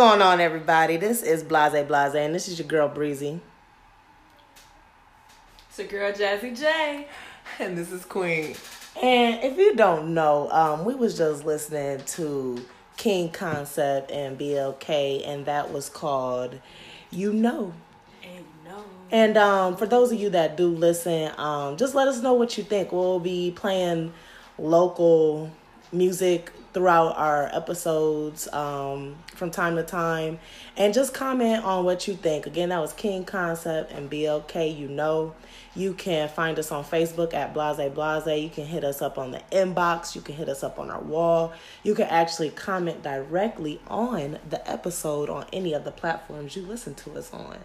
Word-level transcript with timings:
going 0.00 0.22
on, 0.22 0.40
everybody? 0.40 0.96
This 0.96 1.22
is 1.22 1.42
Blase 1.42 1.86
Blase, 1.86 2.14
and 2.14 2.34
this 2.34 2.48
is 2.48 2.58
your 2.58 2.66
girl 2.66 2.88
Breezy. 2.88 3.38
It's 5.68 5.78
your 5.78 5.88
girl 5.88 6.10
Jazzy 6.10 6.58
J. 6.58 7.06
And 7.58 7.76
this 7.76 7.92
is 7.92 8.06
Queen. 8.06 8.56
And 9.02 9.44
if 9.44 9.58
you 9.58 9.76
don't 9.76 10.14
know, 10.14 10.50
um, 10.52 10.86
we 10.86 10.94
was 10.94 11.18
just 11.18 11.44
listening 11.44 12.02
to 12.06 12.64
King 12.96 13.28
Concept 13.28 14.10
and 14.10 14.38
BLK, 14.38 15.28
and 15.28 15.44
that 15.44 15.70
was 15.70 15.90
called 15.90 16.58
You 17.10 17.34
Know. 17.34 17.74
And 18.24 18.46
no. 18.64 18.82
And 19.10 19.36
um, 19.36 19.76
for 19.76 19.84
those 19.84 20.12
of 20.12 20.18
you 20.18 20.30
that 20.30 20.56
do 20.56 20.68
listen, 20.68 21.30
um, 21.36 21.76
just 21.76 21.94
let 21.94 22.08
us 22.08 22.22
know 22.22 22.32
what 22.32 22.56
you 22.56 22.64
think. 22.64 22.90
We'll 22.90 23.20
be 23.20 23.50
playing 23.50 24.14
local 24.56 25.50
music 25.92 26.52
throughout 26.72 27.16
our 27.16 27.50
episodes 27.52 28.46
um, 28.52 29.16
from 29.34 29.50
time 29.50 29.76
to 29.76 29.82
time. 29.82 30.38
And 30.76 30.94
just 30.94 31.12
comment 31.12 31.64
on 31.64 31.84
what 31.84 32.06
you 32.06 32.14
think. 32.14 32.46
Again, 32.46 32.68
that 32.68 32.80
was 32.80 32.92
King 32.92 33.24
Concept 33.24 33.92
and 33.92 34.10
BLK, 34.10 34.76
you 34.76 34.88
know. 34.88 35.34
You 35.74 35.94
can 35.94 36.28
find 36.28 36.58
us 36.58 36.72
on 36.72 36.84
Facebook 36.84 37.32
at 37.32 37.54
Blase 37.54 37.92
Blase. 37.92 38.42
You 38.42 38.50
can 38.50 38.66
hit 38.66 38.84
us 38.84 39.02
up 39.02 39.18
on 39.18 39.30
the 39.30 39.42
inbox. 39.52 40.14
You 40.14 40.20
can 40.20 40.34
hit 40.34 40.48
us 40.48 40.62
up 40.62 40.78
on 40.78 40.90
our 40.90 41.00
wall. 41.00 41.52
You 41.82 41.94
can 41.94 42.06
actually 42.06 42.50
comment 42.50 43.02
directly 43.02 43.80
on 43.86 44.38
the 44.48 44.68
episode 44.68 45.30
on 45.30 45.46
any 45.52 45.72
of 45.72 45.84
the 45.84 45.92
platforms 45.92 46.56
you 46.56 46.62
listen 46.62 46.94
to 46.96 47.16
us 47.16 47.32
on. 47.32 47.58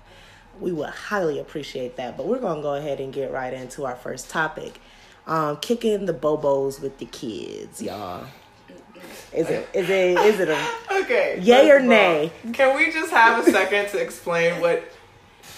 We 0.60 0.72
would 0.72 0.90
highly 0.90 1.40
appreciate 1.40 1.96
that. 1.98 2.16
But 2.16 2.28
we're 2.28 2.40
going 2.40 2.58
to 2.58 2.62
go 2.62 2.76
ahead 2.76 3.00
and 3.00 3.12
get 3.12 3.32
right 3.32 3.54
into 3.54 3.86
our 3.86 3.96
first 3.96 4.30
topic. 4.30 4.80
Um, 5.28 5.58
kicking 5.58 6.06
the 6.06 6.14
bobos 6.14 6.80
with 6.80 7.00
the 7.00 7.06
kids, 7.06 7.82
y'all. 7.82 8.28
Is 9.34 9.50
it 9.50 9.68
is 9.74 9.90
it 9.90 10.18
is 10.26 10.40
it 10.40 10.50
a 10.50 10.68
Okay. 11.02 11.40
yay 11.42 11.70
or 11.70 11.80
all, 11.80 11.86
nay? 11.86 12.32
Can 12.54 12.76
we 12.78 12.92
just 12.92 13.12
have 13.12 13.46
a 13.46 13.52
second 13.52 13.90
to 13.90 13.98
explain 14.00 14.62
what 14.62 14.84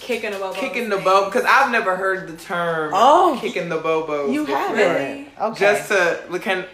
Kicking 0.00 0.30
the 0.32 0.38
bubble. 0.38 0.54
kicking 0.54 0.88
the 0.88 0.96
bobo? 0.96 1.26
Because 1.26 1.44
I've 1.44 1.70
never 1.70 1.96
heard 1.96 2.28
the 2.28 2.36
term 2.36 2.92
Oh. 2.94 3.36
kicking 3.40 3.68
the 3.68 3.78
bobos. 3.80 4.32
You 4.32 4.42
before. 4.46 4.56
haven't? 4.58 5.28
Okay. 5.40 5.58
Just 5.60 5.88
to 5.88 6.20
look, 6.30 6.42
can 6.42 6.64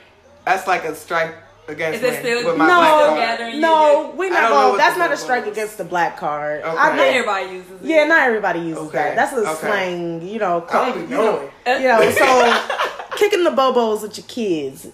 that's 0.44 0.66
like 0.66 0.84
a 0.84 0.94
strike 0.94 1.34
against 1.66 2.02
Is 2.02 2.04
it 2.04 2.12
me 2.22 2.30
still- 2.30 2.46
with 2.50 2.58
my 2.58 2.66
no, 2.66 3.14
black 3.14 3.38
card. 3.38 3.54
no, 3.54 4.12
we're 4.16 4.28
not 4.30 4.40
don't 4.40 4.50
going. 4.50 4.76
That's 4.76 4.94
the 4.94 4.98
not 5.00 5.12
a 5.12 5.16
strike 5.16 5.44
is. 5.46 5.52
against 5.52 5.78
the 5.78 5.84
black 5.84 6.18
card. 6.18 6.60
Okay. 6.62 6.76
I 6.76 6.94
Not 6.96 6.98
everybody 7.06 7.46
uses 7.54 7.70
it. 7.82 7.86
yeah, 7.86 8.04
not 8.04 8.26
everybody 8.28 8.60
uses 8.60 8.84
Okay, 8.88 8.98
that. 8.98 9.16
That's 9.16 9.32
a 9.32 9.36
okay. 9.50 9.54
slang, 9.60 10.28
you 10.28 10.38
know. 10.38 10.66
I 10.70 10.72
don't 10.90 10.98
even 11.04 11.10
know 11.10 11.50
it. 11.66 11.80
you 11.80 11.88
know, 11.88 12.10
so 12.10 12.66
kicking 13.16 13.44
the 13.44 13.50
bobos 13.50 14.02
with 14.02 14.18
your 14.18 14.26
kids, 14.26 14.88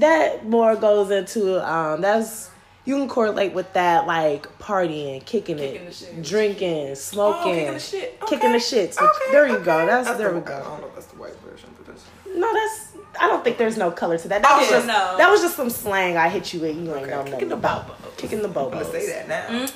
that 0.00 0.46
more 0.46 0.76
goes 0.76 1.10
into 1.10 1.64
um 1.68 2.00
that's 2.00 2.50
you 2.86 2.96
can 2.96 3.08
correlate 3.08 3.54
with 3.54 3.72
that 3.72 4.06
like 4.06 4.42
partying, 4.58 5.24
kicking, 5.24 5.56
Kicking 5.56 5.86
it, 5.86 6.12
the 6.16 6.22
drinking, 6.22 6.94
smoking, 6.96 7.52
Oh, 7.52 7.54
kicking 7.54 7.72
the 7.72 7.80
shit. 7.80 8.20
kicking 8.26 8.52
the 8.52 8.56
Okay. 8.56 8.90
So 8.92 9.04
Okay, 9.06 9.32
there 9.32 9.46
you 9.48 9.54
okay. 9.56 9.64
go. 9.64 9.86
That's, 9.86 10.18
there 10.18 10.28
the, 10.28 10.34
we 10.34 10.40
I 10.42 10.44
go. 10.44 10.58
don't 10.62 10.80
know 10.82 10.86
if 10.88 10.94
that's 10.94 11.06
the 11.06 11.16
white 11.16 11.36
version 11.40 11.70
for 11.76 11.90
this. 11.90 12.04
No, 12.34 12.52
that's 12.52 12.92
I 13.18 13.28
don't 13.28 13.42
think 13.44 13.56
there's 13.58 13.78
no 13.78 13.90
color 13.90 14.18
to 14.18 14.28
that. 14.28 14.42
That 14.42 14.58
was 14.58 14.68
just 14.68 14.86
no. 14.86 15.16
that 15.16 15.30
was 15.30 15.40
just 15.40 15.56
some 15.56 15.70
slang 15.70 16.16
I 16.18 16.28
hit 16.28 16.52
you 16.52 16.60
with. 16.60 16.76
You 16.76 16.94
ain't 16.94 17.06
know 17.08 17.20
Okay, 17.20 17.30
nothing 17.30 17.32
kicking 17.32 17.48
the 17.48 17.54
about 17.54 17.88
bobos. 17.88 18.16
kicking 18.18 18.42
the 18.42 18.48
I'm 18.48 18.52
gonna 18.54 18.84
say 18.84 19.06
that 19.06 19.28
now. 19.28 19.66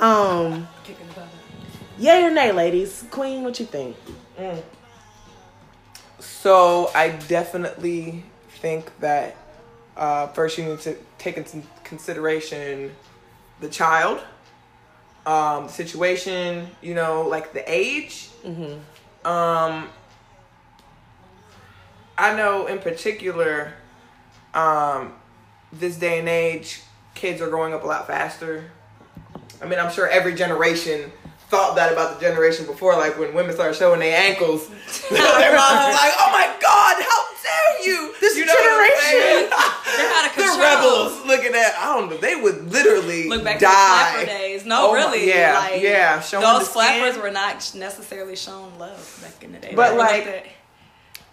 Um, 0.00 0.68
Kicking 0.84 1.06
the 1.08 1.14
bubble. 1.14 1.28
Yay 1.98 2.22
or 2.24 2.30
nay, 2.30 2.52
ladies? 2.52 3.04
Queen, 3.10 3.42
what 3.44 3.58
you 3.58 3.66
think? 3.66 3.96
So 6.20 6.90
I 6.94 7.10
definitely 7.10 8.24
think 8.60 8.98
that 9.00 9.36
uh, 10.02 10.26
first 10.32 10.58
you 10.58 10.64
need 10.64 10.80
to 10.80 10.96
take 11.16 11.36
into 11.36 11.62
consideration 11.84 12.90
the 13.60 13.68
child, 13.68 14.20
um, 15.26 15.68
the 15.68 15.72
situation, 15.72 16.66
you 16.82 16.92
know, 16.92 17.28
like 17.28 17.52
the 17.52 17.62
age. 17.72 18.28
Um, 19.24 19.88
I 22.18 22.34
know 22.36 22.66
in 22.66 22.80
particular, 22.80 23.74
um, 24.54 25.12
this 25.72 25.96
day 25.96 26.18
and 26.18 26.28
age, 26.28 26.82
kids 27.14 27.40
are 27.40 27.48
growing 27.48 27.72
up 27.72 27.84
a 27.84 27.86
lot 27.86 28.08
faster. 28.08 28.72
I 29.62 29.66
mean, 29.66 29.78
I'm 29.78 29.92
sure 29.92 30.08
every 30.08 30.34
generation 30.34 31.12
thought 31.48 31.76
that 31.76 31.92
about 31.92 32.18
the 32.18 32.26
generation 32.26 32.66
before, 32.66 32.96
like 32.96 33.16
when 33.20 33.34
women 33.34 33.54
started 33.54 33.76
showing 33.76 34.00
their 34.00 34.18
ankles, 34.18 34.66
their 35.10 35.54
mom 35.54 35.76
was 35.76 35.94
like, 35.94 36.12
"Oh 36.18 36.30
my 36.32 36.52
God, 36.60 37.04
how 37.08 37.31
dare 37.42 37.86
you!" 37.86 38.14
This 38.20 38.36
you 38.36 38.46
know 38.46 38.52
what 38.54 38.92
I'm 38.92 39.00
saying? 39.00 39.50
They're 39.96 40.12
out 40.14 40.26
of 40.26 40.32
control. 40.32 40.56
the 40.56 40.62
rebels 40.62 41.26
looking 41.26 41.54
at 41.54 41.74
I 41.78 41.98
don't 41.98 42.10
know. 42.10 42.16
They 42.16 42.36
would 42.36 42.72
literally 42.72 43.28
Look 43.28 43.44
back 43.44 43.58
die. 43.58 43.68
to 44.14 44.20
the 44.20 44.26
flapper 44.26 44.38
days. 44.38 44.64
No, 44.64 44.90
Oh 44.90 44.94
really. 44.94 45.28
yeah, 45.28 45.58
like, 45.58 45.82
yeah, 45.82 46.20
showing 46.20 46.42
those 46.44 46.68
flappers 46.68 47.16
were 47.20 47.30
not 47.30 47.72
necessarily 47.74 48.36
shown 48.36 48.78
love 48.78 49.18
back 49.22 49.42
in 49.44 49.52
the 49.52 49.58
day. 49.58 49.72
But, 49.74 49.92
They 49.92 49.96
like, 49.98 50.52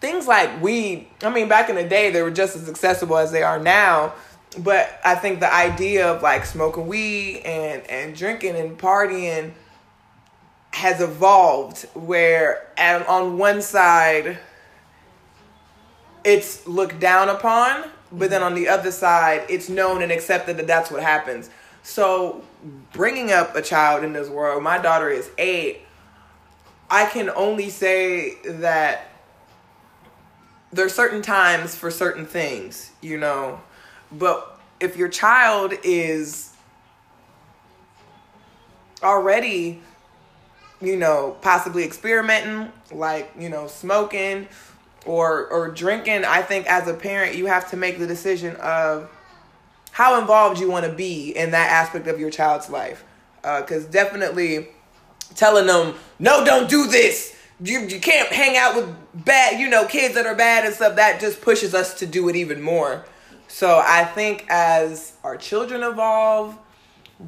things 0.02 0.28
like 0.28 0.62
weed, 0.62 1.08
I 1.24 1.30
mean, 1.30 1.48
back 1.48 1.70
in 1.70 1.76
the 1.76 1.84
day, 1.84 2.10
they 2.10 2.22
were 2.22 2.32
just 2.32 2.56
as 2.56 2.70
accessible 2.70 3.18
as 3.18 3.32
they 3.32 3.44
are 3.44 3.60
now. 3.60 4.14
But 4.58 5.00
I 5.06 5.14
think 5.16 5.42
the 5.42 5.54
idea 5.54 6.12
of 6.12 6.24
like 6.24 6.44
smoking 6.46 6.88
weed 6.88 7.44
and, 7.46 7.86
and 7.90 8.16
drinking 8.16 8.56
and 8.56 8.78
partying 8.80 9.52
has 10.72 11.02
evolved 11.02 11.84
where 11.94 12.68
and 12.78 13.04
on 13.06 13.38
one 13.38 13.62
side 13.62 14.40
it's 16.30 16.68
looked 16.68 17.00
down 17.00 17.28
upon, 17.28 17.90
but 18.12 18.30
then 18.30 18.44
on 18.44 18.54
the 18.54 18.68
other 18.68 18.92
side 18.92 19.44
it's 19.50 19.68
known 19.68 20.04
and 20.04 20.12
accepted 20.12 20.58
that 20.58 20.68
that's 20.68 20.92
what 20.92 21.02
happens. 21.02 21.50
So 21.82 22.44
bringing 22.94 23.32
up 23.32 23.56
a 23.56 23.64
child 23.64 24.04
in 24.04 24.14
this 24.14 24.30
world, 24.30 24.62
my 24.62 24.78
daughter 24.78 25.10
is 25.10 25.32
eight. 25.40 25.82
I 26.90 27.06
can 27.08 27.32
only 27.32 27.70
say 27.70 28.36
that 28.46 29.10
there's 30.72 30.94
certain 30.94 31.24
times 31.24 31.74
for 31.74 31.90
certain 31.90 32.28
things, 32.28 32.92
you 33.02 33.18
know. 33.18 33.60
But 34.12 34.60
if 34.80 34.98
your 34.98 35.10
child 35.10 35.74
is 35.84 36.54
already, 39.02 39.82
you 40.80 40.96
know, 40.96 41.38
possibly 41.42 41.84
experimenting, 41.84 42.72
like, 42.92 43.32
you 43.38 43.50
know, 43.50 43.66
smoking 43.66 44.48
or 45.10 45.48
or 45.48 45.72
drinking, 45.72 46.24
I 46.24 46.44
think 46.44 46.68
as 46.68 46.88
a 46.88 46.94
parent 46.94 47.36
you 47.36 47.48
have 47.48 47.72
to 47.72 47.78
make 47.78 47.98
the 47.98 48.06
decision 48.06 48.56
of 48.58 49.10
how 49.92 50.20
involved 50.20 50.60
you 50.60 50.70
want 50.70 50.86
to 50.86 50.92
be 50.92 51.32
in 51.32 51.52
that 51.52 51.72
aspect 51.72 52.08
of 52.08 52.20
your 52.20 52.30
child's 52.30 52.70
life. 52.70 53.04
Uh, 53.44 53.62
because 53.62 53.86
definitely 53.86 54.68
telling 55.34 55.66
them, 55.66 55.96
no, 56.20 56.46
don't 56.46 56.70
do 56.70 56.88
this. 56.88 57.36
You, 57.62 57.82
you 57.82 58.00
can't 58.00 58.30
hang 58.32 58.56
out 58.56 58.76
with 58.76 59.26
bad, 59.26 59.60
you 59.60 59.68
know, 59.68 59.86
kids 59.86 60.14
that 60.16 60.26
are 60.26 60.36
bad 60.36 60.66
and 60.66 60.74
stuff. 60.76 60.96
That 60.98 61.20
just 61.20 61.42
pushes 61.42 61.74
us 61.74 61.96
to 62.00 62.06
do 62.06 62.30
it 62.30 62.36
even 62.36 62.62
more. 62.62 63.06
So 63.48 63.82
I 63.84 64.04
think 64.06 64.46
as 64.50 65.14
our 65.24 65.38
children 65.38 65.84
evolve, 65.84 66.58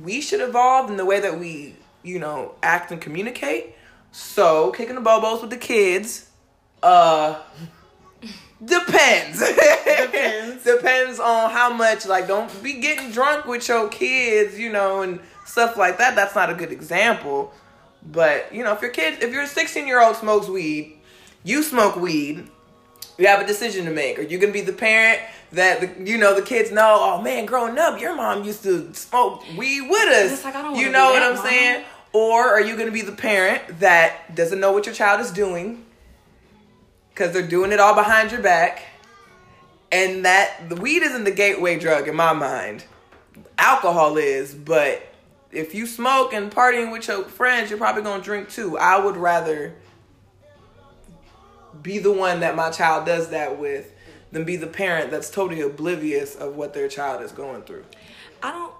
we 0.03 0.21
should 0.21 0.41
evolve 0.41 0.89
in 0.89 0.97
the 0.97 1.05
way 1.05 1.19
that 1.19 1.39
we, 1.39 1.75
you 2.03 2.19
know, 2.19 2.55
act 2.61 2.91
and 2.91 3.01
communicate. 3.01 3.75
So 4.11 4.71
kicking 4.71 4.95
the 4.95 5.01
bobos 5.01 5.41
with 5.41 5.49
the 5.49 5.57
kids, 5.57 6.30
uh, 6.83 7.39
depends. 8.63 9.39
Depends. 9.39 10.63
depends 10.63 11.19
on 11.19 11.51
how 11.51 11.73
much. 11.73 12.05
Like, 12.05 12.27
don't 12.27 12.63
be 12.63 12.73
getting 12.73 13.11
drunk 13.11 13.45
with 13.45 13.67
your 13.67 13.89
kids, 13.89 14.59
you 14.59 14.71
know, 14.71 15.01
and 15.01 15.19
stuff 15.45 15.77
like 15.77 15.97
that. 15.97 16.15
That's 16.15 16.35
not 16.35 16.49
a 16.49 16.53
good 16.53 16.71
example. 16.71 17.53
But 18.03 18.53
you 18.53 18.63
know, 18.63 18.73
if 18.73 18.81
your 18.81 18.91
kid, 18.91 19.21
if 19.21 19.31
your 19.31 19.45
16 19.45 19.85
year 19.87 20.01
old 20.01 20.15
smokes 20.15 20.47
weed, 20.47 20.97
you 21.43 21.63
smoke 21.63 21.95
weed. 21.95 22.47
You 23.17 23.27
have 23.27 23.41
a 23.41 23.45
decision 23.45 23.85
to 23.85 23.91
make. 23.91 24.17
Are 24.17 24.23
you 24.23 24.39
gonna 24.39 24.53
be 24.53 24.61
the 24.61 24.73
parent 24.73 25.21
that 25.51 25.81
the, 25.81 26.09
you 26.09 26.17
know 26.17 26.33
the 26.33 26.41
kids 26.41 26.71
know? 26.71 26.97
Oh 26.99 27.21
man, 27.21 27.45
growing 27.45 27.77
up, 27.77 28.01
your 28.01 28.15
mom 28.15 28.43
used 28.43 28.63
to 28.63 28.91
smoke 28.95 29.43
weed 29.55 29.81
with 29.81 30.09
us. 30.09 30.43
Like, 30.43 30.55
I 30.55 30.63
don't 30.63 30.75
you 30.75 30.89
know 30.89 31.11
what 31.11 31.19
that 31.19 31.29
I'm 31.29 31.35
mom. 31.35 31.45
saying? 31.45 31.83
Or 32.13 32.41
are 32.49 32.61
you 32.61 32.75
gonna 32.75 32.91
be 32.91 33.03
the 33.03 33.11
parent 33.11 33.79
that 33.79 34.35
doesn't 34.35 34.59
know 34.59 34.71
what 34.71 34.87
your 34.87 34.95
child 34.95 35.21
is 35.21 35.29
doing 35.29 35.85
because 37.13 37.33
they're 37.33 37.47
doing 37.47 37.71
it 37.71 37.79
all 37.79 37.95
behind 37.95 38.31
your 38.31 38.41
back, 38.41 38.83
and 39.91 40.25
that 40.25 40.69
the 40.69 40.75
weed 40.75 41.03
isn't 41.03 41.23
the 41.23 41.31
gateway 41.31 41.77
drug 41.77 42.07
in 42.07 42.15
my 42.15 42.33
mind. 42.33 42.83
Alcohol 43.57 44.17
is, 44.17 44.53
but 44.53 45.03
if 45.51 45.75
you 45.75 45.85
smoke 45.85 46.33
and 46.33 46.51
partying 46.51 46.91
with 46.91 47.07
your 47.07 47.23
friends, 47.25 47.69
you're 47.69 47.79
probably 47.79 48.01
gonna 48.01 48.23
drink 48.23 48.49
too. 48.49 48.77
I 48.77 49.03
would 49.03 49.17
rather 49.17 49.75
be 51.81 51.99
the 51.99 52.11
one 52.11 52.41
that 52.41 52.55
my 52.55 52.69
child 52.69 53.05
does 53.05 53.29
that 53.29 53.59
with 53.59 53.93
than 54.31 54.43
be 54.43 54.55
the 54.55 54.67
parent 54.67 55.11
that's 55.11 55.29
totally 55.29 55.61
oblivious 55.61 56.35
of 56.35 56.55
what 56.55 56.73
their 56.73 56.87
child 56.87 57.21
is 57.21 57.31
going 57.31 57.63
through. 57.63 57.83
I 58.41 58.51
don't 58.51 58.73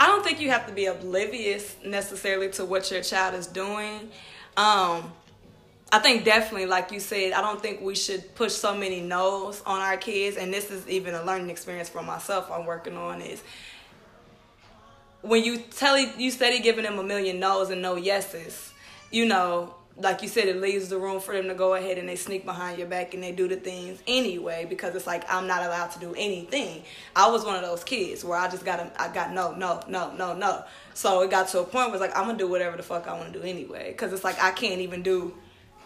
I 0.00 0.06
don't 0.06 0.24
think 0.24 0.40
you 0.40 0.50
have 0.50 0.66
to 0.66 0.72
be 0.72 0.86
oblivious 0.86 1.76
necessarily 1.84 2.50
to 2.50 2.64
what 2.64 2.90
your 2.90 3.02
child 3.02 3.34
is 3.34 3.46
doing. 3.46 4.10
Um 4.56 5.12
I 5.90 6.00
think 6.00 6.24
definitely, 6.24 6.66
like 6.66 6.92
you 6.92 7.00
said, 7.00 7.32
I 7.32 7.40
don't 7.40 7.62
think 7.62 7.80
we 7.80 7.94
should 7.94 8.34
push 8.34 8.52
so 8.52 8.76
many 8.76 9.00
no's 9.00 9.62
on 9.64 9.80
our 9.80 9.96
kids, 9.96 10.36
and 10.36 10.52
this 10.52 10.70
is 10.70 10.86
even 10.86 11.14
a 11.14 11.24
learning 11.24 11.48
experience 11.48 11.88
for 11.88 12.02
myself. 12.02 12.50
I'm 12.50 12.66
working 12.66 12.96
on 12.96 13.22
is 13.22 13.42
when 15.22 15.44
you 15.44 15.58
tell 15.58 15.98
you 15.98 16.30
steady 16.30 16.60
giving 16.60 16.84
them 16.84 16.98
a 16.98 17.02
million 17.02 17.40
no's 17.40 17.70
and 17.70 17.80
no 17.80 17.96
yeses, 17.96 18.72
you 19.10 19.24
know, 19.24 19.74
like 19.96 20.22
you 20.22 20.28
said, 20.28 20.46
it 20.46 20.60
leaves 20.60 20.90
the 20.90 20.98
room 20.98 21.20
for 21.20 21.34
them 21.34 21.48
to 21.48 21.54
go 21.54 21.74
ahead 21.74 21.98
and 21.98 22.08
they 22.08 22.14
sneak 22.16 22.44
behind 22.44 22.78
your 22.78 22.86
back 22.86 23.14
and 23.14 23.22
they 23.22 23.32
do 23.32 23.48
the 23.48 23.56
things 23.56 24.00
anyway 24.06 24.64
because 24.68 24.94
it's 24.94 25.06
like 25.06 25.24
I'm 25.32 25.46
not 25.46 25.64
allowed 25.64 25.90
to 25.92 25.98
do 26.00 26.14
anything. 26.16 26.82
I 27.16 27.30
was 27.30 27.44
one 27.44 27.56
of 27.56 27.62
those 27.62 27.82
kids 27.82 28.24
where 28.24 28.38
I 28.38 28.48
just 28.48 28.64
got 28.64 28.78
a, 28.78 28.92
I 29.00 29.12
got 29.12 29.32
no, 29.32 29.54
no, 29.54 29.82
no, 29.88 30.12
no, 30.12 30.34
no. 30.34 30.64
So 30.94 31.22
it 31.22 31.30
got 31.30 31.48
to 31.48 31.60
a 31.60 31.64
point 31.64 31.86
where 31.90 31.94
it's 31.94 32.00
like 32.00 32.16
I'm 32.16 32.26
gonna 32.26 32.38
do 32.38 32.46
whatever 32.46 32.76
the 32.76 32.82
fuck 32.82 33.08
I 33.08 33.14
want 33.14 33.32
to 33.32 33.38
do 33.40 33.44
anyway 33.44 33.90
because 33.90 34.12
it's 34.12 34.22
like 34.22 34.40
I 34.42 34.50
can't 34.50 34.80
even 34.80 35.02
do. 35.02 35.34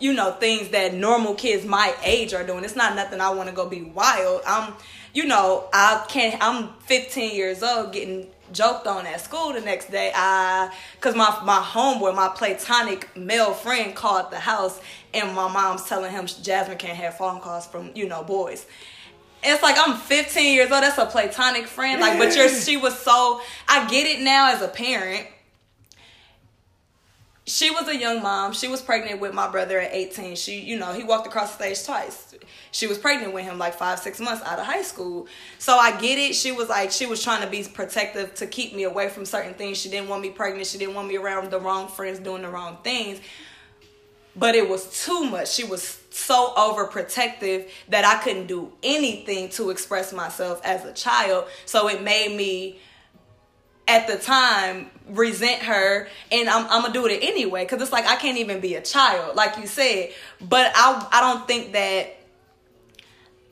You 0.02 0.12
know 0.12 0.32
things 0.32 0.70
that 0.70 0.94
normal 0.94 1.34
kids 1.34 1.64
my 1.64 1.94
age 2.02 2.34
are 2.34 2.44
doing. 2.44 2.64
It's 2.64 2.74
not 2.74 2.96
nothing 2.96 3.20
I 3.20 3.30
want 3.30 3.48
to 3.48 3.54
go 3.54 3.68
be 3.68 3.82
wild. 3.82 4.42
I'm, 4.46 4.74
you 5.14 5.26
know, 5.26 5.68
I 5.72 6.04
can't. 6.08 6.42
I'm 6.42 6.70
15 6.86 7.36
years 7.36 7.62
old, 7.62 7.92
getting 7.92 8.26
joked 8.52 8.86
on 8.86 9.06
at 9.06 9.20
school 9.20 9.52
the 9.52 9.60
next 9.60 9.90
day. 9.90 10.10
I, 10.14 10.74
cause 11.00 11.14
my 11.14 11.38
my 11.44 11.60
homeboy, 11.60 12.14
my 12.14 12.28
platonic 12.28 13.16
male 13.16 13.54
friend, 13.54 13.94
called 13.94 14.30
the 14.30 14.40
house, 14.40 14.80
and 15.14 15.34
my 15.34 15.50
mom's 15.50 15.84
telling 15.84 16.10
him 16.10 16.26
Jasmine 16.26 16.78
can't 16.78 16.96
have 16.96 17.16
phone 17.16 17.40
calls 17.40 17.66
from 17.66 17.92
you 17.94 18.08
know 18.08 18.22
boys. 18.24 18.66
It's 19.44 19.62
like 19.62 19.76
I'm 19.78 19.96
15 19.96 20.54
years 20.54 20.70
old. 20.70 20.82
That's 20.82 20.98
a 20.98 21.06
platonic 21.06 21.66
friend. 21.66 22.00
Like, 22.00 22.18
but 22.18 22.34
you're 22.36 22.48
she 22.48 22.76
was 22.76 22.98
so. 22.98 23.40
I 23.68 23.88
get 23.88 24.06
it 24.06 24.22
now 24.22 24.52
as 24.52 24.62
a 24.62 24.68
parent. 24.68 25.26
She 27.52 27.70
was 27.70 27.86
a 27.86 27.94
young 27.94 28.22
mom. 28.22 28.54
She 28.54 28.66
was 28.66 28.80
pregnant 28.80 29.20
with 29.20 29.34
my 29.34 29.46
brother 29.46 29.78
at 29.78 29.92
18. 29.92 30.36
She, 30.36 30.60
you 30.60 30.78
know, 30.78 30.94
he 30.94 31.04
walked 31.04 31.26
across 31.26 31.54
the 31.54 31.74
stage 31.74 31.84
twice. 31.84 32.34
She 32.70 32.86
was 32.86 32.96
pregnant 32.96 33.34
with 33.34 33.44
him 33.44 33.58
like 33.58 33.74
five, 33.74 33.98
six 33.98 34.20
months 34.20 34.42
out 34.44 34.58
of 34.58 34.64
high 34.64 34.80
school. 34.80 35.26
So 35.58 35.76
I 35.76 36.00
get 36.00 36.18
it. 36.18 36.34
She 36.34 36.50
was 36.50 36.70
like, 36.70 36.90
she 36.90 37.04
was 37.04 37.22
trying 37.22 37.42
to 37.42 37.50
be 37.50 37.62
protective 37.64 38.32
to 38.36 38.46
keep 38.46 38.74
me 38.74 38.84
away 38.84 39.10
from 39.10 39.26
certain 39.26 39.52
things. 39.52 39.76
She 39.76 39.90
didn't 39.90 40.08
want 40.08 40.22
me 40.22 40.30
pregnant. 40.30 40.66
She 40.66 40.78
didn't 40.78 40.94
want 40.94 41.08
me 41.08 41.18
around 41.18 41.50
the 41.50 41.60
wrong 41.60 41.88
friends 41.88 42.18
doing 42.20 42.40
the 42.40 42.48
wrong 42.48 42.78
things. 42.82 43.20
But 44.34 44.54
it 44.54 44.66
was 44.66 45.04
too 45.04 45.24
much. 45.24 45.52
She 45.52 45.64
was 45.64 46.00
so 46.08 46.54
overprotective 46.56 47.68
that 47.90 48.06
I 48.06 48.22
couldn't 48.24 48.46
do 48.46 48.72
anything 48.82 49.50
to 49.50 49.68
express 49.68 50.10
myself 50.10 50.62
as 50.64 50.86
a 50.86 50.92
child. 50.94 51.48
So 51.66 51.88
it 51.88 52.02
made 52.02 52.34
me 52.34 52.80
at 53.92 54.06
the 54.06 54.16
time 54.16 54.90
resent 55.08 55.62
her 55.62 56.08
and 56.30 56.48
I'm, 56.48 56.64
I'm 56.70 56.82
gonna 56.82 56.94
do 56.94 57.06
it 57.06 57.22
anyway 57.22 57.64
because 57.64 57.82
it's 57.82 57.92
like 57.92 58.06
I 58.06 58.16
can't 58.16 58.38
even 58.38 58.60
be 58.60 58.74
a 58.74 58.80
child 58.80 59.36
like 59.36 59.58
you 59.58 59.66
said. 59.66 60.10
But 60.40 60.72
I 60.74 61.06
I 61.12 61.20
don't 61.20 61.46
think 61.46 61.72
that 61.72 62.16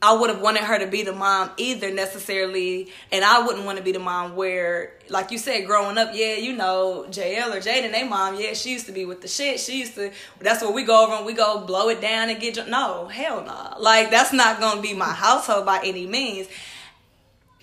I 0.03 0.13
would 0.13 0.31
have 0.31 0.41
wanted 0.41 0.63
her 0.63 0.79
to 0.79 0.87
be 0.87 1.03
the 1.03 1.13
mom 1.13 1.51
either 1.57 1.93
necessarily 1.93 2.91
and 3.11 3.23
I 3.23 3.45
wouldn't 3.45 3.65
want 3.65 3.77
to 3.77 3.83
be 3.83 3.91
the 3.91 3.99
mom 3.99 4.35
where 4.35 4.93
like 5.09 5.29
you 5.29 5.37
said 5.37 5.67
growing 5.67 5.99
up 5.99 6.09
yeah 6.13 6.37
you 6.37 6.53
know 6.53 7.05
JL 7.09 7.55
or 7.55 7.59
Jaden 7.59 7.91
they 7.91 8.07
mom 8.07 8.39
yeah 8.39 8.53
she 8.53 8.71
used 8.71 8.87
to 8.87 8.91
be 8.91 9.05
with 9.05 9.21
the 9.21 9.27
shit 9.27 9.59
she 9.59 9.77
used 9.77 9.93
to 9.95 10.11
that's 10.39 10.63
where 10.63 10.71
we 10.71 10.83
go 10.83 11.05
over 11.05 11.13
and 11.13 11.25
we 11.25 11.33
go 11.33 11.63
blow 11.67 11.89
it 11.89 12.01
down 12.01 12.29
and 12.29 12.39
get 12.39 12.57
no 12.67 13.07
hell 13.09 13.43
no 13.43 13.79
like 13.79 14.09
that's 14.09 14.33
not 14.33 14.59
gonna 14.59 14.81
be 14.81 14.95
my 14.95 15.13
household 15.13 15.67
by 15.67 15.81
any 15.83 16.07
means. 16.07 16.47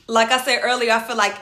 Like 0.07 0.31
I 0.31 0.39
said 0.41 0.61
earlier, 0.63 0.93
I 0.93 1.01
feel 1.01 1.17
like 1.17 1.37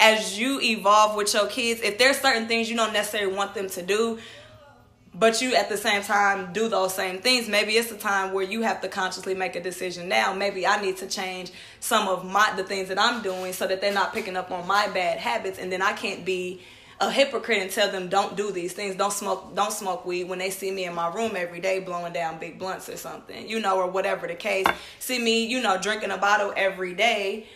as 0.00 0.38
you 0.38 0.60
evolve 0.60 1.14
with 1.14 1.32
your 1.34 1.46
kids, 1.46 1.80
if 1.82 1.98
there's 1.98 2.18
certain 2.18 2.48
things 2.48 2.70
you 2.70 2.76
don't 2.76 2.92
necessarily 2.92 3.34
want 3.34 3.54
them 3.54 3.68
to 3.68 3.82
do, 3.82 4.18
but 5.14 5.42
you 5.42 5.54
at 5.54 5.68
the 5.68 5.76
same 5.76 6.02
time 6.02 6.52
do 6.52 6.68
those 6.68 6.94
same 6.94 7.18
things 7.18 7.48
maybe 7.48 7.72
it's 7.72 7.90
a 7.90 7.96
time 7.96 8.32
where 8.32 8.44
you 8.44 8.62
have 8.62 8.80
to 8.80 8.88
consciously 8.88 9.34
make 9.34 9.56
a 9.56 9.62
decision 9.62 10.08
now. 10.08 10.32
Maybe 10.32 10.66
i 10.66 10.80
need 10.80 10.98
to 10.98 11.08
change 11.08 11.50
some 11.80 12.08
of 12.08 12.24
my 12.24 12.52
the 12.56 12.62
things 12.62 12.88
that 12.88 12.98
i'm 12.98 13.22
doing 13.22 13.52
so 13.52 13.66
that 13.66 13.80
they're 13.80 13.92
not 13.92 14.14
picking 14.14 14.36
up 14.36 14.50
on 14.50 14.66
my 14.66 14.86
bad 14.88 15.18
habits. 15.18 15.58
And 15.58 15.70
then 15.72 15.82
i 15.82 15.92
can't 15.92 16.24
be 16.24 16.60
a 17.00 17.10
hypocrite 17.10 17.62
and 17.62 17.70
tell 17.70 17.90
them 17.90 18.08
don't 18.08 18.36
do 18.36 18.52
these 18.52 18.74
things. 18.74 18.94
Don't 18.94 19.12
smoke 19.12 19.54
don't 19.56 19.72
smoke 19.72 20.04
weed 20.06 20.24
when 20.24 20.38
they 20.38 20.50
see 20.50 20.70
me 20.70 20.84
in 20.84 20.94
my 20.94 21.12
room 21.12 21.32
every 21.34 21.60
day 21.60 21.80
blowing 21.80 22.12
down 22.12 22.38
big 22.38 22.58
blunts 22.58 22.88
or 22.88 22.96
something 22.96 23.48
you 23.48 23.58
know 23.58 23.78
or 23.78 23.88
whatever 23.88 24.28
the 24.28 24.34
case. 24.34 24.66
See 25.00 25.18
me 25.18 25.46
you 25.46 25.60
know 25.60 25.76
drinking 25.76 26.12
a 26.12 26.18
bottle 26.18 26.52
every 26.56 26.94
day 26.94 27.46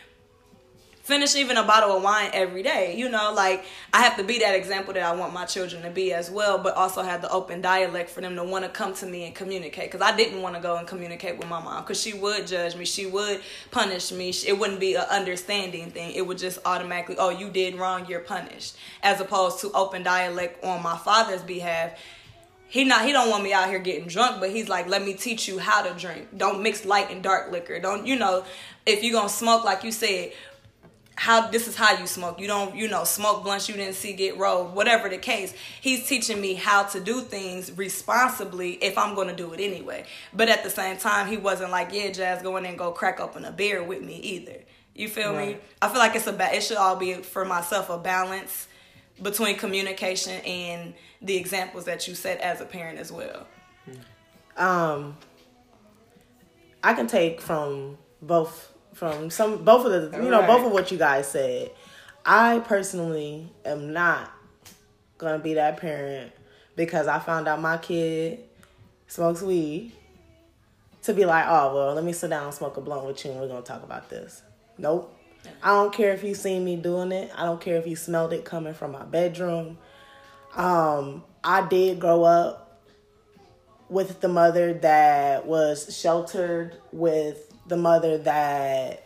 finish 1.04 1.36
even 1.36 1.58
a 1.58 1.62
bottle 1.62 1.96
of 1.96 2.02
wine 2.02 2.30
every 2.32 2.62
day. 2.62 2.96
You 2.96 3.10
know, 3.10 3.32
like 3.32 3.64
I 3.92 4.02
have 4.02 4.16
to 4.16 4.24
be 4.24 4.38
that 4.38 4.54
example 4.54 4.94
that 4.94 5.02
I 5.02 5.14
want 5.14 5.32
my 5.32 5.44
children 5.44 5.82
to 5.82 5.90
be 5.90 6.12
as 6.12 6.30
well, 6.30 6.58
but 6.58 6.74
also 6.74 7.02
have 7.02 7.20
the 7.22 7.30
open 7.30 7.60
dialect 7.60 8.10
for 8.10 8.22
them 8.22 8.34
to 8.36 8.42
want 8.42 8.64
to 8.64 8.70
come 8.70 8.94
to 8.94 9.06
me 9.06 9.26
and 9.26 9.34
communicate. 9.34 9.92
Because 9.92 10.00
I 10.00 10.16
didn't 10.16 10.42
want 10.42 10.56
to 10.56 10.62
go 10.62 10.76
and 10.76 10.88
communicate 10.88 11.38
with 11.38 11.46
my 11.46 11.60
mom 11.60 11.82
because 11.82 12.00
she 12.00 12.14
would 12.14 12.46
judge 12.46 12.74
me, 12.74 12.86
she 12.86 13.06
would 13.06 13.42
punish 13.70 14.10
me. 14.10 14.32
It 14.46 14.58
wouldn't 14.58 14.80
be 14.80 14.94
an 14.94 15.04
understanding 15.10 15.90
thing. 15.90 16.12
It 16.12 16.26
would 16.26 16.38
just 16.38 16.58
automatically, 16.64 17.16
oh, 17.18 17.28
you 17.28 17.50
did 17.50 17.76
wrong, 17.76 18.06
you're 18.08 18.20
punished. 18.20 18.76
As 19.02 19.20
opposed 19.20 19.60
to 19.60 19.70
open 19.72 20.02
dialect 20.02 20.64
on 20.64 20.82
my 20.82 20.96
father's 20.96 21.42
behalf 21.42 21.92
he 22.66 22.82
not 22.82 23.04
he 23.04 23.12
don't 23.12 23.30
want 23.30 23.44
me 23.44 23.52
out 23.52 23.68
here 23.68 23.78
getting 23.78 24.08
drunk, 24.08 24.40
but 24.40 24.50
he's 24.50 24.68
like, 24.68 24.88
let 24.88 25.04
me 25.04 25.14
teach 25.14 25.46
you 25.46 25.60
how 25.60 25.82
to 25.82 25.96
drink. 25.96 26.36
Don't 26.36 26.60
mix 26.60 26.84
light 26.84 27.08
and 27.08 27.22
dark 27.22 27.52
liquor. 27.52 27.78
Don't 27.78 28.04
you 28.04 28.16
know 28.16 28.44
if 28.84 29.04
you're 29.04 29.12
gonna 29.12 29.28
smoke 29.28 29.64
like 29.64 29.84
you 29.84 29.92
said, 29.92 30.32
how 31.16 31.48
this 31.48 31.68
is 31.68 31.76
how 31.76 31.96
you 31.96 32.06
smoke. 32.06 32.40
You 32.40 32.46
don't, 32.46 32.74
you 32.74 32.88
know, 32.88 33.04
smoke 33.04 33.44
blunts 33.44 33.68
you 33.68 33.74
didn't 33.76 33.94
see 33.94 34.14
get 34.14 34.36
rolled, 34.36 34.74
whatever 34.74 35.08
the 35.08 35.18
case. 35.18 35.54
He's 35.80 36.06
teaching 36.06 36.40
me 36.40 36.54
how 36.54 36.84
to 36.84 37.00
do 37.00 37.20
things 37.20 37.72
responsibly 37.72 38.72
if 38.72 38.98
I'm 38.98 39.14
to 39.28 39.34
do 39.34 39.52
it 39.52 39.60
anyway. 39.60 40.06
But 40.32 40.48
at 40.48 40.64
the 40.64 40.70
same 40.70 40.96
time, 40.96 41.28
he 41.28 41.36
wasn't 41.36 41.70
like, 41.70 41.90
yeah, 41.92 42.10
Jazz, 42.10 42.42
go 42.42 42.56
in 42.56 42.66
and 42.66 42.76
go 42.76 42.90
crack 42.90 43.20
open 43.20 43.44
a 43.44 43.52
beer 43.52 43.82
with 43.82 44.02
me 44.02 44.16
either. 44.16 44.60
You 44.94 45.08
feel 45.08 45.34
right. 45.34 45.56
me? 45.56 45.62
I 45.80 45.88
feel 45.88 45.98
like 45.98 46.14
it's 46.14 46.26
a 46.26 46.32
ba- 46.32 46.54
it 46.54 46.62
should 46.62 46.76
all 46.76 46.96
be 46.96 47.14
for 47.14 47.44
myself 47.44 47.90
a 47.90 47.98
balance 47.98 48.68
between 49.22 49.56
communication 49.56 50.40
and 50.44 50.94
the 51.22 51.36
examples 51.36 51.84
that 51.84 52.08
you 52.08 52.14
set 52.14 52.40
as 52.40 52.60
a 52.60 52.64
parent 52.64 52.98
as 52.98 53.12
well. 53.12 53.46
Um, 54.56 55.16
I 56.82 56.94
can 56.94 57.06
take 57.06 57.40
from 57.40 57.98
both 58.22 58.73
from 58.94 59.30
some 59.30 59.64
both 59.64 59.86
of 59.86 60.12
the 60.12 60.22
you 60.22 60.30
know 60.30 60.40
right. 60.40 60.46
both 60.46 60.66
of 60.66 60.72
what 60.72 60.90
you 60.90 60.98
guys 60.98 61.28
said. 61.28 61.70
I 62.24 62.60
personally 62.60 63.52
am 63.64 63.92
not 63.92 64.32
gonna 65.18 65.38
be 65.38 65.54
that 65.54 65.76
parent 65.76 66.32
because 66.76 67.06
I 67.06 67.18
found 67.18 67.48
out 67.48 67.60
my 67.60 67.76
kid 67.76 68.40
smokes 69.06 69.42
weed 69.42 69.92
to 71.02 71.12
be 71.12 71.26
like, 71.26 71.44
oh 71.46 71.74
well, 71.74 71.94
let 71.94 72.04
me 72.04 72.12
sit 72.12 72.30
down 72.30 72.44
and 72.44 72.54
smoke 72.54 72.76
a 72.76 72.80
blunt 72.80 73.06
with 73.06 73.24
you 73.24 73.32
and 73.32 73.40
we're 73.40 73.48
gonna 73.48 73.62
talk 73.62 73.82
about 73.82 74.08
this. 74.08 74.42
Nope. 74.78 75.14
I 75.62 75.68
don't 75.68 75.92
care 75.92 76.12
if 76.12 76.24
you 76.24 76.34
seen 76.34 76.64
me 76.64 76.76
doing 76.76 77.12
it. 77.12 77.30
I 77.36 77.44
don't 77.44 77.60
care 77.60 77.76
if 77.76 77.86
you 77.86 77.96
smelled 77.96 78.32
it 78.32 78.44
coming 78.46 78.72
from 78.72 78.92
my 78.92 79.04
bedroom. 79.04 79.76
Um, 80.56 81.22
I 81.42 81.66
did 81.66 82.00
grow 82.00 82.24
up 82.24 82.82
with 83.88 84.20
the 84.20 84.28
mother 84.28 84.74
that 84.74 85.46
was 85.46 85.94
sheltered 85.96 86.76
with 86.92 87.53
the 87.66 87.76
mother 87.76 88.18
that 88.18 89.04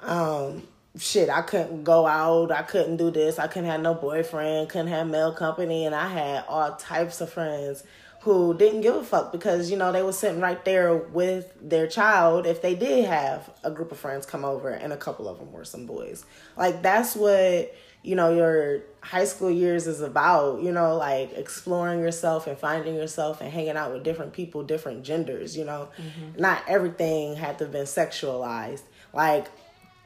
um 0.00 0.62
shit, 0.98 1.30
I 1.30 1.42
couldn't 1.42 1.84
go 1.84 2.06
out, 2.06 2.50
I 2.50 2.62
couldn't 2.62 2.98
do 2.98 3.10
this, 3.10 3.38
I 3.38 3.46
couldn't 3.46 3.70
have 3.70 3.80
no 3.80 3.94
boyfriend, 3.94 4.68
couldn't 4.68 4.88
have 4.88 5.06
male 5.06 5.32
company, 5.32 5.86
and 5.86 5.94
I 5.94 6.08
had 6.08 6.44
all 6.48 6.76
types 6.76 7.20
of 7.20 7.32
friends 7.32 7.82
who 8.22 8.54
didn't 8.54 8.82
give 8.82 8.94
a 8.94 9.02
fuck 9.02 9.32
because 9.32 9.70
you 9.70 9.76
know 9.76 9.90
they 9.90 10.02
were 10.02 10.12
sitting 10.12 10.40
right 10.40 10.64
there 10.64 10.94
with 10.94 11.52
their 11.60 11.88
child 11.88 12.46
if 12.46 12.62
they 12.62 12.74
did 12.74 13.04
have 13.04 13.50
a 13.64 13.70
group 13.70 13.90
of 13.90 13.98
friends 13.98 14.26
come 14.26 14.44
over 14.44 14.70
and 14.70 14.92
a 14.92 14.96
couple 14.96 15.28
of 15.28 15.38
them 15.38 15.50
were 15.52 15.64
some 15.64 15.86
boys. 15.86 16.24
Like 16.56 16.82
that's 16.82 17.16
what 17.16 17.74
you 18.02 18.16
know 18.16 18.34
your 18.34 18.80
high 19.00 19.24
school 19.24 19.50
years 19.50 19.86
is 19.86 20.00
about 20.00 20.60
you 20.62 20.72
know 20.72 20.96
like 20.96 21.32
exploring 21.34 22.00
yourself 22.00 22.46
and 22.46 22.58
finding 22.58 22.94
yourself 22.94 23.40
and 23.40 23.52
hanging 23.52 23.76
out 23.76 23.92
with 23.92 24.02
different 24.02 24.32
people 24.32 24.62
different 24.62 25.04
genders 25.04 25.56
you 25.56 25.64
know? 25.64 25.88
Mm-hmm. 25.96 26.40
not 26.40 26.62
everything 26.68 27.36
had 27.36 27.58
to 27.58 27.64
have 27.64 27.72
been 27.72 27.86
sexualized. 27.86 28.82
Like 29.12 29.48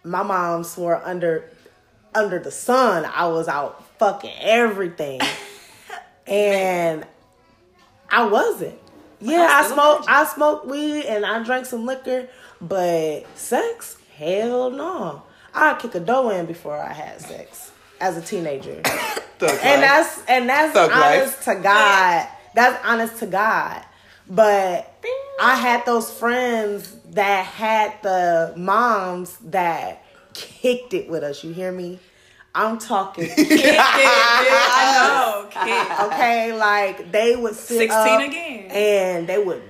my 0.05 0.23
mom 0.23 0.65
swore 0.65 1.01
under 1.05 1.51
under 2.15 2.39
the 2.39 2.51
sun 2.51 3.05
i 3.05 3.27
was 3.27 3.49
out 3.49 3.85
fucking 3.99 4.33
everything. 4.41 5.21
And 6.29 7.07
i 8.11 8.27
wasn't. 8.27 8.77
Yeah 9.21 9.49
i 9.49 9.65
smoked 9.65 10.09
i 10.09 10.25
smoked 10.25 10.67
weed 10.67 11.05
and 11.05 11.25
i 11.25 11.41
drank 11.45 11.67
some 11.67 11.87
liquor 11.87 12.29
but 12.61 13.27
sex? 13.37 13.97
Hell 14.17 14.71
no. 14.71 15.23
I'd 15.55 15.79
kick 15.79 15.95
a 15.95 16.01
dough 16.01 16.31
in 16.31 16.47
before 16.47 16.77
i 16.77 16.93
had 16.93 17.21
sex 17.21 17.71
as 18.01 18.17
a 18.17 18.23
teenager. 18.23 18.77
and 19.41 19.83
that's 19.83 20.23
and 20.29 20.49
that's 20.49 20.73
Thug 20.73 20.91
honest 20.91 21.47
life. 21.47 21.57
to 21.57 21.63
God. 21.63 22.29
That's 22.55 22.85
honest 22.85 23.19
to 23.19 23.27
God. 23.27 23.85
But 24.29 24.93
I 25.41 25.55
had 25.55 25.85
those 25.87 26.11
friends 26.11 26.97
that 27.11 27.45
had 27.45 27.95
the 28.03 28.55
moms 28.57 29.37
that 29.39 30.03
kicked 30.35 30.95
it 30.95 31.09
with 31.09 31.23
us. 31.23 31.45
You 31.45 31.53
hear 31.53 31.71
me? 31.71 31.99
I'm 32.55 32.79
talking. 32.79 33.27
kicked 33.37 33.51
it, 33.51 33.77
I 33.79 35.49
know. 35.53 36.07
Okay, 36.07 36.53
like 36.55 37.13
they 37.13 37.37
would 37.37 37.55
sit 37.55 37.91
16 37.91 38.21
again. 38.23 38.71
And 38.71 39.27
they 39.29 39.39
would 39.39 39.63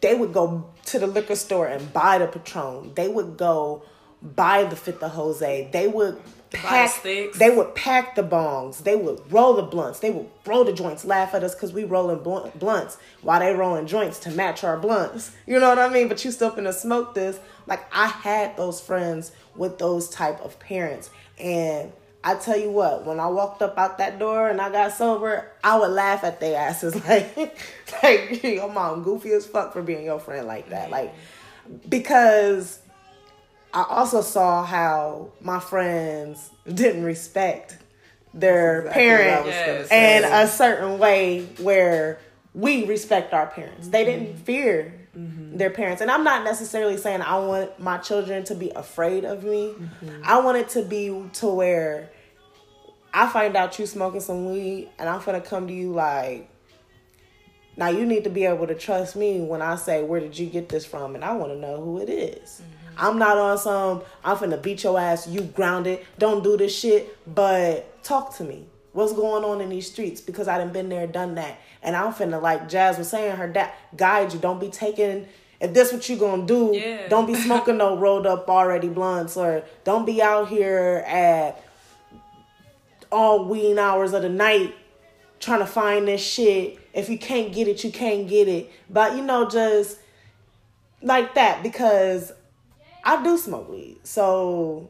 they 0.00 0.14
would 0.14 0.32
go 0.32 0.70
to 0.86 0.98
the 0.98 1.06
liquor 1.06 1.34
store 1.34 1.66
and 1.66 1.92
buy 1.92 2.18
the 2.18 2.26
Patron. 2.26 2.92
They 2.94 3.08
would 3.08 3.36
go 3.36 3.82
buy 4.22 4.64
the 4.64 4.76
Fifth 4.76 5.02
of 5.02 5.12
Jose. 5.12 5.70
They 5.72 5.88
would 5.88 6.20
pack 6.54 7.02
they 7.02 7.50
would 7.50 7.74
pack 7.74 8.14
the 8.14 8.22
bongs. 8.22 8.78
They 8.78 8.96
would 8.96 9.20
roll 9.32 9.54
the 9.54 9.62
blunts. 9.62 10.00
They 10.00 10.10
would 10.10 10.28
roll 10.46 10.64
the 10.64 10.72
joints. 10.72 11.04
Laugh 11.04 11.34
at 11.34 11.44
us 11.44 11.54
because 11.54 11.72
we 11.72 11.84
rolling 11.84 12.22
blunts 12.22 12.98
while 13.22 13.40
they 13.40 13.54
rolling 13.54 13.86
joints 13.86 14.18
to 14.20 14.30
match 14.30 14.64
our 14.64 14.78
blunts. 14.78 15.32
You 15.46 15.60
know 15.60 15.68
what 15.68 15.78
i 15.78 15.88
mean? 15.88 16.08
But 16.08 16.24
you 16.24 16.30
still 16.30 16.50
gonna 16.50 16.72
smoke 16.72 17.14
this. 17.14 17.38
Like 17.66 17.84
i 17.92 18.06
had 18.06 18.56
those 18.56 18.80
friends 18.80 19.32
with 19.56 19.78
those 19.78 20.08
type 20.08 20.40
of 20.40 20.58
parents. 20.58 21.10
And 21.38 21.92
I 22.26 22.36
tell 22.36 22.56
you 22.56 22.70
what, 22.70 23.04
when 23.04 23.20
I 23.20 23.26
walked 23.26 23.60
up 23.60 23.76
out 23.76 23.98
that 23.98 24.18
door 24.18 24.48
and 24.48 24.58
I 24.58 24.70
got 24.70 24.92
sober, 24.92 25.46
I 25.62 25.78
would 25.78 25.90
laugh 25.90 26.24
at 26.24 26.40
their 26.40 26.58
asses. 26.58 26.94
Like, 27.06 27.36
like 28.02 28.42
your 28.42 28.72
mom 28.72 29.02
goofy 29.02 29.32
as 29.32 29.46
fuck 29.46 29.74
for 29.74 29.82
being 29.82 30.04
your 30.04 30.18
friend 30.18 30.46
like 30.46 30.70
that. 30.70 30.90
Like, 30.90 31.14
because 31.88 32.78
I 33.74 33.84
also 33.88 34.22
saw 34.22 34.64
how 34.64 35.32
my 35.40 35.58
friends 35.58 36.50
didn't 36.72 37.02
respect 37.02 37.76
their 38.32 38.80
exactly 38.80 39.02
parent 39.02 39.46
yes. 39.46 39.90
in 39.90 40.24
a 40.24 40.46
certain 40.46 40.98
way 40.98 41.44
where 41.58 42.20
we 42.54 42.84
respect 42.84 43.34
our 43.34 43.48
parents. 43.48 43.88
They 43.88 44.04
didn't 44.04 44.28
mm-hmm. 44.28 44.44
fear 44.44 44.94
mm-hmm. 45.16 45.56
their 45.56 45.70
parents. 45.70 46.00
And 46.00 46.10
I'm 46.10 46.22
not 46.22 46.44
necessarily 46.44 46.96
saying 46.96 47.22
I 47.22 47.38
want 47.38 47.80
my 47.80 47.98
children 47.98 48.44
to 48.44 48.54
be 48.54 48.70
afraid 48.70 49.24
of 49.24 49.42
me. 49.42 49.74
Mm-hmm. 49.76 50.22
I 50.24 50.40
want 50.40 50.58
it 50.58 50.68
to 50.70 50.82
be 50.82 51.28
to 51.34 51.46
where 51.48 52.10
I 53.12 53.28
find 53.28 53.56
out 53.56 53.78
you 53.78 53.86
smoking 53.86 54.20
some 54.20 54.52
weed 54.52 54.90
and 54.98 55.08
I'm 55.08 55.20
gonna 55.22 55.40
come 55.40 55.66
to 55.66 55.72
you 55.72 55.92
like 55.92 56.48
now 57.76 57.88
you 57.88 58.06
need 58.06 58.24
to 58.24 58.30
be 58.30 58.44
able 58.44 58.68
to 58.68 58.74
trust 58.74 59.16
me 59.16 59.40
when 59.40 59.62
I 59.62 59.76
say 59.76 60.02
where 60.04 60.20
did 60.20 60.38
you 60.38 60.46
get 60.46 60.68
this 60.68 60.84
from 60.84 61.14
and 61.14 61.24
I 61.24 61.32
want 61.32 61.52
to 61.52 61.58
know 61.58 61.80
who 61.80 62.00
it 62.00 62.08
is. 62.08 62.62
I'm 62.98 63.18
not 63.18 63.36
on 63.36 63.58
some, 63.58 64.02
I'm 64.24 64.36
finna 64.36 64.60
beat 64.60 64.84
your 64.84 64.98
ass, 64.98 65.26
you 65.26 65.42
grounded, 65.42 66.04
don't 66.18 66.42
do 66.42 66.56
this 66.56 66.76
shit, 66.76 67.16
but 67.34 68.02
talk 68.02 68.36
to 68.36 68.44
me. 68.44 68.66
What's 68.92 69.12
going 69.12 69.44
on 69.44 69.60
in 69.60 69.70
these 69.70 69.90
streets? 69.90 70.20
Because 70.20 70.46
I 70.46 70.58
done 70.58 70.72
been 70.72 70.88
there, 70.88 71.06
done 71.06 71.34
that. 71.34 71.58
And 71.82 71.96
I'm 71.96 72.12
finna, 72.12 72.40
like 72.40 72.68
Jazz 72.68 72.96
was 72.96 73.08
saying, 73.08 73.36
her 73.36 73.48
dad 73.48 73.72
guide 73.96 74.32
you. 74.32 74.38
Don't 74.38 74.60
be 74.60 74.68
taking, 74.68 75.26
if 75.60 75.74
this 75.74 75.92
what 75.92 76.08
you 76.08 76.16
gonna 76.16 76.46
do, 76.46 76.70
yeah. 76.72 77.08
don't 77.08 77.26
be 77.26 77.34
smoking 77.34 77.76
no 77.76 77.96
rolled 77.98 78.26
up 78.26 78.48
already 78.48 78.88
blunts 78.88 79.36
or 79.36 79.64
don't 79.82 80.06
be 80.06 80.22
out 80.22 80.48
here 80.48 81.04
at 81.06 81.62
all 83.10 83.44
ween 83.46 83.78
hours 83.78 84.12
of 84.12 84.22
the 84.22 84.28
night 84.28 84.74
trying 85.40 85.60
to 85.60 85.66
find 85.66 86.08
this 86.08 86.22
shit. 86.22 86.78
If 86.92 87.08
you 87.08 87.18
can't 87.18 87.52
get 87.52 87.68
it, 87.68 87.84
you 87.84 87.90
can't 87.90 88.28
get 88.28 88.48
it. 88.48 88.70
But 88.88 89.16
you 89.16 89.22
know, 89.22 89.48
just 89.48 89.98
like 91.02 91.34
that 91.34 91.62
because 91.62 92.32
I 93.04 93.22
do 93.22 93.36
smoke 93.36 93.70
weed. 93.70 93.98
So 94.04 94.88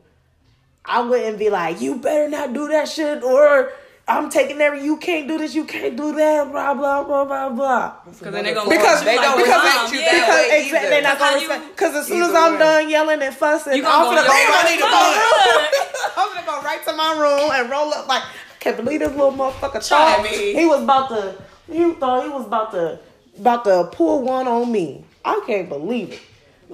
I 0.85 1.01
wouldn't 1.03 1.39
be 1.39 1.51
like, 1.51 1.81
you 1.81 1.97
better 1.97 2.29
not 2.29 2.53
do 2.53 2.69
that 2.69 2.89
shit 2.89 3.23
or 3.23 3.73
I'm 4.07 4.29
taking 4.29 4.61
every 4.61 4.85
you 4.85 4.99
can't 4.99 5.27
do 5.27 5.39
this, 5.39 5.55
you 5.55 5.65
can't 5.65 5.97
do 5.97 6.15
that, 6.15 6.53
blah 6.53 6.75
blah 6.75 7.05
blah 7.05 7.25
blah 7.25 7.49
blah. 7.49 7.95
Because 8.05 8.21
then 8.21 8.45
they're 8.45 8.55
gonna 8.55 8.69
because 8.69 9.03
they 9.03 9.17
don't 9.17 9.39
respect 9.39 9.93
you 9.93 10.01
that 10.01 10.13
because 10.13 10.51
way 10.51 10.61
exactly, 10.61 10.91
they're 10.91 11.03
not 11.03 11.19
gonna 11.19 11.37
respect. 11.37 11.69
Because 11.71 11.95
as 11.95 12.07
soon 12.07 12.23
as 12.23 12.35
I'm 12.35 12.59
done 12.59 12.91
yelling 12.91 13.23
and 13.23 13.35
fussing, 13.35 13.73
I'm 13.73 13.81
gonna 13.81 14.21
go, 14.21 14.29
right 14.29 14.79
to 14.79 14.85
my 14.85 16.13
I'm 16.17 16.35
gonna 16.35 16.47
go 16.47 16.63
right 16.63 16.85
to 16.85 16.93
my 16.93 17.13
room 17.19 17.51
and 17.51 17.71
roll 17.71 17.95
up 17.95 18.07
like 18.07 18.23
I 18.23 18.57
can't 18.61 18.77
believe 18.77 19.01
this 19.01 19.11
little 19.11 19.33
motherfucker 19.33 19.87
Try 19.89 20.23
me. 20.23 20.53
He 20.53 20.67
was 20.67 20.83
about 20.83 21.09
to 21.09 21.43
He 21.67 21.95
thought 21.95 22.25
he 22.25 22.29
was 22.29 22.47
about 22.47 22.73
to 22.73 22.99
about 23.39 23.65
to 23.65 23.89
pull 23.91 24.21
one 24.23 24.47
on 24.47 24.71
me. 24.71 25.05
I 25.25 25.43
can't 25.47 25.71
believe 25.71 26.13
it. 26.13 26.21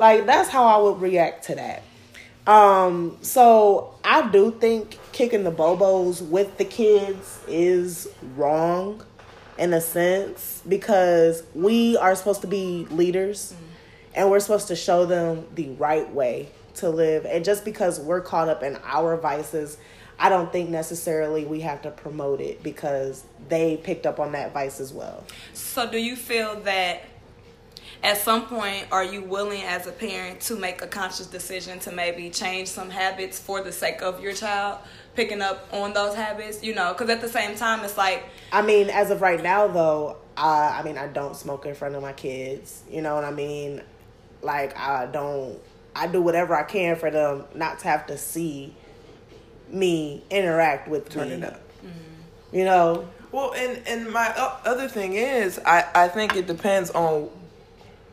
Like 0.01 0.25
that's 0.25 0.49
how 0.49 0.65
I 0.65 0.83
would 0.83 1.03
react 1.03 1.45
to 1.49 1.55
that. 1.57 1.83
Um, 2.47 3.19
so 3.21 3.95
I 4.03 4.29
do 4.31 4.51
think 4.51 4.99
kicking 5.13 5.45
the 5.45 5.53
bobos 5.53 6.27
with 6.27 6.57
the 6.57 6.65
kids 6.65 7.39
is 7.47 8.09
wrong 8.35 9.05
in 9.59 9.75
a 9.75 9.81
sense 9.81 10.63
because 10.67 11.43
we 11.55 11.99
are 11.99 12.15
supposed 12.15 12.41
to 12.41 12.47
be 12.47 12.87
leaders 12.91 13.55
and 14.15 14.31
we're 14.31 14.41
supposed 14.41 14.69
to 14.69 14.75
show 14.75 15.05
them 15.05 15.47
the 15.55 15.69
right 15.73 16.11
way 16.15 16.49
to 16.77 16.89
live. 16.89 17.27
And 17.27 17.45
just 17.45 17.67
because 17.67 18.01
we're 18.01 18.23
caught 18.23 18.49
up 18.49 18.63
in 18.63 18.79
our 18.83 19.19
vices, 19.19 19.77
I 20.19 20.31
don't 20.31 20.51
think 20.51 20.71
necessarily 20.71 21.45
we 21.45 21.61
have 21.61 21.83
to 21.83 21.91
promote 21.91 22.41
it 22.41 22.63
because 22.63 23.25
they 23.51 23.77
picked 23.77 24.07
up 24.07 24.19
on 24.19 24.33
that 24.33 24.55
vice 24.55 24.81
as 24.81 24.95
well. 24.95 25.25
So, 25.53 25.91
do 25.91 25.99
you 25.99 26.17
feel 26.17 26.59
that 26.61 27.05
at 28.03 28.17
some 28.17 28.47
point 28.47 28.87
are 28.91 29.05
you 29.05 29.23
willing 29.23 29.63
as 29.63 29.87
a 29.87 29.93
parent 29.93 30.41
to 30.41 30.57
make 30.57 30.81
a 30.83 30.87
conscious 30.87 31.27
decision 31.27 31.79
to 31.81 31.93
maybe 31.93 32.31
change 32.31 32.69
some 32.69 32.89
habits 32.91 33.39
for 33.39 33.63
the 33.63 33.71
sake 33.73 34.01
of 34.03 34.23
your 34.23 34.33
child 34.33 34.79
picking 35.15 35.43
up 35.43 35.69
on 35.73 35.93
those 35.93 36.15
habits 36.15 36.63
you 36.63 36.75
know 36.75 36.93
because 36.93 37.11
at 37.11 37.21
the 37.21 37.29
same 37.29 37.55
time 37.57 37.85
it's 37.85 37.97
like 37.99 38.25
I 38.53 38.63
mean, 38.63 38.91
as 38.91 39.11
of 39.13 39.23
right 39.23 39.41
now, 39.41 39.69
though, 39.69 40.17
uh, 40.37 40.75
I 40.77 40.83
mean, 40.83 40.99
I 40.99 41.07
don't 41.07 41.37
smoke 41.37 41.67
in 41.67 41.75
front 41.77 41.95
of 41.95 42.03
my 42.03 42.13
kids. 42.13 42.83
You 42.91 43.01
know 43.01 43.15
what 43.15 43.23
I 43.25 43.31
mean? 43.31 43.81
Like, 44.43 44.77
I 44.77 45.07
don't. 45.07 45.57
I 45.95 46.09
do 46.09 46.21
whatever 46.21 46.55
I 46.57 46.65
can 46.65 46.97
for 46.97 47.13
them 47.13 47.45
not 47.55 47.79
to 47.81 47.85
have 47.89 48.09
to 48.09 48.19
see 48.19 48.75
me 49.69 50.25
interact 50.31 50.89
with 50.89 51.09
Turn 51.11 51.29
me. 51.29 51.35
it 51.35 51.45
up. 51.45 51.61
You 52.53 52.65
know, 52.65 53.09
Well, 53.31 53.53
and 53.55 53.81
and 53.87 54.11
my 54.11 54.29
other 54.65 54.89
thing 54.89 55.15
is, 55.15 55.61
I 55.65 55.85
I 55.95 56.09
think 56.09 56.35
it 56.35 56.49
depends 56.49 56.91
on 56.91 57.31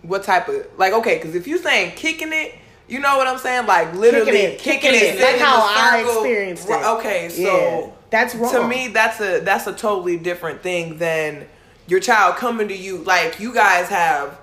what 0.08 0.24
type 0.24 0.48
of 0.48 0.66
like 0.78 0.94
okay, 0.94 1.18
because 1.18 1.36
if 1.36 1.48
you're 1.48 1.62
saying 1.62 1.96
kicking 1.96 2.34
it, 2.34 2.56
you 2.88 3.00
know 3.00 3.18
what 3.18 3.28
I'm 3.28 3.38
saying, 3.38 3.68
like 3.68 3.94
literally 3.94 4.26
Kicking 4.26 4.46
it, 4.46 4.60
kicking, 4.60 4.82
kicking 4.92 4.96
it, 4.96 5.16
it, 5.16 5.36
in 5.36 5.40
how 5.40 5.62
I 5.62 6.02
experienced 6.02 6.70
it. 6.70 6.86
Okay, 6.98 7.30
so 7.30 7.42
Yeah, 7.42 7.92
that's 8.10 8.34
To 8.34 8.68
me, 8.68 8.88
that's 8.88 9.20
a 9.20 9.42
that's 9.42 9.68
a 9.68 9.74
totally 9.74 10.18
different 10.18 10.62
thing 10.62 10.98
than 10.98 11.46
your 11.88 12.00
child 12.00 12.36
coming 12.38 12.68
to 12.70 12.76
you 12.76 13.00
like 13.00 13.40
you 13.40 13.54
guys 13.54 13.90
have 13.90 14.40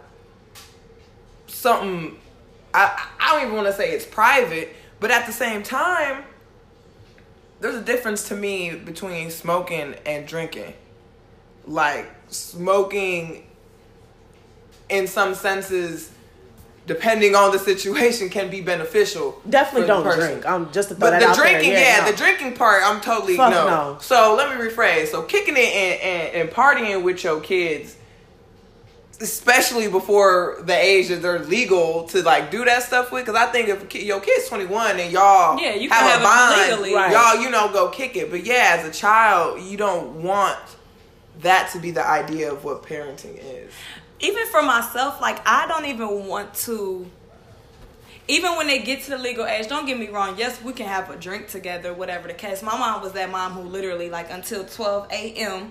something. 1.47 2.17
I 2.73 3.09
I 3.19 3.33
don't 3.33 3.43
even 3.45 3.57
want 3.57 3.69
to 3.69 3.73
say 3.73 3.91
it's 3.91 4.07
private, 4.07 4.75
but 5.01 5.11
at 5.11 5.27
the 5.27 5.33
same 5.33 5.63
time, 5.63 6.25
there's 7.61 7.77
a 7.77 7.83
difference 7.83 8.29
to 8.29 8.37
me 8.37 8.75
between 8.75 9.31
smoking 9.31 9.95
and 10.05 10.27
drinking. 10.27 10.75
Like 11.67 12.13
smoking, 12.29 13.47
in 14.89 15.07
some 15.07 15.35
senses, 15.35 16.11
depending 16.87 17.35
on 17.35 17.51
the 17.53 17.59
situation, 17.59 18.29
can 18.29 18.51
be 18.51 18.61
beneficial. 18.61 19.41
definitely 19.49 19.87
don't 19.87 20.03
person. 20.05 20.21
drink. 20.33 20.47
I'm 20.47 20.71
just 20.73 20.91
to 20.91 20.95
throw 20.95 21.11
But 21.11 21.21
the 21.21 21.27
out 21.29 21.37
there. 21.37 21.45
drinking, 21.53 21.73
yeah, 21.73 22.01
no. 22.05 22.11
the 22.11 22.17
drinking 22.17 22.55
part, 22.55 22.83
I'm 22.85 23.01
totally 23.01 23.37
Fuck 23.37 23.53
no. 23.53 23.67
no. 23.67 23.99
So 24.01 24.35
let 24.37 24.51
me 24.59 24.63
rephrase. 24.65 25.07
So 25.09 25.23
kicking 25.23 25.55
it 25.57 25.61
and, 25.75 26.01
and, 26.03 26.35
and 26.43 26.51
partying 26.51 27.03
with 27.03 27.25
your 27.25 27.41
kids, 27.41 27.97
especially 29.21 29.89
before 29.89 30.59
the 30.65 30.77
age 30.77 31.09
that 31.09 31.23
they're 31.23 31.39
legal 31.39 32.05
to 32.09 32.23
like 32.23 32.51
do 32.51 32.65
that 32.65 32.83
stuff 32.83 33.13
with, 33.13 33.25
because 33.25 33.41
I 33.41 33.51
think 33.51 33.69
if 33.69 33.83
a 33.83 33.87
kid, 33.87 34.03
your 34.03 34.21
kid's 34.21 34.49
21 34.49 34.99
and 35.01 35.13
y'all 35.13 35.59
Yeah, 35.59 35.75
you 35.75 35.89
have 35.89 36.03
can 36.03 36.21
a 36.21 36.23
bond, 36.23 36.71
legally. 36.83 36.95
Right. 36.95 37.13
y'all 37.13 37.43
you 37.43 37.49
know 37.51 37.73
go 37.73 37.89
kick 37.89 38.17
it. 38.17 38.31
But 38.31 38.45
yeah, 38.45 38.77
as 38.79 38.87
a 38.87 38.93
child, 38.93 39.63
you 39.63 39.77
don't 39.77 40.23
want 40.23 40.59
that 41.41 41.71
to 41.73 41.79
be 41.79 41.91
the 41.93 42.05
idea 42.07 42.53
of 42.53 42.65
what 42.65 42.83
parenting 42.83 43.39
is. 43.43 43.73
Even 44.25 44.47
for 44.47 44.63
myself, 44.63 45.21
like 45.21 45.47
I 45.47 45.67
don't 45.67 45.85
even 45.85 46.27
want 46.27 46.55
to. 46.55 47.11
Even 48.27 48.57
when 48.57 48.67
they 48.67 48.79
get 48.79 49.03
to 49.03 49.11
the 49.11 49.19
legal 49.19 49.45
age, 49.45 49.69
don't 49.69 49.85
get 49.85 49.99
me 49.99 50.09
wrong. 50.09 50.37
Yes, 50.39 50.63
we 50.63 50.73
can 50.73 50.87
have 50.87 51.11
a 51.11 51.17
drink 51.17 51.49
together, 51.49 51.93
whatever 51.93 52.27
the 52.27 52.33
case. 52.33 52.63
My 52.63 52.77
mom 52.79 53.03
was 53.03 53.13
that 53.13 53.31
mom 53.31 53.53
who 53.53 53.61
literally, 53.61 54.09
like, 54.09 54.31
until 54.31 54.65
12 54.65 55.13
a.m. 55.13 55.69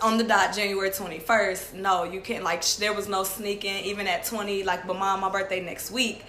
on 0.00 0.16
the 0.16 0.22
dot, 0.22 0.54
January 0.54 0.90
21st. 0.90 1.74
No, 1.74 2.04
you 2.04 2.20
can't. 2.20 2.44
Like, 2.44 2.64
there 2.76 2.92
was 2.92 3.08
no 3.08 3.24
sneaking. 3.24 3.86
Even 3.86 4.06
at 4.06 4.24
20, 4.24 4.62
like, 4.62 4.86
but 4.86 4.96
mom, 4.96 5.18
my 5.20 5.28
birthday 5.28 5.60
next 5.60 5.90
week. 5.90 6.24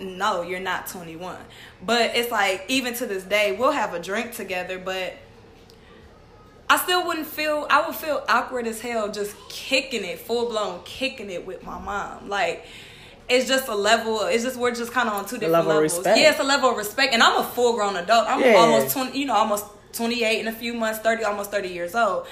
No, 0.00 0.40
you're 0.40 0.60
not 0.60 0.86
21. 0.86 1.36
But 1.84 2.16
it's 2.16 2.30
like, 2.30 2.64
even 2.68 2.94
to 2.94 3.04
this 3.04 3.24
day, 3.24 3.54
we'll 3.54 3.72
have 3.72 3.92
a 3.92 4.00
drink 4.00 4.32
together, 4.32 4.78
but 4.78 5.12
I 6.68 6.78
still 6.78 7.06
wouldn't 7.06 7.26
feel 7.26 7.66
I 7.70 7.86
would 7.86 7.94
feel 7.96 8.24
awkward 8.28 8.66
as 8.66 8.80
hell 8.80 9.10
just 9.10 9.36
kicking 9.48 10.04
it, 10.04 10.18
full 10.18 10.48
blown 10.48 10.80
kicking 10.84 11.30
it 11.30 11.46
with 11.46 11.62
my 11.64 11.78
mom. 11.78 12.28
Like 12.28 12.64
it's 13.28 13.48
just 13.48 13.68
a 13.68 13.74
level 13.74 14.22
it's 14.22 14.44
just 14.44 14.56
we're 14.56 14.74
just 14.74 14.92
kinda 14.92 15.12
on 15.12 15.24
two 15.24 15.36
different 15.36 15.52
level 15.52 15.74
levels. 15.74 15.94
respect. 15.96 16.18
Yeah, 16.18 16.30
it's 16.30 16.40
a 16.40 16.44
level 16.44 16.70
of 16.70 16.76
respect. 16.76 17.14
And 17.14 17.22
I'm 17.22 17.36
a 17.40 17.44
full 17.44 17.74
grown 17.74 17.96
adult. 17.96 18.26
I'm 18.28 18.40
Yeah. 18.40 18.54
almost 18.56 18.92
twenty 18.92 19.18
you 19.20 19.26
know, 19.26 19.34
almost 19.34 19.64
twenty 19.92 20.24
eight 20.24 20.40
in 20.40 20.48
a 20.48 20.52
few 20.52 20.74
months, 20.74 20.98
thirty, 21.00 21.22
almost 21.24 21.50
thirty 21.50 21.68
years 21.68 21.94
old. 21.94 22.26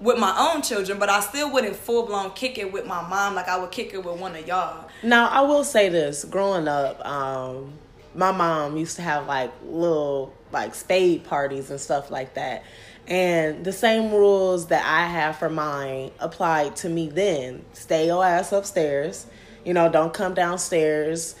With 0.00 0.18
my 0.18 0.34
own 0.52 0.60
children, 0.60 0.98
but 0.98 1.08
I 1.08 1.20
still 1.20 1.50
wouldn't 1.50 1.76
full 1.76 2.04
blown 2.04 2.32
kick 2.32 2.58
it 2.58 2.70
with 2.72 2.84
my 2.84 3.00
mom 3.08 3.34
like 3.34 3.48
I 3.48 3.58
would 3.58 3.70
kick 3.70 3.94
it 3.94 4.04
with 4.04 4.18
one 4.20 4.34
of 4.36 4.46
y'all. 4.46 4.88
Now 5.02 5.28
I 5.28 5.40
will 5.42 5.64
say 5.64 5.88
this: 5.88 6.24
growing 6.24 6.68
up, 6.68 7.02
um, 7.06 7.72
my 8.14 8.32
mom 8.32 8.76
used 8.76 8.96
to 8.96 9.02
have 9.02 9.26
like 9.26 9.52
little 9.64 10.34
like 10.52 10.74
spade 10.74 11.24
parties 11.24 11.70
and 11.70 11.80
stuff 11.80 12.10
like 12.10 12.34
that, 12.34 12.64
and 13.06 13.64
the 13.64 13.72
same 13.72 14.10
rules 14.10 14.68
that 14.68 14.84
I 14.84 15.06
have 15.06 15.36
for 15.36 15.50
mine 15.50 16.10
applied 16.18 16.76
to 16.76 16.88
me 16.88 17.08
then. 17.08 17.64
Stay 17.72 18.06
your 18.06 18.24
ass 18.24 18.52
upstairs. 18.52 19.26
You 19.64 19.74
know, 19.74 19.90
don't 19.90 20.12
come 20.12 20.34
downstairs 20.34 21.34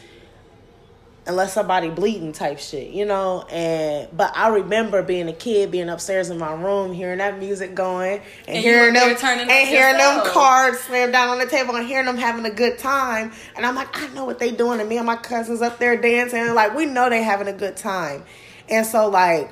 unless 1.26 1.54
somebody 1.54 1.88
bleeding 1.88 2.32
type 2.32 2.58
shit, 2.58 2.90
you 2.90 3.04
know. 3.04 3.42
And 3.50 4.14
but 4.16 4.36
I 4.36 4.48
remember 4.48 5.02
being 5.02 5.28
a 5.28 5.32
kid, 5.32 5.70
being 5.70 5.88
upstairs 5.88 6.30
in 6.30 6.38
my 6.38 6.52
room, 6.52 6.92
hearing 6.92 7.18
that 7.18 7.38
music 7.38 7.74
going, 7.74 8.20
and, 8.46 8.56
And 8.56 8.58
hearing 8.58 8.94
them 8.94 9.16
turning 9.16 9.50
and 9.50 9.68
hearing 9.68 9.96
them 9.96 10.26
cards 10.26 10.80
slam 10.80 11.12
down 11.12 11.30
on 11.30 11.38
the 11.38 11.46
table, 11.46 11.74
and 11.76 11.86
hearing 11.86 12.06
them 12.06 12.16
having 12.16 12.44
a 12.44 12.54
good 12.54 12.78
time. 12.78 13.32
And 13.56 13.64
I'm 13.64 13.74
like, 13.74 13.88
I 13.98 14.08
know 14.08 14.24
what 14.24 14.38
they 14.38 14.50
doing, 14.50 14.80
and 14.80 14.88
me 14.88 14.98
and 14.98 15.06
my 15.06 15.16
cousins 15.16 15.62
up 15.62 15.78
there 15.78 15.96
dancing, 15.96 16.54
like 16.54 16.74
we 16.74 16.86
know 16.86 17.08
they 17.08 17.22
having 17.22 17.48
a 17.48 17.52
good 17.52 17.76
time. 17.76 18.24
And 18.68 18.86
so 18.86 19.08
like 19.08 19.50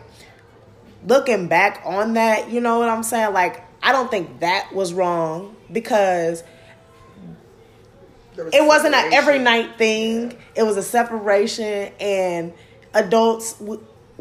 looking 1.07 1.49
back 1.49 1.83
on 1.85 2.15
that, 2.15 2.51
you 2.51 2.61
know 2.61 2.79
what 2.79 2.89
I'm 2.89 3.03
saying? 3.03 3.33
Like 3.33 3.65
I 3.83 3.93
don't 3.93 4.11
think 4.11 4.41
that 4.41 4.73
was 4.73 4.93
wrong 4.93 5.57
because 5.71 6.45
it 8.37 8.67
wasn't 8.67 8.95
an 8.95 9.13
every 9.13 9.39
night 9.39 9.77
thing. 9.77 10.37
It 10.55 10.63
was 10.63 10.77
a 10.77 10.83
separation, 10.83 11.93
and 12.01 12.53
adults, 12.95 13.61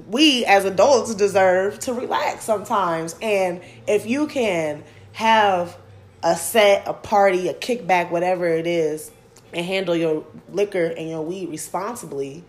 we 0.10 0.46
as 0.46 0.66
adults 0.66 1.16
deserve 1.16 1.80
to 1.80 1.94
relax 1.94 2.44
sometimes. 2.44 3.16
And 3.22 3.62
if 3.88 4.06
you 4.06 4.28
can 4.28 4.84
have 5.14 5.78
a 6.24 6.36
set, 6.36 6.88
a 6.88 6.94
party, 6.94 7.48
a 7.48 7.54
kickback, 7.54 8.12
whatever 8.12 8.48
it 8.48 8.68
is, 8.68 9.12
and 9.54 9.66
handle 9.66 9.96
your 9.96 10.26
liquor 10.50 10.86
and 10.86 11.10
your 11.10 11.22
weed 11.22 11.50
responsibly, 11.50 12.44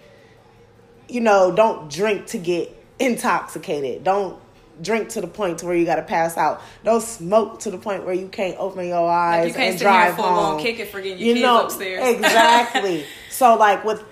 you 1.09 1.21
know, 1.21 1.53
don't 1.53 1.90
drink 1.90 2.27
to 2.29 2.38
get 2.38 2.82
intoxicated. 3.03 4.05
Don't 4.05 4.41
drink 4.81 5.11
to 5.11 5.21
the 5.21 5.27
point 5.27 5.59
to 5.59 5.67
where 5.67 5.75
you 5.75 5.85
got 5.85 5.97
to 5.97 6.03
pass 6.03 6.37
out. 6.37 6.62
Don't 6.85 7.03
smoke 7.03 7.61
to 7.61 7.71
the 7.71 7.79
point 7.79 8.05
where 8.05 8.15
you 8.15 8.29
can't 8.29 8.57
open 8.59 8.87
your 8.87 9.11
eyes 9.11 9.49
you 9.49 9.55
can't 9.55 9.71
and 9.71 9.79
sit 9.79 9.85
here 9.85 9.93
drive 9.93 10.17
blown 10.17 10.35
home. 10.35 10.61
kick 10.61 10.79
it 10.79 10.88
for 10.88 11.01
getting 11.01 11.25
your 11.25 11.35
kids 11.35 11.75
upstairs. 11.75 12.09
exactly. 12.17 13.05
so 13.31 13.57
like 13.57 13.85
with 13.85 14.03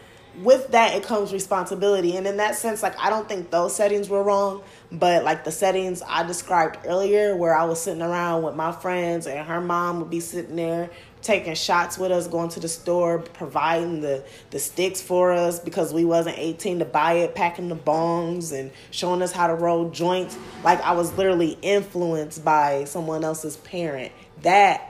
with 0.42 0.68
that 0.68 0.94
it 0.94 1.03
comes 1.03 1.33
responsibility, 1.33 2.16
and 2.16 2.26
in 2.26 2.37
that 2.37 2.55
sense, 2.55 2.83
like 2.83 2.98
I 2.98 3.11
don't 3.11 3.29
think 3.29 3.50
those 3.50 3.74
settings 3.74 4.09
were 4.09 4.22
wrong, 4.22 4.62
but 4.92 5.24
like 5.24 5.44
the 5.44 5.53
settings 5.53 6.03
I 6.07 6.22
described 6.22 6.79
earlier, 6.87 7.37
where 7.37 7.55
I 7.55 7.64
was 7.64 7.83
sitting 7.83 8.03
around 8.03 8.44
with 8.44 8.55
my 8.55 8.72
friends 8.72 9.26
and 9.26 9.46
her 9.46 9.61
mom 9.61 10.00
would 10.00 10.11
be 10.11 10.20
sitting 10.20 10.57
there 10.57 10.90
taking 11.22 11.54
shots 11.54 11.98
with 11.98 12.11
us, 12.11 12.26
going 12.26 12.48
to 12.50 12.61
the 12.61 12.68
store, 12.68 13.18
providing 13.18 14.00
the 14.00 14.24
the 14.50 14.59
sticks 14.59 15.00
for 15.00 15.33
us 15.33 15.61
because 15.61 15.92
we 15.92 16.04
wasn't 16.04 16.38
18 16.38 16.80
to 16.80 16.85
buy 16.85 17.14
it, 17.14 17.35
packing 17.35 17.68
the 17.68 17.76
bongs 17.76 18.52
and 18.52 18.70
showing 18.90 19.22
us 19.22 19.33
how 19.33 19.46
to 19.46 19.54
roll 19.54 19.90
joints. 19.90 20.38
Like 20.64 20.80
I 20.83 20.92
was 20.92 21.16
literally 21.16 21.59
influenced 21.62 22.44
by 22.44 22.85
someone 22.85 23.24
else's 23.24 23.56
parent. 23.59 24.12
That 24.42 24.89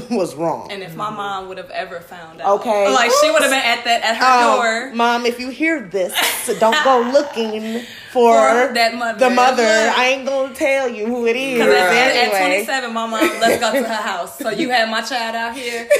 was 0.10 0.34
wrong. 0.34 0.70
And 0.70 0.82
if 0.82 0.94
my 0.96 1.10
mom 1.10 1.48
would 1.48 1.58
have 1.58 1.70
ever 1.70 2.00
found 2.00 2.40
out, 2.40 2.60
Okay. 2.60 2.92
like 2.92 3.10
she 3.20 3.30
would 3.30 3.42
have 3.42 3.50
been 3.50 3.60
at 3.64 3.84
that 3.84 4.02
at 4.02 4.16
her 4.16 4.24
Um, 4.24 4.56
door. 4.56 4.94
Mom, 4.94 5.26
if 5.26 5.38
you 5.40 5.48
hear 5.50 5.80
this, 5.80 6.14
so 6.44 6.58
don't 6.58 6.82
go 6.84 7.00
looking 7.12 7.80
for, 8.12 8.32
For 8.34 8.72
that 8.74 8.94
mother. 8.94 9.18
The 9.18 9.30
mother. 9.30 9.62
Look. 9.62 9.98
I 9.98 10.06
ain't 10.06 10.26
gonna 10.26 10.54
tell 10.54 10.88
you 10.88 11.06
who 11.06 11.26
it 11.26 11.36
is. 11.36 11.58
Because 11.58 11.74
at, 11.74 12.16
at, 12.16 12.32
at 12.34 12.38
27, 12.46 12.92
my 12.94 13.06
mom, 13.06 13.20
let's 13.40 13.60
go 13.60 13.72
to 13.72 13.86
her 13.86 13.94
house. 14.02 14.38
So 14.38 14.50
you 14.50 14.70
had 14.70 14.88
my 14.90 15.02
child 15.02 15.34
out 15.36 15.54
here. 15.56 15.86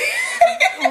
Ten 0.81 0.91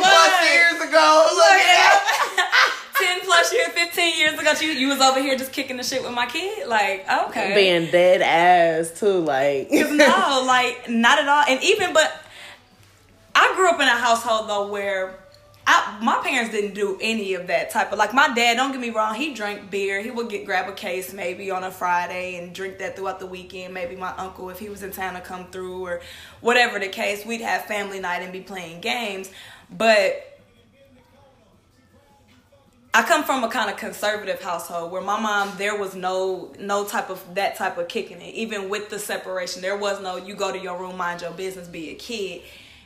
plus 0.00 0.52
years 0.52 0.80
ago, 0.88 1.28
look 1.34 1.44
at 1.50 2.02
that. 2.36 2.78
10 2.98 3.20
plus 3.22 3.52
years, 3.52 3.68
15 3.68 3.92
15 3.92 4.18
years 4.18 4.38
ago, 4.38 4.52
you 4.60 4.72
you 4.72 4.88
was 4.88 5.00
over 5.00 5.20
here 5.20 5.36
just 5.36 5.52
kicking 5.52 5.76
the 5.76 5.82
shit 5.82 6.02
with 6.02 6.12
my 6.12 6.26
kid. 6.26 6.66
Like, 6.66 7.06
okay, 7.28 7.54
Being 7.54 7.90
dead 7.90 8.22
ass 8.22 8.98
too, 8.98 9.18
like 9.18 9.70
no, 9.70 10.44
like 10.46 10.88
not 10.88 11.18
at 11.18 11.28
all. 11.28 11.44
And 11.48 11.62
even 11.62 11.92
but 11.92 12.12
I 13.34 13.52
grew 13.56 13.68
up 13.70 13.80
in 13.80 13.88
a 13.88 13.90
household 13.90 14.48
though 14.48 14.70
where 14.70 15.18
I, 15.64 15.98
my 16.02 16.20
parents 16.24 16.50
didn't 16.50 16.74
do 16.74 16.98
any 17.00 17.34
of 17.34 17.46
that 17.46 17.70
type 17.70 17.92
of 17.92 17.98
like 17.98 18.14
my 18.14 18.32
dad. 18.34 18.56
Don't 18.56 18.72
get 18.72 18.80
me 18.80 18.90
wrong, 18.90 19.14
he 19.14 19.34
drank 19.34 19.70
beer. 19.70 20.02
He 20.02 20.10
would 20.10 20.28
get 20.28 20.46
grab 20.46 20.68
a 20.68 20.72
case 20.72 21.12
maybe 21.12 21.50
on 21.50 21.64
a 21.64 21.70
Friday 21.70 22.36
and 22.36 22.54
drink 22.54 22.78
that 22.78 22.96
throughout 22.96 23.20
the 23.20 23.26
weekend. 23.26 23.74
Maybe 23.74 23.94
my 23.94 24.14
uncle, 24.16 24.50
if 24.50 24.58
he 24.58 24.68
was 24.68 24.82
in 24.82 24.90
town, 24.90 25.14
to 25.14 25.20
come 25.20 25.50
through 25.50 25.84
or 25.84 26.00
whatever 26.40 26.78
the 26.78 26.88
case, 26.88 27.24
we'd 27.24 27.42
have 27.42 27.66
family 27.66 28.00
night 28.00 28.22
and 28.22 28.32
be 28.32 28.40
playing 28.40 28.80
games. 28.80 29.30
But 29.70 30.31
I 32.94 33.02
come 33.04 33.24
from 33.24 33.42
a 33.42 33.48
kind 33.48 33.70
of 33.70 33.78
conservative 33.78 34.42
household 34.42 34.92
where 34.92 35.00
my 35.00 35.18
mom 35.18 35.52
there 35.56 35.78
was 35.78 35.94
no 35.94 36.52
no 36.58 36.84
type 36.84 37.08
of 37.08 37.34
that 37.34 37.56
type 37.56 37.78
of 37.78 37.88
kicking 37.88 38.20
it. 38.20 38.34
Even 38.34 38.68
with 38.68 38.90
the 38.90 38.98
separation, 38.98 39.62
there 39.62 39.78
was 39.78 40.02
no 40.02 40.16
you 40.16 40.34
go 40.34 40.52
to 40.52 40.58
your 40.58 40.78
room, 40.78 40.98
mind 40.98 41.22
your 41.22 41.30
business, 41.30 41.66
be 41.68 41.90
a 41.90 41.94
kid, 41.94 42.42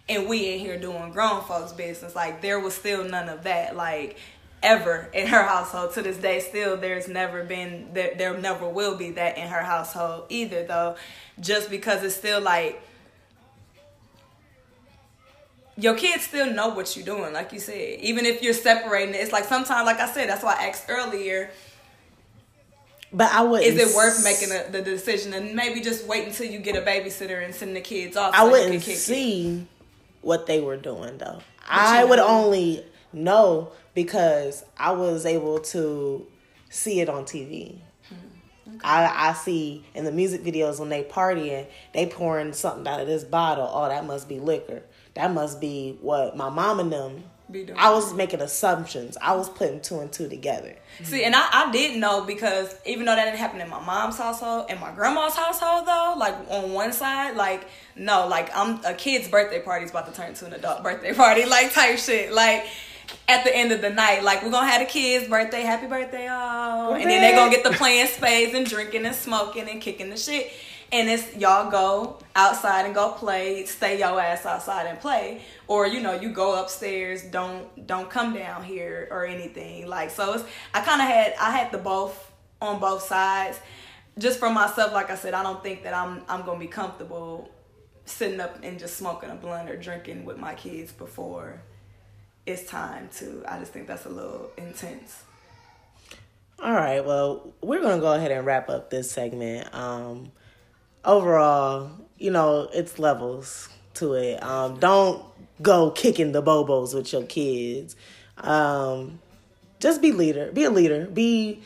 and 0.08 0.28
we 0.28 0.52
in 0.52 0.60
here 0.60 0.78
doing 0.78 1.10
grown 1.10 1.42
folks 1.42 1.72
business. 1.72 2.14
Like 2.14 2.40
there 2.40 2.60
was 2.60 2.74
still 2.74 3.02
none 3.02 3.28
of 3.28 3.42
that. 3.42 3.74
Like 3.74 4.16
ever 4.62 5.08
in 5.12 5.26
her 5.26 5.42
household 5.42 5.92
to 5.94 6.02
this 6.02 6.16
day 6.16 6.40
still 6.40 6.76
there's 6.76 7.08
never 7.08 7.44
been 7.44 7.88
there, 7.92 8.14
there 8.16 8.38
never 8.38 8.68
will 8.68 8.96
be 8.96 9.10
that 9.10 9.36
in 9.36 9.48
her 9.48 9.62
household 9.62 10.24
either 10.28 10.64
though 10.64 10.96
just 11.40 11.68
because 11.68 12.02
it's 12.02 12.16
still 12.16 12.40
like 12.40 12.80
your 15.76 15.94
kids 15.94 16.24
still 16.24 16.52
know 16.52 16.68
what 16.68 16.96
you're 16.96 17.04
doing, 17.04 17.32
like 17.32 17.52
you 17.52 17.60
said. 17.60 18.00
Even 18.00 18.24
if 18.24 18.42
you're 18.42 18.54
separating 18.54 19.14
it, 19.14 19.18
it's 19.18 19.32
like 19.32 19.44
sometimes, 19.44 19.86
like 19.86 20.00
I 20.00 20.10
said, 20.10 20.28
that's 20.28 20.42
why 20.42 20.56
I 20.58 20.68
asked 20.68 20.86
earlier. 20.88 21.50
But 23.12 23.32
I 23.32 23.42
would. 23.42 23.62
Is 23.62 23.76
it 23.76 23.94
worth 23.94 24.24
making 24.24 24.50
a, 24.52 24.70
the 24.70 24.82
decision 24.82 25.32
and 25.34 25.54
maybe 25.54 25.80
just 25.80 26.06
wait 26.06 26.26
until 26.26 26.50
you 26.50 26.58
get 26.58 26.76
a 26.76 26.80
babysitter 26.80 27.44
and 27.44 27.54
send 27.54 27.76
the 27.76 27.80
kids 27.80 28.16
off? 28.16 28.34
I 28.34 28.38
so 28.38 28.44
you 28.46 28.50
wouldn't 28.52 28.82
kick 28.82 28.94
it? 28.94 28.98
see 28.98 29.66
what 30.22 30.46
they 30.46 30.60
were 30.60 30.76
doing 30.76 31.18
though. 31.18 31.40
I 31.68 32.04
would 32.04 32.18
only 32.18 32.84
know 33.12 33.72
because 33.94 34.64
I 34.78 34.92
was 34.92 35.26
able 35.26 35.60
to 35.60 36.26
see 36.68 37.00
it 37.00 37.08
on 37.08 37.24
TV. 37.24 37.78
Hmm, 38.08 38.76
I, 38.84 39.30
I 39.30 39.32
see 39.34 39.84
in 39.94 40.04
the 40.04 40.12
music 40.12 40.42
videos 40.42 40.78
when 40.78 40.88
they 40.88 41.04
partying, 41.04 41.66
they 41.92 42.06
pouring 42.06 42.52
something 42.52 42.86
out 42.86 43.00
of 43.00 43.06
this 43.06 43.24
bottle. 43.24 43.68
Oh, 43.72 43.88
that 43.88 44.04
must 44.04 44.28
be 44.28 44.38
liquor. 44.40 44.82
That 45.16 45.32
must 45.32 45.60
be 45.60 45.96
what 46.00 46.36
my 46.36 46.50
mom 46.50 46.78
and 46.78 46.92
them. 46.92 47.24
Be 47.50 47.64
doing. 47.64 47.78
I 47.78 47.90
was 47.90 48.12
making 48.12 48.40
assumptions. 48.40 49.16
I 49.22 49.34
was 49.34 49.48
putting 49.48 49.80
two 49.80 50.00
and 50.00 50.12
two 50.12 50.28
together. 50.28 50.74
See, 51.04 51.24
and 51.24 51.34
I, 51.34 51.48
I 51.52 51.72
didn't 51.72 52.00
know 52.00 52.24
because 52.24 52.74
even 52.84 53.06
though 53.06 53.14
that 53.14 53.24
didn't 53.24 53.38
happen 53.38 53.60
in 53.60 53.68
my 53.70 53.80
mom's 53.80 54.18
household 54.18 54.66
and 54.68 54.80
my 54.80 54.92
grandma's 54.92 55.34
household 55.34 55.86
though, 55.86 56.14
like 56.18 56.34
on 56.50 56.72
one 56.72 56.92
side, 56.92 57.36
like 57.36 57.66
no, 57.94 58.26
like 58.26 58.54
I'm 58.54 58.84
a 58.84 58.94
kid's 58.94 59.28
birthday 59.28 59.62
party's 59.62 59.90
about 59.90 60.06
to 60.06 60.12
turn 60.12 60.34
to 60.34 60.46
an 60.46 60.52
adult 60.52 60.82
birthday 60.82 61.14
party, 61.14 61.46
like 61.46 61.72
type 61.72 61.98
shit. 61.98 62.32
Like 62.32 62.66
at 63.28 63.44
the 63.44 63.56
end 63.56 63.72
of 63.72 63.80
the 63.80 63.90
night, 63.90 64.22
like 64.22 64.42
we're 64.42 64.50
gonna 64.50 64.66
have 64.66 64.80
the 64.80 64.86
kids' 64.86 65.28
birthday, 65.28 65.62
happy 65.62 65.86
birthday, 65.86 66.28
oh, 66.28 66.94
and 66.94 67.08
then 67.08 67.20
they're 67.22 67.36
gonna 67.36 67.50
get 67.50 67.64
the 67.64 67.70
playing 67.78 68.08
spades 68.08 68.54
and 68.54 68.68
drinking 68.68 69.06
and 69.06 69.14
smoking 69.14 69.68
and 69.68 69.80
kicking 69.80 70.10
the 70.10 70.16
shit. 70.16 70.52
And 70.96 71.10
it's 71.10 71.36
y'all 71.36 71.70
go 71.70 72.18
outside 72.34 72.86
and 72.86 72.94
go 72.94 73.12
play, 73.12 73.66
stay 73.66 73.98
your 73.98 74.18
ass 74.18 74.46
outside 74.46 74.86
and 74.86 74.98
play, 74.98 75.42
or 75.68 75.86
you 75.86 76.00
know 76.00 76.14
you 76.14 76.30
go 76.30 76.58
upstairs, 76.58 77.22
don't 77.22 77.86
don't 77.86 78.08
come 78.08 78.32
down 78.32 78.64
here 78.64 79.06
or 79.10 79.26
anything 79.26 79.88
like 79.88 80.08
so. 80.08 80.32
It's 80.32 80.44
I 80.72 80.80
kind 80.80 81.02
of 81.02 81.06
had 81.06 81.34
I 81.38 81.50
had 81.50 81.70
the 81.70 81.76
both 81.76 82.32
on 82.62 82.80
both 82.80 83.02
sides. 83.02 83.60
Just 84.18 84.38
for 84.38 84.48
myself, 84.48 84.94
like 84.94 85.10
I 85.10 85.16
said, 85.16 85.34
I 85.34 85.42
don't 85.42 85.62
think 85.62 85.82
that 85.82 85.92
I'm 85.92 86.22
I'm 86.30 86.46
gonna 86.46 86.58
be 86.58 86.66
comfortable 86.66 87.50
sitting 88.06 88.40
up 88.40 88.60
and 88.62 88.78
just 88.78 88.96
smoking 88.96 89.28
a 89.28 89.34
blunt 89.34 89.68
or 89.68 89.76
drinking 89.76 90.24
with 90.24 90.38
my 90.38 90.54
kids 90.54 90.92
before 90.92 91.60
it's 92.46 92.64
time 92.64 93.10
to. 93.16 93.44
I 93.46 93.58
just 93.58 93.70
think 93.70 93.86
that's 93.86 94.06
a 94.06 94.08
little 94.08 94.50
intense. 94.56 95.24
All 96.58 96.72
right, 96.72 97.04
well, 97.04 97.52
we're 97.60 97.82
gonna 97.82 98.00
go 98.00 98.14
ahead 98.14 98.30
and 98.30 98.46
wrap 98.46 98.70
up 98.70 98.88
this 98.88 99.10
segment. 99.10 99.74
Um, 99.74 100.32
overall, 101.06 101.90
you 102.18 102.30
know, 102.30 102.68
it's 102.72 102.98
levels 102.98 103.68
to 103.94 104.14
it. 104.14 104.42
Um, 104.42 104.78
don't 104.78 105.24
go 105.62 105.90
kicking 105.90 106.32
the 106.32 106.42
bobos 106.42 106.94
with 106.94 107.12
your 107.12 107.22
kids. 107.22 107.96
Um, 108.38 109.20
just 109.80 110.02
be 110.02 110.12
leader. 110.12 110.52
Be 110.52 110.64
a 110.64 110.70
leader. 110.70 111.06
Be 111.06 111.62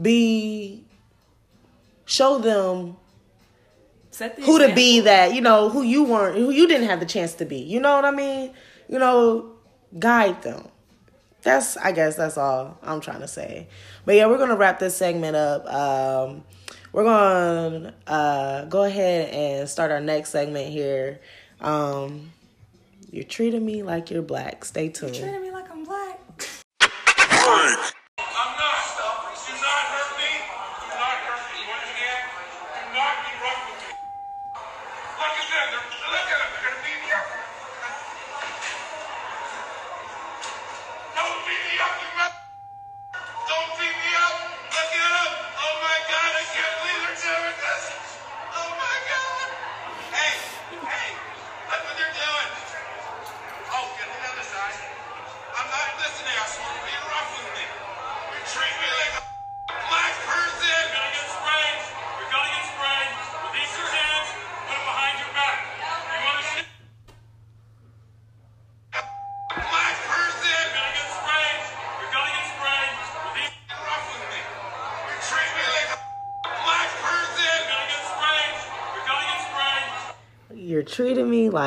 be 0.00 0.84
show 2.04 2.38
them 2.38 2.96
Set 4.10 4.36
the 4.36 4.42
who 4.42 4.58
to 4.58 4.74
be 4.74 5.00
that 5.00 5.34
you 5.34 5.40
know 5.40 5.68
who 5.68 5.82
you 5.82 6.02
weren't 6.04 6.36
who 6.36 6.50
you 6.50 6.66
didn't 6.66 6.88
have 6.88 6.98
the 6.98 7.06
chance 7.06 7.34
to 7.34 7.44
be 7.44 7.58
you 7.58 7.78
know 7.80 7.94
what 7.94 8.04
i 8.04 8.10
mean 8.10 8.52
you 8.88 8.98
know 8.98 9.52
guide 9.98 10.42
them 10.42 10.66
that's 11.42 11.76
i 11.76 11.92
guess 11.92 12.16
that's 12.16 12.36
all 12.36 12.76
i'm 12.82 13.00
trying 13.00 13.20
to 13.20 13.28
say 13.28 13.68
but 14.04 14.16
yeah 14.16 14.26
we're 14.26 14.38
gonna 14.38 14.56
wrap 14.56 14.80
this 14.80 14.96
segment 14.96 15.36
up 15.36 15.64
um 15.72 16.42
we're 16.92 17.04
gonna 17.04 17.94
uh 18.06 18.64
go 18.64 18.84
ahead 18.84 19.30
and 19.32 19.68
start 19.68 19.90
our 19.90 20.00
next 20.00 20.30
segment 20.30 20.68
here. 20.68 21.20
Um 21.60 22.32
you're 23.10 23.24
treating 23.24 23.64
me 23.64 23.82
like 23.82 24.10
you're 24.10 24.22
black. 24.22 24.64
Stay 24.64 24.88
tuned. 24.88 25.14
treating 25.14 25.42
me 25.42 25.50
like 25.50 25.70
I'm 25.70 25.84
black. 25.84 26.20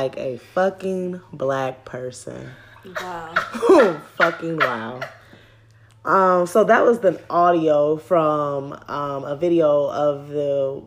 Like 0.03 0.17
a 0.17 0.37
fucking 0.53 1.21
black 1.31 1.85
person 1.85 2.51
Wow. 2.85 3.33
Oh, 3.55 4.01
fucking 4.17 4.57
wow. 4.57 4.99
Um, 6.03 6.47
so 6.47 6.65
that 6.65 6.83
was 6.83 6.99
the 6.99 7.21
audio 7.29 7.95
from 7.95 8.73
um, 8.87 9.23
a 9.23 9.37
video 9.37 9.89
of 9.89 10.27
the 10.29 10.83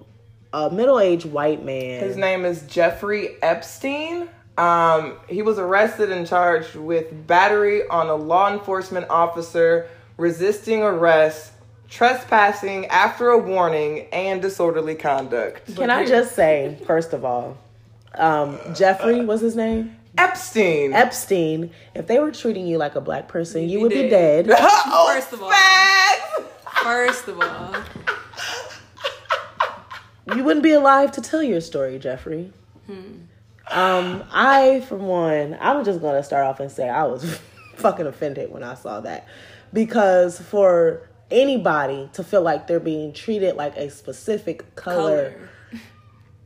a 0.53 0.71
middle-aged 0.71 1.27
white 1.27 1.65
man. 1.65 2.01
His 2.01 2.17
name 2.17 2.45
is 2.45 2.63
Jeffrey 2.67 3.37
Epstein. 3.43 4.29
Um, 4.59 5.17
he 5.29 5.43
was 5.43 5.59
arrested 5.59 6.11
and 6.11 6.27
charged 6.27 6.75
with 6.77 7.27
battery 7.27 7.87
on 7.89 8.09
a 8.09 8.15
law 8.15 8.53
enforcement 8.53 9.09
officer, 9.09 9.89
resisting 10.19 10.83
arrest, 10.83 11.53
trespassing 11.89 12.87
after 12.87 13.31
a 13.31 13.39
warning, 13.39 14.07
and 14.13 14.43
disorderly 14.43 14.95
conduct. 14.95 15.75
Can 15.77 15.91
I 15.91 16.05
just 16.05 16.35
say, 16.35 16.79
first 16.87 17.13
of 17.15 17.25
all, 17.25 17.57
um, 18.17 18.59
Jeffrey 18.75 19.25
was 19.25 19.41
his 19.41 19.57
name? 19.57 19.97
Epstein. 20.19 20.93
Epstein. 20.93 21.71
If 21.95 22.07
they 22.07 22.19
were 22.19 22.31
treating 22.33 22.67
you 22.67 22.79
like 22.79 22.95
a 22.95 23.01
black 23.01 23.29
person, 23.29 23.69
you 23.69 23.81
would 23.81 23.91
be 23.91 24.09
dead. 24.09 24.47
dead. 24.47 24.57
oh, 24.61 25.13
First 25.15 25.33
of 25.33 25.43
all. 25.43 25.51
facts! 25.51 26.43
First 26.83 27.29
of 27.29 27.41
all, 27.41 27.75
you 30.35 30.45
wouldn't 30.45 30.63
be 30.63 30.73
alive 30.73 31.13
to 31.13 31.21
tell 31.21 31.43
your 31.43 31.61
story, 31.61 31.99
Jeffrey. 31.99 32.53
Um, 33.71 34.23
I, 34.31 34.85
for 34.89 34.97
one, 34.97 35.57
I'm 35.61 35.85
just 35.85 36.01
gonna 36.01 36.23
start 36.23 36.47
off 36.47 36.61
and 36.61 36.71
say 36.71 36.89
I 36.89 37.05
was 37.05 37.41
fucking 37.77 38.07
offended 38.07 38.53
when 38.53 38.63
I 38.63 38.75
saw 38.75 39.01
that 39.01 39.27
because 39.73 40.39
for 40.41 41.09
anybody 41.31 42.09
to 42.13 42.23
feel 42.23 42.43
like 42.43 42.69
they're 42.69 42.79
being 42.79 43.13
treated 43.13 43.57
like 43.57 43.77
a 43.77 43.91
specific 43.91 44.77
color, 44.77 45.33
color. 45.33 45.81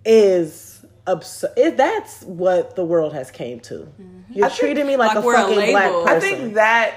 is 0.07 0.70
absurd. 1.13 1.53
If 1.57 1.77
that's 1.77 2.23
what 2.23 2.77
the 2.77 2.85
world 2.85 3.13
has 3.15 3.31
came 3.31 3.61
to, 3.61 3.75
mm-hmm. 3.75 4.33
you're 4.33 4.47
I 4.47 4.49
think- 4.49 4.61
treating 4.61 4.87
me 4.87 4.97
like, 4.97 5.15
like 5.15 5.25
a 5.25 5.27
we're 5.27 5.35
a 5.35 5.43
fucking 5.43 5.71
black 5.71 5.93
person. 5.93 6.09
I 6.09 6.21
think 6.21 6.55
that 6.55 6.95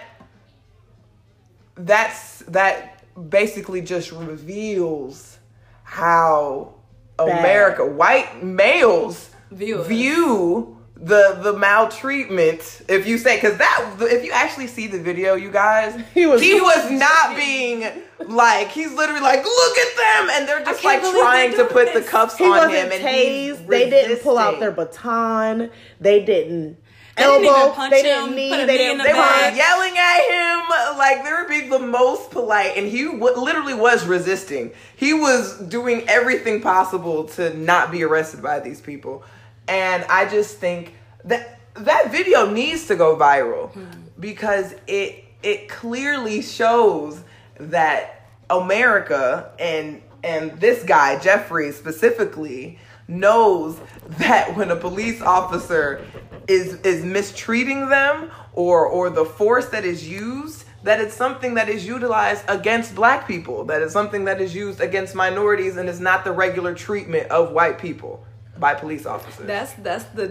that's 1.76 2.40
that 2.50 3.04
basically 3.30 3.82
just 3.82 4.12
reveals 4.12 5.38
how 5.84 6.76
America 7.20 7.86
white 7.86 8.44
males 8.44 9.30
View 9.54 9.84
view 9.84 10.78
the 11.04 11.38
the 11.42 11.54
maltreatment 11.54 12.82
if 12.88 13.06
you 13.08 13.18
say 13.18 13.36
because 13.38 13.58
that 13.58 13.96
if 14.02 14.24
you 14.24 14.32
actually 14.32 14.68
see 14.68 14.88
the 14.88 15.00
video 15.00 15.36
you 15.36 15.52
guys 15.52 16.00
He 16.14 16.26
was- 16.26 16.42
he 16.42 16.60
was 16.62 16.92
not 17.08 17.36
being 17.36 17.84
like 18.28 18.70
he's 18.70 18.92
literally 18.94 19.22
like 19.22 19.44
look 19.44 19.78
at 19.78 19.98
them 19.98 20.30
and 20.32 20.48
they're 20.48 20.64
just 20.64 20.84
like 20.84 21.02
trying 21.02 21.52
to 21.52 21.66
put 21.66 21.92
doing 21.92 21.94
the 21.94 22.02
cuffs 22.02 22.38
He 22.38 22.46
on 22.46 22.52
wasn't 22.52 22.74
him 22.76 22.92
and 22.94 23.18
he's. 23.18 23.58
They 23.66 23.90
didn't 23.90 24.22
pull 24.24 24.38
out 24.38 24.60
their 24.60 24.72
baton. 24.72 25.70
They 26.00 26.24
didn't 26.24 26.78
They 27.18 27.24
didn't 27.24 27.46
elbow. 27.48 27.74
punch 27.74 27.92
they 27.92 28.02
didn't 28.02 28.36
knee. 28.36 28.50
They 28.50 28.58
knee 28.58 28.62
in 28.62 28.68
didn't 28.78 28.98
the 29.00 29.04
They 29.04 29.14
were 29.14 29.20
back. 29.20 29.58
yelling 29.58 29.98
at 29.98 30.22
him 30.30 30.98
like 30.98 31.24
they 31.26 31.32
were 31.32 31.48
being 31.50 31.70
the 31.70 31.80
most 31.80 32.32
polite, 32.32 32.78
and 32.78 32.88
he 32.88 33.04
w- 33.04 33.38
literally 33.38 33.74
was 33.74 34.06
resisting. 34.06 34.72
He 34.96 35.14
was 35.14 35.60
doing 35.60 36.08
everything 36.08 36.62
possible 36.62 37.26
to 37.36 37.54
not 37.58 37.92
be 37.92 38.04
arrested 38.04 38.42
by 38.42 38.60
these 38.62 38.80
people, 38.80 39.24
and 39.68 40.04
I 40.06 40.30
just 40.30 40.58
think 40.58 40.96
that 41.26 41.60
that 41.76 42.12
video 42.12 42.50
needs 42.50 42.88
to 42.88 42.96
go 42.96 43.16
viral 43.16 43.72
hmm. 43.72 43.86
because 44.20 44.76
it 44.88 45.26
it 45.42 45.68
clearly 45.68 46.42
shows 46.42 47.24
that 47.60 48.28
America 48.50 49.52
and 49.60 50.02
and 50.24 50.52
this 50.60 50.84
guy 50.84 51.20
Jeffrey 51.20 51.72
specifically 51.72 52.80
knows 53.08 53.80
that 54.18 54.56
when 54.56 54.72
a 54.72 54.76
police 54.76 55.22
officer 55.22 56.06
is 56.48 56.76
is 56.82 57.04
mistreating 57.04 57.90
them 57.90 58.32
or 58.54 58.86
or 58.86 59.10
the 59.10 59.26
force 59.26 59.70
that 59.70 59.86
is 59.86 60.08
used 60.08 60.66
that 60.84 61.00
it's 61.00 61.16
something 61.16 61.54
that 61.54 61.70
is 61.70 61.86
utilized 61.86 62.44
against 62.48 62.96
black 62.96 63.28
people 63.28 63.66
that 63.66 63.82
is 63.82 63.92
something 63.92 64.26
that 64.26 64.42
is 64.42 64.54
used 64.54 64.82
against 64.82 65.16
minorities 65.16 65.78
and 65.78 65.90
is 65.90 66.00
not 66.00 66.24
the 66.24 66.32
regular 66.32 66.74
treatment 66.74 67.30
of 67.30 67.52
white 67.52 67.78
people 67.78 68.26
by 68.64 68.74
police 68.74 69.06
officers 69.06 69.46
That's 69.46 69.74
that's 69.88 70.06
the 70.20 70.28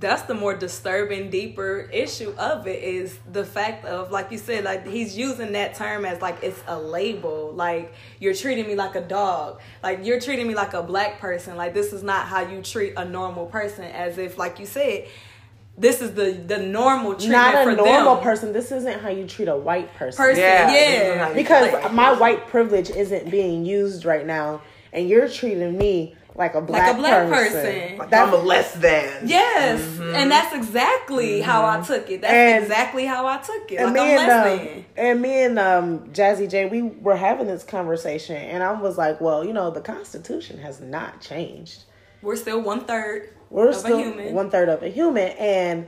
that's 0.00 0.22
the 0.30 0.34
more 0.34 0.54
disturbing, 0.56 1.28
deeper 1.28 1.90
issue 1.92 2.30
of 2.38 2.68
it 2.68 2.80
is 2.84 3.18
the 3.32 3.44
fact 3.44 3.84
of 3.84 4.12
like 4.12 4.30
you 4.30 4.38
said, 4.38 4.62
like 4.62 4.86
he's 4.86 5.18
using 5.18 5.50
that 5.58 5.74
term 5.74 6.04
as 6.04 6.20
like 6.22 6.38
it's 6.48 6.60
a 6.68 6.78
label. 6.96 7.52
Like 7.52 7.92
you're 8.20 8.34
treating 8.42 8.66
me 8.68 8.76
like 8.76 8.94
a 8.94 9.00
dog. 9.00 9.60
Like 9.82 10.04
you're 10.06 10.20
treating 10.20 10.46
me 10.46 10.54
like 10.54 10.72
a 10.74 10.84
black 10.84 11.18
person. 11.18 11.56
Like 11.56 11.74
this 11.74 11.92
is 11.92 12.04
not 12.04 12.26
how 12.28 12.42
you 12.42 12.62
treat 12.62 12.92
a 12.96 13.04
normal 13.04 13.46
person. 13.46 13.82
As 14.04 14.18
if, 14.18 14.38
like 14.38 14.60
you 14.60 14.66
said, 14.66 15.08
this 15.76 16.00
is 16.00 16.14
the 16.14 16.30
the 16.52 16.58
normal 16.58 17.14
treatment 17.14 17.32
Not 17.32 17.64
for 17.64 17.70
a 17.70 17.74
normal 17.76 18.14
them. 18.16 18.24
person. 18.24 18.52
This 18.52 18.70
isn't 18.70 19.00
how 19.00 19.10
you 19.10 19.26
treat 19.26 19.48
a 19.48 19.56
white 19.56 19.92
person. 19.96 20.16
Person, 20.24 20.42
Yeah, 20.42 20.72
yeah. 20.72 21.32
because 21.34 21.72
Like- 21.72 21.92
my 21.92 22.12
white 22.12 22.46
privilege 22.46 22.90
isn't 22.90 23.30
being 23.32 23.64
used 23.64 24.04
right 24.04 24.24
now, 24.26 24.60
and 24.92 25.08
you're 25.08 25.28
treating 25.28 25.76
me 25.76 26.14
like 26.38 26.54
a 26.54 26.60
black, 26.62 26.96
black 26.96 27.28
person. 27.28 27.52
person. 27.52 27.98
like 27.98 28.10
That's- 28.10 28.28
i'm 28.28 28.40
a 28.40 28.42
less 28.42 28.72
than 28.74 29.28
Yes, 29.28 29.80
Mm-hmm. 29.80 30.14
and 30.14 30.30
that's 30.30 30.54
exactly 30.54 31.40
how 31.40 31.66
I 31.66 31.80
took 31.82 32.08
it. 32.10 32.20
That's 32.22 32.32
And- 32.32 32.62
exactly 32.64 33.04
how 33.06 33.26
I 33.26 33.38
took 33.38 33.70
it. 33.72 33.76
and 33.76 33.86
Like 33.86 33.94
me 33.94 34.00
I'm 34.00 34.18
and 34.20 34.28
less 34.28 34.60
um, 34.60 34.66
than. 34.66 34.84
and 34.96 35.20
me 35.22 35.42
and 35.42 35.58
um, 35.58 35.98
Jazzy 36.12 36.48
J, 36.48 36.66
we 36.66 36.82
were 36.82 37.16
having 37.16 37.48
this 37.48 37.64
conversation, 37.64 38.36
and 38.36 38.62
I 38.62 38.72
was 38.80 38.96
like, 38.96 39.20
"Well, 39.20 39.44
you 39.44 39.52
know, 39.52 39.70
the 39.70 39.80
Constitution 39.80 40.58
has 40.60 40.80
not 40.80 41.20
changed. 41.20 41.82
We're 42.22 42.36
still 42.36 42.60
one 42.62 42.84
third 42.84 43.30
We're 43.50 43.70
of 43.70 43.74
still 43.74 43.98
a 43.98 44.02
human. 44.02 44.32
one 44.34 44.48
third 44.50 44.68
of 44.68 44.82
a 44.84 44.88
human, 44.88 45.28
and 45.38 45.86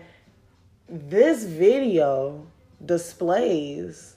this 0.89 1.45
video 1.45 2.45
displays 2.85 4.17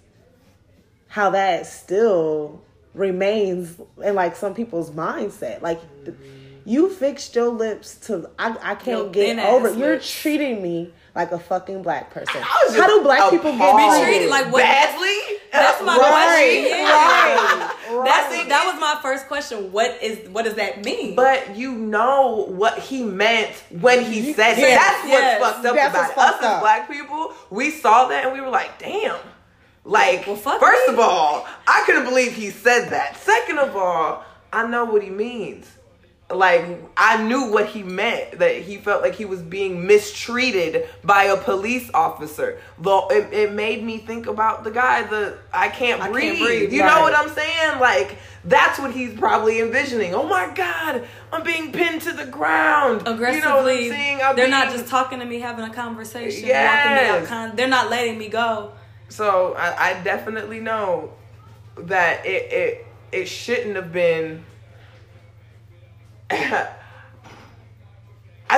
how 1.08 1.30
that 1.30 1.67
still 1.67 2.62
remains 2.93 3.75
in 4.03 4.15
like 4.15 4.36
some 4.36 4.53
people's 4.53 4.91
mindset. 4.91 5.62
Like 5.62 5.79
th- 6.06 6.17
you 6.65 6.89
fixed 6.89 7.36
your 7.36 7.49
lips 7.49 7.95
to 8.08 8.29
I, 8.39 8.56
I 8.62 8.75
can't 8.75 8.88
Your 8.88 9.10
get 9.10 9.39
over. 9.39 9.67
it. 9.69 9.77
You're 9.77 9.99
treating 9.99 10.62
me 10.62 10.93
like 11.15 11.32
a 11.32 11.39
fucking 11.39 11.84
black 11.84 12.10
person. 12.12 12.41
I 12.41 12.63
was 12.65 12.75
How 12.75 12.88
do 12.88 13.03
black 13.03 13.29
people 13.29 13.51
get 13.51 13.56
appalled. 13.60 13.91
treated? 13.91 14.08
treated 14.08 14.29
like 14.29 14.45
what- 14.51 14.62
badly 14.63 15.38
That's 15.51 15.84
my 15.84 15.97
Right, 15.97 16.62
question. 16.63 16.79
Yeah. 16.79 16.88
right, 17.97 18.06
That's 18.06 18.36
right. 18.36 18.49
that 18.49 18.71
was 18.71 18.79
my 18.79 18.97
first 19.03 19.27
question. 19.27 19.71
What 19.71 20.01
is 20.01 20.27
what 20.29 20.45
does 20.45 20.56
that 20.56 20.84
mean? 20.86 21.15
But 21.15 21.56
you 21.56 21.73
know 21.73 22.45
what 22.49 22.79
he 22.79 23.03
meant 23.03 23.51
when 23.82 24.03
he 24.03 24.34
said 24.34 24.53
it. 24.58 24.62
That's 24.62 25.08
yes. 25.08 25.41
what's 25.41 25.53
fucked 25.56 25.65
up 25.67 25.75
That's 25.75 25.93
about 25.93 26.10
it. 26.12 26.17
Us 26.17 26.32
fucked 26.32 26.43
as 26.43 26.60
black 26.62 26.89
people, 26.89 27.34
we 27.51 27.69
saw 27.71 28.08
that 28.08 28.23
and 28.25 28.34
we 28.34 28.39
were 28.41 28.49
like, 28.49 28.79
damn. 28.79 29.17
Like, 29.86 30.26
Well, 30.28 30.36
first 30.38 30.88
me. 30.88 30.93
of 30.93 31.00
all, 31.00 31.46
I 31.67 31.84
couldn't 31.86 32.06
believe 32.06 32.34
he 32.34 32.50
said 32.52 32.89
that. 32.89 33.17
Second 33.17 33.60
of 33.60 33.76
all, 33.76 34.24
I 34.52 34.65
know 34.67 34.86
what 34.86 35.04
he 35.04 35.10
means. 35.10 35.69
Like, 36.32 36.65
I 36.96 37.22
knew 37.22 37.52
what 37.52 37.67
he 37.67 37.84
meant. 37.84 38.39
That 38.39 38.56
he 38.56 38.78
felt 38.78 39.02
like 39.04 39.13
he 39.13 39.26
was 39.26 39.41
being 39.41 39.86
mistreated 39.86 40.88
by 41.04 41.26
a 41.26 41.38
police 41.38 41.91
officer. 41.93 42.60
Though 42.80 43.08
it, 43.10 43.32
it 43.34 43.52
made 43.52 43.84
me 43.84 43.98
think 44.00 44.26
about 44.26 44.63
the 44.63 44.72
guy, 44.72 45.04
the 45.04 45.38
I 45.54 45.67
can't 45.67 46.00
I 46.02 46.06
can't 46.06 46.13
breathe. 46.13 46.39
breathe, 46.39 46.74
You 46.74 46.80
know 46.86 47.02
what 47.02 47.13
I'm 47.13 47.30
saying? 47.30 47.80
Like, 47.80 48.15
that's 48.46 48.80
what 48.80 48.91
he's 48.91 49.13
probably 49.19 49.60
envisioning. 49.62 50.15
Oh 50.15 50.28
my 50.28 50.50
God, 50.56 51.06
I'm 51.32 51.43
being 51.43 51.72
pinned 51.74 52.02
to 52.04 52.13
the 52.13 52.26
ground. 52.26 53.02
aggressively, 53.06 53.36
You 53.36 53.41
know 53.43 53.58
what 53.58 53.72
I'm 53.74 53.89
saying? 53.89 54.19
I'm 54.24 54.36
they're 54.38 54.48
not 54.48 54.72
just 54.72 54.88
talking 54.88 55.19
to 55.19 55.26
me, 55.26 55.39
having 55.39 55.65
a 55.65 55.74
conversation, 55.74 56.48
Yes. 56.48 57.28
Con- 57.28 57.56
they're 57.56 57.67
not 57.67 57.89
letting 57.91 58.17
me 58.17 58.30
go. 58.30 58.72
So 59.13 59.54
I, 59.54 59.91
I 59.91 60.04
definitely 60.04 60.60
know 60.60 61.13
that 61.78 62.26
it 62.26 62.52
it 62.52 62.88
it 63.12 63.26
shouldn't 63.28 63.76
have 63.76 63.93
been. 63.93 64.43
I 66.32 66.71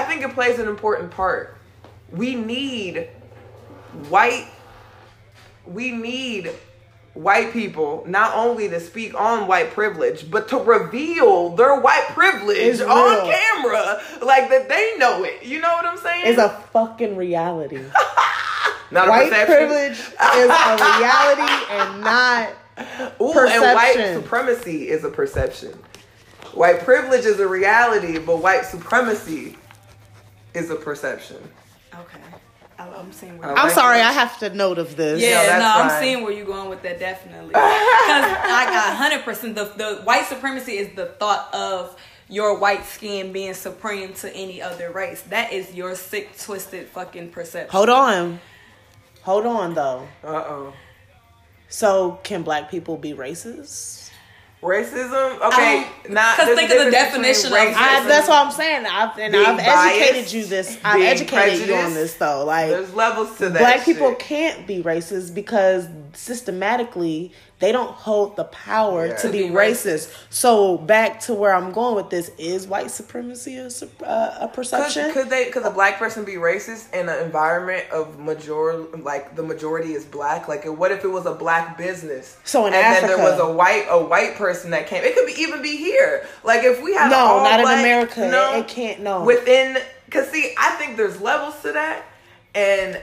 think 0.04 0.24
it 0.24 0.34
plays 0.34 0.58
an 0.58 0.70
important 0.70 1.12
part. 1.12 1.58
We 2.10 2.36
need 2.36 3.10
white. 4.08 4.48
We 5.68 5.92
need 5.92 6.54
white 7.16 7.52
people 7.52 8.06
not 8.08 8.34
only 8.34 8.70
to 8.70 8.80
speak 8.80 9.14
on 9.14 9.48
white 9.48 9.72
privilege, 9.72 10.32
but 10.32 10.48
to 10.50 10.58
reveal 10.58 11.50
their 11.50 11.82
white 11.82 12.08
privilege 12.12 12.58
It's 12.60 12.82
on 12.82 12.88
real. 12.88 13.26
camera, 13.34 14.02
like 14.22 14.50
that 14.50 14.70
they 14.70 14.94
know 14.98 15.26
it. 15.26 15.44
You 15.44 15.60
know 15.60 15.74
what 15.74 15.86
I'm 15.86 15.98
saying? 15.98 16.28
It's 16.28 16.40
a 16.40 16.50
fucking 16.72 17.18
reality. 17.18 17.82
not 18.92 19.08
a 19.08 19.12
White 19.12 19.30
perception. 19.30 19.56
privilege 19.56 20.00
is 20.00 20.50
a 20.50 20.76
reality 21.00 21.66
and 21.72 22.02
not 22.02 22.50
Ooh, 23.22 23.32
and 23.32 23.62
white 23.76 24.12
supremacy 24.14 24.90
is 24.90 25.04
a 25.04 25.10
perception. 25.10 25.78
White 26.54 26.82
privilege 26.82 27.26
is 27.26 27.40
a 27.40 27.48
reality, 27.48 28.18
but 28.20 28.38
white 28.38 28.66
supremacy 28.66 29.58
is 30.54 30.70
a 30.70 30.76
perception. 30.76 31.38
Okay, 31.94 32.20
I, 32.78 32.88
I'm 32.90 33.12
seeing 33.12 33.38
where. 33.38 33.58
I 33.58 33.64
I'm 33.64 33.70
sorry. 33.72 34.02
I 34.02 34.12
have 34.12 34.38
to 34.40 34.50
note 34.54 34.78
of 34.78 34.96
this. 34.96 35.22
Yeah, 35.22 35.44
that's 35.46 35.64
no, 35.64 35.84
I'm 35.84 35.90
fine. 35.90 36.02
seeing 36.02 36.24
where 36.24 36.32
you're 36.34 36.46
going 36.46 36.70
with 36.70 36.82
that 36.84 37.00
definitely. 37.00 37.50
Because 37.54 37.62
I 37.62 38.66
got 38.70 38.96
hundred 38.96 39.24
percent 39.24 39.56
the 39.56 39.66
the 39.76 40.02
white 40.04 40.26
supremacy 40.26 40.74
is 40.74 40.96
the 40.96 41.06
thought 41.08 41.54
of 41.54 41.96
your 42.30 42.58
white 42.60 42.86
skin 42.86 43.32
being 43.32 43.54
supreme 43.54 44.14
to 44.16 44.34
any 44.36 44.62
other 44.62 44.92
race. 44.92 45.22
That 45.24 45.54
is 45.54 45.74
your 45.74 45.96
sick, 45.96 46.38
twisted 46.38 46.88
fucking 46.88 47.30
perception. 47.32 47.72
Hold 47.72 47.90
on. 47.90 48.40
Hold 49.26 49.46
on 49.46 49.74
though. 49.74 50.08
Uh 50.24 50.28
oh. 50.28 50.74
So 51.68 52.20
can 52.24 52.44
black 52.44 52.70
people 52.72 52.96
be 52.98 53.14
racist? 53.14 54.04
Racism? 54.64 55.40
Okay, 55.42 55.78
Um, 56.08 56.14
not 56.14 56.38
'cause 56.38 56.48
there's 56.48 56.58
think 56.60 56.72
of 56.72 56.86
the 56.86 56.92
definition 56.92 57.52
of- 57.54 57.60
racism. 57.60 57.76
I, 57.76 58.04
that's 58.08 58.28
what 58.28 58.44
I'm 58.46 58.52
saying. 58.52 58.86
I've 58.88 59.18
and 59.20 59.34
Being 59.34 59.46
I've 59.46 59.60
educated 59.60 60.16
biased, 60.16 60.34
you 60.34 60.46
this. 60.46 60.78
I've 60.84 61.02
educated 61.02 61.68
you 61.68 61.76
on 61.76 61.94
this 61.94 62.14
though. 62.16 62.46
Like 62.46 62.70
There's 62.70 62.94
levels 62.94 63.38
to 63.38 63.50
that. 63.50 63.60
black 63.60 63.84
people 63.86 64.16
can't 64.16 64.66
be 64.66 64.82
racist 64.82 65.36
because 65.36 65.88
systematically 66.14 67.32
they 67.60 67.72
don't 67.72 67.92
hold 67.92 68.36
the 68.36 68.44
power 68.44 69.08
Yeah. 69.08 69.16
to 69.16 69.30
be 69.32 69.44
be 69.48 69.50
racist. 69.50 70.14
So 70.30 70.78
back 70.78 71.22
to 71.22 71.34
where 71.34 71.54
I'm 71.54 71.72
going 71.72 71.96
with 71.96 72.10
this: 72.10 72.30
is 72.38 72.68
white 72.68 72.92
supremacy 72.92 73.56
a, 73.58 73.70
uh, 74.06 74.38
a 74.42 74.48
perception? 74.50 75.06
Could, 75.06 75.14
could 75.24 75.30
they? 75.30 75.46
Could 75.52 75.64
a 75.64 75.70
black 75.72 75.98
person 75.98 76.26
be 76.26 76.34
racist 76.34 76.94
in 76.94 77.08
an 77.08 77.24
environment 77.24 77.90
of 77.92 78.20
major, 78.20 78.74
like 78.98 79.36
the 79.38 79.44
majority 79.44 79.94
is 79.94 80.04
black? 80.04 80.50
Like, 80.50 80.66
what 80.66 80.92
if 80.92 81.06
it 81.06 81.08
was 81.08 81.26
a 81.26 81.34
black 81.34 81.78
business? 81.78 82.38
So 82.44 82.66
in 82.66 82.74
and 82.74 82.84
Africa- 82.86 83.08
then 83.08 83.18
there 83.18 83.32
was 83.32 83.40
a 83.40 83.52
white 83.54 83.86
a 83.90 84.04
white 84.04 84.36
person 84.36 84.72
that 84.72 84.88
came. 84.88 85.04
It 85.04 85.16
could 85.16 85.26
be, 85.26 85.42
even 85.42 85.62
be 85.62 85.78
here. 85.78 86.26
Like 86.44 86.64
if 86.64 86.84
we 86.84 86.94
have 86.94 87.10
No, 87.10 87.18
all 87.18 87.44
not 87.44 87.62
in 87.62 87.66
America. 87.80 88.28
No, 88.30 88.58
It- 88.60 88.68
can't- 88.68 89.00
no. 89.00 89.24
within. 89.24 89.78
Cause 90.12 90.30
see, 90.30 90.54
I 90.60 90.72
think 90.72 90.98
there's 90.98 91.20
levels 91.22 91.56
to 91.64 91.72
that, 91.72 92.04
and 92.54 93.02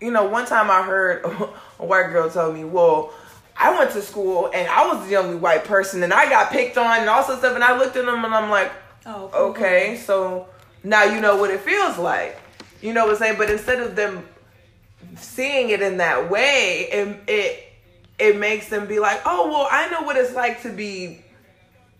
you 0.00 0.10
know, 0.10 0.24
one 0.24 0.44
time 0.46 0.70
I 0.70 0.82
heard 0.82 1.24
a 1.78 1.84
white 1.84 2.10
girl 2.10 2.30
tell 2.30 2.52
me, 2.52 2.64
"Well." 2.64 3.12
I 3.56 3.78
went 3.78 3.90
to 3.92 4.02
school 4.02 4.50
and 4.54 4.68
I 4.68 4.86
was 4.86 5.08
the 5.08 5.16
only 5.16 5.36
white 5.36 5.64
person 5.64 6.02
and 6.02 6.12
I 6.12 6.28
got 6.28 6.50
picked 6.50 6.78
on 6.78 7.00
and 7.00 7.08
all 7.08 7.22
sorts 7.22 7.34
of 7.34 7.38
stuff 7.40 7.54
and 7.54 7.64
I 7.64 7.76
looked 7.76 7.96
at 7.96 8.06
them 8.06 8.24
and 8.24 8.34
I'm 8.34 8.50
like, 8.50 8.72
Oh, 9.04 9.48
okay, 9.50 9.96
so 9.96 10.46
now 10.84 11.02
you 11.04 11.20
know 11.20 11.36
what 11.36 11.50
it 11.50 11.60
feels 11.60 11.98
like. 11.98 12.38
You 12.80 12.92
know 12.92 13.04
what 13.04 13.14
I'm 13.14 13.18
saying? 13.18 13.38
But 13.38 13.50
instead 13.50 13.80
of 13.80 13.96
them 13.96 14.26
seeing 15.16 15.70
it 15.70 15.82
in 15.82 15.96
that 15.96 16.30
way, 16.30 16.88
it 16.90 17.20
it, 17.26 17.64
it 18.18 18.36
makes 18.38 18.68
them 18.68 18.86
be 18.86 19.00
like, 19.00 19.20
oh 19.26 19.48
well, 19.48 19.68
I 19.70 19.88
know 19.90 20.02
what 20.02 20.16
it's 20.16 20.34
like 20.34 20.62
to 20.62 20.70
be 20.70 21.24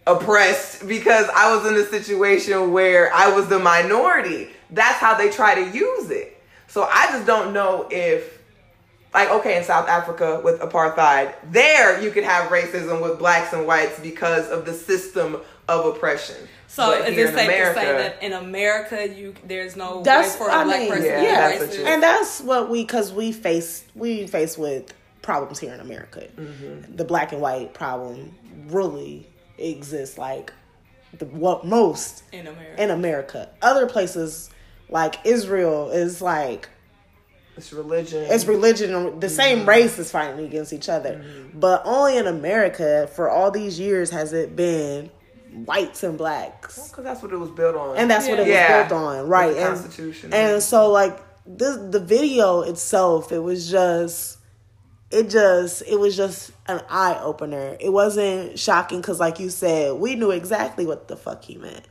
oppressed 0.07 0.87
because 0.87 1.29
I 1.35 1.55
was 1.55 1.67
in 1.67 1.75
a 1.75 1.87
situation 1.87 2.73
where 2.73 3.13
I 3.13 3.35
was 3.35 3.49
the 3.49 3.59
minority. 3.59 4.51
That's 4.71 4.99
how 4.99 5.15
they 5.15 5.31
try 5.31 5.57
to 5.57 5.77
use 5.77 6.11
it. 6.11 6.41
So 6.69 6.85
I 6.85 7.07
just 7.09 7.27
don't 7.27 7.53
know 7.53 7.89
if 7.91 8.42
like 9.15 9.31
okay 9.31 9.57
in 9.59 9.65
South 9.65 9.89
Africa 9.89 10.41
with 10.45 10.61
apartheid, 10.61 11.35
there 11.51 12.01
you 12.03 12.11
could 12.11 12.25
have 12.25 12.51
racism 12.51 13.03
with 13.03 13.19
blacks 13.19 13.53
and 13.53 13.67
whites 13.67 13.99
because 14.01 14.49
of 14.49 14.65
the 14.65 14.73
system 14.73 15.41
of 15.69 15.87
oppression. 15.87 16.37
So 16.67 16.99
But 16.99 17.11
is 17.13 17.19
it 17.31 17.35
safe 17.35 17.45
America- 17.49 17.81
to 17.81 17.87
say 17.87 17.93
that 17.93 18.23
in 18.23 18.33
America 18.33 19.07
you 19.09 19.35
there's 19.47 19.77
no 19.77 20.03
That's- 20.03 20.33
way 20.33 20.39
for 20.39 20.49
a 20.49 20.55
I 20.55 20.65
black 20.65 20.81
mean, 20.81 20.89
person 20.91 21.05
Yeah, 21.07 21.19
to 21.19 21.21
be 21.21 21.59
that's 21.67 21.77
what 21.79 21.87
and 21.87 22.03
that's 22.03 22.41
what 22.41 22.71
we 22.71 22.83
because 22.83 23.13
we 23.13 23.33
face 23.33 23.85
we 23.95 24.27
face 24.27 24.57
with 24.57 24.93
problems 25.21 25.59
here 25.61 25.73
in 25.73 25.79
america 25.81 26.27
Mm-hmm. 26.37 26.97
the 26.97 27.05
black 27.05 27.31
and 27.33 27.41
white 27.41 27.75
problem 27.75 28.35
really 28.69 29.29
exists 29.59 30.19
like 30.19 30.53
the 31.17 31.27
what 31.27 31.65
most 31.65 32.25
in 32.33 32.47
America. 32.49 32.83
in 32.83 32.91
america 32.91 33.49
other 33.61 33.87
places 33.87 34.51
like 34.89 35.17
israel 35.25 35.91
is 35.91 36.21
like 36.23 36.69
it's 37.57 37.73
religion. 37.73 38.27
it's 38.31 38.47
religion 38.47 39.21
the 39.21 39.29
same 39.29 39.61
mm-hmm. 39.61 39.69
race 39.69 39.99
is 39.99 40.11
fighting 40.11 40.45
against 40.45 40.73
each 40.73 40.89
other 40.89 41.17
mm-hmm. 41.17 41.59
but 41.59 41.83
only 41.85 42.17
in 42.17 42.27
america 42.27 43.09
for 43.15 43.29
all 43.29 43.51
these 43.51 43.79
years 43.79 44.11
has 44.11 44.33
it 44.33 44.57
been 44.57 45.11
whites 45.53 46.03
and 46.03 46.19
blacks 46.19 46.89
because 46.89 47.05
that's 47.05 47.23
what 47.23 47.33
it 47.33 47.37
was 47.37 47.51
built 47.51 47.77
on. 47.77 47.97
and 47.97 48.11
that's 48.11 48.27
what 48.27 48.39
it 48.39 48.43
was 48.43 48.49
Yeah. 48.49 48.87
built 48.89 49.01
on, 49.01 49.29
right? 49.29 49.55
the 49.55 49.67
and, 49.67 49.77
Constitution. 49.77 50.33
And 50.33 50.63
so, 50.63 50.91
like 50.91 51.19
this, 51.47 51.77
the 51.77 52.01
video 52.01 52.63
itself, 52.63 53.33
it 53.33 53.39
was 53.39 53.71
just, 53.71 54.39
it 55.11 55.29
just, 55.29 55.83
it 55.87 55.99
was 55.99 56.17
just 56.17 56.53
an 56.67 56.81
eye 56.89 57.19
opener. 57.23 57.77
It 57.81 57.91
wasn't 57.91 58.59
shocking 58.59 59.01
because, 59.01 59.21
like 59.21 59.39
you 59.39 59.51
said, 59.51 59.95
we 59.95 60.15
knew 60.15 60.31
exactly 60.31 60.87
what 60.87 61.09
the 61.09 61.17
fuck 61.17 61.45
he 61.45 61.57
meant. 61.57 61.87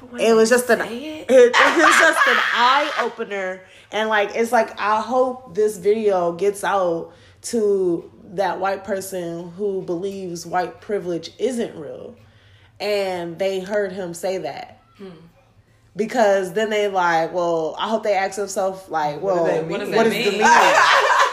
It 0.18 0.34
was 0.34 0.48
just 0.48 0.70
an, 0.70 0.80
it, 0.80 1.26
it 1.28 1.52
was 1.52 1.98
just 1.98 2.26
an 2.26 2.38
eye 2.54 2.90
opener, 3.00 3.60
and 3.92 4.08
like 4.08 4.30
it's 4.34 4.52
like 4.52 4.78
I 4.78 5.00
hope 5.00 5.54
this 5.54 5.78
video 5.78 6.32
gets 6.32 6.64
out 6.64 7.12
to 7.42 8.10
that 8.34 8.60
white 8.60 8.84
person 8.84 9.50
who 9.52 9.82
believes 9.82 10.46
white 10.46 10.80
privilege 10.80 11.32
isn't 11.38 11.76
real 11.76 12.14
and 12.80 13.38
they 13.38 13.60
heard 13.60 13.92
him 13.92 14.14
say 14.14 14.38
that. 14.38 14.82
Because 15.96 16.52
then 16.52 16.70
they 16.70 16.88
like, 16.88 17.32
well, 17.32 17.74
I 17.78 17.88
hope 17.88 18.04
they 18.04 18.14
ask 18.14 18.36
themselves 18.36 18.88
like, 18.88 19.20
well, 19.20 19.44
they 19.44 19.58
what, 19.58 19.66
mean? 19.66 19.80
is 19.80 19.88
What 19.96 20.04
the 20.04 20.10
does 20.10 20.24
that 20.24 20.32
meaning? 20.32 20.40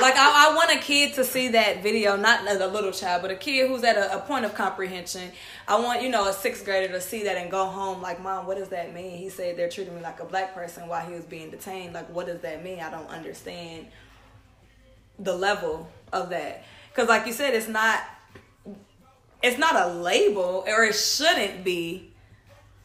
like 0.00 0.14
I, 0.16 0.50
I 0.50 0.54
want 0.54 0.70
a 0.70 0.78
kid 0.78 1.14
to 1.14 1.24
see 1.24 1.48
that 1.48 1.82
video, 1.82 2.16
not 2.16 2.46
as 2.46 2.60
a 2.60 2.66
little 2.66 2.92
child, 2.92 3.22
but 3.22 3.30
a 3.30 3.36
kid 3.36 3.68
who's 3.68 3.84
at 3.84 3.96
a, 3.96 4.18
a 4.18 4.20
point 4.20 4.44
of 4.44 4.54
comprehension. 4.54 5.30
I 5.66 5.78
want 5.80 6.02
you 6.02 6.08
know 6.08 6.28
a 6.28 6.32
sixth 6.32 6.64
grader 6.64 6.92
to 6.92 7.00
see 7.00 7.24
that 7.24 7.36
and 7.36 7.50
go 7.50 7.66
home 7.66 8.00
like, 8.00 8.22
mom, 8.22 8.46
what 8.46 8.58
does 8.58 8.68
that 8.68 8.94
mean? 8.94 9.18
He 9.18 9.28
said 9.28 9.56
they're 9.56 9.68
treating 9.68 9.94
me 9.94 10.02
like 10.02 10.20
a 10.20 10.24
black 10.24 10.54
person 10.54 10.88
while 10.88 11.06
he 11.06 11.14
was 11.14 11.24
being 11.24 11.50
detained. 11.50 11.94
Like, 11.94 12.08
what 12.10 12.26
does 12.26 12.40
that 12.40 12.62
mean? 12.62 12.80
I 12.80 12.90
don't 12.90 13.08
understand 13.08 13.86
the 15.18 15.34
level 15.34 15.88
of 16.12 16.30
that 16.30 16.64
because, 16.90 17.08
like 17.08 17.26
you 17.26 17.32
said, 17.32 17.54
it's 17.54 17.68
not 17.68 18.02
it's 19.42 19.58
not 19.58 19.76
a 19.76 19.94
label 19.94 20.64
or 20.66 20.84
it 20.84 20.94
shouldn't 20.94 21.64
be 21.64 22.10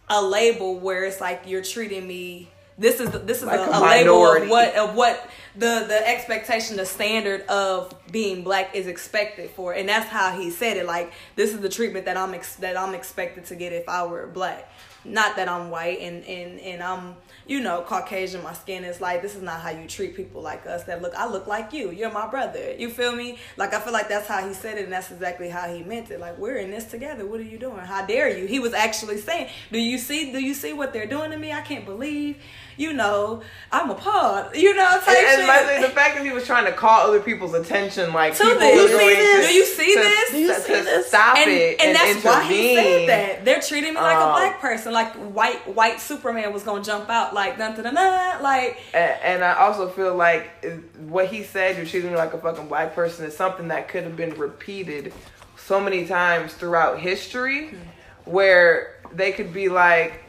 a 0.09 0.21
label 0.21 0.79
where 0.79 1.05
it's 1.05 1.21
like 1.21 1.43
you're 1.45 1.63
treating 1.63 2.07
me 2.07 2.49
this 2.77 2.99
is 2.99 3.09
this 3.25 3.39
is 3.39 3.45
Like 3.45 3.59
a, 3.59 3.71
a 3.71 3.79
a 3.79 3.81
label 3.81 4.43
of 4.43 4.49
what 4.49 4.75
of 4.75 4.95
what 4.95 5.29
the 5.55 5.85
the 5.87 6.07
expectation 6.07 6.77
the 6.77 6.85
standard 6.85 7.41
of 7.47 7.93
being 8.11 8.43
black 8.43 8.75
is 8.75 8.87
expected 8.87 9.49
for. 9.51 9.73
And 9.73 9.87
that's 9.87 10.09
how 10.09 10.31
he 10.37 10.49
said 10.49 10.77
it. 10.77 10.85
Like 10.85 11.13
this 11.35 11.53
is 11.53 11.59
the 11.59 11.69
treatment 11.69 12.05
that 12.05 12.17
I'm 12.17 12.33
ex- 12.33 12.55
that 12.57 12.77
I'm 12.77 12.95
expected 12.95 13.45
to 13.45 13.55
get 13.55 13.73
if 13.73 13.87
I 13.87 14.05
were 14.05 14.27
black 14.27 14.69
not 15.05 15.35
that 15.35 15.49
I'm 15.49 15.69
white 15.69 15.99
and 15.99 16.23
and 16.25 16.59
and 16.59 16.81
I'm 16.81 17.15
you 17.45 17.59
know 17.61 17.81
Caucasian 17.81 18.43
my 18.43 18.53
skin 18.53 18.83
is 18.83 19.01
like 19.01 19.21
this 19.21 19.35
is 19.35 19.41
not 19.41 19.61
how 19.61 19.69
you 19.69 19.87
treat 19.87 20.15
people 20.15 20.41
like 20.41 20.65
us 20.65 20.83
that 20.85 21.01
look 21.01 21.13
I 21.15 21.27
look 21.27 21.47
like 21.47 21.73
you. 21.73 21.91
You're 21.91 22.11
my 22.11 22.27
brother. 22.27 22.73
You 22.73 22.89
feel 22.89 23.15
me? 23.15 23.37
Like 23.57 23.73
I 23.73 23.79
feel 23.79 23.93
like 23.93 24.09
that's 24.09 24.27
how 24.27 24.47
he 24.47 24.53
said 24.53 24.77
it 24.77 24.85
and 24.85 24.93
that's 24.93 25.11
exactly 25.11 25.49
how 25.49 25.73
he 25.73 25.83
meant 25.83 26.11
it. 26.11 26.19
Like 26.19 26.37
we're 26.37 26.57
in 26.57 26.71
this 26.71 26.85
together. 26.85 27.25
What 27.25 27.39
are 27.39 27.43
you 27.43 27.57
doing? 27.57 27.79
How 27.79 28.05
dare 28.05 28.37
you? 28.37 28.45
He 28.45 28.59
was 28.59 28.73
actually 28.73 29.17
saying 29.17 29.49
do 29.71 29.79
you 29.79 29.97
see 29.97 30.31
do 30.31 30.39
you 30.39 30.53
see 30.53 30.73
what 30.73 30.93
they're 30.93 31.05
doing 31.05 31.31
to 31.31 31.37
me? 31.37 31.51
I 31.51 31.61
can't 31.61 31.85
believe 31.85 32.37
you 32.77 32.93
know 32.93 33.41
I'm 33.71 33.89
a 33.89 33.93
appalled 33.93 34.55
you 34.55 34.73
know 34.75 34.89
type 34.99 35.07
and, 35.07 35.49
and 35.49 35.83
the, 35.83 35.89
fact 35.89 36.15
that 36.15 36.25
he 36.25 36.31
was 36.31 36.45
trying 36.45 36.65
to 36.65 36.71
call 36.71 37.07
other 37.07 37.19
people's 37.19 37.53
attention, 37.53 38.13
like 38.13 38.35
To 38.35 38.43
people 38.43 38.59
this. 38.59 38.91
You 38.91 38.97
see 38.97 39.15
this? 39.15 39.47
Do 39.47 39.53
you 39.53 39.65
see 39.65 39.93
to- 39.93 39.99
this? 39.99 40.31
Do 40.31 40.37
you 40.39 40.47
to- 40.47 40.59
see 40.61 40.73
to 40.75 40.83
this? 40.83 41.07
stop 41.07 41.37
and, 41.37 41.49
it 41.51 41.79
and 41.79 41.89
and, 41.89 41.95
that's 41.95 42.25
why 42.25 42.43
he 42.43 42.75
said 42.75 43.09
that 43.09 43.45
they're 43.45 43.61
treating 43.61 43.93
me 43.93 43.99
like 43.99 44.17
a 44.17 44.21
Um, 44.21 44.31
black 44.33 44.59
person 44.59 44.93
like 44.93 45.13
white 45.13 45.67
white 45.67 45.99
Superman 46.01 46.53
was 46.53 46.63
gonna 46.63 46.83
jump 46.83 47.09
out 47.09 47.33
like 47.33 47.57
dun 47.57 47.75
dun 47.75 47.83
dun, 47.83 47.95
dun 47.95 48.41
like 48.43 48.77
And, 48.93 49.11
and 49.23 49.43
I 49.43 49.53
also 49.53 49.89
feel 49.89 50.15
like 50.15 50.49
uh, 50.65 50.69
what 51.07 51.27
he 51.27 51.43
said, 51.43 51.77
you're 51.77 51.85
treating 51.85 52.11
me 52.11 52.17
like 52.17 52.33
a 52.33 52.37
fucking 52.37 52.67
black 52.67 52.95
person, 52.95 53.25
is 53.25 53.35
something 53.35 53.67
that 53.69 53.87
could 53.87 54.03
have 54.03 54.15
been 54.15 54.33
repeated 54.35 55.13
so 55.57 55.79
many 55.79 56.05
times 56.05 56.53
throughout 56.53 56.99
history, 56.99 57.75
where 58.25 58.95
they 59.13 59.31
could 59.31 59.53
be 59.53 59.69
like, 59.69 60.22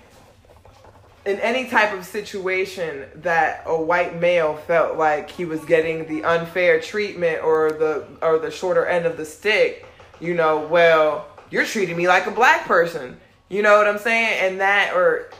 in 1.26 1.40
any 1.40 1.68
type 1.68 1.92
of 1.92 2.04
situation 2.04 3.06
that 3.16 3.62
a 3.66 3.80
white 3.80 4.20
male 4.20 4.56
felt 4.56 4.98
like 4.98 5.30
he 5.30 5.44
was 5.44 5.64
getting 5.64 6.06
the 6.06 6.24
unfair 6.24 6.80
treatment 6.80 7.42
or 7.42 7.72
the 7.72 8.06
or 8.20 8.38
the 8.38 8.50
shorter 8.50 8.86
end 8.86 9.06
of 9.06 9.16
the 9.16 9.24
stick, 9.24 9.86
you 10.20 10.34
know, 10.34 10.66
well, 10.66 11.26
you're 11.50 11.64
treating 11.64 11.96
me 11.96 12.06
like 12.06 12.26
a 12.26 12.30
black 12.30 12.66
person. 12.66 13.18
You 13.48 13.62
know 13.62 13.78
what 13.78 13.86
I'm 13.86 13.98
saying? 13.98 14.38
And 14.40 14.60
that 14.60 14.94
or 14.94 15.30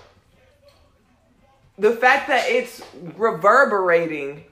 the 1.78 1.92
fact 1.92 2.28
that 2.28 2.48
it's 2.48 2.80
reverberating 3.16 4.44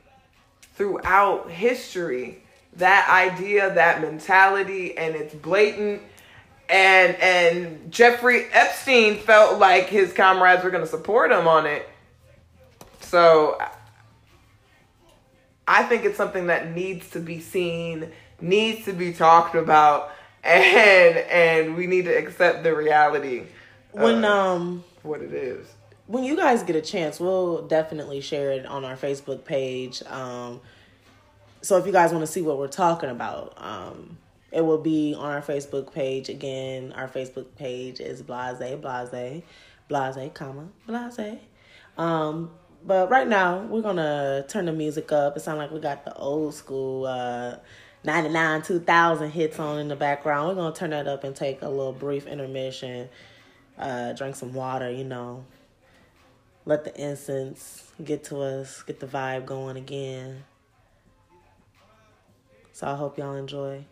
throughout 0.75 1.51
history 1.51 2.43
that 2.77 3.09
idea 3.09 3.73
that 3.75 4.01
mentality 4.01 4.97
and 4.97 5.15
it's 5.15 5.35
blatant 5.35 6.03
and 6.73 7.17
and 7.17 7.93
Jeffrey 7.93 8.47
Epstein 8.53 9.19
felt 9.19 9.59
like 9.59 9.87
his 9.87 10.13
comrades 10.13 10.65
were 10.65 10.71
going 10.71 10.83
to 10.83 10.91
support 10.91 11.31
him 11.31 11.47
on 11.47 11.67
it 11.67 11.89
so 13.01 13.61
I 15.69 15.85
think 15.85 16.05
it's 16.05 16.17
something 16.17 16.47
that 16.49 16.73
needs 16.73 17.11
to 17.11 17.21
be 17.21 17.41
seen 17.41 18.11
needs 18.41 18.85
to 18.87 18.93
be 18.93 19.13
talked 19.13 19.55
about 19.55 20.13
and 20.43 21.17
and 21.19 21.77
we 21.77 21.87
need 21.87 22.07
to 22.07 22.13
accept 22.13 22.63
the 22.65 22.75
reality 22.75 23.45
When 23.93 24.25
um 24.25 24.83
what 25.03 25.21
it 25.21 25.33
is 25.33 25.69
when 26.07 26.25
you 26.25 26.37
guys 26.37 26.63
get 26.63 26.77
a 26.77 26.83
chance, 26.83 27.19
we'll 27.19 27.67
definitely 27.67 28.21
share 28.21 28.51
it 28.53 28.67
on 28.67 28.85
our 28.85 28.97
Facebook 28.97 29.45
page. 29.45 30.03
Um, 30.07 30.61
so 31.63 31.79
if 31.79 31.87
you 31.87 31.93
guys 31.93 32.13
want 32.13 32.23
to 32.23 32.31
see 32.31 32.43
what 32.43 32.59
we're 32.59 32.69
talking 32.69 33.09
about, 33.09 33.55
um, 33.57 34.19
it 34.53 34.61
will 34.61 34.79
be 34.79 35.15
on 35.15 35.33
our 35.33 35.41
Facebook 35.41 35.93
page. 35.93 36.29
Again, 36.29 36.93
our 36.93 37.09
Facebook 37.09 37.47
page 37.57 38.01
is 38.01 38.23
blase 38.23 38.59
blase 38.59 39.43
blase 39.89 40.31
comma 40.35 40.69
blase. 40.87 41.39
Um, 41.97 42.51
but 42.85 43.11
right 43.11 43.27
now 43.27 43.61
we're 43.61 43.83
gonna 43.83 44.45
turn 44.49 44.67
the 44.67 44.73
music 44.73 45.11
up. 45.11 45.37
It 45.37 45.41
sounds 45.41 45.59
like 45.59 45.71
we 45.71 45.81
got 45.81 46.05
the 46.05 46.15
old 46.15 46.55
school 46.55 47.07
uh, 47.07 47.57
99 48.05 48.63
2000 48.63 49.31
hits 49.31 49.59
on 49.59 49.79
in 49.79 49.89
the 49.89 49.97
background. 49.97 50.49
We're 50.49 50.63
gonna 50.63 50.75
turn 50.75 50.91
that 50.91 51.09
up 51.09 51.25
and 51.25 51.35
take 51.35 51.63
a 51.63 51.69
little 51.69 51.93
brief 51.93 52.27
intermission. 52.27 53.09
Uh, 53.79 54.13
drink 54.13 54.37
some 54.37 54.53
water, 54.53 54.91
you 54.91 55.03
know, 55.03 55.47
let 56.67 56.85
the 56.85 56.95
incense 57.01 57.91
get 58.05 58.23
to 58.25 58.43
us, 58.43 58.83
get 58.83 59.01
the 59.01 59.07
vibe 59.07 59.47
going 59.47 59.79
again. 59.79 60.45
So 62.73 62.87
I 62.87 62.95
hope 62.95 63.17
y'all 63.17 63.35
enjoy. 63.35 63.87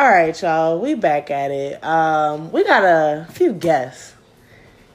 All 0.00 0.08
right, 0.08 0.40
y'all. 0.40 0.80
We 0.80 0.94
back 0.94 1.30
at 1.30 1.50
it. 1.50 1.84
Um, 1.84 2.50
we 2.52 2.64
got 2.64 2.84
a 2.84 3.30
few 3.32 3.52
guests 3.52 4.14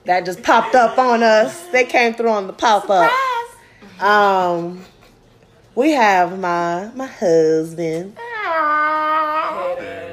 that 0.06 0.26
just 0.26 0.42
popped 0.42 0.74
up 0.74 0.98
on 0.98 1.22
us. 1.22 1.68
They 1.68 1.86
came 1.86 2.16
through 2.16 2.32
on 2.32 2.48
the 2.48 2.54
pop 2.54 2.90
up. 2.90 3.12
Um, 4.02 4.84
we 5.76 5.92
have 5.92 6.40
my 6.40 6.90
my 6.96 7.06
husband. 7.06 8.18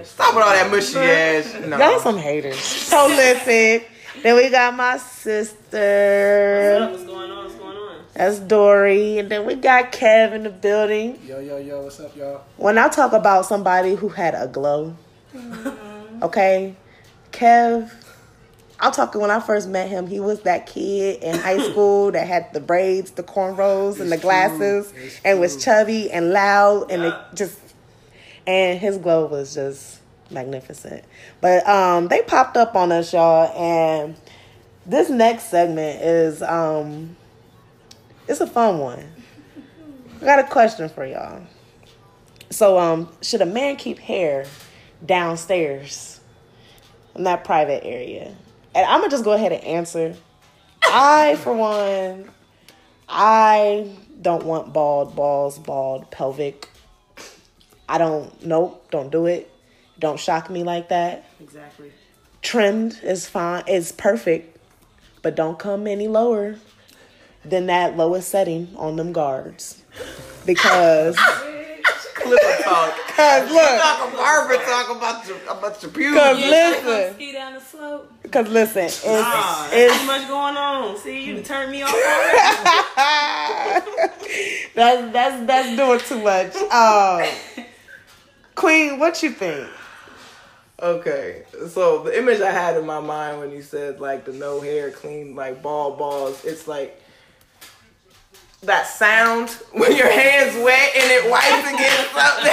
Stop 0.04 0.34
with 0.34 0.44
all 0.44 0.52
that 0.52 0.68
mushy 0.70 0.98
ass. 0.98 1.54
No. 1.66 1.78
Y'all 1.78 1.98
some 1.98 2.18
haters. 2.18 2.58
So 2.58 3.06
listen. 3.06 3.88
Then 4.22 4.36
we 4.36 4.50
got 4.50 4.76
my 4.76 4.98
sister. 4.98 5.56
What's 5.56 5.62
going 5.72 6.82
on? 6.82 6.92
What's 6.92 7.04
going 7.04 7.16
on? 7.16 7.21
That's 8.14 8.38
Dory. 8.38 9.18
And 9.18 9.30
then 9.30 9.46
we 9.46 9.54
got 9.54 9.92
Kev 9.92 10.32
in 10.32 10.42
the 10.42 10.50
building. 10.50 11.18
Yo, 11.26 11.38
yo, 11.40 11.56
yo, 11.56 11.82
what's 11.82 12.00
up, 12.00 12.14
y'all? 12.16 12.42
When 12.56 12.78
I 12.78 12.88
talk 12.88 13.12
about 13.12 13.46
somebody 13.46 13.94
who 13.94 14.08
had 14.08 14.34
a 14.34 14.46
glow, 14.46 14.96
okay, 16.22 16.74
Kev, 17.32 17.90
I'm 18.78 18.92
talking 18.92 19.20
when 19.20 19.30
I 19.30 19.40
first 19.40 19.68
met 19.68 19.88
him, 19.88 20.06
he 20.06 20.20
was 20.20 20.42
that 20.42 20.66
kid 20.66 21.22
in 21.22 21.38
high 21.38 21.58
school 21.70 22.10
that 22.12 22.26
had 22.26 22.52
the 22.52 22.60
braids, 22.60 23.12
the 23.12 23.22
cornrows, 23.22 24.00
and 24.00 24.10
the 24.10 24.18
glasses, 24.18 24.92
and 25.24 25.40
was 25.40 25.62
chubby 25.62 26.10
and 26.10 26.32
loud, 26.32 26.90
and 26.90 27.04
it 27.04 27.14
just, 27.34 27.58
and 28.46 28.78
his 28.78 28.98
glow 28.98 29.26
was 29.26 29.54
just 29.54 30.00
magnificent. 30.30 31.04
But 31.40 31.66
um, 31.68 32.08
they 32.08 32.22
popped 32.22 32.56
up 32.56 32.74
on 32.74 32.92
us, 32.92 33.12
y'all, 33.12 33.52
and 33.56 34.16
this 34.84 35.08
next 35.08 35.44
segment 35.44 36.02
is 36.02 36.42
um, 36.42 37.16
it's 38.32 38.40
a 38.40 38.46
fun 38.46 38.78
one. 38.78 39.04
I 40.22 40.24
got 40.24 40.38
a 40.38 40.44
question 40.44 40.88
for 40.88 41.04
y'all. 41.04 41.42
So, 42.48 42.78
um, 42.78 43.08
should 43.20 43.42
a 43.42 43.46
man 43.46 43.76
keep 43.76 43.98
hair 43.98 44.46
downstairs 45.04 46.20
in 47.14 47.24
that 47.24 47.44
private 47.44 47.84
area? 47.84 48.34
And 48.74 48.86
I'm 48.86 49.00
gonna 49.00 49.10
just 49.10 49.24
go 49.24 49.32
ahead 49.32 49.52
and 49.52 49.62
answer. 49.62 50.16
I, 50.82 51.36
for 51.36 51.52
one, 51.52 52.30
I 53.06 53.90
don't 54.20 54.44
want 54.44 54.72
bald 54.72 55.14
balls, 55.14 55.58
bald 55.58 56.10
pelvic. 56.10 56.70
I 57.86 57.98
don't. 57.98 58.44
Nope, 58.46 58.90
don't 58.90 59.12
do 59.12 59.26
it. 59.26 59.50
Don't 59.98 60.18
shock 60.18 60.48
me 60.48 60.62
like 60.62 60.88
that. 60.88 61.26
Exactly. 61.38 61.92
Trimmed 62.40 62.98
is 63.02 63.28
fine. 63.28 63.64
Is 63.68 63.92
perfect, 63.92 64.56
but 65.20 65.36
don't 65.36 65.58
come 65.58 65.86
any 65.86 66.08
lower 66.08 66.56
than 67.44 67.66
that 67.66 67.96
lowest 67.96 68.28
setting 68.28 68.68
on 68.76 68.96
them 68.96 69.12
guards 69.12 69.82
because. 70.46 71.16
Clipper 72.14 72.62
talk. 72.62 72.94
Cause 73.16 73.50
look, 73.50 73.80
Talk 73.80 74.12
Barbara 74.16 74.56
talk 74.58 74.96
about 74.96 75.26
your 75.28 75.36
about 75.48 75.82
your 75.82 75.90
pubes. 75.90 76.16
Cause 76.16 76.38
listen, 76.38 77.14
ski 77.14 77.32
down 77.32 77.54
the 77.54 77.60
slope. 77.60 78.12
cause 78.30 78.48
listen, 78.48 78.84
it's, 78.84 79.02
Ah, 79.04 79.68
there's 79.70 80.00
too 80.00 80.06
much 80.06 80.28
going 80.28 80.56
on. 80.56 80.96
See, 80.98 81.24
you 81.24 81.42
turned 81.42 81.72
me 81.72 81.82
off 81.82 81.92
already. 81.92 82.36
that's 84.74 85.12
that's 85.12 85.46
that's 85.46 85.76
doing 85.76 86.00
too 86.00 86.22
much. 86.22 86.56
Um, 86.72 87.68
Queen, 88.54 88.98
what 88.98 89.22
you 89.22 89.30
think? 89.30 89.68
Okay, 90.80 91.44
so 91.68 92.02
the 92.02 92.18
image 92.18 92.40
I 92.40 92.50
had 92.50 92.76
in 92.76 92.86
my 92.86 93.00
mind 93.00 93.40
when 93.40 93.50
you 93.52 93.62
said 93.62 94.00
like 94.00 94.24
the 94.24 94.32
no 94.32 94.60
hair, 94.60 94.90
clean, 94.90 95.36
like 95.36 95.62
ball 95.62 95.96
balls, 95.96 96.44
it's 96.44 96.66
like 96.66 96.98
that 98.62 98.86
sound 98.86 99.50
when 99.72 99.96
your 99.96 100.10
hands 100.10 100.54
wet 100.62 100.90
and 100.94 101.10
it 101.10 101.30
wipes 101.30 101.68
against 101.68 102.12
something. 102.12 102.52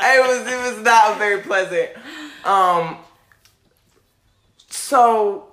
it 0.00 0.26
was 0.26 0.46
it 0.46 0.74
was 0.74 0.84
not 0.84 1.18
very 1.18 1.42
pleasant. 1.42 1.90
Um, 2.44 2.98
so 4.68 5.48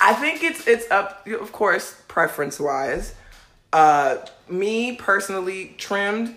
I 0.00 0.14
think 0.14 0.42
it's 0.42 0.66
it's 0.66 0.90
up, 0.90 1.26
of 1.26 1.52
course, 1.52 2.00
preference 2.06 2.60
wise. 2.60 3.14
Uh, 3.72 4.18
me 4.48 4.94
personally, 4.94 5.74
trimmed. 5.78 6.36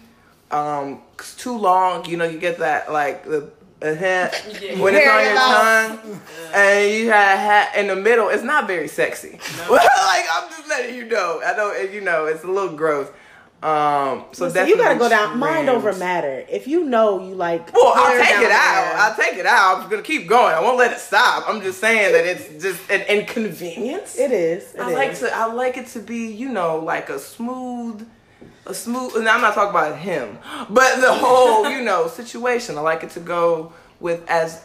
Um, 0.49 1.01
too 1.37 1.57
long, 1.57 2.05
you 2.05 2.15
know, 2.15 2.23
you 2.23 2.39
get 2.39 2.59
that 2.59 2.91
like 2.91 3.25
the, 3.25 3.51
the 3.79 3.93
head 3.95 4.33
when 4.79 4.95
it's 4.95 5.07
on 5.07 5.23
your 5.23 5.35
loss. 5.35 6.01
tongue, 6.01 6.21
and 6.53 6.91
you 6.93 7.09
have 7.11 7.37
a 7.37 7.41
hat 7.41 7.75
in 7.75 7.87
the 7.87 7.95
middle. 7.95 8.29
It's 8.29 8.43
not 8.43 8.67
very 8.67 8.87
sexy. 8.87 9.31
like 9.69 10.25
I'm 10.33 10.49
just 10.49 10.67
letting 10.67 10.95
you 10.95 11.05
know. 11.05 11.41
I 11.45 11.55
know, 11.55 11.73
you 11.75 12.01
know, 12.01 12.25
it's 12.25 12.43
a 12.43 12.47
little 12.47 12.75
gross. 12.75 13.07
Um, 13.63 14.25
so 14.33 14.45
Listen, 14.45 14.67
you 14.67 14.77
gotta 14.77 14.99
go 14.99 15.09
down 15.09 15.29
definitely 15.29 15.39
mind 15.39 15.69
over 15.69 15.91
matter. 15.93 16.45
If 16.47 16.67
you 16.67 16.83
know 16.83 17.19
you 17.27 17.33
like, 17.33 17.73
Well, 17.73 17.91
I'll 17.95 18.11
take 18.15 18.29
it 18.41 18.51
out. 18.51 18.83
there- 18.83 18.97
I'll 18.97 19.15
take 19.15 19.33
it 19.39 19.45
out. 19.47 19.79
I'm 19.81 19.89
gonna 19.89 20.03
keep 20.03 20.27
going. 20.27 20.53
I 20.53 20.59
won't 20.61 20.77
let 20.77 20.91
it 20.91 20.99
stop. 20.99 21.45
I'm 21.49 21.61
just 21.61 21.79
saying 21.79 22.13
that 22.13 22.23
it's 22.25 22.63
just 22.63 22.79
an 22.91 23.01
inconvenience. 23.01 24.15
It 24.17 24.31
is. 24.31 24.75
It 24.75 24.79
I 24.81 24.89
is. 24.89 24.95
like 24.95 25.17
to. 25.19 25.35
I 25.35 25.45
like 25.47 25.75
it 25.77 25.87
to 25.87 25.99
be, 25.99 26.27
you 26.27 26.49
know, 26.49 26.77
like 26.77 27.09
a 27.09 27.17
smooth, 27.17 28.07
a 28.67 28.73
smooth. 28.73 29.15
And 29.15 29.27
I'm 29.27 29.41
not 29.41 29.53
talking 29.53 29.71
about 29.71 29.97
him, 29.97 30.37
but 30.69 31.01
the 31.01 31.13
whole, 31.13 31.69
you 31.75 31.81
know, 31.81 32.07
situation. 32.07 32.77
I 32.77 32.81
like 32.81 33.03
it 33.03 33.11
to 33.11 33.19
go 33.19 33.73
with 33.99 34.23
as. 34.29 34.63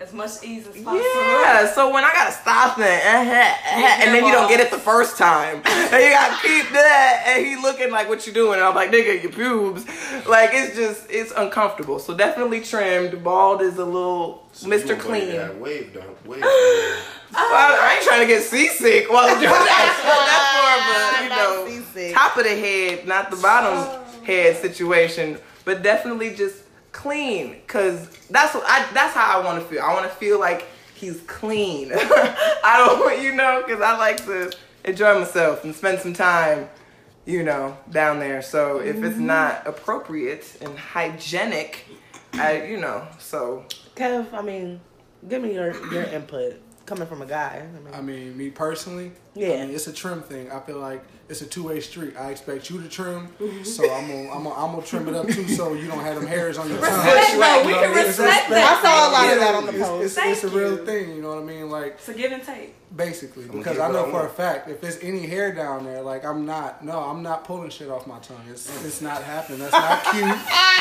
As 0.00 0.12
much 0.12 0.42
ease 0.42 0.66
as 0.66 0.74
possible. 0.82 0.98
Yeah, 0.98 1.72
so 1.72 1.90
when 1.94 2.04
I 2.04 2.12
gotta 2.12 2.32
stop 2.32 2.78
it, 2.78 2.84
and 2.84 3.28
uh-huh, 3.28 3.40
uh-huh, 3.40 4.04
then 4.06 4.26
you 4.26 4.32
don't 4.32 4.48
get 4.48 4.58
it 4.58 4.70
the 4.72 4.76
first 4.76 5.16
time, 5.16 5.62
and 5.64 6.02
you 6.02 6.10
gotta 6.10 6.42
keep 6.46 6.68
that, 6.72 7.22
and 7.28 7.46
he 7.46 7.56
looking 7.56 7.92
like 7.92 8.08
what 8.08 8.26
you 8.26 8.32
doing, 8.32 8.54
and 8.54 8.64
I'm 8.64 8.74
like, 8.74 8.90
nigga, 8.90 9.22
your 9.22 9.30
pubes, 9.30 9.86
like 10.26 10.50
it's 10.52 10.74
just, 10.74 11.06
it's 11.08 11.32
uncomfortable. 11.36 12.00
So 12.00 12.14
definitely 12.14 12.60
trimmed. 12.60 13.22
Bald 13.22 13.62
is 13.62 13.78
a 13.78 13.84
little 13.84 14.46
Mr. 14.56 14.98
Clean. 14.98 15.60
Wave 15.60 15.94
don't 15.94 16.26
wave. 16.26 16.44
Well, 17.34 17.78
I 17.82 17.94
ain't 17.96 18.04
trying 18.04 18.20
to 18.20 18.26
get 18.26 18.42
seasick 18.42 19.10
while 19.10 19.24
I'm 19.24 19.40
doing 19.40 19.50
that. 19.50 21.18
That's 21.24 21.28
more 21.28 21.38
of 21.38 21.40
a, 21.40 21.66
you 21.66 21.76
know, 21.76 21.84
seasick. 21.84 22.14
top 22.14 22.36
of 22.36 22.44
the 22.44 22.50
head, 22.50 23.06
not 23.06 23.30
the 23.30 23.36
bottom 23.36 23.72
oh. 23.74 24.24
head 24.24 24.56
situation. 24.56 25.38
But 25.64 25.82
definitely 25.82 26.34
just 26.34 26.64
clean, 26.92 27.56
cause 27.66 28.08
that's 28.28 28.54
what 28.54 28.64
I. 28.66 28.86
That's 28.92 29.14
how 29.14 29.40
I 29.40 29.44
want 29.44 29.62
to 29.62 29.68
feel. 29.68 29.82
I 29.82 29.94
want 29.94 30.04
to 30.04 30.14
feel 30.16 30.38
like 30.38 30.66
he's 30.94 31.20
clean. 31.22 31.90
I 31.94 32.84
don't 32.86 33.00
want 33.00 33.22
you 33.22 33.34
know, 33.34 33.62
cause 33.66 33.80
I 33.80 33.96
like 33.96 34.24
to 34.26 34.52
enjoy 34.84 35.18
myself 35.18 35.64
and 35.64 35.74
spend 35.74 36.00
some 36.00 36.12
time, 36.12 36.68
you 37.24 37.42
know, 37.42 37.76
down 37.90 38.20
there. 38.20 38.42
So 38.42 38.78
if 38.78 38.96
it's 38.96 39.16
mm-hmm. 39.16 39.26
not 39.26 39.66
appropriate 39.66 40.58
and 40.60 40.78
hygienic, 40.78 41.86
I, 42.34 42.64
you 42.64 42.76
know, 42.78 43.06
so 43.18 43.64
Kev, 43.96 44.32
I 44.32 44.42
mean, 44.42 44.80
give 45.28 45.42
me 45.42 45.54
your 45.54 45.72
your 45.92 46.04
input 46.04 46.60
coming 46.86 47.06
from 47.06 47.22
a 47.22 47.26
guy. 47.26 47.66
I 47.66 47.78
mean, 47.80 47.94
I 47.94 48.00
mean, 48.00 48.36
me 48.36 48.50
personally, 48.50 49.12
Yeah. 49.34 49.48
I 49.48 49.66
mean, 49.66 49.74
it's 49.74 49.86
a 49.86 49.92
trim 49.92 50.22
thing. 50.22 50.50
I 50.50 50.60
feel 50.60 50.78
like 50.78 51.02
it's 51.28 51.40
a 51.42 51.46
two 51.46 51.64
way 51.64 51.80
street. 51.80 52.14
I 52.18 52.30
expect 52.30 52.68
you 52.70 52.80
to 52.82 52.88
trim, 52.88 53.28
Mm-hmm. 53.40 53.64
so 53.64 53.82
I'm 53.92 54.06
gonna, 54.08 54.30
I'm 54.30 54.42
gonna, 54.44 54.54
I'm 54.54 54.70
gonna 54.74 54.82
trim 54.86 55.08
it 55.08 55.14
up 55.14 55.26
too, 55.26 55.48
so 55.48 55.72
you 55.74 55.86
don't 55.88 56.00
have 56.00 56.16
them 56.16 56.26
hairs 56.26 56.58
on 56.58 56.68
your 56.68 56.78
tongue. 56.78 57.04
Respect, 57.06 57.38
no, 57.38 57.62
we 57.64 57.68
You 57.68 57.74
know 57.74 57.80
can 57.82 57.90
what 57.90 57.98
I 58.00 58.06
respect 58.06 58.48
respect. 58.50 58.50
I 58.52 58.82
saw 58.82 59.08
a 59.08 59.10
lot 59.10 59.32
of 59.32 59.38
that 59.40 59.54
on 59.54 59.66
the 59.66 59.72
it's- 59.74 59.88
post. 59.88 60.04
It's, 60.04 60.16
it's, 60.18 60.40
Thank 60.42 60.54
a 60.54 60.56
real 60.56 60.78
you. 60.78 60.86
thing, 60.86 61.16
you 61.16 61.22
know 61.22 61.28
what 61.30 61.38
I 61.38 61.44
mean? 61.44 61.70
Like 61.70 61.92
It's 61.94 62.08
a 62.08 62.14
give 62.14 62.32
and 62.32 62.42
take. 62.42 62.74
basically, 62.94 63.44
because 63.46 63.78
I 63.78 63.90
know 63.90 64.06
I 64.06 64.10
for 64.10 64.26
a 64.26 64.28
fact 64.30 64.68
if 64.68 64.80
there's 64.80 64.98
any 64.98 65.26
hair 65.26 65.52
down 65.52 65.84
there, 65.84 66.02
like 66.02 66.24
I'm 66.24 66.44
not, 66.46 66.84
no, 66.84 66.98
I'm 67.00 67.22
not 67.22 67.44
pulling 67.44 67.70
shit 67.70 67.88
off 67.90 68.06
my 68.06 68.18
tongue. 68.18 68.44
It's, 68.50 68.68
it's 68.84 69.00
not 69.00 69.22
happening. 69.22 69.60
That's 69.60 69.72
not 69.72 70.04
cute. 70.12 70.24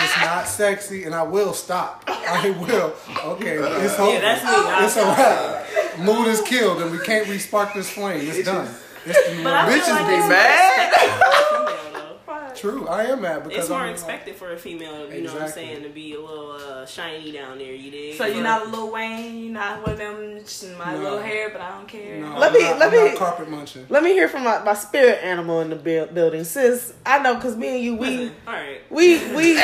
it's 0.03 0.17
not 0.21 0.47
sexy, 0.47 1.05
and 1.05 1.15
I 1.15 1.23
will 1.23 1.53
stop. 1.53 2.03
I 2.07 2.49
will. 2.59 2.93
Okay, 3.33 3.55
it's 3.57 3.97
over. 3.99 4.11
Yeah, 4.13 4.19
that's 4.19 4.43
me. 4.43 4.85
It's 4.85 4.97
a 4.97 5.03
wrap. 5.05 5.99
Mood 5.99 6.27
is 6.27 6.41
killed, 6.41 6.81
and 6.81 6.91
we 6.91 6.99
can't 6.99 7.27
re-spark 7.29 7.73
this 7.73 7.89
flame. 7.89 8.27
It's 8.27 8.43
done. 8.43 8.65
It's 8.67 8.73
the 8.73 8.73
But 8.73 8.73
I 8.73 8.79
feel 8.79 8.82
bitches 9.05 9.89
like 9.89 10.07
be 10.07 10.17
mad. 10.29 10.87
more 10.87 10.87
expected 10.87 11.11
for 11.19 11.25
a 11.29 11.67
female, 11.67 11.93
though. 11.93 12.53
true. 12.55 12.87
I 12.87 13.03
am 13.05 13.21
mad 13.21 13.43
because 13.43 13.59
It's 13.59 13.69
more 13.69 13.79
I'm, 13.79 13.89
expected 13.91 14.35
for 14.35 14.53
a 14.53 14.57
female, 14.57 15.13
you 15.13 15.21
know 15.21 15.33
what 15.33 15.43
I'm 15.43 15.49
saying, 15.49 15.83
to 15.83 15.89
be 15.89 16.13
a 16.13 16.19
little 16.21 16.51
uh, 16.53 16.85
shiny 16.85 17.31
down 17.31 17.57
there, 17.57 17.73
you 17.73 17.91
dig? 17.91 18.15
So 18.17 18.25
you're 18.25 18.43
not 18.43 18.65
a 18.67 18.69
Lil 18.69 18.91
Wayne, 18.91 19.39
you're 19.43 19.53
not 19.53 19.81
one 19.81 19.91
of 19.91 19.97
them, 19.97 20.39
my 20.77 20.93
No. 20.93 20.99
little 21.01 21.19
hair, 21.21 21.49
but 21.49 21.61
I 21.61 21.69
don't 21.71 21.87
care. 21.87 22.19
No, 22.19 22.37
Let 22.37 22.51
I'm 22.51 22.53
me- 22.53 22.61
not, 22.63 22.79
let 22.79 22.93
I'm 22.93 23.03
me- 23.03 23.09
not 23.09 23.17
carpet 23.17 23.49
munching. 23.49 23.85
let 23.89 24.03
me 24.03 24.11
hear 24.13 24.27
from 24.27 24.43
my, 24.43 24.63
my 24.63 24.73
spirit 24.73 25.19
animal 25.23 25.61
in 25.61 25.69
the 25.69 25.75
buil- 25.75 26.07
building, 26.13 26.43
sis. 26.43 26.93
I 27.05 27.19
know, 27.19 27.37
cause 27.39 27.55
me 27.57 27.75
and 27.75 27.83
you, 27.83 27.95
we 27.95 28.09
Listen, 28.17 28.35
all 28.47 28.53
right. 28.53 28.81
we 28.89 29.17
we 29.35 29.55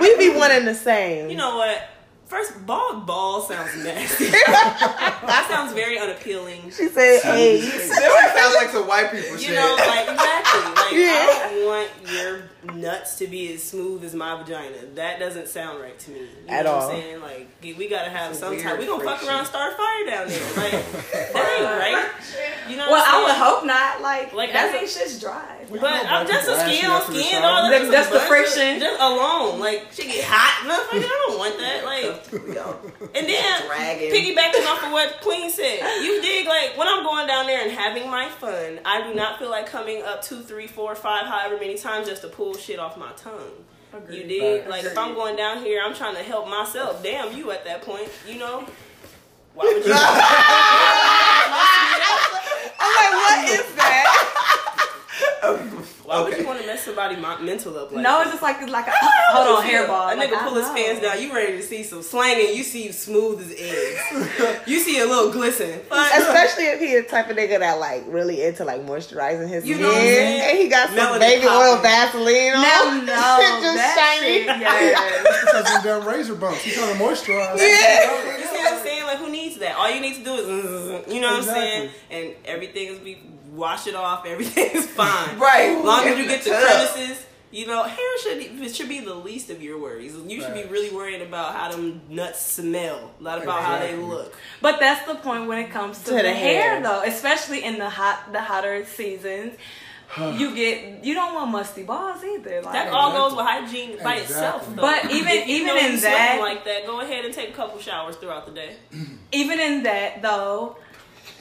we 0.00 0.16
be 0.18 0.36
one 0.36 0.50
and 0.50 0.66
the 0.66 0.74
same. 0.74 1.30
You 1.30 1.36
know 1.36 1.56
what? 1.56 1.82
First, 2.28 2.66
bald 2.66 3.06
ball 3.06 3.40
sounds 3.40 3.74
nasty. 3.82 4.26
that 4.30 5.46
sounds 5.50 5.72
very 5.72 5.98
unappealing. 5.98 6.64
she 6.70 6.88
said, 6.88 7.22
"Hey, 7.22 7.60
That 7.60 8.34
sounds 8.36 8.54
like 8.54 8.68
some 8.68 8.86
white 8.86 9.10
people 9.10 9.30
You 9.32 9.38
shit. 9.38 9.54
know, 9.54 9.76
like 9.78 10.08
exactly. 10.10 10.60
Like 10.74 10.92
Yeah. 10.92 11.26
I 11.26 11.50
don't 11.54 11.66
want 11.66 11.90
your 12.12 12.42
nuts 12.74 13.16
to 13.18 13.26
be 13.26 13.52
as 13.54 13.62
smooth 13.62 14.02
as 14.04 14.14
my 14.14 14.36
vagina. 14.42 14.76
That 14.94 15.18
doesn't 15.18 15.48
sound 15.48 15.80
right 15.80 15.98
to 15.98 16.10
me. 16.10 16.18
You 16.20 16.26
At 16.48 16.64
know 16.64 16.72
all. 16.72 16.86
What 16.88 16.96
I'm 16.96 17.00
saying 17.02 17.20
like 17.20 17.48
we 17.62 17.88
gotta 17.88 18.10
have 18.10 18.30
It's 18.32 18.40
some 18.40 18.50
weird 18.50 18.62
type. 18.62 18.78
We 18.78 18.86
gonna 18.86 19.04
fuck 19.04 19.22
around, 19.26 19.46
start 19.46 19.72
a 19.72 19.76
fire 19.76 20.06
down 20.06 20.28
there. 20.28 20.56
Like 20.56 20.72
that 21.32 21.56
ain't 21.58 21.64
right. 21.64 22.10
You 22.70 22.76
know. 22.76 22.90
Well, 22.90 23.00
what 23.00 23.08
I 23.08 23.16
I'm 23.16 23.24
would 23.24 23.36
hope 23.36 23.64
not. 23.66 24.00
Like, 24.02 24.32
Like, 24.32 24.52
that 24.52 24.74
as 24.74 24.96
a- 24.96 24.98
shit's 24.98 25.20
dry. 25.20 25.54
But 25.70 25.84
I'm 25.84 26.26
just 26.26 26.48
a 26.48 26.52
People 26.52 26.64
skin 26.64 26.84
asking 26.84 26.90
on 26.90 26.96
after 27.00 27.12
the 27.12 27.18
skin, 27.22 27.32
shower. 27.42 27.44
all 27.44 27.62
that. 27.62 27.70
That's- 27.70 27.90
that's 27.90 28.08
the 28.08 28.14
bunch 28.18 28.22
of- 28.22 28.28
friction. 28.28 28.80
Just 28.80 29.00
alone, 29.00 29.60
like 29.60 29.86
she 29.92 30.04
get 30.06 30.24
hot. 30.26 30.64
Motherfucker, 30.68 31.04
I 31.04 31.24
don't 31.28 31.38
want 31.38 31.58
that. 31.58 31.84
Like, 31.84 32.32
and 33.16 33.28
then 33.28 33.66
Dragging. 33.66 34.10
piggybacking 34.12 34.66
off 34.66 34.84
of 34.84 34.92
what 34.92 35.20
Queen 35.20 35.50
said, 35.50 35.80
you 36.02 36.20
dig 36.22 36.46
like 36.46 36.76
when 36.76 36.88
I'm 36.88 37.02
going 37.04 37.26
down 37.26 37.46
there 37.46 37.62
and 37.62 37.70
having 37.70 38.10
my 38.10 38.28
fun. 38.28 38.80
I 38.84 39.02
do 39.06 39.14
not 39.14 39.38
feel 39.38 39.50
like 39.50 39.66
coming 39.66 40.02
up 40.02 40.22
two, 40.22 40.40
three, 40.42 40.66
four, 40.66 40.94
five, 40.94 41.26
however 41.26 41.56
many 41.58 41.76
times 41.76 42.08
just 42.08 42.22
to 42.22 42.28
pull 42.28 42.47
shit 42.54 42.78
off 42.78 42.96
my 42.96 43.12
tongue. 43.12 43.64
You 44.10 44.24
dig? 44.24 44.68
Like 44.68 44.84
if 44.84 44.96
I'm 44.98 45.14
going 45.14 45.36
down 45.36 45.58
here, 45.64 45.82
I'm 45.84 45.94
trying 45.94 46.14
to 46.16 46.22
help 46.22 46.48
myself. 46.48 47.02
Damn 47.02 47.36
you 47.36 47.50
at 47.50 47.64
that 47.64 47.82
point, 47.82 48.10
you 48.26 48.38
know. 48.38 48.64
Why 49.54 49.64
would 49.64 49.84
you? 49.84 49.92
I'm 52.80 52.94
like, 52.94 53.12
what 53.12 53.48
is 53.48 53.74
that? 53.74 54.34
Why 56.04 56.22
would 56.22 56.38
you 56.38 56.46
want 56.46 56.60
to 56.60 56.66
mess 56.66 56.84
somebody 56.84 57.16
mental 57.16 57.76
up 57.78 57.92
like 57.92 58.02
No, 58.02 58.22
it's 58.22 58.30
just 58.30 58.42
like 58.42 58.56
it's 58.62 58.70
like 58.72 58.86
a 58.88 58.92
hold 58.92 59.58
on 59.58 59.64
hairball. 59.64 60.12
A 60.12 60.16
Like, 60.16 60.30
nigga 60.30 60.42
pull 60.42 60.54
his 60.54 60.66
know. 60.66 60.74
pants 60.74 61.02
down. 61.02 61.20
You 61.22 61.34
ready 61.34 61.52
to 61.58 61.62
see 61.62 61.82
some 61.82 62.02
slanging? 62.02 62.56
You 62.56 62.62
see 62.64 62.90
smooth 62.92 63.40
as 63.40 63.52
eggs. 63.58 64.60
you 64.66 64.80
see 64.80 65.00
a 65.00 65.06
little 65.06 65.30
glisten. 65.30 65.80
Like, 65.90 66.12
Especially 66.14 66.64
if 66.64 66.80
he 66.80 66.96
the 66.96 67.02
type 67.02 67.28
of 67.30 67.36
nigga 67.36 67.58
that 67.58 67.78
like 67.78 68.04
really 68.08 68.42
into 68.42 68.64
like 68.64 68.80
moisturizing 68.86 69.48
his 69.48 69.66
You 69.66 69.74
skin, 69.74 69.82
know 69.86 69.92
what 69.92 69.98
I'm 69.98 70.06
and 70.48 70.58
he 70.58 70.68
got 70.68 70.86
some 70.88 70.96
Melody 70.96 71.20
baby 71.24 71.46
oil. 71.46 71.76
Vaseline 71.82 72.52
on, 72.54 72.62
Now, 72.62 72.82
no, 72.98 73.60
just 73.60 73.76
that 73.76 74.16
shiny. 74.18 74.38
shit, 74.38 74.46
yeah. 74.46 75.22
Because 75.40 75.64
them 75.64 75.82
damn 76.00 76.08
razor 76.08 76.34
bumps. 76.36 76.62
He's 76.62 76.74
trying 76.74 76.96
to 76.96 77.02
moisturize. 77.04 77.58
You 77.58 78.44
see 78.46 78.56
what 78.64 78.72
I'm 78.74 78.82
saying? 78.82 79.04
Like, 79.04 79.18
who 79.18 79.30
needs 79.30 79.58
that? 79.58 79.76
All 79.76 79.90
you 79.90 80.00
need 80.00 80.14
to 80.16 80.24
do 80.24 80.34
is, 80.34 81.12
you 81.14 81.20
know 81.20 81.28
what 81.32 81.38
I'm 81.40 81.44
saying? 81.44 81.90
And 82.10 82.34
everything 82.46 82.88
is 82.88 82.98
be 82.98 83.18
wash 83.52 83.86
it 83.86 83.94
off. 83.94 84.26
Everything 84.26 84.70
is 84.74 84.86
fine. 84.86 85.38
Right. 85.38 85.76
As 85.78 85.84
long 85.84 86.06
as 86.06 86.18
you 86.18 86.24
get 86.26 86.42
to 86.42 86.50
Tub. 86.50 86.62
crevices. 86.62 87.24
You 87.50 87.66
know, 87.66 87.82
hair 87.82 88.18
should 88.22 88.36
it 88.62 88.74
should 88.74 88.90
be 88.90 89.00
the 89.00 89.14
least 89.14 89.48
of 89.48 89.62
your 89.62 89.78
worries. 89.80 90.14
You 90.14 90.42
should 90.42 90.52
be 90.52 90.64
really 90.64 90.94
worried 90.94 91.22
about 91.22 91.54
how 91.54 91.70
them 91.72 92.02
nuts 92.10 92.44
smell, 92.44 93.10
not 93.20 93.42
about 93.42 93.62
how 93.62 93.78
they 93.78 93.96
look. 93.96 94.36
But 94.60 94.78
that's 94.80 95.06
the 95.06 95.14
point 95.14 95.48
when 95.48 95.56
it 95.58 95.70
comes 95.70 95.98
to, 96.00 96.10
To 96.10 96.16
the, 96.16 96.22
the 96.24 96.32
hair, 96.34 96.72
hair. 96.74 96.82
though, 96.82 97.02
especially 97.06 97.64
in 97.64 97.78
the 97.78 97.88
hot, 97.88 98.32
the 98.32 98.42
hotter 98.42 98.84
seasons. 98.84 99.54
you 100.36 100.54
get 100.54 101.02
you 101.02 101.14
don't 101.14 101.34
want 101.34 101.50
musty 101.50 101.84
balls 101.84 102.22
either. 102.22 102.60
Like, 102.60 102.72
That 102.74 102.92
all 102.92 103.12
goes 103.12 103.34
with 103.34 103.46
hygiene 103.46 103.96
by 104.04 104.16
itself. 104.16 104.66
Though. 104.74 104.82
But 104.82 105.10
even- 105.10 105.28
If 105.32 105.48
you 105.48 105.54
even 105.54 105.66
know 105.68 105.76
in 105.78 105.92
you 105.92 106.00
that- 106.00 106.38
like 106.40 106.66
that, 106.66 106.84
go 106.86 107.00
ahead 107.00 107.24
and 107.24 107.32
take 107.32 107.48
a 107.48 107.52
couple 107.54 107.80
showers 107.80 108.16
throughout 108.16 108.44
the 108.44 108.52
day. 108.52 108.76
even 109.32 109.58
in 109.58 109.84
that 109.84 110.20
though, 110.20 110.76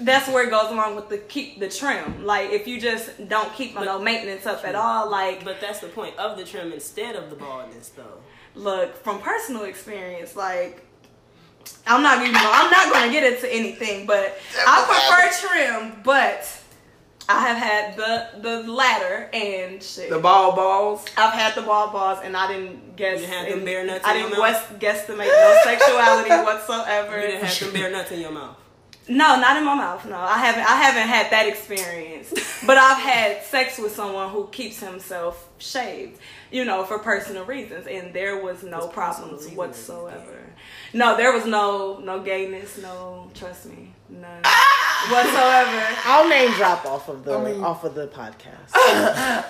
that's 0.01 0.27
where 0.29 0.45
it 0.45 0.49
goes 0.51 0.71
along 0.71 0.95
with 0.95 1.09
the 1.09 1.17
keep 1.17 1.59
the 1.59 1.69
trim. 1.69 2.25
Like 2.25 2.51
if 2.51 2.67
you 2.67 2.79
just 2.79 3.27
don't 3.27 3.53
keep 3.55 3.75
no 3.75 3.99
maintenance 3.99 4.45
up 4.45 4.63
at 4.65 4.75
all, 4.75 5.09
like 5.09 5.43
But 5.43 5.59
that's 5.61 5.79
the 5.79 5.87
point 5.87 6.17
of 6.17 6.37
the 6.37 6.43
trim 6.43 6.71
instead 6.71 7.15
of 7.15 7.29
the 7.29 7.35
baldness, 7.35 7.89
though. 7.89 8.19
look 8.55 8.95
from 9.03 9.19
personal 9.19 9.63
experience, 9.63 10.35
like 10.35 10.83
I'm 11.85 12.01
not 12.03 12.21
even 12.21 12.35
I'm 12.37 12.71
not 12.71 12.93
gonna 12.93 13.11
get 13.11 13.31
into 13.33 13.51
anything, 13.53 14.05
but 14.05 14.37
I 14.67 14.83
prefer 14.85 15.47
trim, 15.47 15.93
but 16.03 16.47
I 17.29 17.45
have 17.47 17.57
had 17.57 17.97
the 17.97 18.39
the 18.41 18.71
latter 18.71 19.29
and 19.33 19.83
shit. 19.83 20.09
The 20.09 20.19
ball 20.19 20.55
balls. 20.55 21.05
I've 21.17 21.33
had 21.33 21.55
the 21.55 21.61
ball 21.63 21.91
balls 21.91 22.19
and 22.23 22.37
I 22.37 22.47
didn't 22.53 22.95
guess. 22.95 23.19
You 23.19 23.27
had 23.27 23.47
them 23.47 23.57
and 23.57 23.65
bare 23.65 23.85
nuts 23.85 24.05
I 24.05 24.13
in 24.13 24.19
your 24.21 24.29
didn't 24.29 24.39
mouth? 24.39 24.79
west, 24.79 24.79
guesstimate 24.79 25.27
no 25.27 25.59
sexuality 25.63 26.29
whatsoever. 26.45 27.15
You 27.19 27.27
didn't 27.27 27.41
have 27.43 27.51
some 27.51 27.73
bare 27.73 27.91
nuts 27.91 28.11
in 28.11 28.21
your 28.21 28.31
mouth. 28.31 28.55
No, 29.09 29.39
not 29.39 29.55
in 29.57 29.63
my 29.63 29.75
mouth. 29.75 30.05
No, 30.05 30.17
I 30.17 30.37
haven't. 30.37 30.63
I 30.63 30.75
haven't 30.75 31.07
had 31.07 31.31
that 31.31 31.47
experience. 31.47 32.33
but 32.65 32.77
I've 32.77 33.01
had 33.01 33.43
sex 33.43 33.77
with 33.77 33.95
someone 33.95 34.29
who 34.29 34.47
keeps 34.47 34.79
himself 34.79 35.47
shaved, 35.59 36.19
you 36.51 36.65
know, 36.65 36.83
for 36.83 36.99
personal 36.99 37.45
reasons, 37.45 37.87
and 37.87 38.13
there 38.13 38.43
was 38.43 38.63
no 38.63 38.81
There's 38.81 38.91
problems 38.93 39.33
reasons 39.43 39.57
whatsoever. 39.57 40.39
No, 40.93 41.15
there 41.15 41.31
was 41.31 41.45
no 41.45 41.99
no 41.99 42.19
gayness. 42.21 42.77
No, 42.79 43.29
trust 43.33 43.67
me, 43.67 43.93
none 44.09 44.41
Ah! 44.43 45.07
whatsoever. 45.11 45.97
I'll 46.05 46.27
name 46.29 46.51
drop 46.57 46.85
off 46.85 47.07
of 47.07 47.23
the 47.23 47.37
I 47.37 47.43
mean- 47.51 47.63
off 47.63 47.83
of 47.85 47.95
the 47.95 48.07
podcast. 48.07 48.75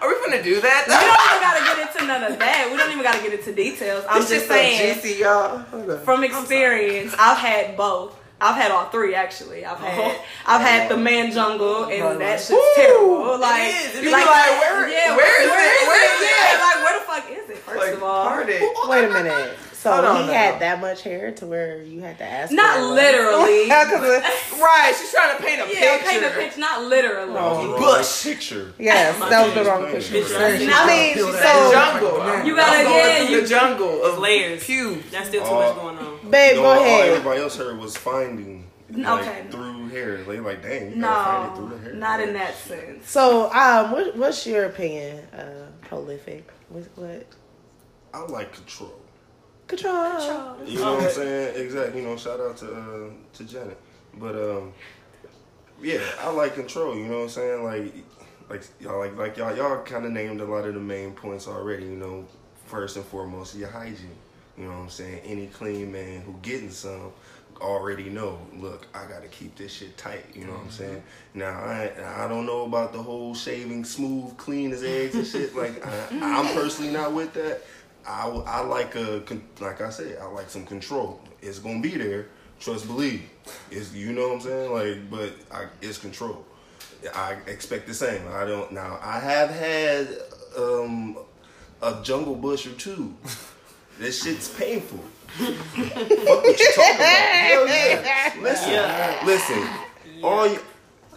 Are 0.00 0.08
we 0.08 0.14
gonna 0.30 0.42
do 0.42 0.60
that? 0.60 0.84
We 0.86 0.94
don't 0.94 1.26
even 1.30 1.40
gotta 1.42 1.64
get 1.64 1.96
into 1.96 2.06
none 2.06 2.32
of 2.32 2.38
that. 2.38 2.68
We 2.70 2.76
don't 2.76 2.90
even 2.92 3.02
gotta 3.02 3.22
get 3.22 3.32
into 3.38 3.54
details. 3.54 4.04
I'm 4.08 4.20
It's 4.20 4.30
just 4.30 4.46
so 4.46 4.52
saying. 4.54 4.94
juicy, 4.94 5.20
y'all. 5.20 5.58
From 6.04 6.22
experience, 6.24 7.14
I've 7.18 7.38
had 7.38 7.76
both. 7.76 8.17
I've 8.40 8.54
had 8.56 8.70
all 8.70 8.86
three 8.86 9.14
actually. 9.14 9.64
I've 9.64 9.80
oh. 9.80 9.84
had 9.84 10.16
I've 10.46 10.60
had 10.60 10.90
the 10.90 10.96
man 10.96 11.32
jungle 11.32 11.84
and 11.84 12.02
Right, 12.04 12.18
that 12.18 12.24
right. 12.30 12.38
shit's 12.38 12.50
Woo! 12.50 12.72
terrible. 12.76 13.38
Like, 13.40 13.62
is. 13.74 13.94
And 13.96 14.04
you 14.04 14.12
like, 14.12 14.26
where- 14.26 14.88
yeah, 14.88 15.16
where 15.16 15.42
is 15.42 15.48
where 15.48 15.74
it? 15.74 15.88
Where 15.88 16.14
is 16.14 16.22
yeah, 16.22 16.64
like 16.64 16.84
where 16.84 16.98
the 17.00 17.04
fuck 17.06 17.30
is 17.30 17.50
it? 17.50 17.58
First 17.58 17.78
Like, 17.78 17.94
of 17.94 18.02
all, 18.02 18.26
parted. 18.26 18.62
Wait 18.88 19.04
a 19.04 19.08
minute. 19.10 19.56
So 19.72 19.92
Hold 19.92 20.04
on 20.06 20.16
he 20.22 20.26
now. 20.26 20.32
had 20.32 20.60
that 20.60 20.80
much 20.80 21.02
hair 21.02 21.30
to 21.30 21.46
where 21.46 21.80
you 21.82 22.00
had 22.00 22.18
to 22.18 22.24
ask. 22.24 22.50
not 22.50 22.78
for 22.78 22.82
literally. 22.82 23.68
Yeah, 23.68 23.84
'cause 23.88 24.02
of- 24.02 24.60
right, 24.60 24.92
she's 24.98 25.12
trying 25.12 25.36
to 25.36 25.42
paint 25.42 25.60
a 25.60 25.72
yeah, 25.72 25.98
picture. 25.98 26.10
paint 26.10 26.24
a 26.24 26.30
picture, 26.30 26.58
not 26.60 26.82
literally. 26.82 27.34
Oh. 27.38 27.78
Bush. 27.78 28.24
picture. 28.24 28.72
Yes, 28.80 29.16
that 29.20 29.46
was 29.46 29.54
the 29.54 29.64
wrong 29.70 29.82
Picture. 29.84 29.98
picture. 29.98 30.12
Picture. 30.14 30.34
Saying 30.34 30.60
she's 30.62 30.74
I 30.74 30.86
mean, 30.86 31.14
so- 31.16 31.70
jungle. 31.72 32.18
banana. 32.18 32.44
You 32.44 32.56
gotta- 32.56 32.78
I'm 32.78 32.84
going 32.86 32.96
yeah, 32.98 33.28
you- 33.28 33.40
the 33.42 33.46
jungle 33.46 34.02
of 34.04 34.18
layers. 34.18 34.64
pubes. 34.64 35.10
That's 35.12 35.28
still 35.28 35.44
too 35.46 35.52
much 35.54 35.76
oh. 35.76 35.80
going 35.80 35.98
on. 35.98 36.17
Babe, 36.30 36.56
No, 36.56 36.62
go 36.62 36.68
all 36.68 36.74
ahead. 36.84 37.08
everybody 37.10 37.40
else 37.40 37.56
heard 37.56 37.78
was 37.78 37.96
finding. 37.96 38.68
Like, 38.90 39.20
Okay. 39.22 39.44
Through 39.50 39.88
hair. 39.88 40.22
They 40.24 40.40
like, 40.40 40.62
dang, 40.62 40.94
you 40.96 41.00
gotta 41.02 41.24
find 41.24 41.44
it 41.44 41.48
No, 41.62 41.68
through 41.68 41.78
the 41.78 41.84
hair. 41.84 41.94
not 41.94 42.20
in 42.20 42.32
that 42.34 42.54
sense. 42.54 43.08
So, 43.10 43.52
um, 43.52 43.92
what, 43.92 44.16
what's 44.16 44.46
your 44.46 44.64
opinion? 44.64 45.18
Uh, 45.26 45.66
prolific. 45.82 46.50
What? 46.70 46.84
what? 46.96 47.26
I 48.14 48.20
like 48.32 48.52
control. 48.54 48.94
Control. 49.66 50.56
You 50.64 50.78
know 50.78 50.94
what 50.94 51.04
I'm 51.04 51.10
saying? 51.10 51.56
Exactly. 51.66 52.00
You 52.00 52.08
know, 52.08 52.16
shout 52.16 52.40
out 52.40 52.56
to 52.58 52.72
uh, 52.74 53.10
to 53.34 53.44
Janet. 53.44 53.78
But 54.14 54.34
um, 54.34 54.72
yeah, 55.82 56.00
I 56.20 56.30
like 56.30 56.54
control. 56.54 56.96
You 56.96 57.04
know 57.08 57.16
what 57.18 57.22
I'm 57.24 57.28
saying? 57.28 57.64
Like, 57.64 57.94
like 58.48 58.62
y'all 58.80 58.98
like 58.98 59.14
like 59.18 59.36
y'all 59.36 59.54
y'all 59.54 59.82
kind 59.82 60.06
of 60.06 60.12
named 60.12 60.40
a 60.40 60.44
lot 60.46 60.64
of 60.64 60.72
the 60.72 60.80
main 60.80 61.12
points 61.12 61.46
already. 61.46 61.84
You 61.84 61.96
know, 61.96 62.24
first 62.64 62.96
and 62.96 63.04
foremost, 63.04 63.54
your 63.56 63.68
hygiene. 63.68 64.16
You 64.58 64.64
know 64.64 64.72
what 64.72 64.78
I'm 64.78 64.90
saying? 64.90 65.20
Any 65.24 65.46
clean 65.46 65.92
man 65.92 66.22
who 66.22 66.34
getting 66.42 66.70
some 66.70 67.12
already 67.60 68.08
know. 68.10 68.38
Look, 68.56 68.86
I 68.94 69.06
gotta 69.06 69.28
keep 69.28 69.56
this 69.56 69.72
shit 69.72 69.96
tight. 69.96 70.24
You 70.34 70.44
know 70.44 70.52
what 70.52 70.62
I'm 70.62 70.70
saying? 70.70 71.02
Now 71.34 71.58
I 71.58 71.92
I 72.16 72.28
don't 72.28 72.46
know 72.46 72.64
about 72.64 72.92
the 72.92 73.02
whole 73.02 73.34
shaving 73.34 73.84
smooth, 73.84 74.36
clean 74.36 74.72
as 74.72 74.82
eggs 74.82 75.14
and 75.14 75.26
shit. 75.26 75.54
Like 75.54 75.84
I, 75.86 76.08
I'm 76.12 76.54
personally 76.54 76.92
not 76.92 77.12
with 77.12 77.34
that. 77.34 77.62
I, 78.06 78.26
I 78.28 78.60
like 78.60 78.94
a 78.96 79.22
like 79.60 79.80
I 79.80 79.90
said 79.90 80.18
I 80.20 80.26
like 80.26 80.50
some 80.50 80.66
control. 80.66 81.20
It's 81.40 81.58
gonna 81.58 81.80
be 81.80 81.96
there. 81.96 82.26
Trust 82.60 82.86
believe. 82.86 83.22
It's 83.70 83.94
you 83.94 84.12
know 84.12 84.28
what 84.28 84.34
I'm 84.34 84.40
saying. 84.40 84.72
Like, 84.72 85.10
but 85.10 85.32
I, 85.52 85.66
it's 85.80 85.98
control. 85.98 86.44
I 87.14 87.36
expect 87.46 87.86
the 87.86 87.94
same. 87.94 88.22
I 88.32 88.44
don't 88.44 88.72
now. 88.72 88.98
I 89.00 89.20
have 89.20 89.50
had 89.50 90.08
um, 90.56 91.16
a 91.80 92.00
jungle 92.02 92.34
bush 92.34 92.66
or 92.66 92.72
two. 92.72 93.14
This 93.98 94.22
shit's 94.22 94.48
painful. 94.48 94.98
what 94.98 96.58
you 96.58 96.72
talking 96.72 96.94
about? 96.94 97.00
Hell 97.00 97.66
yeah. 97.68 98.32
Listen, 98.40 99.26
listen. 99.26 99.68
All 100.22 100.46
you, 100.46 100.60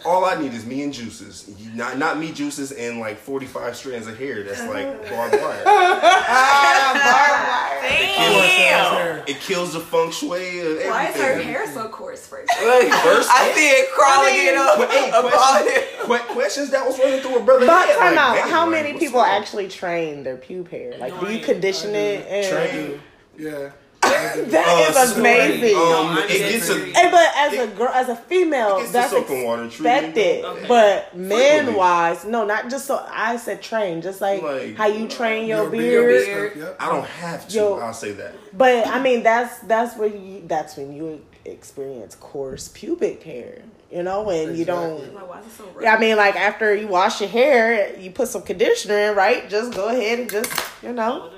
all 0.05 0.25
I 0.25 0.35
need 0.39 0.53
is 0.53 0.65
me 0.65 0.83
and 0.83 0.93
juices. 0.93 1.49
Not 1.73 1.97
not 1.97 2.17
me 2.19 2.31
juices 2.31 2.71
and 2.71 2.99
like 2.99 3.17
45 3.17 3.75
strands 3.75 4.07
of 4.07 4.17
hair. 4.17 4.43
That's 4.43 4.61
like 4.67 5.09
barbed 5.09 5.35
wire. 5.35 5.63
Ah, 6.33 7.79
Damn. 7.81 9.23
It 9.27 9.39
kills 9.41 9.73
the 9.73 9.79
feng 9.79 10.11
shui 10.11 10.59
of 10.59 10.65
everything. 10.65 10.89
Why 10.89 11.07
is 11.09 11.15
her 11.15 11.41
hair 11.41 11.73
so 11.73 11.87
coarse 11.89 12.25
first? 12.27 12.51
First, 12.53 13.29
I 13.31 13.51
see 13.55 13.67
it 13.69 13.91
crawling 13.91 14.35
in 14.35 14.55
up, 14.57 14.89
Hey, 14.91 15.11
questions, 15.11 15.71
it. 15.71 15.99
que- 16.27 16.33
questions 16.33 16.69
that 16.71 16.85
was 16.85 16.97
running 16.99 17.19
through 17.21 17.37
a 17.39 17.43
brother's 17.43 17.67
But 17.67 17.87
head. 17.87 17.97
time 17.97 18.15
like, 18.15 18.43
out. 18.43 18.49
How 18.49 18.61
like, 18.69 18.83
many 18.83 18.99
people 18.99 19.21
actually 19.21 19.67
train 19.67 20.23
their 20.23 20.37
pube 20.37 20.69
hair? 20.69 20.97
Like, 20.99 21.19
do 21.19 21.31
you 21.33 21.43
condition 21.43 21.95
it? 21.95 22.25
And 22.27 22.47
train? 22.47 23.01
Yeah. 23.37 23.71
That 24.01 24.93
Uh, 24.95 25.01
is 25.03 25.17
amazing. 25.17 25.75
Um, 25.75 26.15
No, 26.15 26.17
it 26.23 26.27
gets 26.29 26.69
a, 26.69 26.73
different. 26.75 26.97
Hey, 26.97 27.11
but 27.11 27.31
as 27.35 27.53
a 27.53 27.67
girl, 27.75 27.89
as 27.89 28.09
a 28.09 28.15
female, 28.15 28.77
It 28.77 28.79
gets 28.81 28.91
the 28.91 28.97
that's 28.99 29.11
soap 29.11 29.29
and 29.29 29.43
water 29.45 29.69
treatment. 29.69 30.05
expected. 30.07 30.45
Okay. 30.45 30.65
But 30.67 31.15
men 31.17 31.73
wise, 31.75 32.25
no, 32.25 32.45
not 32.45 32.69
just 32.69 32.85
so. 32.85 33.05
I 33.09 33.37
said 33.37 33.61
train, 33.61 34.01
just 34.01 34.21
like, 34.21 34.41
Like, 34.41 34.75
how 34.75 34.87
you 34.87 35.07
train 35.07 35.47
your, 35.47 35.63
Your 35.63 35.69
beard. 35.69 36.25
beard. 36.25 36.53
Yep. 36.57 36.75
I 36.79 36.85
don't 36.87 37.05
have 37.05 37.47
to. 37.47 37.55
Yo. 37.55 37.79
I'll 37.79 37.93
say 37.93 38.11
that. 38.13 38.33
But 38.57 38.87
I 38.87 39.01
mean, 39.01 39.23
that's 39.23 39.59
that's 39.59 39.95
where 39.97 40.09
you 40.09 40.43
that's 40.47 40.77
when 40.77 40.93
you 40.93 41.21
experience 41.45 42.15
coarse 42.15 42.67
pubic 42.69 43.23
hair. 43.23 43.61
you 43.91 44.03
know, 44.03 44.29
and 44.29 44.57
you 44.57 44.63
don't. 44.65 45.13
Like, 45.13 45.27
why 45.29 45.39
is 45.39 45.45
it 45.47 45.51
so? 45.51 45.65
Yeah, 45.81 45.95
I 45.95 45.99
mean, 45.99 46.15
like 46.17 46.35
after 46.35 46.73
you 46.75 46.87
wash 46.87 47.19
your 47.21 47.29
hair, 47.29 47.97
you 47.99 48.09
put 48.11 48.27
some 48.29 48.41
conditioner 48.41 48.97
in, 48.97 49.15
right? 49.15 49.49
Just 49.49 49.73
go 49.73 49.89
ahead 49.89 50.19
and 50.19 50.29
just, 50.31 50.49
you 50.81 50.93
know, 50.93 51.29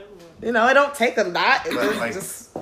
you 0.42 0.52
know, 0.52 0.68
it 0.68 0.74
don't 0.76 0.94
take 0.94 1.18
a 1.18 1.24
lot. 1.24 1.66
It 1.66 1.74
Like, 1.74 1.84
just, 1.90 2.00
like, 2.00 2.14
just 2.14 2.53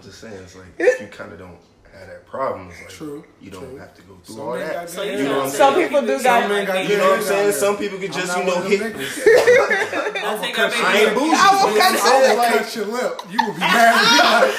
I'm 0.00 0.06
just 0.06 0.20
saying, 0.20 0.32
it's 0.42 0.56
like 0.56 0.64
if 0.78 1.00
you 1.00 1.06
kind 1.08 1.30
of 1.30 1.38
don't 1.38 1.58
have 1.92 2.08
that 2.08 2.24
problem, 2.24 2.70
it's 2.72 2.80
like 2.80 2.88
True, 2.88 3.20
you 3.42 3.50
don't 3.50 3.68
true. 3.68 3.76
have 3.76 3.92
to 3.92 4.02
go 4.08 4.16
through 4.24 4.34
Some 4.34 4.48
all 4.48 4.56
men 4.56 4.64
that. 4.64 4.72
got 4.72 4.88
So 4.88 5.02
good 5.04 5.12
you 5.12 5.18
hair. 5.20 5.28
know 5.28 5.36
what 5.36 5.44
I'm 5.44 5.50
Some 5.52 5.74
saying? 5.74 5.88
people 5.88 6.00
do 6.00 6.16
Some 6.16 6.24
got- 6.24 6.48
men 6.48 6.64
got 6.64 6.88
You 6.88 6.96
know 6.96 7.10
what 7.10 7.18
I'm 7.20 7.24
saying? 7.28 7.52
Some 7.52 7.76
people 7.76 7.98
could 8.00 8.12
just, 8.16 8.32
you 8.38 8.44
know, 8.48 8.60
hit. 8.64 8.80
I 8.80 10.36
think 10.40 10.56
I 10.56 10.64
I 10.72 10.96
ain't 11.04 11.12
bougie. 11.12 11.36
I 11.36 11.48
will 11.52 11.76
cut 11.76 11.92
I 12.00 12.16
will 12.16 12.36
like- 12.40 12.52
cut 12.64 12.76
your 12.76 12.86
lip. 12.88 13.12
You 13.28 13.38
will 13.44 13.52
be 13.52 13.60
mad 13.60 13.92
at 13.92 14.00
me 14.00 14.08
like, 14.24 14.56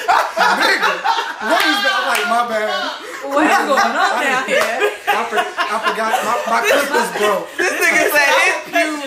nigga, 0.62 0.94
what 1.50 1.62
is 1.66 1.78
that? 1.82 1.94
I'm 1.98 2.06
like, 2.06 2.26
my 2.30 2.42
bad. 2.46 2.70
What's 3.34 3.66
going 3.66 3.98
on 3.98 4.14
down 4.22 4.42
here? 4.46 4.62
I, 4.62 5.20
for, 5.26 5.38
I 5.42 5.76
forgot 5.90 6.10
my, 6.22 6.34
my 6.46 6.60
clippers 6.70 7.10
broke. 7.18 7.46
This 7.58 7.74
nigga 7.82 8.02
said 8.14 8.30
his 8.30 8.58
pubes 8.70 9.01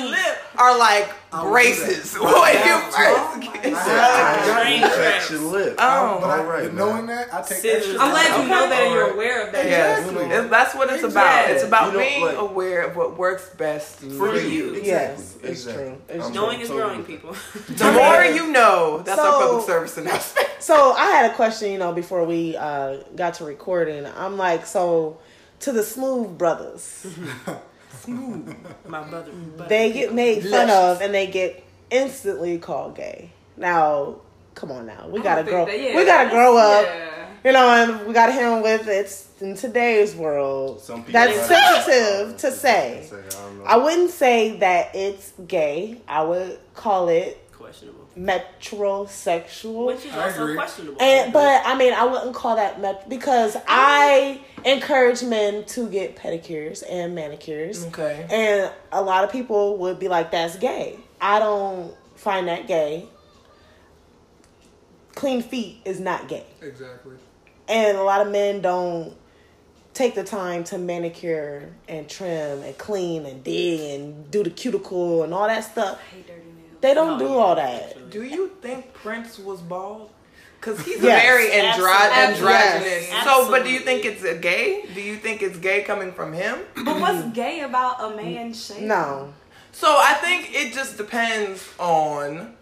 are 0.58 0.78
like 0.78 1.10
I 1.32 1.38
will 1.40 1.46
do 1.48 1.52
braces. 1.52 2.14
that. 2.14 2.22
When 2.22 2.32
you 2.32 2.36
Oh, 2.68 2.92
first 2.92 3.48
my 3.48 3.54
get 3.62 3.74
God. 3.74 4.64
Brain 4.64 4.82
Cut 4.82 4.92
cracks. 4.94 5.32
your 5.32 5.40
lip. 5.42 5.76
Oh. 5.80 6.18
But 6.22 6.30
I, 6.30 6.38
All 6.40 6.44
right, 6.46 6.64
but 6.64 6.74
man. 6.74 6.76
knowing 6.76 7.06
that, 7.08 7.34
I 7.34 7.38
take 7.42 7.58
Scissors. 7.58 7.96
extra. 7.96 8.00
I'm 8.00 8.12
glad 8.12 8.42
you 8.44 8.50
know 8.50 8.70
that 8.70 8.82
and 8.84 8.94
you're 8.94 9.12
aware 9.14 9.46
of 9.48 9.52
that. 9.54 9.66
Yes, 9.66 10.00
Exactly. 10.00 10.26
It's- 10.26 10.50
that's 10.50 10.76
what 10.76 10.94
it's 10.94 11.04
about. 11.04 11.50
It's 11.50 11.64
about 11.64 11.88
You 11.88 11.94
know, 11.94 12.00
being 12.06 12.22
like- 12.26 12.38
aware 12.38 12.82
of 12.84 12.96
what 12.96 13.18
works 13.18 13.50
best 13.58 14.00
for 14.00 14.36
you. 14.36 14.76
yes, 14.82 15.36
it's 15.44 15.66
Exactly. 15.66 15.84
true. 15.86 15.98
It's 16.10 16.30
Knowing 16.30 16.62
is 16.62 16.70
totally 16.70 16.88
growing, 16.90 17.04
people. 17.06 17.36
The 17.70 17.92
more 17.92 18.24
you 18.24 18.52
know, 18.52 19.02
that's 19.04 19.20
our 19.20 19.32
public 19.42 19.66
service 19.66 19.98
announcement. 19.98 20.48
So 20.60 20.94
I 20.94 21.06
had 21.12 21.30
a 21.32 21.36
question, 21.36 21.72
you 21.72 21.78
know, 21.78 21.92
before 21.94 22.24
we 22.24 22.58
uh, 22.58 22.98
got 23.16 23.36
to 23.36 23.46
recording. 23.46 24.04
I'm 24.08 24.36
like, 24.36 24.66
so 24.66 25.20
to 25.60 25.72
the 25.72 25.84
Smooth 25.84 26.40
Brothers, 26.40 27.06
My 28.08 29.04
brother. 29.04 29.32
they 29.68 29.92
get 29.92 30.14
made 30.14 30.44
fun 30.48 30.70
of 30.70 31.02
and 31.02 31.14
they 31.14 31.28
get 31.28 31.64
instantly 31.90 32.58
called 32.58 32.96
gay. 32.96 33.32
Now, 33.58 34.18
come 34.54 34.72
on, 34.72 34.86
now 34.86 35.08
we 35.08 35.22
gotta 35.22 35.42
oh, 35.42 35.46
grow. 35.46 35.66
that- 35.66 35.80
yeah, 35.80 35.96
we 35.96 36.06
gotta 36.06 36.30
grow 36.30 36.58
up. 36.58 36.86
Yeah. 36.86 37.12
You 37.44 37.52
know, 37.52 37.70
and 37.70 38.08
we 38.08 38.14
gotta 38.14 38.32
him 38.32 38.64
with 38.64 38.88
it's 38.88 39.30
in 39.40 39.56
today's 39.56 40.16
world. 40.16 40.82
Some 40.82 41.06
That's 41.08 41.48
sensitive 41.48 42.38
to 42.38 42.52
say. 42.52 43.08
Say, 43.08 43.18
I. 43.68 43.76
I 43.76 43.78
wouldn't 43.78 44.10
say 44.10 44.58
that 44.58 44.96
it's 44.96 45.32
gay. 45.48 46.02
I 46.08 46.24
would 46.24 46.58
call 46.74 47.10
it 47.10 47.40
Questionable. 47.52 48.05
Metrosexual. 48.18 49.88
Which 49.88 50.06
is 50.06 50.14
also 50.14 50.54
questionable. 50.56 51.02
And 51.02 51.34
but 51.34 51.62
I 51.66 51.76
mean, 51.78 51.94
I 51.94 52.06
wouldn't 52.06 52.34
call 52.36 52.56
that 52.56 52.80
met 52.82 53.08
because 53.10 53.58
I 53.68 54.42
encourage 54.64 55.24
men 55.24 55.66
to 55.66 55.90
get 55.90 56.16
pedicures 56.16 56.84
and 56.90 57.14
manicures. 57.16 57.86
Okay. 57.88 58.26
And 58.32 58.72
a 58.92 59.02
lot 59.02 59.24
of 59.24 59.32
people 59.32 59.78
would 59.78 60.00
be 60.00 60.08
like, 60.08 60.32
"That's 60.32 60.56
gay." 60.58 61.00
I 61.22 61.40
don't 61.40 61.94
find 62.16 62.48
that 62.48 62.68
gay. 62.68 63.08
Clean 65.16 65.42
feet 65.42 65.78
is 65.86 66.00
not 66.02 66.28
gay, 66.28 66.46
Exactly. 66.62 67.16
and 67.70 67.98
a 67.98 68.04
lot 68.04 68.20
of 68.20 68.32
men 68.34 68.62
don't 68.62 69.16
take 69.94 70.14
the 70.14 70.26
time 70.26 70.66
to 70.66 70.78
manicure 70.78 71.70
and 71.88 72.10
trim 72.10 72.62
and 72.64 72.78
clean 72.78 73.26
and 73.26 73.42
dig 73.42 73.98
and 73.98 74.30
do 74.30 74.44
the 74.44 74.50
cuticle 74.50 75.24
and 75.24 75.34
all 75.34 75.48
that 75.48 75.64
stuff. 75.64 76.02
hate 76.12 76.28
dirty 76.28 76.42
nails. 76.42 76.55
They 76.82 76.94
don't 76.94 77.18
No, 77.20 77.28
do 77.28 77.34
all 77.38 77.56
that. 77.56 78.10
Do 78.10 78.24
you 78.24 78.52
think 78.62 78.94
Prince 78.94 79.40
was 79.40 79.62
bald? 79.62 80.12
Because 80.60 80.84
he's 80.84 81.02
Yes. 81.02 81.22
very 81.22 81.50
andro- 81.50 81.94
Absolutely. 81.96 82.54
androgynous. 82.54 83.08
Yes. 83.10 83.24
So, 83.26 83.52
but 83.52 83.64
do 83.64 83.70
you 83.70 83.80
think 83.80 84.04
it's 84.06 84.24
a 84.24 84.36
gay? 84.36 84.86
Do 84.96 85.02
you 85.02 85.16
think 85.18 85.42
it's 85.44 85.58
gay 85.58 85.84
coming 85.84 86.12
from 86.12 86.34
him? 86.34 86.60
But 86.84 87.00
what's 87.00 87.24
gay 87.36 87.62
about 87.62 88.04
a 88.04 88.16
man 88.16 88.54
shaving? 88.54 88.88
No. 88.88 89.34
So 89.72 89.88
I 90.00 90.14
think 90.16 90.50
it 90.54 90.74
just 90.74 90.98
depends 90.98 91.68
on 91.78 92.56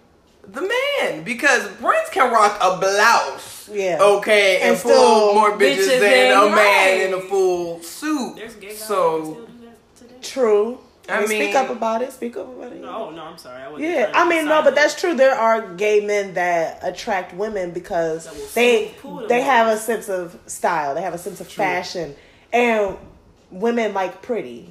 the 0.45 0.61
man 0.61 1.23
because 1.23 1.67
Prince 1.79 2.09
can 2.11 2.31
rock 2.33 2.57
a 2.59 2.77
blouse. 2.77 3.69
Yeah. 3.71 3.99
Okay, 4.01 4.57
and, 4.61 4.71
And 4.73 4.81
pull 4.81 4.91
still 4.91 5.33
more 5.35 5.51
bitches, 5.57 5.87
bitches 5.87 5.99
than 6.01 6.31
a 6.31 6.49
man 6.49 6.55
right. 6.55 7.03
in 7.07 7.13
a 7.13 7.21
full 7.21 7.81
suit. 7.81 8.35
There's 8.35 8.55
gay 8.55 8.67
guys 8.69 8.79
So 8.79 9.21
still 9.23 9.33
do 9.45 9.65
that 9.65 9.95
today. 9.95 10.15
True. 10.21 10.79
I 11.09 11.19
mean, 11.19 11.27
speak 11.27 11.55
up 11.55 11.69
about 11.69 12.01
it. 12.01 12.11
Speak 12.13 12.37
up 12.37 12.47
about 12.47 12.71
it. 12.71 12.81
No, 12.81 13.09
no, 13.09 13.23
I'm 13.23 13.37
sorry. 13.37 13.61
I 13.61 13.69
wasn't 13.69 13.89
Yeah, 13.89 14.11
I 14.13 14.27
mean, 14.27 14.45
no, 14.45 14.63
but 14.63 14.73
that's 14.73 14.99
true. 14.99 15.15
There 15.15 15.35
are 15.35 15.73
gay 15.75 16.05
men 16.05 16.35
that 16.35 16.79
attract 16.81 17.33
women 17.33 17.71
because 17.71 18.25
That 18.25 18.53
they 18.53 18.93
smooth 19.01 19.27
they 19.27 19.41
have 19.41 19.67
a 19.67 19.77
sense 19.77 20.07
of 20.07 20.39
style. 20.45 20.95
They 20.95 21.01
have 21.01 21.13
a 21.13 21.17
sense 21.17 21.41
of 21.41 21.47
fashion, 21.47 22.15
and 22.51 22.97
women 23.51 23.93
like 23.93 24.21
pretty. 24.21 24.69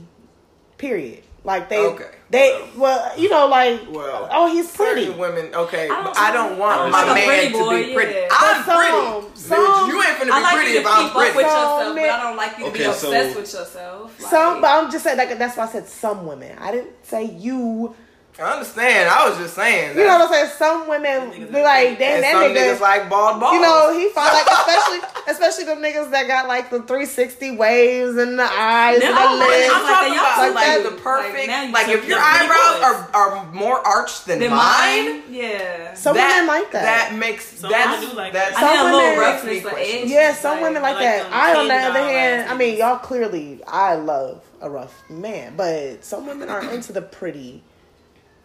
Period. 0.78 1.22
Like 1.44 1.68
they, 1.68 1.78
Okay. 1.86 2.04
they, 2.30 2.68
well, 2.76 3.18
you 3.18 3.28
know, 3.28 3.46
like, 3.48 3.80
Well, 3.90 4.28
oh, 4.30 4.46
he's 4.52 4.70
pretty. 4.70 5.10
women. 5.10 5.52
Okay, 5.52 5.88
I 5.90 6.02
don't 6.04 6.16
I 6.16 6.32
don't 6.32 6.56
want 6.58 6.80
I 6.80 6.82
don't 6.82 6.90
my 6.92 7.14
man 7.14 7.26
pretty 7.26 7.52
to 7.52 7.88
be 7.88 7.94
pretty. 7.94 8.14
yeah. 8.14 8.28
I'm 8.30 8.64
But 8.64 8.76
pretty. 8.78 9.28
some- 9.34 9.88
you 9.90 10.02
ain't 10.02 10.18
finna 10.18 10.24
be 10.26 10.30
I 10.30 10.40
like 10.40 10.54
pretty 10.54 10.70
you 10.70 10.78
if 10.78 10.84
to 10.84 10.90
I'm 10.90 11.02
keep 11.08 11.16
up 11.16 11.34
with 11.34 11.44
yourself, 11.46 11.94
but 11.96 12.04
I 12.10 12.22
don't 12.22 12.36
like 12.36 12.58
you 12.58 12.64
to 12.66 12.70
be 12.70 12.78
Okay, 12.78 12.84
so- 12.84 13.08
obsessed 13.08 13.36
with 13.36 13.52
yourself. 13.52 14.20
Like, 14.20 14.30
Some, 14.30 14.60
but 14.60 14.70
I'm 14.70 14.90
just 14.92 15.02
saying, 15.02 15.18
like, 15.18 15.36
that's 15.36 15.56
why 15.56 15.64
I 15.64 15.68
said 15.68 15.88
some 15.88 16.26
women. 16.26 16.56
I 16.60 16.70
didn't 16.70 16.90
say 17.04 17.24
you. 17.24 17.94
I 18.40 18.52
understand. 18.54 19.10
I 19.10 19.28
was 19.28 19.36
just 19.38 19.54
saying. 19.54 19.96
You 19.96 20.04
know 20.04 20.18
what 20.18 20.28
I'm 20.28 20.32
saying? 20.32 20.50
Some 20.56 20.88
women 20.88 21.30
niggas 21.30 21.52
be 21.52 21.58
are 21.58 21.62
like, 21.64 21.98
damn, 21.98 22.14
and 22.16 22.24
that 22.24 22.32
some 22.32 22.42
nigga. 22.44 22.56
niggas 22.76 22.80
like 22.80 23.10
bald 23.10 23.38
balls. 23.40 23.52
You 23.54 23.60
know, 23.60 23.92
he 23.92 24.08
fought 24.08 24.32
like 24.32 24.48
especially 24.48 25.22
especially 25.32 25.64
them 25.66 25.82
niggas 25.84 26.10
that 26.12 26.26
got 26.26 26.48
like 26.48 26.70
the 26.70 26.78
360 26.78 27.56
waves 27.56 28.16
in 28.16 28.36
the 28.36 28.42
eyes 28.48 29.00
Them 29.00 29.08
and 29.12 29.16
the 29.16 29.20
all 29.20 29.36
lips. 29.36 29.50
women 29.52 29.70
I'm 29.76 29.84
like 29.84 29.92
talking 29.92 30.12
about 30.16 30.36
young 30.46 30.54
like, 30.54 30.66
like 30.66 30.82
the 30.96 31.02
perfect. 31.02 31.48
Like, 31.48 31.66
you 31.66 31.72
Like, 31.74 31.88
if 31.88 32.08
your 32.08 32.16
your 32.16 32.20
eyebrows 32.20 32.82
are, 32.82 33.10
are 33.14 33.52
more 33.52 33.86
arched 33.86 34.24
than 34.26 34.38
Then 34.40 34.50
mine, 34.50 35.20
mine, 35.20 35.22
yeah. 35.30 35.92
Some 35.92 36.16
that, 36.16 36.32
women 36.40 36.46
like 36.48 36.72
that. 36.72 37.10
That 37.10 37.18
makes 37.18 37.58
Some 37.60 37.70
that's 37.70 38.00
women 38.00 38.10
do 38.10 38.16
like 38.16 38.32
that's 38.32 38.56
I 38.56 38.60
Some 38.60 38.70
need 38.72 38.80
a 38.80 38.84
little 38.84 38.98
women- 39.10 39.18
roughness, 39.20 39.44
Makes 39.44 39.64
me 39.64 39.68
an 39.70 39.74
question. 39.76 40.02
edge. 40.04 40.08
yeah, 40.08 40.32
some 40.34 40.52
like- 40.54 40.62
women 40.62 40.82
like, 40.82 40.94
like 40.96 41.04
that. 41.04 41.26
Um, 41.26 41.32
I, 41.34 41.54
on 41.60 41.68
the 41.68 41.74
other 41.74 42.00
hand, 42.00 42.50
I 42.50 42.56
mean, 42.56 42.78
y'all 42.78 42.96
clearly, 42.98 43.60
I 43.68 43.94
love 43.96 44.40
a 44.62 44.70
rough 44.70 45.02
man, 45.10 45.52
but 45.54 46.02
some 46.02 46.26
women 46.26 46.48
are 46.48 46.62
into 46.72 46.92
the 46.94 47.02
pretty 47.02 47.62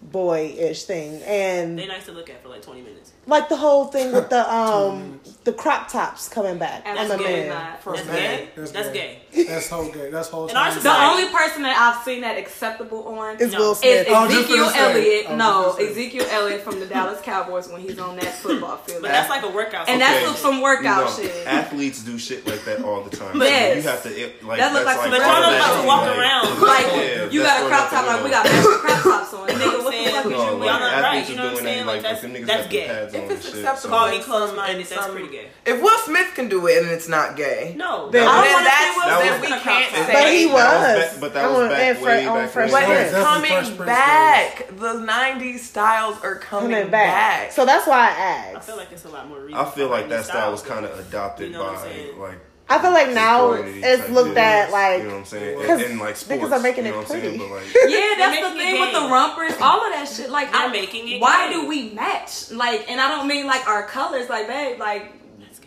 boy-ish 0.02 0.84
thing, 0.84 1.22
and 1.24 1.78
They 1.78 1.88
nice 1.88 2.06
to 2.06 2.12
look 2.12 2.30
at 2.30 2.42
for 2.44 2.50
like 2.50 2.62
20 2.62 2.82
minutes. 2.82 3.14
like 3.26 3.50
the 3.50 3.58
whole 3.58 3.86
thing 3.86 4.12
with 4.14 4.30
the 4.30 4.54
um 4.54 5.20
the 5.48 5.54
crop 5.54 5.88
tops 5.88 6.28
coming 6.28 6.58
back 6.58 6.86
on 6.86 6.96
That's 6.96 7.10
the 7.10 7.18
gay, 7.18 7.48
man. 7.48 7.50
not. 7.50 7.82
For 7.82 7.96
That's 7.96 8.06
gay. 8.10 8.50
That's 8.54 8.72
That's 8.72 8.90
gay. 8.90 9.20
gay. 9.32 9.44
That's 9.46 9.70
whole 9.70 9.90
gay. 9.90 10.10
That's 10.12 10.28
whole. 10.28 10.48
In 10.52 10.58
our. 10.58 10.74
The 10.76 10.92
only 10.92 11.30
person 11.32 11.62
that 11.64 11.80
I've 11.80 12.04
seen 12.04 12.20
that 12.20 12.38
acceptable 12.38 13.08
on 13.08 13.38
It's 13.40 13.54
No. 13.54 13.60
Will 13.60 13.72
is 13.72 13.78
Smith. 13.80 14.08
Oh, 14.10 14.28
just 14.28 14.44
Ezekiel 14.44 14.58
for 14.58 14.72
the 14.72 14.72
sake. 14.72 14.82
Elliott. 14.82 15.26
Oh, 15.30 15.36
no, 15.38 15.64
just 15.64 15.78
for 15.78 15.84
the 15.84 15.88
sake. 15.88 15.90
Ezekiel 16.12 16.26
Elliott 16.32 16.62
from 16.64 16.80
the 16.82 16.86
Dallas 16.86 17.22
Cowboys 17.22 17.70
when 17.70 17.80
he's 17.80 17.98
on 17.98 18.18
that 18.18 18.34
football 18.36 18.76
field. 18.78 19.04
But 19.04 19.12
that's 19.12 19.30
like 19.30 19.44
a 19.44 19.50
workout. 19.50 19.88
and 19.88 20.02
situation. 20.02 20.28
that's 20.28 20.40
some 20.42 20.56
You 20.58 20.64
workout 20.64 21.06
know, 21.18 21.24
shit. 21.24 21.48
athletes 21.48 22.04
do 22.04 22.18
shit 22.20 22.46
like 22.46 22.66
that 22.66 22.84
all 22.84 23.04
the 23.04 23.16
time. 23.16 23.40
Yes. 23.40 23.84
You 23.84 23.90
have 23.90 24.04
to 24.04 24.10
it, 24.10 24.44
like 24.44 24.60
That 24.60 24.74
look 24.74 24.84
that's 24.84 25.00
like 25.00 25.12
like 25.12 25.12
some- 25.12 25.12
But 25.12 25.22
y'all 25.24 25.42
don't 25.48 25.56
automatic, 25.56 25.72
like 25.72 25.80
to 25.80 25.88
walk 25.88 26.02
like- 26.02 26.18
around. 26.20 26.48
Like 26.68 26.88
Yeah, 26.92 27.30
you 27.32 27.42
got 27.42 27.64
a 27.64 27.68
crop 27.68 27.90
top, 27.90 28.06
like 28.08 28.24
we 28.24 28.30
got 28.30 28.44
matching 28.44 28.80
crop 28.84 29.04
tops 29.04 29.34
on. 29.34 29.48
Nigga, 29.58 29.84
what 29.84 29.94
the 29.96 30.12
fuck 30.12 30.26
is 30.26 30.32
you 30.32 30.38
like, 30.38 30.44
wearing? 30.44 30.60
Y'all 30.60 30.60
not 30.60 30.92
right, 30.92 31.24
athletes 31.24 31.30
you 31.30 31.36
are 31.36 31.38
know 31.38 31.44
what 31.44 31.48
I'm 31.48 31.64
doing 31.64 31.64
saying? 31.64 31.86
Like, 31.86 31.96
like, 31.96 32.02
that's- 32.04 32.22
them 32.22 32.34
niggas 32.34 32.46
that's 32.48 32.64
got 32.64 32.70
the 32.70 32.76
gay. 32.76 33.20
If 33.24 33.32
it's 33.32 33.48
acceptable, 33.48 33.78
so- 33.78 33.90
Call 33.90 34.10
me 34.10 34.18
in 34.18 34.24
close 34.24 34.48
some- 34.50 34.56
minded, 34.58 34.82
in 34.82 34.88
that's 34.90 35.08
pretty 35.08 35.28
gay. 35.30 35.37
If 35.66 35.82
Will 35.82 35.98
Smith 36.00 36.34
can 36.36 36.48
do 36.50 36.66
it 36.68 36.82
and 36.82 36.92
it's 36.92 37.08
not 37.10 37.36
gay, 37.36 37.74
No. 37.76 38.10
Then- 38.10 38.28
I 38.28 38.34
don't 38.36 38.44
then 38.44 38.54
wanna 38.54 38.66
that's 38.66 38.96
Will 38.98 39.06
that 39.08 39.38
Smith 39.40 39.42
we 39.42 39.60
can't 39.60 39.96
say. 39.96 40.14
But 40.14 40.32
he 40.34 40.46
That 40.46 40.54
was 40.54 40.64
was. 40.64 41.12
back- 41.12 41.20
but 41.22 41.34
that 41.34 41.52
was 41.52 41.70
back 41.70 41.80
and 41.96 42.02
way 42.02 42.26
on 42.28 42.38
back 42.38 42.50
Fresh 42.52 42.72
when. 42.72 42.82
But 42.84 42.90
Yeah, 42.90 42.96
it's 42.96 43.12
Prince. 43.12 43.26
definitely 43.26 43.50
Fresh 43.50 43.66
coming 43.66 43.86
back. 43.86 44.68
The 44.78 44.94
'90s 44.94 45.60
styles 45.64 46.18
are 46.24 46.36
coming, 46.36 46.72
coming 46.72 46.90
back. 46.90 47.14
back. 47.48 47.52
So 47.52 47.66
that's 47.66 47.86
why 47.88 47.98
I 47.98 48.08
I 48.08 48.54
asked. 48.56 48.68
feel 48.68 48.78
like 48.78 48.92
it's 48.92 49.06
a 49.06 49.10
lot 49.10 49.28
more 49.28 49.40
reason. 49.40 49.60
I 49.60 49.66
feel 49.70 49.90
like 49.90 50.10
that 50.10 50.26
style 50.26 50.52
was 50.52 50.62
kind 50.62 50.86
of 50.86 50.98
adopted 51.00 51.48
You 51.48 51.54
know 51.54 51.66
by 51.66 51.74
like 52.20 52.40
I 52.70 52.80
feel 52.80 52.92
like 52.92 53.12
now 53.12 53.54
it's 53.54 54.02
type 54.02 54.10
looked 54.12 54.38
at 54.38 54.72
like 54.72 54.98
you 55.02 55.08
know 55.08 55.14
what 55.14 55.20
I'm 55.20 55.26
saying, 55.26 55.58
because 55.62 55.82
in, 55.84 55.92
in 55.92 56.00
like 56.00 56.18
sports. 56.18 56.44
niggas 56.44 56.52
are 56.52 56.60
making 56.60 56.84
you 56.86 56.92
it 56.92 56.96
know 56.96 56.98
what 57.02 57.12
I'm 57.12 57.22
saying? 57.22 57.22
pretty. 57.22 57.38
But 57.38 57.50
like, 57.52 57.64
Yeah, 57.88 58.14
that's 58.18 58.36
the 58.36 58.42
making 58.44 58.60
it 58.60 58.72
thing 58.72 58.82
with 58.82 58.92
the 58.94 59.08
rumpers, 59.10 59.54
all 59.62 59.86
of 59.88 59.94
that 59.94 60.06
shit. 60.14 60.30
Like, 60.30 60.52
They're 60.52 60.62
I, 60.64 60.68
making 60.68 61.08
it 61.08 61.22
why 61.22 61.48
gay. 61.48 61.54
do 61.54 61.66
we 61.70 61.92
match? 61.92 62.52
Like, 62.52 62.92
and 62.92 63.00
I 63.00 63.08
don't 63.08 63.26
mean 63.26 63.46
like 63.48 63.66
our 63.70 63.84
colors. 63.88 64.28
Like, 64.30 64.48
babe, 64.50 64.78
like 64.82 65.14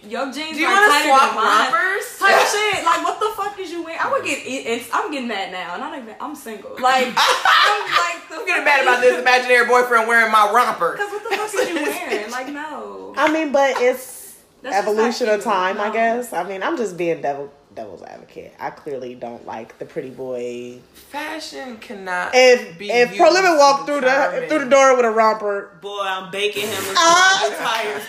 your 0.09 0.32
jeans 0.32 0.57
Do 0.57 0.61
you 0.61 0.66
are 0.66 0.72
want 0.74 0.86
to 0.86 0.90
tighter 0.90 1.09
swap 1.09 1.28
than 1.30 1.44
mine. 1.44 1.72
rompers? 1.72 2.18
Type 2.18 2.46
shit. 2.46 2.84
Like, 2.84 3.03
what 3.05 3.20
the 3.20 3.30
fuck 3.36 3.59
is 3.59 3.70
you 3.70 3.82
wearing? 3.82 4.01
I 4.01 4.11
would 4.11 4.24
get. 4.24 4.38
it- 4.38 4.66
It's, 4.66 4.88
I'm 4.92 5.11
getting 5.11 5.28
mad 5.28 5.53
now, 5.53 5.74
and 5.74 5.82
I 5.84 5.90
don't 5.90 6.03
even. 6.05 6.14
I'm 6.20 6.34
single. 6.34 6.70
Like, 6.80 7.07
I'm 7.16 7.82
like 7.90 8.28
the 8.28 8.34
I'm 8.36 8.46
getting 8.46 8.64
mad 8.64 8.82
about 8.82 9.01
this 9.01 9.18
imaginary 9.20 9.66
boyfriend 9.66 10.09
wearing 10.09 10.30
my 10.32 10.51
romper. 10.53 10.92
Because 10.92 11.11
what 11.12 11.22
the 11.28 11.36
fuck 11.36 11.55
is 11.55 11.68
you 11.68 11.74
wearing? 12.11 12.30
Like, 12.30 12.48
no. 12.48 13.14
I 13.16 13.30
mean, 13.32 13.53
but 13.53 13.80
it's 13.80 14.36
That's 14.62 14.76
evolution 14.76 15.28
of 15.28 15.36
cute. 15.36 15.44
time, 15.44 15.80
I 15.80 15.90
guess. 15.90 16.32
I 16.32 16.44
mean, 16.44 16.62
I'm 16.62 16.76
just 16.76 16.96
being 16.96 17.20
devil 17.20 17.53
devil's 17.75 18.03
advocate. 18.03 18.53
I 18.59 18.71
clearly 18.71 19.14
don't 19.14 19.47
like 19.47 19.79
the 19.79 19.85
pretty 19.85 20.11
boy. 20.11 20.79
Fashion 21.11 21.77
cannot 21.79 22.31
If 22.35 22.79
be 22.79 22.91
if 22.91 23.09
used 23.11 23.21
Pro 23.21 23.31
Limit 23.31 23.53
to 23.53 23.57
walked 23.59 23.87
through 23.87 24.01
the 24.03 24.47
through 24.49 24.61
the 24.64 24.71
door 24.71 24.97
with 24.97 25.05
a 25.07 25.11
romper, 25.11 25.71
Boy, 25.81 26.01
I'm 26.03 26.31
baking 26.31 26.66
him 26.66 26.73
until 26.79 26.95
Ah. 26.97 27.45
I'm 27.47 27.53
tired. 27.57 28.03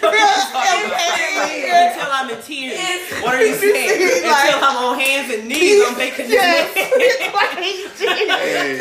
until 1.91 2.11
I'm 2.11 2.29
in 2.29 2.41
tears. 2.41 3.23
What 3.23 3.35
are 3.35 3.45
you 3.45 3.55
saying? 3.61 4.23
Like- 4.27 4.45
until 4.45 4.63
I'm 4.63 4.77
on 4.77 4.99
hands 4.99 5.33
and 5.33 5.47
knees, 5.47 5.83
I'm 5.87 5.95
baking 5.95 6.25
this 6.27 6.33
yes, 6.33 6.75
man. 6.75 6.85
Hey, 7.61 8.79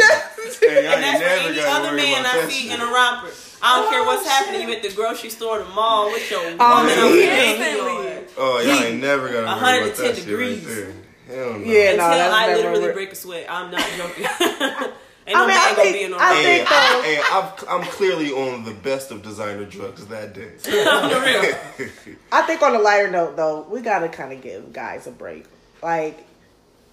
hey, 0.61 0.87
And 0.87 1.03
that's 1.03 1.21
never 1.21 1.43
for 1.43 1.49
any 1.51 1.61
other 1.61 1.93
man 1.97 2.27
I 2.27 2.49
see 2.49 2.71
in 2.71 2.81
a 2.81 2.85
romper. 2.87 3.29
I 3.63 3.79
don't 3.81 3.91
care 3.91 4.05
what's 4.05 4.27
Oh, 4.27 4.29
happening. 4.31 4.69
You 4.69 4.75
at 4.75 4.83
the 4.83 4.91
grocery 4.93 5.29
store, 5.31 5.59
the 5.59 5.67
mall 5.67 6.11
with 6.11 6.31
your 6.31 6.41
woman 6.43 6.57
Oh, 6.61 7.11
on 7.13 7.19
yeah. 7.19 8.20
The 8.35 8.41
Oh, 8.41 8.59
y'all 8.61 8.85
ain't 8.85 9.01
never 9.01 9.29
gonna 9.29 9.39
worry 9.39 9.45
about 9.45 9.63
110 9.63 10.07
that 10.07 10.17
shit 10.17 10.25
degrees. 10.27 10.65
right 10.65 10.75
there. 10.77 10.93
Hell 11.45 11.59
no. 11.59 11.65
Yeah, 11.65 11.95
no, 11.97 12.05
Until 12.05 12.09
that's 12.11 12.35
I 12.35 12.47
never 12.47 12.57
literally 12.59 12.81
work. 12.83 12.95
break 12.95 13.13
a 13.13 13.15
sweat. 13.15 13.47
I'm 13.49 13.71
not 13.71 13.81
joking. 13.97 14.25
Ain't 15.27 15.37
I 15.37 15.41
no 15.43 15.47
mean, 15.47 15.49
man 15.49 15.59
I 15.59 15.71
gonna 15.71 15.83
think- 15.83 15.97
be 15.97 16.03
in 16.05 16.11
no 16.11 16.17
I 16.17 16.21
romper. 16.21 16.37
Hey, 16.43 16.57
think- 16.57 16.73
I, 16.73 17.03
hey, 17.05 17.21
I've, 17.33 17.65
I'm 17.69 17.83
clearly 17.93 18.33
on 18.33 18.65
the 18.65 18.73
best 18.73 19.11
of 19.13 19.23
designer 19.23 19.65
drugs 19.67 20.07
that 20.07 20.33
day. 20.35 20.51
On 20.89 21.23
real. 21.23 21.91
I 22.33 22.43
think 22.43 22.63
on 22.63 22.75
a 22.75 22.79
lighter 22.79 23.11
note 23.11 23.37
though, 23.37 23.63
we 23.71 23.81
gotta 23.83 24.09
kind 24.09 24.33
of 24.33 24.41
give 24.43 24.73
guys 24.73 25.07
a 25.07 25.11
break. 25.13 25.45
Like 25.83 26.25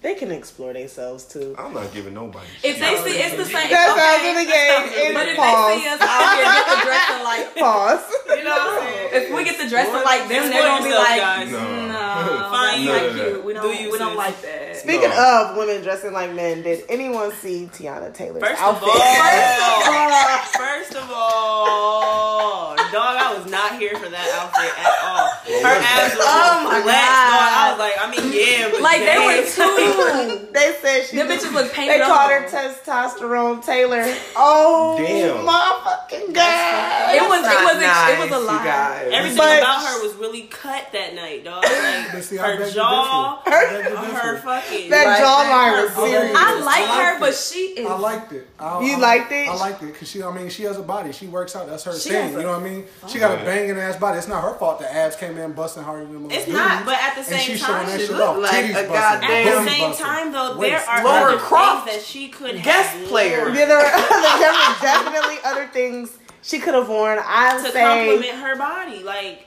they 0.00 0.14
can 0.14 0.30
explore 0.30 0.72
themselves 0.72 1.24
too. 1.24 1.54
I'm 1.58 1.74
not 1.74 1.92
giving 1.92 2.14
nobody. 2.14 2.46
If 2.62 2.78
they 2.78 2.94
see, 3.02 3.18
it's 3.18 3.34
the 3.36 3.44
same. 3.44 3.68
That's 3.68 3.92
okay, 3.92 4.00
how 4.00 4.14
I 4.14 4.22
really 4.22 4.46
gave 4.46 5.14
But 5.14 5.26
in 5.26 5.32
if 5.32 5.36
pause. 5.36 5.74
they 5.74 5.80
see 5.82 5.88
us 5.88 6.00
out 6.00 6.34
here 6.38 6.44
get 6.54 6.66
the 6.70 6.78
dressing 6.86 7.24
like, 7.24 7.56
Pause. 7.58 8.04
you 8.38 8.44
know, 8.44 8.50
what 8.50 8.70
I'm 8.70 8.88
saying? 8.88 9.10
if 9.12 9.34
we 9.34 9.44
get 9.44 9.58
the 9.58 9.68
dressing 9.68 10.04
like 10.04 10.28
them, 10.28 10.50
they're 10.50 10.62
gonna 10.62 10.84
be 10.84 10.94
like, 10.94 11.18
guys. 11.18 11.50
No. 11.50 11.58
no, 11.88 12.48
Fine, 12.48 12.68
that's 12.68 12.78
you. 12.78 12.86
not 12.86 13.02
None 13.02 13.14
cute. 13.16 13.44
We 13.44 13.52
don't, 13.54 13.62
Do 13.62 13.68
you, 13.82 13.90
we 13.92 13.98
don't 13.98 14.16
like 14.16 14.40
that. 14.42 14.76
Speaking 14.76 15.10
No. 15.10 15.50
of 15.50 15.56
women 15.56 15.82
dressing 15.82 16.12
like 16.12 16.32
men, 16.32 16.62
did 16.62 16.84
anyone 16.88 17.32
see 17.32 17.68
Teyana 17.72 18.14
Taylor's 18.14 18.40
First 18.42 18.62
outfit? 18.62 18.88
of 18.94 18.94
all, 18.94 20.38
first 20.54 20.94
of 20.94 21.10
all, 21.12 22.77
dog, 22.92 23.16
I 23.18 23.34
was 23.36 23.50
not 23.50 23.78
here 23.78 23.94
for 23.96 24.08
that 24.08 24.28
outfit 24.38 24.72
at 24.78 24.94
all. 25.04 25.28
Her 25.64 25.76
abs 25.80 26.14
were 26.16 26.22
Oh 26.24 26.64
my 26.64 26.80
flex, 26.82 26.98
God. 26.98 27.30
dog. 27.32 27.50
I 27.52 27.64
was 27.70 27.78
like, 27.78 27.96
I 27.98 28.06
mean, 28.10 28.26
yeah, 28.32 28.68
but 28.70 28.80
Like 28.88 29.00
they 29.00 29.18
were 29.18 29.40
dang. 29.42 29.48
too. 29.48 30.52
they 30.52 30.68
said 30.80 31.06
she. 31.06 31.16
Them 31.16 31.28
was- 31.28 31.42
bitches 31.44 31.52
look 31.52 31.72
painted 31.72 32.00
They 32.00 32.04
called 32.04 32.30
her 32.30 32.44
testosterone 32.48 33.64
Taylor. 33.64 34.04
Oh 34.36 34.96
Damn. 34.98 35.44
my 35.44 35.80
fucking 35.84 36.32
god! 36.32 37.14
It 37.14 37.22
was. 37.28 37.40
It 37.40 37.42
Not 37.48 37.64
was. 37.64 37.76
A, 37.76 37.86
nice, 37.86 38.10
it 38.12 38.18
was 38.20 38.30
a 38.32 38.40
you 38.40 38.46
lie. 38.46 38.64
guys. 38.64 39.08
Everything 39.12 39.38
But- 39.38 39.58
about 39.60 39.84
her 39.86 40.02
was 40.02 40.14
really 40.16 40.42
cut 40.42 40.88
that 40.92 41.14
night, 41.14 41.44
dog. 41.44 41.64
Like 41.64 42.22
see, 42.22 42.36
her 42.36 42.70
jaw, 42.70 43.42
differ. 43.44 43.56
I 43.56 43.82
beg 43.82 43.84
to 43.92 43.96
her 43.98 44.36
fucking. 44.38 44.90
That 44.90 45.06
Like 45.06 45.22
jawline 45.22 45.82
was 45.84 45.94
serious. 46.10 46.36
I 46.36 46.60
like 46.60 46.86
her, 47.04 47.20
but 47.20 47.34
she 47.34 47.58
is. 47.80 47.86
I 47.86 47.98
liked 47.98 48.32
it. 48.32 48.46
I, 48.58 48.80
You 48.84 48.96
I, 48.96 48.98
liked 48.98 49.32
it? 49.32 49.48
I 49.48 49.54
liked 49.54 49.82
it 49.82 49.92
because 49.92 50.08
she. 50.10 50.22
I 50.22 50.32
mean, 50.32 50.48
she 50.50 50.62
has 50.64 50.76
a 50.78 50.82
body. 50.82 51.12
She 51.12 51.26
works 51.26 51.54
out. 51.56 51.66
That's 51.68 51.84
her 51.84 51.92
She 51.98 52.10
thing. 52.10 52.34
a- 52.34 52.38
You 52.38 52.44
know 52.46 52.52
what 52.52 52.60
I 52.60 52.64
mean? 52.64 52.77
She 53.08 53.18
got 53.18 53.40
a 53.40 53.44
banging 53.44 53.76
ass 53.78 53.96
body. 53.96 54.18
It's 54.18 54.28
not 54.28 54.42
her 54.42 54.54
fault. 54.54 54.78
The 54.80 54.92
abs 54.92 55.16
came 55.16 55.36
in 55.38 55.52
busting 55.52 55.82
harder 55.82 56.04
than 56.04 56.22
most 56.22 56.32
It's 56.34 56.44
dudes. 56.46 56.56
not, 56.58 56.84
but 56.84 56.94
at 57.00 57.14
the 57.16 57.22
same 57.24 57.40
she's 57.40 57.60
time, 57.60 57.86
she 57.90 58.06
shit 58.06 58.10
look 58.10 58.20
off. 58.28 58.36
like 58.38 58.50
Titties 58.64 58.84
a 58.84 58.86
goddamn- 58.88 59.30
At 59.30 59.44
the 59.64 59.70
same 59.70 59.88
busting, 59.90 60.06
time, 60.06 60.32
though, 60.32 60.54
there 60.60 60.80
are 60.88 61.04
Laura 61.04 61.32
other 61.32 61.38
Croft, 61.38 61.86
things 61.88 61.96
that 61.98 62.04
she 62.06 62.28
could 62.28 62.54
have 62.56 62.64
guest 62.64 62.96
have 62.96 63.08
player. 63.08 63.48
Yeah, 63.50 63.64
there 63.66 63.76
were, 63.76 63.82
there 64.38 64.52
were 64.52 64.74
definitely 64.80 65.36
other 65.44 65.66
things 65.68 66.16
she 66.42 66.58
could 66.58 66.74
have 66.74 66.88
worn. 66.88 67.18
I 67.22 67.56
to 67.62 67.70
say. 67.72 67.82
compliment 67.82 68.38
her 68.42 68.56
body, 68.56 69.02
like. 69.02 69.44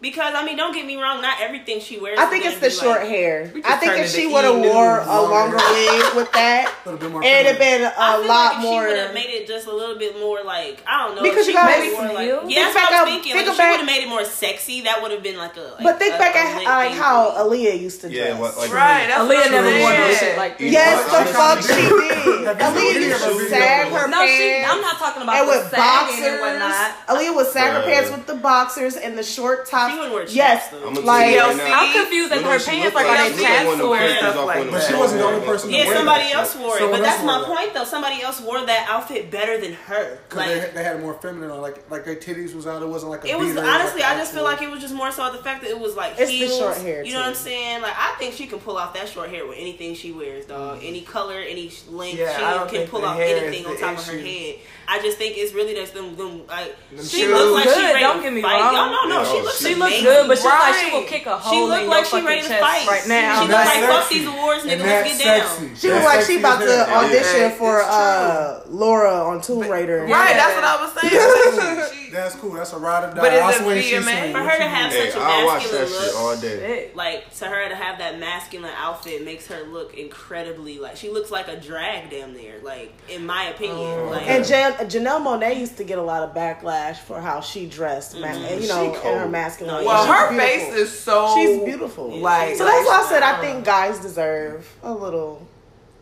Because 0.00 0.32
I 0.36 0.44
mean, 0.46 0.56
don't 0.56 0.72
get 0.72 0.86
me 0.86 0.94
wrong, 0.96 1.20
not 1.20 1.40
everything 1.40 1.80
she 1.80 1.98
wears. 1.98 2.20
I 2.20 2.26
think 2.26 2.44
it's 2.46 2.60
the 2.60 2.70
short 2.70 3.00
like, 3.00 3.08
hair. 3.08 3.52
I 3.64 3.76
think 3.78 3.98
if 3.98 4.08
she 4.10 4.28
would 4.28 4.44
have 4.44 4.54
wore 4.54 5.00
a 5.00 5.22
longer 5.22 5.56
wig 5.56 6.14
with 6.14 6.30
that, 6.38 6.72
Would've 6.86 7.00
been 7.00 7.10
more 7.10 7.24
it'd 7.24 7.46
have 7.46 7.56
feminine. 7.58 7.80
been 7.80 7.90
a 7.90 7.94
I 7.98 8.16
feel 8.18 8.28
lot 8.28 8.52
like 8.54 8.62
more. 8.62 8.82
She 8.82 8.88
would 8.94 8.98
have 8.98 9.14
made 9.14 9.30
it 9.34 9.48
just 9.48 9.66
a 9.66 9.74
little 9.74 9.98
bit 9.98 10.14
more 10.20 10.44
like 10.44 10.84
I 10.86 11.02
don't 11.04 11.16
know. 11.16 11.22
Because 11.26 11.46
she 11.46 11.50
you 11.50 11.58
gotta- 11.58 11.80
maybe 11.82 11.90
Maybe 11.90 11.96
more 11.98 12.14
like 12.14 12.24
heels? 12.30 12.44
yeah, 12.46 12.62
that's 12.62 12.74
Think 12.78 12.78
what 12.78 12.86
I 12.86 12.90
back 12.90 12.90
was 12.90 13.00
up- 13.00 13.08
thinking. 13.08 13.32
think 13.32 13.46
Like, 13.46 13.50
if 13.50 13.58
back- 13.58 13.66
she 13.66 13.70
would 13.74 13.80
have 13.82 13.90
made 13.98 14.02
it 14.06 14.08
more 14.08 14.24
sexy. 14.24 14.80
That 14.82 15.02
would 15.02 15.10
have 15.10 15.22
been 15.24 15.36
like 15.36 15.56
a. 15.56 15.60
Like 15.60 15.82
but 15.82 15.98
think 15.98 16.14
a- 16.14 16.18
back 16.18 16.36
at 16.36 16.62
like 16.62 16.92
how 16.94 17.32
for. 17.34 17.50
Aaliyah 17.50 17.80
used 17.82 18.00
to 18.02 18.08
dress. 18.08 18.22
Yeah, 18.28 18.38
what, 18.38 18.54
like 18.56 18.70
Right, 18.72 19.06
that's 19.10 19.18
what 19.18 19.34
Aaliyah 19.34 19.50
never 19.50 19.72
wore 19.82 19.90
no 19.98 20.14
shit 20.14 20.36
like 20.38 20.58
this. 20.58 20.70
Yes, 20.72 20.94
the 21.10 21.20
fuck 21.34 21.58
she 21.58 21.74
did. 21.90 22.46
Have 22.46 22.54
Aaliyah 22.70 23.02
used 23.02 23.18
to 23.24 23.48
sag 23.50 23.90
her 23.90 24.06
No, 24.06 24.22
she. 24.22 24.38
pants. 24.38 24.70
I'm 24.70 24.80
not 24.80 24.96
talking 25.02 25.22
about 25.26 25.36
and 25.42 25.48
the 25.48 25.52
with 25.58 25.70
sagging 25.74 26.22
boxers, 26.22 26.38
and 26.38 26.40
whatnot. 26.40 26.90
Aaliyah 27.10 27.34
would 27.34 27.46
sag 27.50 27.72
her 27.74 27.82
pants 27.82 28.10
with 28.14 28.26
the 28.30 28.34
boxers 28.38 28.94
and 28.94 29.18
the 29.18 29.24
short 29.26 29.66
tops. 29.88 29.92
She 29.92 29.98
wouldn't 29.98 30.14
wear 30.14 30.26
yes, 30.28 30.68
though. 30.70 30.86
I'm 30.88 30.94
like 30.94 31.06
right 31.36 31.56
now. 31.56 31.80
I'm 31.80 31.92
confused 31.94 32.32
that 32.32 32.42
her 32.42 32.58
pants 32.58 32.66
look 32.68 32.94
like 32.94 33.06
like? 33.06 33.18
on 33.18 33.38
She 33.38 33.44
they 33.44 33.64
look 33.64 33.76
like 33.76 33.78
one 33.78 33.80
of 33.80 33.80
pants 33.80 33.80
them 33.80 33.88
or 33.88 34.16
stuff 34.18 34.36
like 34.46 34.58
one 34.58 34.66
of 34.68 34.72
But 34.72 34.82
she 34.82 34.94
wasn't 34.94 35.20
the 35.20 35.26
only 35.26 35.46
person 35.46 35.70
Yeah, 35.70 35.94
somebody 35.94 36.32
else 36.32 36.56
wore 36.56 36.76
it, 36.78 36.90
but 36.90 37.00
that's 37.02 37.24
my 37.24 37.42
point 37.46 37.74
though. 37.74 37.84
Somebody 37.84 38.22
else 38.22 38.40
wore 38.40 38.64
that 38.64 38.86
outfit 38.88 39.30
better 39.30 39.58
than 39.60 39.72
her. 39.74 40.18
Cause 40.28 40.44
they, 40.46 40.60
Like 40.60 40.74
they 40.74 40.84
had 40.84 40.96
it 40.96 41.00
more 41.02 41.14
feminine 41.14 41.50
on, 41.50 41.60
like 41.60 41.90
like 41.90 42.04
their 42.04 42.16
titties 42.16 42.54
was 42.54 42.66
out. 42.66 42.82
It 42.82 42.88
wasn't 42.88 43.10
like 43.12 43.24
a 43.24 43.28
it 43.28 43.38
was 43.38 43.56
honestly, 43.56 44.02
I 44.02 44.14
just 44.16 44.32
feel 44.32 44.44
like 44.44 44.62
it 44.62 44.70
was 44.70 44.80
just 44.80 44.94
more 44.94 45.10
so 45.10 45.30
the 45.32 45.38
fact 45.42 45.62
that 45.62 45.70
it 45.70 45.78
was 45.78 45.96
like 45.96 46.14
It's 46.18 46.30
heels. 46.30 46.56
short 46.58 46.76
hair, 46.78 47.04
You 47.04 47.12
know 47.12 47.20
what 47.20 47.28
I'm 47.28 47.34
saying? 47.34 47.82
Like 47.82 47.94
I 47.96 48.14
think 48.18 48.34
she 48.34 48.46
can 48.46 48.58
pull 48.58 48.76
off 48.76 48.94
that 48.94 49.08
short 49.08 49.30
hair 49.30 49.46
with 49.46 49.58
anything 49.58 49.94
she 49.94 50.12
wears, 50.12 50.46
dog. 50.46 50.78
Mm-hmm. 50.78 50.86
Any 50.86 51.00
color, 51.02 51.38
any 51.40 51.70
length, 51.90 52.18
Yeah, 52.18 52.66
she 52.68 52.76
can 52.76 52.88
pull 52.88 53.04
off 53.04 53.18
anything 53.18 53.66
on 53.66 53.74
the 53.74 53.78
top 53.80 53.98
of 53.98 54.06
her 54.06 54.18
head. 54.18 54.56
I 54.90 55.00
just 55.02 55.18
think 55.18 55.36
it's 55.36 55.52
really 55.52 55.74
just 55.74 55.92
them. 55.92 56.16
them 56.16 56.46
like, 56.46 56.74
Them 56.90 57.04
she 57.04 57.26
looks 57.28 57.52
like 57.52 57.64
Good, 57.64 57.76
she 57.76 57.84
ready 57.92 58.00
don't 58.00 58.16
to 58.16 58.22
get 58.22 58.32
me 58.32 58.40
fight. 58.40 58.58
wrong. 58.58 58.74
Y'all 58.74 59.08
know, 59.08 59.16
no, 59.16 59.22
Yeah, 59.22 59.32
she 59.32 59.40
looks. 59.42 59.58
she 59.58 59.74
She 59.74 59.77
looks 59.78 59.92
amazing. 59.92 60.04
good, 60.04 60.28
but 60.28 60.38
she 60.38 60.44
look 60.44 60.58
like 60.60 60.74
she 60.74 60.84
Right. 60.84 60.92
will 60.92 61.02
kick 61.08 61.26
a 61.26 61.36
She 61.42 61.48
hole 61.48 61.68
look 61.68 61.82
in 61.82 61.88
like 61.88 62.10
your 62.10 62.20
she 62.20 62.26
ready 62.26 62.42
to 62.42 62.48
chest 62.48 62.60
fight 62.60 62.86
right 62.88 63.06
now. 63.08 63.34
She 63.34 63.40
And 63.40 63.40
look 63.40 63.50
that's 63.50 63.80
like 63.80 63.90
fuck 63.90 64.08
these 64.08 64.26
awards, 64.26 64.64
nigga. 64.64 64.82
Let's 64.84 65.08
get 65.08 65.16
sexy. 65.18 65.24
down. 65.66 65.76
She 65.76 65.88
That's 65.88 66.04
looked 66.04 66.04
like 66.16 66.24
she 66.26 66.38
about 66.38 66.58
to 66.60 66.94
audition 66.94 67.50
for 67.58 67.82
uh, 67.82 68.60
Laura 68.68 69.24
on 69.24 69.40
Tomb 69.40 69.68
Raider. 69.68 70.04
Right, 70.04 70.34
that's 70.36 70.54
what 70.54 70.64
I 70.64 70.76
was 70.82 70.92
saying. 71.00 72.04
She- 72.08 72.10
she- 72.10 72.16
That's 72.16 72.34
cool. 72.36 72.52
That's 72.52 72.72
a 72.72 72.78
ride 72.78 73.04
or 73.10 73.14
die. 73.14 73.20
But 73.20 73.32
is 73.34 73.40
I 73.40 73.50
it 73.50 73.54
swing, 73.62 73.82
she 73.82 74.00
swing. 74.00 74.32
For 74.32 74.38
her 74.38 74.56
to 74.58 74.62
have? 74.68 74.92
Hey, 74.92 75.10
such 75.10 75.20
a 75.20 75.24
I'll 75.24 75.46
watch 75.46 75.62
masculine 75.62 75.84
that 75.90 76.00
shit 76.04 76.14
all 76.14 76.30
look, 76.30 76.40
day. 76.40 76.90
like 76.94 77.34
to 77.36 77.44
her 77.46 77.68
to 77.68 77.74
have 77.74 77.98
that 77.98 78.18
masculine 78.18 78.72
outfit 78.76 79.24
makes 79.24 79.46
her 79.48 79.62
look 79.64 79.94
incredibly 79.94 80.78
like 80.78 80.96
she 80.96 81.10
looks 81.10 81.30
like 81.30 81.48
a 81.48 81.56
drag 81.56 82.10
damn 82.10 82.32
near. 82.34 82.54
Like 82.62 82.92
in 83.08 83.26
my 83.26 83.44
opinion, 83.44 84.10
like 84.10 84.28
And 84.28 84.44
Jan- 84.44 84.72
Janelle 84.88 85.20
Monáe 85.24 85.58
used 85.58 85.76
to 85.78 85.84
get 85.84 85.98
a 85.98 86.02
lot 86.02 86.22
of 86.22 86.34
backlash 86.34 86.96
for 86.96 87.20
how 87.20 87.40
she 87.40 87.66
dressed, 87.66 88.16
Mm-hmm. 88.16 88.62
you 88.62 88.68
know, 88.68 88.92
She 89.02 89.08
in 89.08 89.18
her 89.18 89.28
masculine. 89.28 89.84
well, 89.84 90.04
She's 90.04 90.14
her 90.14 90.28
beautiful. 90.30 90.46
face 90.72 90.74
is 90.74 90.98
so. 90.98 91.34
She's 91.36 91.62
beautiful. 91.64 92.16
Like, 92.18 92.56
so 92.56 92.64
that's 92.64 92.86
why 92.86 93.02
I 93.04 93.08
said 93.08 93.22
I 93.22 93.40
think 93.40 93.64
guys 93.64 93.98
deserve 94.00 94.68
a 94.82 94.92
little 94.92 95.46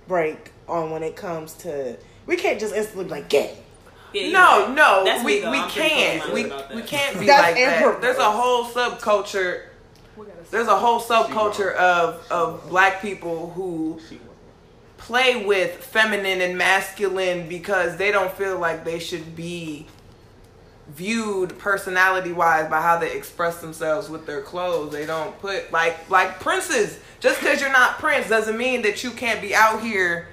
break 0.09 0.53
on 0.69 0.91
when 0.91 1.03
it 1.03 1.17
comes 1.17 1.53
to. 1.55 1.97
We 2.27 2.37
can't 2.37 2.59
just 2.59 2.75
instantly 2.75 3.05
be 3.05 3.11
like 3.11 3.29
gay. 3.29 3.57
Yeah, 4.17 4.33
No, 4.33 4.67
right. 4.67 4.75
no, 4.75 5.05
That's 5.05 5.25
we 5.25 5.49
we 5.49 5.61
can't. 5.69 6.33
We 6.33 6.45
we 6.75 6.83
can't 6.83 7.19
be 7.19 7.27
That's 7.27 7.43
like 7.43 7.57
that. 7.57 8.01
There's 8.01 8.19
a 8.19 8.31
whole 8.31 8.65
subculture. 8.65 9.65
There's 10.51 10.69
a 10.69 10.77
whole 10.77 11.01
subculture 11.01 11.75
of 11.75 12.27
of 12.31 12.69
black 12.69 13.03
people 13.03 13.51
who 13.51 14.01
play 14.97 15.45
with 15.45 15.73
feminine 15.73 16.41
and 16.41 16.57
masculine 16.57 17.49
because 17.49 17.97
they 17.97 18.11
don't 18.11 18.33
feel 18.33 18.59
like 18.59 18.85
they 18.85 18.99
should 18.99 19.37
be 19.37 19.87
viewed 20.89 21.59
personality 21.59 22.33
wise 22.33 22.71
by 22.71 22.81
how 22.81 22.97
they 22.99 23.13
express 23.13 23.61
themselves 23.61 24.09
with 24.09 24.25
their 24.27 24.41
clothes. 24.41 24.93
They 24.93 25.05
don't 25.05 25.39
put 25.41 25.71
like 25.73 26.09
like 26.11 26.41
princes. 26.41 26.99
Just 27.21 27.41
because 27.41 27.61
you're 27.61 27.73
not 27.73 27.99
Prince 27.99 28.29
doesn't 28.29 28.57
mean 28.57 28.83
that 28.83 29.03
you 29.03 29.11
can't 29.11 29.41
be 29.41 29.55
out 29.55 29.83
here 29.83 30.29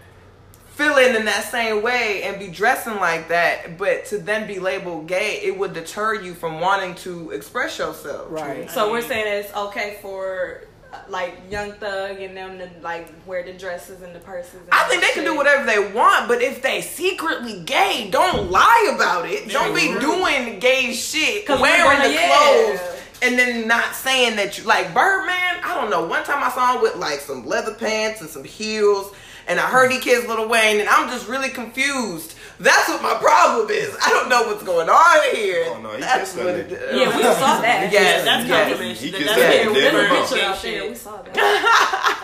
feeling 0.74 1.15
in 1.15 1.26
that 1.26 1.43
same 1.43 1.82
way 1.84 2.24
and 2.24 2.39
be 2.39 2.47
dressing 2.47 2.95
like 2.95 3.28
that. 3.30 3.78
But 3.78 4.05
to 4.07 4.17
then 4.17 4.47
be 4.47 4.59
labeled 4.59 5.07
gay, 5.07 5.39
it 5.43 5.57
would 5.57 5.74
deter 5.74 6.15
you 6.15 6.34
from 6.34 6.59
wanting 6.59 6.95
to 6.95 7.32
express 7.32 7.78
yourself. 7.78 8.28
Right. 8.30 8.69
So 8.69 8.91
we're 8.91 9.01
saying 9.01 9.26
it's 9.28 9.55
okay 9.55 9.99
for 10.01 10.63
uh, 10.91 10.97
like 11.09 11.36
Young 11.49 11.74
Thug 11.74 12.19
and 12.19 12.36
them 12.36 12.57
to 12.57 12.69
like 12.82 13.07
wear 13.28 13.43
the 13.43 13.53
dresses 13.53 14.01
and 14.01 14.15
the 14.15 14.19
purses. 14.19 14.55
And 14.55 14.69
I 14.71 14.84
think 14.88 15.01
they 15.01 15.07
all 15.09 15.13
can 15.13 15.24
do 15.26 15.36
whatever 15.36 15.65
they 15.65 15.91
want, 15.93 16.28
but 16.28 16.41
if 16.41 16.61
they 16.61 16.82
secretly 16.82 17.61
gay, 17.63 18.09
don't 18.11 18.49
lie 18.49 18.91
about 18.95 19.30
it. 19.30 19.49
Don't 19.49 19.76
be 19.76 19.88
doing 19.99 20.59
gay 20.59 20.93
shit, 20.93 21.47
wearing 21.47 21.97
gonna- 21.97 22.07
the 22.07 22.13
yeah. 22.13 22.28
clothes, 22.78 22.99
and 23.21 23.38
then 23.38 23.67
not 23.67 23.93
saying 23.95 24.36
that 24.38 24.57
you 24.57 24.63
like 24.65 24.93
Birdman. 24.93 25.59
I 25.63 25.76
don't 25.76 25.89
know. 25.89 26.05
One 26.05 26.24
time 26.24 26.43
I 26.43 26.49
saw 26.49 26.76
him 26.76 26.82
with 26.82 26.95
like 26.95 27.19
some 27.19 27.45
leather 27.45 27.74
pants 27.76 28.21
and 28.21 28.30
some 28.30 28.43
heels, 28.43 29.13
and 29.48 29.60
I 29.60 29.64
heard 29.70 29.91
he 29.91 30.00
kissed 30.00 30.28
Lil 30.28 30.48
Wayne, 30.50 30.80
and 30.80 30.89
I'm 30.89 31.10
just 31.10 31.28
really 31.28 31.50
confused. 31.50 32.36
That's 32.60 32.88
what 32.88 33.02
my 33.02 33.16
problem 33.16 33.70
is. 33.72 33.96
I 34.04 34.10
don't 34.10 34.30
know 34.30 34.44
what's 34.44 34.64
going 34.64 34.88
on 34.89 35.36
here. 35.36 35.66
Oh, 35.70 35.80
no, 35.82 35.91
he 35.94 36.00
That's 36.02 36.20
kissed 36.20 36.36
that 36.38 36.46
what 36.46 36.56
it 36.56 36.72
Yeah, 36.96 37.18
we 37.18 37.24
saw 37.24 37.62
that. 37.62 37.91
Yes, 37.91 38.24
that's 38.24 38.48
yes. 38.48 38.68
confirmation. 38.70 39.06
He 39.06 39.12
That- 39.12 39.20
that's 39.26 39.36
say 39.36 39.66
a 39.66 39.74
There's 39.74 39.94
a 39.94 40.16
picture 40.36 40.46
out 40.46 40.62
there. 40.62 40.89
We 40.89 40.96
saw 40.96 41.22
that. 41.24 42.20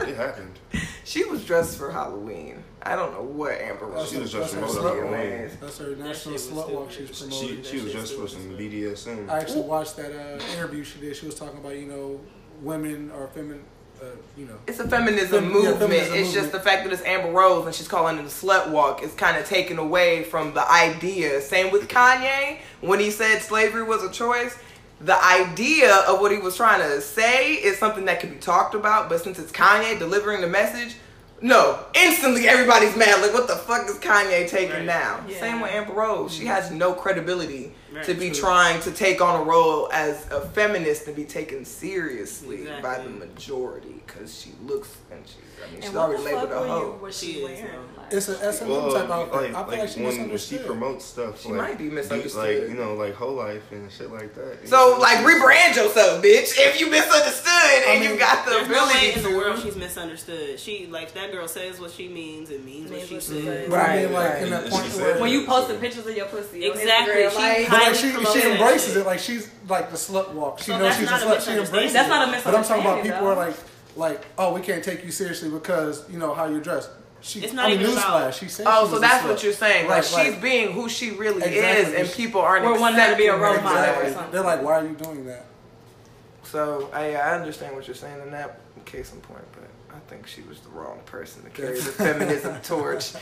It 0.00 0.16
happened. 0.16 0.58
She 1.04 1.24
was 1.24 1.44
dressed 1.44 1.76
for 1.76 1.90
Halloween. 1.90 2.62
I 2.82 2.96
don't 2.96 3.12
know 3.12 3.22
what 3.22 3.52
Amber 3.60 3.86
was. 3.86 4.10
She 4.10 4.18
was 4.18 4.30
dressed 4.32 4.54
for 4.54 4.62
slut 4.62 4.96
Halloween. 4.96 5.50
That's 5.60 5.78
her 5.78 5.94
national 5.96 6.36
slut 6.36 6.70
walk 6.70 6.90
stupid. 6.90 7.14
she's 7.14 7.18
She 7.18 7.24
promoting. 7.28 7.62
she 7.64 7.80
was 7.80 7.92
dressed 7.92 8.14
for 8.14 8.28
some 8.28 8.56
BDSM. 8.56 9.28
I 9.28 9.38
actually 9.40 9.62
watched 9.62 9.96
that 9.96 10.12
uh, 10.12 10.42
interview 10.56 10.82
she 10.84 10.98
did. 11.00 11.16
She 11.16 11.26
was 11.26 11.34
talking 11.34 11.58
about 11.58 11.76
you 11.76 11.86
know 11.86 12.20
women 12.60 13.10
or 13.10 13.28
feminine 13.28 13.64
uh, 14.02 14.06
you 14.36 14.46
know. 14.46 14.54
It's 14.66 14.80
a 14.80 14.88
feminism 14.88 15.44
Fem- 15.44 15.48
yeah, 15.48 15.52
movement. 15.52 15.78
feminism 15.78 16.14
it's 16.14 16.32
just 16.32 16.52
the 16.52 16.60
fact 16.60 16.84
that 16.84 16.92
it's 16.92 17.02
Amber 17.02 17.30
Rose 17.30 17.66
and 17.66 17.74
she's 17.74 17.88
calling 17.88 18.18
it 18.18 18.22
a 18.22 18.28
slut 18.28 18.70
walk 18.70 19.02
is 19.02 19.14
kind 19.14 19.36
of 19.36 19.46
taken 19.46 19.78
away 19.78 20.24
from 20.24 20.54
the 20.54 20.70
idea. 20.70 21.40
Same 21.40 21.70
with 21.70 21.88
Kanye 21.88 22.58
when 22.80 23.00
he 23.00 23.10
said 23.10 23.40
slavery 23.40 23.82
was 23.82 24.02
a 24.02 24.10
choice. 24.10 24.58
The 25.00 25.22
idea 25.24 25.94
of 26.08 26.20
what 26.20 26.30
he 26.30 26.38
was 26.38 26.56
trying 26.56 26.80
to 26.80 27.00
say 27.00 27.54
is 27.54 27.76
something 27.78 28.04
that 28.04 28.20
can 28.20 28.30
be 28.30 28.36
talked 28.36 28.74
about, 28.74 29.08
but 29.08 29.22
since 29.22 29.38
it's 29.38 29.50
Kanye 29.52 29.98
delivering 29.98 30.40
the 30.40 30.48
message, 30.48 30.94
no, 31.42 31.78
instantly 31.94 32.48
everybody's 32.48 32.96
mad. 32.96 33.20
Like, 33.20 33.34
what 33.34 33.48
the 33.48 33.56
fuck 33.56 33.88
is 33.88 33.96
Kanye 33.96 34.48
taking 34.48 34.70
Right. 34.76 34.84
now? 34.84 35.24
Yeah. 35.28 35.40
Same 35.40 35.60
with 35.60 35.70
Amber 35.72 35.92
Rose. 35.92 36.32
She 36.32 36.46
has 36.46 36.70
no 36.70 36.94
credibility 36.94 37.74
Right, 37.92 38.04
to 38.04 38.14
be 38.14 38.30
true. 38.30 38.40
trying 38.40 38.80
to 38.82 38.90
take 38.92 39.20
on 39.20 39.40
a 39.40 39.42
role 39.44 39.90
as 39.92 40.26
a 40.30 40.40
feminist 40.40 41.06
and 41.08 41.14
be 41.16 41.24
taken 41.24 41.64
seriously 41.64 42.66
by 42.80 42.98
the 43.02 43.10
majority 43.10 44.02
because 44.06 44.40
she 44.40 44.52
looks 44.64 44.88
and 45.10 45.20
she. 45.26 45.34
I 45.62 45.70
mean, 45.70 45.76
she's 45.80 45.84
And 45.86 45.94
what 45.94 46.08
the 46.10 46.16
already 46.16 46.24
labeled 46.24 46.48
fuck 46.50 46.58
a 46.58 46.60
were 46.60 46.66
you, 46.66 46.72
hoe. 46.72 46.98
was 47.02 47.18
She 47.18 47.26
she 47.32 47.38
is. 47.40 47.60
Like, 47.96 48.12
It's 48.12 48.28
a 48.28 48.44
S&M 48.46 48.68
Well, 48.68 48.92
type 48.92 49.08
outfit. 49.08 49.32
like, 49.32 49.42
I 49.42 49.52
feel 49.52 49.66
like, 49.68 49.78
like, 49.78 49.88
she 49.88 49.96
when, 50.02 50.04
when 50.06 50.14
she 50.14 50.20
misunderstood. 50.28 50.66
promotes 50.66 51.04
stuff, 51.04 51.40
She 51.42 51.48
like, 51.48 51.56
might 51.56 51.78
be 51.78 51.84
you- 51.84 51.90
misunderstood. 51.92 52.60
Like 52.60 52.68
you 52.68 52.74
know, 52.76 52.94
like 52.94 53.14
whole 53.14 53.32
life 53.34 53.62
and 53.72 53.90
shit 53.90 54.10
like 54.12 54.34
that. 54.34 54.68
So, 54.68 54.98
like, 55.00 55.18
rebrand 55.18 55.76
yourself, 55.76 56.22
bitch. 56.22 56.52
If 56.58 56.78
you 56.80 56.90
misunderstood 56.90 57.82
and 57.88 58.02
you 58.04 58.10
mean, 58.10 58.18
got 58.18 58.44
the 58.44 58.50
There's 58.50 58.68
no 58.68 58.90
in 58.90 59.22
the 59.22 59.36
world 59.38 59.58
she's 59.62 59.76
misunderstood. 59.76 60.60
She 60.60 60.86
like 60.88 61.14
that 61.14 61.32
girl 61.32 61.48
says 61.48 61.80
what 61.80 61.90
she 61.90 62.08
means 62.08 62.50
and 62.50 62.64
means 62.64 62.90
what 62.90 63.00
she 63.06 63.14
says. 63.20 63.44
says. 63.44 63.70
But 63.70 63.78
I 63.80 63.96
mean, 64.04 64.12
Right, 64.12 64.32
like 64.34 64.42
in 64.42 64.50
that 64.50 64.70
point 64.70 64.86
where 64.96 65.18
when 65.20 65.30
you 65.32 65.46
posting 65.46 65.78
pictures 65.78 66.06
of 66.06 66.14
your 66.16 66.26
pussy, 66.26 66.64
Exactly. 66.66 67.14
Instagram, 67.14 67.30
She 67.30 67.36
like, 67.38 67.70
But 67.70 67.80
like 67.82 67.94
she, 67.94 68.10
she 68.10 68.50
embraces 68.50 68.88
shit. 68.88 68.96
it 68.98 69.06
like 69.06 69.18
she's 69.20 69.50
like 69.68 69.90
the 69.90 69.96
slut 69.96 70.32
walk. 70.34 70.58
She 70.58 70.66
So 70.72 70.78
knows 70.78 70.96
she's 70.96 71.08
a 71.08 71.12
slut. 71.12 71.40
She 71.44 71.52
embraces 71.52 71.92
misunderstanding. 71.92 71.92
That's 71.94 72.08
not 72.08 72.28
a 72.28 72.38
it. 72.38 72.44
But 72.44 72.54
I'm 72.54 72.64
talking 72.64 72.82
about 72.84 73.02
people 73.02 73.26
are 73.28 73.36
like 73.36 73.54
like 73.96 74.24
oh 74.38 74.54
we 74.54 74.60
can't 74.60 74.82
take 74.82 75.04
you 75.04 75.10
seriously 75.10 75.50
because 75.50 76.08
you 76.10 76.18
know 76.18 76.34
how 76.34 76.46
you're 76.46 76.60
dressed. 76.60 76.90
She, 77.24 77.38
It's 77.40 77.52
not 77.52 77.66
I 77.66 77.68
mean, 77.72 77.80
even 77.82 77.94
newsflash. 77.94 78.08
about- 78.08 78.34
She 78.34 78.48
said. 78.48 78.66
Oh, 78.68 78.86
she 78.86 78.94
so 78.94 78.98
that's 78.98 79.24
what 79.24 79.42
you're 79.44 79.52
saying. 79.52 79.86
Right, 79.86 79.96
Like, 79.98 80.02
she's 80.04 80.32
right. 80.32 80.42
being 80.42 80.72
who 80.72 80.88
she 80.88 81.12
really 81.12 81.40
Exactly. 81.44 81.94
is, 81.94 81.94
and 82.08 82.10
people 82.16 82.40
aren't 82.40 82.64
We're 82.64 82.80
wanting 82.80 83.08
to 83.10 83.16
be 83.16 83.26
a 83.28 83.36
role 83.38 83.54
her. 83.54 83.60
model 83.60 83.78
or 83.78 83.84
Exactly. 83.84 84.12
something. 84.12 84.32
They're 84.32 84.42
like, 84.42 84.60
why 84.62 84.72
are 84.80 84.84
you 84.84 84.94
doing 84.96 85.26
that? 85.26 85.44
So 86.42 86.90
I, 86.92 87.14
I 87.14 87.36
understand 87.38 87.76
what 87.76 87.86
you're 87.86 87.94
saying 87.94 88.20
in 88.22 88.32
that 88.32 88.58
case 88.86 89.12
in 89.12 89.20
point, 89.20 89.44
but 89.52 89.68
I 89.94 89.98
think 90.08 90.26
she 90.26 90.42
was 90.42 90.60
the 90.60 90.70
wrong 90.70 91.00
person 91.04 91.42
to 91.42 91.50
carry 91.50 91.78
the 91.78 91.92
feminism 91.92 92.58
torch. 92.62 93.12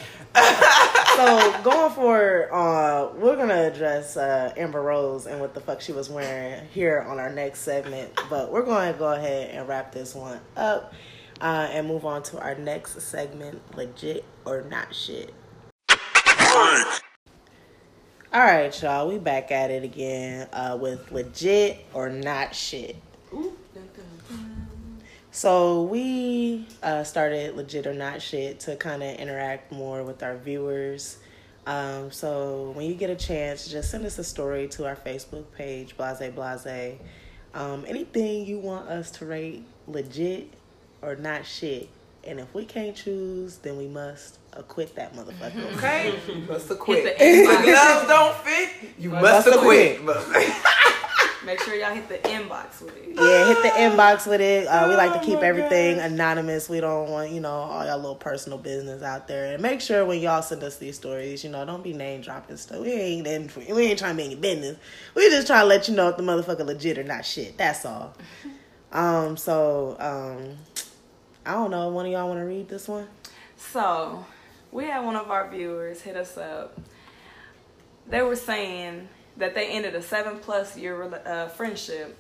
so 1.17 1.61
going 1.65 1.93
forward, 1.93 2.49
uh, 2.53 3.11
we're 3.17 3.37
gonna 3.37 3.65
address 3.67 4.17
uh, 4.17 4.53
Amber 4.57 4.83
Rose 4.83 5.27
and 5.27 5.41
what 5.41 5.55
the 5.55 5.61
fuck 5.61 5.81
she 5.81 5.93
was 5.93 6.09
wearing 6.09 6.65
here 6.69 7.01
on 7.09 7.19
our 7.19 7.33
next 7.33 7.61
segment. 7.61 8.13
But 8.29 8.53
we're 8.53 8.65
going 8.65 8.93
to 8.93 8.99
go 8.99 9.13
ahead 9.13 9.51
and 9.51 9.67
wrap 9.67 9.93
this 9.93 10.15
one 10.15 10.41
up 10.57 10.95
uh, 11.41 11.69
and 11.71 11.89
move 11.89 12.05
on 12.05 12.23
to 12.25 12.41
our 12.41 12.55
next 12.55 13.01
segment: 13.03 13.61
legit 13.77 14.25
or 14.45 14.63
not 14.63 14.95
shit. 14.95 15.35
All 18.33 18.41
right, 18.41 18.81
y'all, 18.81 19.09
we 19.09 19.19
back 19.19 19.51
at 19.51 19.73
it 19.73 19.83
again 19.83 20.49
uh, 20.53 20.79
with 20.81 21.11
legit 21.11 21.85
or 21.93 22.09
not 22.09 22.55
shit. 22.55 22.95
So 25.33 25.85
we 25.85 26.67
uh, 26.83 27.05
started 27.05 27.57
legit 27.57 27.87
or 27.87 27.95
not 27.95 28.21
shit 28.21 28.61
to 28.61 28.77
kind 28.77 29.03
of 29.03 29.15
interact 29.17 29.71
more 29.71 30.03
with 30.03 30.23
our 30.23 30.37
viewers. 30.37 31.19
Um, 31.67 32.11
so 32.11 32.73
when 32.75 32.87
you 32.87 32.95
get 32.95 33.11
a 33.11 33.15
chance, 33.15 33.69
just 33.69 33.91
send 33.91 34.05
us 34.05 34.19
a 34.19 34.25
story 34.25 34.67
to 34.69 34.87
our 34.87 34.97
Facebook 34.97 35.45
page, 35.57 35.97
Blase 35.97 36.33
Blase. 36.35 36.99
Um, 37.55 37.85
anything 37.87 38.47
you 38.47 38.59
want 38.59 38.89
us 38.89 39.11
to 39.13 39.27
rate 39.27 39.65
legit 39.87 40.53
or 41.03 41.17
not 41.17 41.47
shit. 41.47 41.89
And 42.25 42.39
if 42.41 42.53
we 42.53 42.65
can't 42.65 42.95
choose, 42.95 43.59
then 43.59 43.79
we 43.79 43.87
must 43.87 44.39
acquit 44.53 44.95
that 44.97 45.15
motherfucker. 45.15 45.73
Okay, 45.77 46.15
you 46.29 46.43
must 46.43 46.71
acquit. 46.71 47.17
Hit 47.19 47.47
the. 47.47 47.63
Gloves 47.63 48.09
don't 48.09 48.37
fit. 48.39 48.71
You 48.99 49.11
must, 49.11 49.47
Must 49.47 49.49
acquit. 49.49 50.01
Make 51.45 51.59
sure 51.63 51.75
y'all 51.75 51.95
hit 51.95 52.07
the 52.09 52.19
inbox 52.29 52.83
with 52.83 52.95
it. 52.97 53.09
Yeah, 53.17 53.47
hit 53.47 53.63
the 53.63 53.71
inbox 53.71 54.27
with 54.27 54.43
it. 54.43 54.67
Uh, 54.67 54.89
we 54.89 54.95
like 54.95 55.13
to 55.15 55.21
Oh 55.21 55.25
keep 55.25 55.41
my 55.41 55.47
everything 55.47 55.97
gosh. 55.97 56.11
anonymous. 56.11 56.69
We 56.69 56.81
don't 56.81 57.09
want, 57.09 57.31
you 57.31 57.41
know, 57.41 57.51
all 57.51 57.87
y'all 57.87 57.97
little 57.97 58.15
personal 58.15 58.59
business 58.59 59.03
out 59.03 59.27
there. 59.27 59.55
And 59.55 59.63
make 59.63 59.81
sure 59.81 60.05
when 60.05 60.21
y'all 60.21 60.43
send 60.43 60.63
us 60.63 60.77
these 60.77 60.97
stories, 60.97 61.43
you 61.43 61.49
know, 61.49 61.65
don't 61.65 61.83
be 61.83 61.95
name 61.95 62.21
dropping 62.21 62.59
stuff. 62.59 62.81
We 62.81 62.93
ain't 62.93 63.27
in, 63.27 63.51
we 63.75 63.87
ain't 63.87 63.99
trying 63.99 64.13
to 64.13 64.23
make 64.23 64.27
any 64.33 64.37
business. 64.41 64.77
We 65.15 65.31
just 65.31 65.47
trying 65.47 65.63
to 65.63 65.67
let 65.67 65.89
you 65.89 65.95
know 65.95 66.09
if 66.11 66.19
the 66.19 66.23
motherfucker 66.23 66.67
legit 66.67 66.99
or 66.99 67.05
not 67.05 67.25
shit. 67.25 67.57
That's 67.57 67.85
all. 67.87 68.15
Um, 68.93 69.37
so 69.37 69.97
um, 70.01 70.57
I 71.47 71.53
don't 71.53 71.71
know. 71.71 71.91
One 71.91 72.07
of 72.07 72.11
y'all 72.13 72.27
want 72.27 72.41
to 72.41 72.45
read 72.45 72.69
this 72.69 72.89
one? 72.89 73.07
So, 73.57 74.27
we 74.73 74.87
had 74.87 75.05
one 75.05 75.15
of 75.15 75.31
our 75.31 75.49
viewers 75.49 76.01
hit 76.01 76.17
us 76.17 76.37
up. 76.37 76.77
They 78.09 78.21
were 78.23 78.35
saying 78.35 79.09
that 79.41 79.55
they 79.55 79.69
ended 79.69 79.95
a 79.95 80.03
seven 80.03 80.39
plus 80.39 80.77
year 80.77 81.03
uh, 81.27 81.49
friendship. 81.49 82.17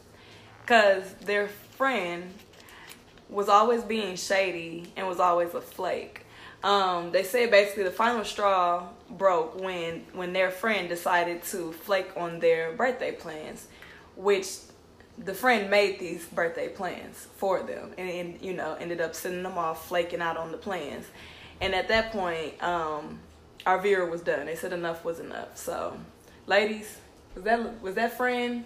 Because 0.62 1.12
their 1.24 1.48
friend 1.48 2.32
was 3.28 3.48
always 3.48 3.82
being 3.82 4.16
shady 4.16 4.92
and 4.96 5.06
was 5.06 5.20
always 5.20 5.54
a 5.54 5.60
flake. 5.60 6.26
Um, 6.62 7.10
they 7.10 7.22
said 7.22 7.50
basically 7.50 7.84
the 7.84 7.90
final 7.90 8.24
straw 8.24 8.88
broke 9.08 9.58
when 9.60 10.04
when 10.12 10.32
their 10.32 10.50
friend 10.50 10.88
decided 10.88 11.42
to 11.44 11.72
flake 11.72 12.10
on 12.16 12.38
their 12.40 12.72
birthday 12.72 13.12
plans, 13.12 13.66
which 14.14 14.58
the 15.16 15.34
friend 15.34 15.70
made 15.70 15.98
these 15.98 16.26
birthday 16.26 16.68
plans 16.68 17.28
for 17.36 17.62
them 17.62 17.92
and, 17.98 18.08
and 18.08 18.42
you 18.42 18.54
know 18.54 18.74
ended 18.80 19.00
up 19.00 19.14
sending 19.14 19.42
them 19.42 19.58
off 19.58 19.88
flaking 19.88 20.20
out 20.20 20.36
on 20.36 20.50
the 20.52 20.58
plans. 20.58 21.06
And 21.60 21.74
at 21.74 21.88
that 21.88 22.12
point 22.12 22.62
um 22.62 23.18
our 23.66 23.80
viewer 23.80 24.06
was 24.06 24.22
done. 24.22 24.46
They 24.46 24.56
said 24.56 24.72
enough 24.72 25.04
was 25.04 25.20
enough. 25.20 25.56
So 25.56 25.98
ladies 26.46 26.98
was 27.34 27.44
that 27.44 27.82
was 27.82 27.94
that 27.94 28.16
friend 28.16 28.64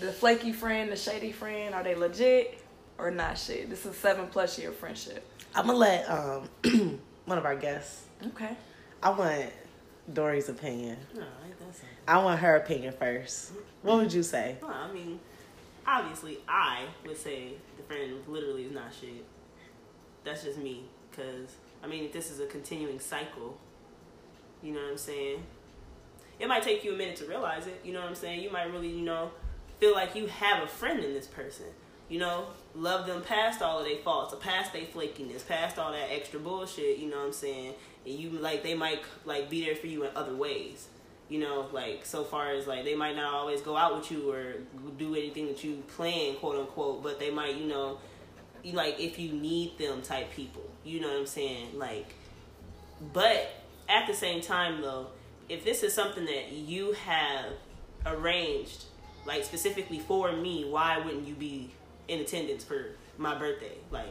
the 0.00 0.12
flaky 0.12 0.52
friend 0.52 0.90
the 0.90 0.96
shady 0.96 1.32
friend 1.32 1.74
are 1.74 1.82
they 1.82 1.94
legit 1.94 2.60
or 2.98 3.10
not 3.10 3.38
shit 3.38 3.70
this 3.70 3.86
is 3.86 3.96
seven 3.96 4.26
plus 4.26 4.58
year 4.58 4.72
friendship 4.72 5.24
I'm 5.54 5.66
gonna 5.66 5.78
let 5.78 6.08
um 6.10 6.48
one 7.24 7.38
of 7.38 7.44
our 7.44 7.56
guests. 7.56 8.04
okay 8.26 8.56
I 9.02 9.10
want 9.10 9.52
Dory's 10.12 10.48
opinion. 10.48 10.96
No, 11.14 11.20
ain't 11.20 11.58
that 11.58 11.64
something? 11.66 11.88
I 12.06 12.18
want 12.18 12.40
her 12.40 12.56
opinion 12.56 12.94
first. 12.98 13.52
What 13.82 13.98
would 13.98 14.12
you 14.12 14.22
say? 14.22 14.56
Well, 14.60 14.72
I 14.72 14.90
mean, 14.92 15.20
obviously, 15.86 16.38
I 16.48 16.86
would 17.06 17.16
say 17.16 17.52
the 17.76 17.82
friend 17.82 18.14
literally 18.26 18.64
is 18.64 18.72
not 18.72 18.92
shit. 18.98 19.24
That's 20.24 20.42
just 20.44 20.58
me. 20.58 20.84
Because, 21.10 21.56
I 21.82 21.86
mean, 21.86 22.04
if 22.04 22.12
this 22.12 22.30
is 22.30 22.40
a 22.40 22.46
continuing 22.46 22.98
cycle, 23.00 23.58
you 24.62 24.72
know 24.72 24.80
what 24.80 24.92
I'm 24.92 24.98
saying? 24.98 25.42
It 26.38 26.48
might 26.48 26.62
take 26.62 26.84
you 26.84 26.94
a 26.94 26.96
minute 26.96 27.16
to 27.16 27.26
realize 27.26 27.66
it. 27.66 27.80
You 27.84 27.92
know 27.92 28.00
what 28.00 28.08
I'm 28.08 28.14
saying? 28.14 28.42
You 28.42 28.50
might 28.50 28.72
really, 28.72 28.88
you 28.88 29.02
know, 29.04 29.30
feel 29.80 29.92
like 29.94 30.14
you 30.14 30.26
have 30.26 30.62
a 30.62 30.66
friend 30.66 31.02
in 31.02 31.12
this 31.12 31.26
person. 31.26 31.66
You 32.08 32.18
know, 32.20 32.46
love 32.74 33.06
them 33.06 33.22
past 33.22 33.60
all 33.60 33.80
of 33.80 33.84
their 33.84 33.98
faults, 33.98 34.34
past 34.40 34.72
their 34.72 34.82
flakiness, 34.82 35.46
past 35.46 35.78
all 35.78 35.92
that 35.92 36.10
extra 36.10 36.40
bullshit. 36.40 36.98
You 36.98 37.10
know 37.10 37.18
what 37.18 37.26
I'm 37.26 37.32
saying? 37.32 37.74
And 38.06 38.14
you 38.14 38.30
like 38.30 38.62
they 38.62 38.74
might 38.74 39.02
like 39.24 39.50
be 39.50 39.64
there 39.64 39.76
for 39.76 39.88
you 39.88 40.04
in 40.04 40.16
other 40.16 40.34
ways. 40.34 40.88
You 41.28 41.40
know, 41.40 41.66
like 41.72 42.06
so 42.06 42.24
far 42.24 42.52
as 42.52 42.66
like 42.66 42.84
they 42.84 42.94
might 42.94 43.14
not 43.14 43.34
always 43.34 43.60
go 43.60 43.76
out 43.76 43.96
with 43.96 44.10
you 44.10 44.32
or 44.32 44.54
do 44.96 45.14
anything 45.14 45.48
that 45.48 45.62
you 45.62 45.82
plan, 45.96 46.36
quote 46.36 46.58
unquote, 46.58 47.02
but 47.02 47.20
they 47.20 47.30
might, 47.30 47.56
you 47.56 47.66
know, 47.66 47.98
you 48.62 48.72
like 48.72 48.98
if 48.98 49.18
you 49.18 49.32
need 49.32 49.76
them 49.76 50.00
type 50.00 50.32
people. 50.32 50.64
You 50.84 51.00
know 51.00 51.08
what 51.08 51.18
I'm 51.18 51.26
saying? 51.26 51.78
Like, 51.78 52.14
but 53.12 53.50
at 53.88 54.06
the 54.06 54.14
same 54.14 54.40
time 54.40 54.80
though, 54.80 55.08
if 55.48 55.64
this 55.64 55.82
is 55.82 55.94
something 55.94 56.24
that 56.26 56.52
you 56.52 56.92
have 56.92 57.46
arranged, 58.06 58.84
like 59.26 59.44
specifically 59.44 59.98
for 59.98 60.32
me, 60.32 60.64
why 60.68 60.98
wouldn't 60.98 61.26
you 61.26 61.34
be 61.34 61.70
in 62.08 62.20
attendance 62.20 62.64
for 62.64 62.86
my 63.16 63.36
birthday? 63.38 63.72
Like, 63.90 64.06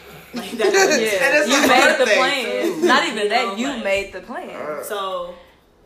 like 0.34 0.50
that. 0.52 0.66
And 0.66 1.36
it's 1.36 1.48
you 1.48 1.60
made 1.68 1.92
the 1.98 2.04
birthday, 2.04 2.16
plans 2.16 2.80
too. 2.80 2.86
not 2.86 3.04
even 3.08 3.22
You 3.24 3.28
that 3.30 3.46
know, 3.48 3.56
you 3.56 3.66
like- 3.68 3.84
made 3.84 4.12
the 4.12 4.20
plan 4.20 4.50
uh, 4.50 4.82
So, 4.82 5.34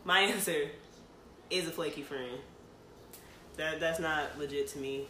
my 0.05 0.19
answer 0.33 0.69
is 1.49 1.67
a 1.67 1.71
flaky 1.71 2.01
friend. 2.03 2.37
That 3.57 3.79
that's 3.79 3.99
not 3.99 4.37
legit 4.37 4.67
to 4.69 4.79
me. 4.79 5.07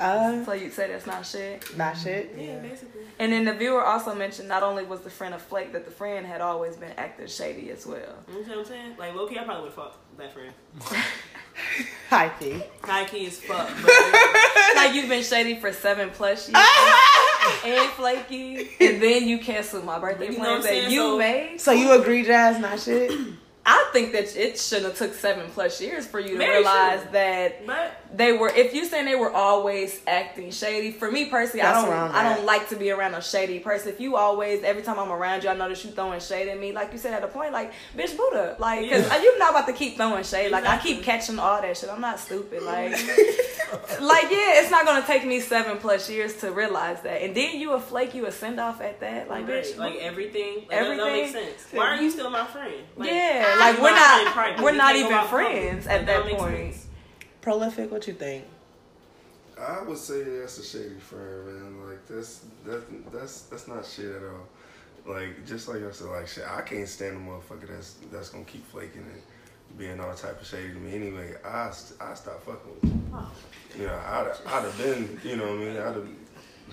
Uh, 0.00 0.44
so 0.44 0.52
you'd 0.54 0.72
say 0.72 0.88
that's 0.88 1.06
not 1.06 1.26
shit 1.26 1.76
not 1.76 1.96
shit. 1.96 2.34
Yeah, 2.38 2.58
basically. 2.58 3.02
And 3.18 3.32
then 3.32 3.44
the 3.44 3.52
viewer 3.52 3.84
also 3.84 4.14
mentioned 4.14 4.48
not 4.48 4.62
only 4.62 4.82
was 4.84 5.00
the 5.00 5.10
friend 5.10 5.34
a 5.34 5.38
flake, 5.38 5.72
that 5.74 5.84
the 5.84 5.90
friend 5.90 6.26
had 6.26 6.40
always 6.40 6.76
been 6.76 6.92
acting 6.96 7.26
shady 7.26 7.70
as 7.70 7.86
well. 7.86 7.98
You 8.28 8.40
know 8.42 8.48
what 8.48 8.58
I'm 8.58 8.64
saying? 8.64 8.96
Like, 8.98 9.14
okay, 9.14 9.38
I 9.38 9.44
probably 9.44 9.62
would 9.64 9.72
have 9.72 9.74
fought 9.74 9.96
that 10.16 10.32
friend. 10.32 10.52
Hi, 12.08 12.28
P. 12.30 12.62
High 12.82 13.04
key 13.04 13.26
as 13.26 13.38
fuck. 13.40 13.68
But 13.82 13.92
like 14.76 14.94
you've 14.94 15.08
been 15.08 15.22
shady 15.22 15.56
for 15.60 15.72
seven 15.72 16.10
plus 16.10 16.48
years 16.48 16.56
and 17.64 17.90
flaky, 17.92 18.70
and 18.80 19.02
then 19.02 19.28
you 19.28 19.38
cancel 19.38 19.82
my 19.82 19.98
birthday 19.98 20.30
You 20.30 20.36
plans 20.36 20.64
that 20.64 20.90
you 20.90 20.98
So- 21.00 21.18
made. 21.18 21.60
So 21.60 21.72
you 21.72 21.92
agree, 22.00 22.24
Jazz? 22.24 22.58
Not 22.58 22.80
shit. 22.80 23.12
I 23.72 23.80
I 23.90 23.92
think 23.92 24.12
that 24.12 24.36
it 24.36 24.56
shouldn't 24.58 24.86
have 24.88 24.98
took 24.98 25.14
seven 25.14 25.50
plus 25.50 25.80
years 25.80 26.06
for 26.06 26.20
you 26.20 26.30
to 26.32 26.38
Very 26.38 26.58
realize 26.58 27.00
true. 27.02 27.10
that 27.12 27.66
But 27.66 27.92
they 28.14 28.32
were. 28.32 28.48
If 28.48 28.72
you 28.74 28.84
saying 28.84 29.04
they 29.06 29.14
were 29.16 29.32
always 29.32 30.00
acting 30.06 30.50
shady, 30.52 30.92
for 30.92 31.10
me 31.10 31.26
personally, 31.26 31.62
I 31.62 31.72
don't. 31.72 31.92
I'm 31.92 32.36
don't 32.36 32.46
like 32.46 32.68
to 32.70 32.76
be 32.76 32.90
around 32.92 33.14
a 33.14 33.22
shady 33.22 33.58
person. 33.58 33.88
If 33.88 34.00
you 34.00 34.14
always, 34.16 34.62
every 34.62 34.82
time 34.82 34.98
I'm 34.98 35.10
around 35.10 35.42
you, 35.44 35.50
I 35.50 35.54
notice 35.54 35.84
you 35.84 35.90
throwing 35.90 36.20
shade 36.20 36.48
at 36.48 36.58
me. 36.60 36.70
Like 36.72 36.92
you 36.92 36.98
said 36.98 37.14
at 37.14 37.24
a 37.24 37.28
point, 37.28 37.52
like 37.52 37.72
bitch, 37.96 38.16
Buddha, 38.16 38.56
like 38.60 38.82
because 38.82 39.06
Yeah. 39.08 39.22
you're 39.22 39.38
not 39.38 39.50
about 39.50 39.66
to 39.66 39.72
keep 39.72 39.96
throwing 39.96 40.22
shade. 40.24 40.50
Like 40.52 40.66
I 40.66 40.78
keep 40.78 41.02
catching 41.02 41.38
all 41.38 41.60
that 41.60 41.76
shit. 41.76 41.90
I'm 41.90 42.00
not 42.00 42.18
stupid. 42.20 42.62
Like, 42.62 42.92
like 44.00 44.30
yeah, 44.30 44.60
it's 44.60 44.70
not 44.70 44.84
gonna 44.86 45.06
take 45.06 45.24
me 45.26 45.40
seven 45.40 45.78
plus 45.78 46.08
years 46.10 46.34
to 46.38 46.50
realize 46.52 47.00
that. 47.02 47.22
And 47.22 47.34
then 47.36 47.58
you 47.58 47.72
a 47.72 47.80
flake, 47.80 48.14
you 48.14 48.26
a 48.26 48.32
send 48.32 48.60
off 48.60 48.80
at 48.80 49.00
that. 49.00 49.28
Like 49.28 49.46
Right, 49.48 49.64
bitch, 49.64 49.76
like 49.76 49.96
everything, 49.96 50.56
like, 50.58 50.68
that 50.70 50.80
don't 50.84 51.00
Everything. 51.00 51.34
make 51.34 51.48
sense. 51.58 51.66
Why 51.72 51.86
are 51.96 52.02
you 52.02 52.10
still 52.10 52.30
my 52.30 52.44
friend? 52.46 52.74
Like, 52.96 53.10
yeah, 53.10 53.44
I'm 53.52 53.59
like 53.60 53.80
we're 53.80 53.90
not. 53.94 54.26
private. 54.32 54.62
We're 54.62 54.72
We 54.72 54.78
not 54.78 54.96
even 54.96 55.24
friends 55.28 55.86
at 55.86 56.06
that 56.06 56.26
don't 56.26 56.38
point. 56.38 56.74
sense. 56.74 56.86
Prolific, 57.40 57.90
what 57.90 58.06
you 58.06 58.14
think? 58.14 58.44
I 59.60 59.82
would 59.82 59.98
say 59.98 60.22
that's 60.22 60.58
a 60.58 60.64
shady 60.64 60.98
friend, 61.00 61.46
man. 61.46 61.88
Like 61.88 62.06
that's 62.06 62.44
that's 62.66 62.82
that's 63.12 63.40
that's 63.42 63.68
not 63.68 63.84
shit 63.86 64.06
at 64.16 64.22
all. 64.22 64.46
Like 65.14 65.46
just 65.46 65.68
like 65.68 65.82
I 65.84 65.90
said, 65.90 66.08
like 66.08 66.28
shit, 66.28 66.44
I 66.48 66.60
can't 66.62 66.88
stand 66.88 67.16
a 67.16 67.20
motherfucker 67.20 67.68
that's 67.68 67.96
that's 68.12 68.28
gonna 68.30 68.44
keep 68.44 68.66
flaking 68.68 69.02
and 69.02 69.22
being 69.78 70.00
all 70.00 70.12
type 70.14 70.40
of 70.40 70.46
shady 70.46 70.68
to 70.72 70.74
me. 70.78 70.94
Anyway, 70.94 71.34
I 71.44 71.70
st- 71.70 72.00
I 72.00 72.14
stop 72.14 72.42
fucking 72.44 72.70
with. 72.82 72.90
Him. 72.92 73.26
You 73.78 73.86
know, 73.86 73.94
I'd 73.94 74.32
I'd 74.46 74.64
have 74.64 74.78
been, 74.78 75.20
you 75.24 75.36
know 75.36 75.44
what 75.44 75.54
I 75.54 75.58
mean. 75.58 75.76
I'd 75.76 75.94
have 75.94 76.08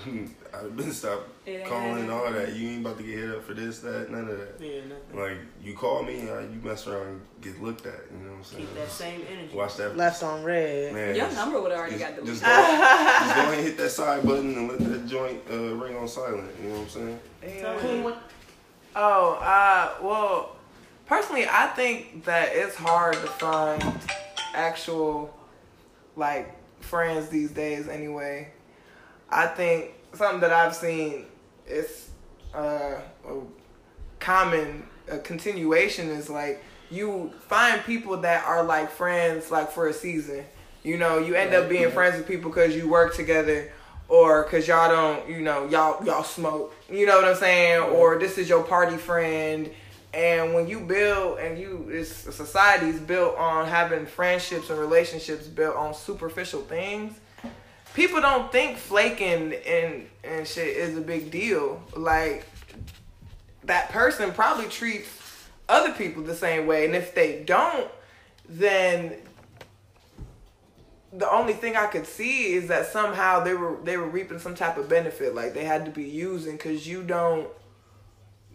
I'd 0.54 0.62
have 0.64 0.76
been 0.78 0.92
stopped 0.92 1.30
It 1.46 1.52
ain't 1.52 1.66
calling 1.70 1.88
happening. 2.08 2.12
all 2.12 2.32
that. 2.32 2.56
You 2.56 2.70
ain't 2.70 2.82
about 2.86 2.98
to 2.98 3.04
get 3.04 3.18
hit 3.20 3.30
up 3.32 3.44
for 3.44 3.54
this, 3.54 3.80
that, 3.80 4.10
none 4.12 4.28
of 4.30 4.38
that. 4.38 4.56
Yeah, 4.60 4.82
nothing. 4.88 5.20
Like 5.20 5.38
you 5.64 5.74
call 5.76 6.04
me, 6.04 6.30
uh, 6.30 6.40
you 6.42 6.60
mess 6.64 6.88
around 6.88 7.08
and 7.08 7.22
get 7.42 7.62
looked 7.62 7.86
at. 7.86 8.00
You 8.12 8.24
know 8.26 8.32
what 8.32 8.38
I'm 8.40 8.44
saying? 8.44 8.66
Keep 8.68 8.76
that 8.76 8.90
same 8.92 9.22
energy. 9.32 9.56
Watch 9.56 9.76
that. 9.78 9.96
Left 9.98 10.24
on 10.24 10.44
red. 10.44 10.94
Man, 10.94 11.16
Your 11.16 11.26
just- 11.26 11.36
number 11.38 11.62
would 11.62 11.72
have 11.72 11.80
already 11.80 11.98
just, 11.98 12.06
got 12.06 12.16
deleted. 12.16 12.34
just, 12.36 12.46
go, 12.46 12.50
just 12.50 13.36
go 13.36 13.42
ahead 13.42 13.54
and 13.58 13.68
hit 13.68 13.78
that 13.78 13.90
side 13.92 14.24
button 14.26 14.56
and 14.56 14.68
let 14.70 14.80
that 14.80 15.08
joint 15.08 15.42
uh, 15.52 15.76
ring 15.76 15.96
on 15.98 16.08
silent. 16.08 16.50
You 16.62 16.70
know 16.70 16.76
what 16.76 16.82
I'm 16.84 16.90
saying? 16.90 17.20
Yeah. 17.44 18.14
Oh, 18.96 19.34
uh, 19.36 19.94
well, 20.02 20.56
personally, 21.06 21.46
I 21.50 21.68
think 21.76 22.24
that 22.26 22.50
it's 22.54 22.76
hard 22.76 23.14
to 23.14 23.20
find 23.28 23.84
actual, 24.54 25.34
like, 26.16 26.56
friends 26.82 27.30
these 27.30 27.52
days 27.52 27.88
anyway. 27.88 28.50
I 29.30 29.48
think 29.48 29.94
something 30.14 30.40
that 30.42 30.52
I've 30.52 30.76
seen 30.76 31.26
is 31.68 32.10
uh, 32.54 32.96
a 33.28 33.42
common 34.20 34.84
a 35.10 35.18
continuation 35.20 36.10
is 36.10 36.30
like 36.30 36.62
you 36.90 37.32
find 37.48 37.82
people 37.84 38.18
that 38.18 38.46
are 38.46 38.64
like 38.64 38.90
friends 38.92 39.52
like 39.52 39.72
for 39.72 39.88
a 39.88 39.94
season. 39.94 40.46
You 40.84 40.98
know, 40.98 41.18
you 41.20 41.36
end 41.36 41.54
up 41.54 41.68
being 41.68 41.92
friends 41.92 42.18
with 42.18 42.28
people 42.28 42.50
because 42.50 42.76
you 42.76 42.88
work 42.88 43.16
together 43.16 43.72
or 44.08 44.44
because 44.44 44.68
y'all 44.68 44.90
don't, 44.90 45.30
you 45.30 45.42
know, 45.42 45.68
y'all 45.68 46.04
y'all 46.06 46.24
smoke. 46.24 46.74
You 46.90 47.06
know 47.06 47.18
what 47.18 47.26
I'm 47.26 47.36
saying? 47.36 47.82
Or 47.82 48.18
this 48.18 48.38
is 48.38 48.48
your 48.48 48.64
party 48.64 48.98
friend. 48.98 49.70
And 50.14 50.54
when 50.54 50.68
you 50.68 50.80
build 50.80 51.40
and 51.40 51.60
you, 51.60 51.90
it's 51.92 52.10
society 52.10 52.88
is 52.88 53.00
built 53.00 53.38
on 53.38 53.68
having 53.68 54.06
friendships 54.06 54.70
and 54.70 54.80
relationships 54.80 55.46
built 55.48 55.76
on 55.76 55.94
superficial 55.94 56.62
things. 56.62 57.20
People 57.98 58.22
don't 58.22 58.52
think 58.52 58.78
flaking 58.78 59.56
and 59.66 60.08
and 60.24 60.48
shit 60.48 60.68
is 60.68 60.96
a 60.96 61.02
big 61.02 61.32
deal. 61.32 61.82
Like 61.96 62.46
that 63.64 63.90
person 63.90 64.32
probably 64.34 64.68
treats 64.68 65.10
other 65.68 65.92
people 65.94 66.22
the 66.22 66.36
same 66.36 66.68
way, 66.68 66.86
and 66.86 66.96
if 66.96 67.16
they 67.16 67.42
don't, 67.42 67.90
then 68.48 69.16
the 71.12 71.28
only 71.28 71.54
thing 71.54 71.76
I 71.76 71.88
could 71.88 72.06
see 72.06 72.54
is 72.54 72.68
that 72.68 72.86
somehow 72.86 73.44
they 73.44 73.56
were 73.56 73.78
they 73.84 73.98
were 73.98 74.08
reaping 74.08 74.38
some 74.38 74.54
type 74.54 74.78
of 74.78 74.88
benefit, 74.88 75.34
like 75.34 75.56
they 75.56 75.66
had 75.66 75.84
to 75.86 75.92
be 75.92 76.04
using 76.04 76.52
because 76.52 76.88
you 76.88 77.02
don't 77.02 77.50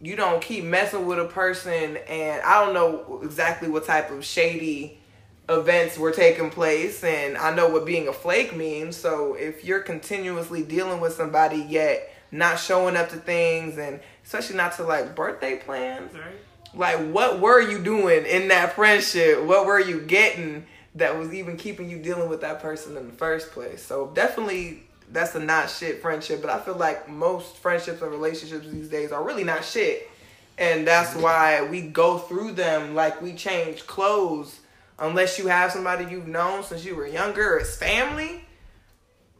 you 0.01 0.15
don't 0.15 0.41
keep 0.41 0.63
messing 0.63 1.05
with 1.05 1.19
a 1.19 1.25
person, 1.25 1.97
and 2.09 2.41
I 2.43 2.65
don't 2.65 2.75
know 2.75 3.21
exactly 3.25 3.69
what 3.69 3.87
type 3.87 4.13
of 4.13 4.25
shady 4.25 5.02
events 5.49 5.99
were 5.99 6.13
taking 6.13 6.51
place, 6.51 7.03
and 7.05 7.37
I 7.37 7.55
know 7.55 7.69
what 7.69 7.85
being 7.85 8.09
a 8.09 8.13
flake 8.13 8.57
means. 8.57 8.97
So 8.97 9.35
if 9.35 9.65
you're 9.65 9.81
continuously 9.81 10.63
dealing 10.63 11.01
with 11.01 11.15
somebody 11.15 11.59
yet 11.69 12.15
not 12.31 12.59
showing 12.59 12.97
up 12.97 13.11
to 13.11 13.17
things, 13.17 13.79
and 13.79 14.01
especially 14.25 14.57
not 14.57 14.77
to 14.77 14.85
like 14.85 15.15
birthday 15.15 15.57
plans, 15.57 16.13
Right? 16.15 16.35
like 16.75 16.99
what 17.13 17.41
were 17.41 17.61
you 17.61 17.83
doing 17.83 18.25
in 18.25 18.49
that 18.49 18.75
friendship 18.75 19.43
what 19.43 19.67
were 19.67 19.81
you 19.81 20.01
getting 20.01 20.65
that 20.95 21.17
was 21.19 21.33
even 21.33 21.57
keeping 21.57 21.89
you 21.89 21.99
dealing 21.99 22.29
with 22.29 22.41
that 22.41 22.61
person 22.61 22.97
in 22.97 23.07
the 23.07 23.13
first 23.13 23.51
place 23.53 23.83
so 23.83 24.11
definitely 24.15 24.83
that's 25.11 25.35
a 25.35 25.41
not 25.41 25.69
shit 25.69 26.01
friendship 26.01 26.41
but 26.41 26.51
i 26.51 26.59
feel 26.59 26.77
like 26.77 27.09
most 27.09 27.57
friendships 27.57 28.01
and 28.01 28.11
relationships 28.11 28.67
these 28.71 28.89
days 28.89 29.13
are 29.13 29.23
really 29.25 29.45
not 29.45 29.65
shit 29.65 30.09
and 30.59 30.87
that's 30.87 31.11
mm-hmm. 31.11 31.23
why 31.23 31.63
we 31.63 31.83
go 31.83 32.19
through 32.19 32.53
them 32.53 32.95
like 32.95 33.21
we 33.21 33.35
change 33.35 33.87
clothes 33.87 34.61
unless 34.99 35.39
you 35.39 35.47
have 35.49 35.73
somebody 35.73 36.05
you've 36.05 36.29
known 36.29 36.63
since 36.63 36.85
you 36.85 36.95
were 36.95 37.07
younger 37.07 37.55
or 37.55 37.59
it's 37.59 37.77
family 37.77 38.45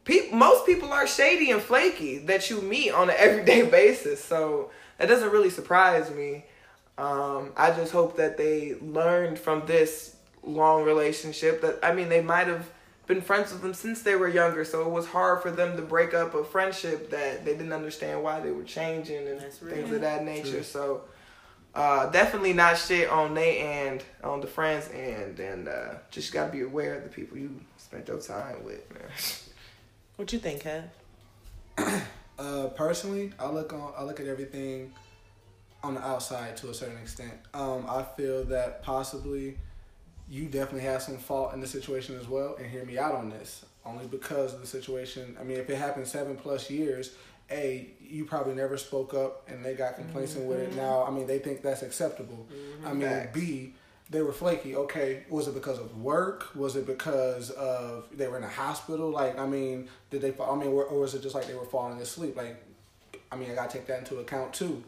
Pe- 0.05 0.31
most 0.33 0.67
people 0.67 0.93
are 0.93 1.07
shady 1.07 1.51
and 1.53 1.63
flaky 1.63 2.19
that 2.19 2.51
you 2.51 2.61
meet 2.61 2.91
on 2.91 3.09
an 3.11 3.17
everyday 3.19 3.63
basis 3.63 4.23
so 4.25 4.71
that 4.99 5.09
doesn't 5.09 5.31
really 5.31 5.51
surprise 5.51 6.11
me 6.11 6.45
um, 6.99 7.53
I 7.57 7.71
just 7.71 7.93
hope 7.93 8.17
that 8.17 8.37
they 8.37 8.75
learned 8.81 9.39
from 9.39 9.65
this 9.67 10.17
long 10.43 10.85
relationship 10.85 11.63
that 11.63 11.79
I 11.83 11.93
mean 11.95 12.09
they 12.09 12.21
might 12.21 12.47
have 12.49 12.69
been 13.07 13.21
friends 13.21 13.53
with 13.53 13.63
them 13.63 13.75
since 13.75 14.03
they 14.03 14.15
were 14.15 14.29
younger, 14.29 14.65
so 14.65 14.83
it 14.83 14.91
was 14.91 15.07
hard 15.07 15.43
for 15.43 15.51
them 15.51 15.77
to 15.77 15.83
break 15.83 16.15
up 16.15 16.35
a 16.35 16.45
friendship 16.45 17.11
that 17.11 17.45
they 17.45 17.53
didn't 17.53 17.73
understand 17.73 18.23
why 18.23 18.41
they 18.41 18.51
were 18.53 18.63
changing 18.63 19.27
and 19.27 19.41
That's 19.41 19.61
real. 19.63 19.75
things 19.75 19.93
of 19.93 20.01
that 20.03 20.25
nature. 20.25 20.63
So 20.63 21.03
uh, 21.75 22.11
definitely 22.11 22.53
not 22.53 22.77
shit 22.77 23.09
on 23.09 23.35
they 23.35 23.59
end, 23.59 24.05
on 24.23 24.41
the 24.41 24.47
friends 24.47 24.89
end, 24.93 25.41
and 25.41 25.69
uh, 25.69 25.95
just 26.11 26.33
gotta 26.33 26.53
be 26.53 26.63
aware 26.63 26.97
of 26.97 27.05
the 27.05 27.09
people 27.09 27.39
you 27.39 27.61
spent 27.79 28.09
your 28.09 28.19
time 28.19 28.65
with, 28.65 28.93
man. 28.93 29.03
What 30.17 30.31
you 30.33 30.39
think, 30.39 30.63
Kev? 30.63 30.85
Uh, 32.39 32.69
personally, 32.69 33.31
I 33.39 33.49
look 33.49 33.73
on 33.73 33.93
I 33.97 34.03
look 34.03 34.19
at 34.19 34.27
everything 34.27 34.93
on 35.83 35.95
the 35.95 36.05
outside 36.05 36.57
to 36.57 36.71
a 36.71 36.75
certain 36.75 36.97
extent. 36.97 37.35
Um, 37.55 37.85
I 37.89 38.03
feel 38.17 38.45
that 38.47 38.83
possibly 38.83 39.59
you 40.29 40.47
definitely 40.47 40.81
have 40.81 41.03
some 41.03 41.19
fault 41.19 41.53
in 41.53 41.61
the 41.61 41.67
situation 41.67 42.19
as 42.19 42.27
well, 42.27 42.57
and 42.57 42.67
hear 42.67 42.85
me 42.85 42.99
out 42.99 43.15
on 43.15 43.29
this. 43.29 43.65
Only 43.85 44.07
because 44.07 44.55
of 44.55 44.61
the 44.61 44.67
situation. 44.67 45.37
I 45.41 45.45
mean, 45.45 45.59
if 45.59 45.69
it 45.69 45.77
happened 45.77 46.07
seven 46.07 46.37
plus 46.37 46.71
years, 46.71 47.15
a 47.51 47.89
you 48.01 48.25
probably 48.25 48.55
never 48.55 48.77
spoke 48.77 49.15
up, 49.15 49.49
and 49.49 49.65
they 49.65 49.75
got 49.75 49.97
complacent 49.97 50.45
with 50.45 50.59
it. 50.59 50.75
Now, 50.77 51.05
I 51.05 51.11
mean, 51.11 51.27
they 51.27 51.39
think 51.39 51.63
that's 51.63 51.83
acceptable. 51.83 52.47
I 52.85 52.93
mean, 52.93 53.09
Facts. 53.09 53.35
b 53.39 53.75
they 54.11 54.21
were 54.21 54.33
flaky. 54.33 54.77
Okay, 54.77 55.25
was 55.31 55.49
it 55.49 55.55
because 55.55 55.79
of 55.79 55.99
work? 55.99 56.55
Was 56.55 56.77
it 56.77 56.87
because 56.87 57.51
of 57.51 58.07
they 58.13 58.29
were 58.29 58.37
in 58.37 58.45
a 58.45 58.49
hospital? 58.49 59.11
Like, 59.11 59.39
I 59.39 59.47
mean, 59.47 59.89
did 60.11 60.21
they? 60.21 60.31
fall- 60.33 60.55
I 60.55 60.63
mean, 60.63 60.73
or, 60.73 60.85
or 60.85 61.01
was 61.01 61.15
it 61.15 61.23
just 61.23 61.35
like 61.35 61.47
they 61.47 61.55
were 61.55 61.65
falling 61.65 61.99
asleep? 62.01 62.37
Like, 62.37 62.63
I 63.31 63.37
mean, 63.37 63.51
I 63.51 63.55
gotta 63.55 63.73
take 63.73 63.87
that 63.87 64.01
into 64.01 64.19
account 64.19 64.53
too. 64.53 64.85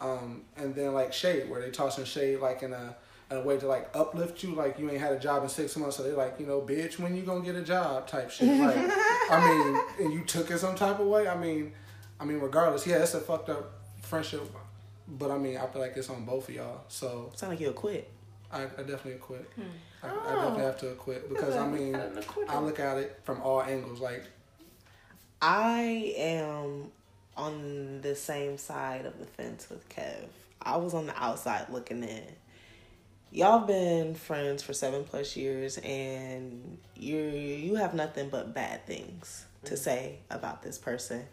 Um, 0.00 0.42
and 0.56 0.74
then 0.74 0.94
like 0.94 1.12
shade, 1.12 1.48
where 1.50 1.60
they 1.60 1.70
tossing 1.70 2.04
shade 2.04 2.40
like 2.40 2.62
in 2.62 2.72
a 2.72 2.96
in 3.30 3.36
a 3.36 3.42
way 3.42 3.56
to 3.58 3.66
like 3.66 3.88
uplift 3.94 4.42
you, 4.42 4.54
like 4.54 4.78
you 4.78 4.90
ain't 4.90 5.00
had 5.00 5.12
a 5.12 5.18
job 5.18 5.42
in 5.42 5.48
six 5.48 5.76
months, 5.76 5.96
so 5.98 6.02
they 6.02 6.12
like, 6.12 6.40
you 6.40 6.46
know, 6.46 6.60
bitch, 6.60 6.98
when 6.98 7.14
you 7.14 7.22
gonna 7.22 7.44
get 7.44 7.54
a 7.54 7.62
job 7.62 8.06
type 8.06 8.30
shit. 8.30 8.48
Like, 8.58 8.76
I 9.30 9.46
mean, 9.46 9.80
and 10.06 10.12
you 10.14 10.24
took 10.24 10.50
it 10.50 10.58
some 10.58 10.74
type 10.74 10.98
of 10.98 11.06
way. 11.06 11.28
I 11.28 11.36
mean, 11.36 11.72
I 12.22 12.24
mean, 12.24 12.38
regardless, 12.38 12.86
yeah, 12.86 13.02
it's 13.02 13.14
a 13.14 13.20
fucked 13.20 13.50
up 13.50 13.72
friendship, 14.00 14.42
but 15.08 15.32
I 15.32 15.38
mean, 15.38 15.56
I 15.56 15.66
feel 15.66 15.80
like 15.80 15.96
it's 15.96 16.08
on 16.08 16.24
both 16.24 16.48
of 16.48 16.54
y'all. 16.54 16.82
So 16.86 17.32
Sound 17.34 17.50
like 17.50 17.60
you'll 17.60 17.72
quit. 17.72 18.08
I, 18.52 18.62
I 18.62 18.66
definitely 18.66 19.14
quit. 19.14 19.50
I, 20.04 20.06
I 20.06 20.34
definitely 20.34 20.62
have 20.62 20.78
to 20.80 20.92
quit 20.92 21.28
because 21.28 21.56
I 21.56 21.66
mean, 21.66 21.96
I 22.48 22.60
look 22.60 22.78
at 22.78 22.98
it 22.98 23.18
from 23.24 23.42
all 23.42 23.60
angles. 23.60 24.00
Like, 24.00 24.22
I 25.40 26.14
am 26.16 26.92
on 27.36 28.02
the 28.02 28.14
same 28.14 28.56
side 28.56 29.04
of 29.04 29.18
the 29.18 29.26
fence 29.26 29.68
with 29.68 29.88
Kev. 29.88 30.26
I 30.60 30.76
was 30.76 30.94
on 30.94 31.08
the 31.08 31.20
outside 31.20 31.70
looking 31.70 32.04
in. 32.04 32.22
Y'all 33.32 33.66
been 33.66 34.14
friends 34.14 34.62
for 34.62 34.72
seven 34.72 35.02
plus 35.02 35.36
years, 35.36 35.78
and 35.78 36.78
you 36.94 37.16
you 37.16 37.74
have 37.74 37.94
nothing 37.94 38.28
but 38.28 38.54
bad 38.54 38.86
things 38.86 39.46
to 39.64 39.76
say 39.76 40.18
about 40.30 40.62
this 40.62 40.78
person. 40.78 41.24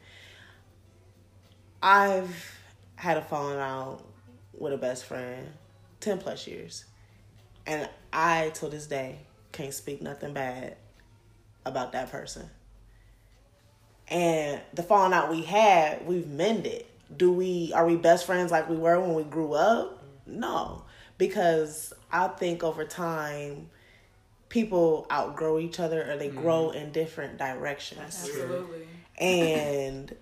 I've 1.81 2.59
had 2.95 3.17
a 3.17 3.21
falling 3.21 3.59
out 3.59 4.03
with 4.57 4.73
a 4.73 4.77
best 4.77 5.05
friend 5.05 5.47
ten 5.99 6.17
plus 6.17 6.47
years, 6.47 6.85
and 7.65 7.89
I 8.11 8.51
till 8.53 8.69
this 8.69 8.87
day 8.87 9.19
can't 9.51 9.73
speak 9.73 10.01
nothing 10.01 10.33
bad 10.33 10.77
about 11.65 11.91
that 11.93 12.11
person 12.11 12.49
and 14.09 14.59
the 14.73 14.83
falling 14.83 15.13
out 15.13 15.29
we 15.29 15.43
had, 15.43 16.05
we've 16.05 16.27
mended. 16.27 16.85
Do 17.15 17.31
we 17.31 17.71
are 17.73 17.85
we 17.85 17.95
best 17.95 18.25
friends 18.25 18.51
like 18.51 18.69
we 18.69 18.75
were 18.75 18.99
when 18.99 19.13
we 19.13 19.23
grew 19.23 19.53
up? 19.53 20.03
No, 20.25 20.83
because 21.17 21.93
I 22.11 22.27
think 22.27 22.63
over 22.63 22.85
time, 22.85 23.69
people 24.49 25.07
outgrow 25.11 25.59
each 25.59 25.79
other 25.79 26.11
or 26.11 26.17
they 26.17 26.29
mm-hmm. 26.29 26.41
grow 26.41 26.69
in 26.71 26.91
different 26.91 27.37
directions. 27.37 28.01
Absolutely. 28.01 28.87
and 29.19 30.15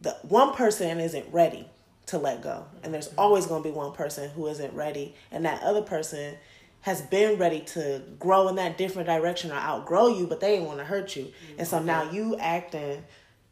the 0.00 0.16
one 0.22 0.54
person 0.54 1.00
isn't 1.00 1.26
ready 1.32 1.66
to 2.06 2.18
let 2.18 2.42
go. 2.42 2.66
And 2.82 2.92
there's 2.92 3.12
always 3.18 3.46
going 3.46 3.62
to 3.62 3.68
be 3.68 3.74
one 3.74 3.92
person 3.92 4.30
who 4.30 4.46
isn't 4.48 4.74
ready. 4.74 5.14
And 5.30 5.44
that 5.44 5.62
other 5.62 5.82
person 5.82 6.36
has 6.82 7.02
been 7.02 7.38
ready 7.38 7.60
to 7.60 8.02
grow 8.18 8.48
in 8.48 8.56
that 8.56 8.78
different 8.78 9.06
direction 9.06 9.52
or 9.52 9.56
outgrow 9.56 10.08
you 10.08 10.26
but 10.26 10.40
they 10.40 10.56
ain't 10.56 10.66
want 10.66 10.78
to 10.78 10.84
hurt 10.84 11.14
you. 11.14 11.30
And 11.58 11.68
so 11.68 11.80
now 11.80 12.10
you 12.10 12.36
acting 12.36 13.04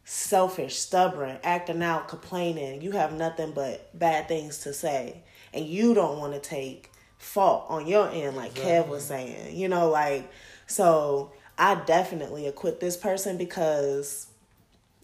selfish 0.04 0.76
stubborn 0.76 1.38
acting 1.44 1.82
out 1.82 2.08
complaining. 2.08 2.80
You 2.80 2.92
have 2.92 3.12
nothing 3.12 3.52
but 3.52 3.96
bad 3.98 4.28
things 4.28 4.60
to 4.60 4.72
say. 4.72 5.22
And 5.52 5.66
you 5.66 5.92
don't 5.92 6.18
want 6.18 6.32
to 6.32 6.40
take 6.40 6.90
fault 7.18 7.66
on 7.68 7.86
your 7.86 8.08
end 8.10 8.36
like 8.36 8.54
kev 8.54 8.86
was 8.86 9.04
saying 9.04 9.54
you 9.54 9.68
know 9.68 9.90
like 9.90 10.30
so 10.68 11.32
i 11.58 11.74
definitely 11.74 12.46
acquit 12.46 12.78
this 12.78 12.96
person 12.96 13.36
because 13.36 14.28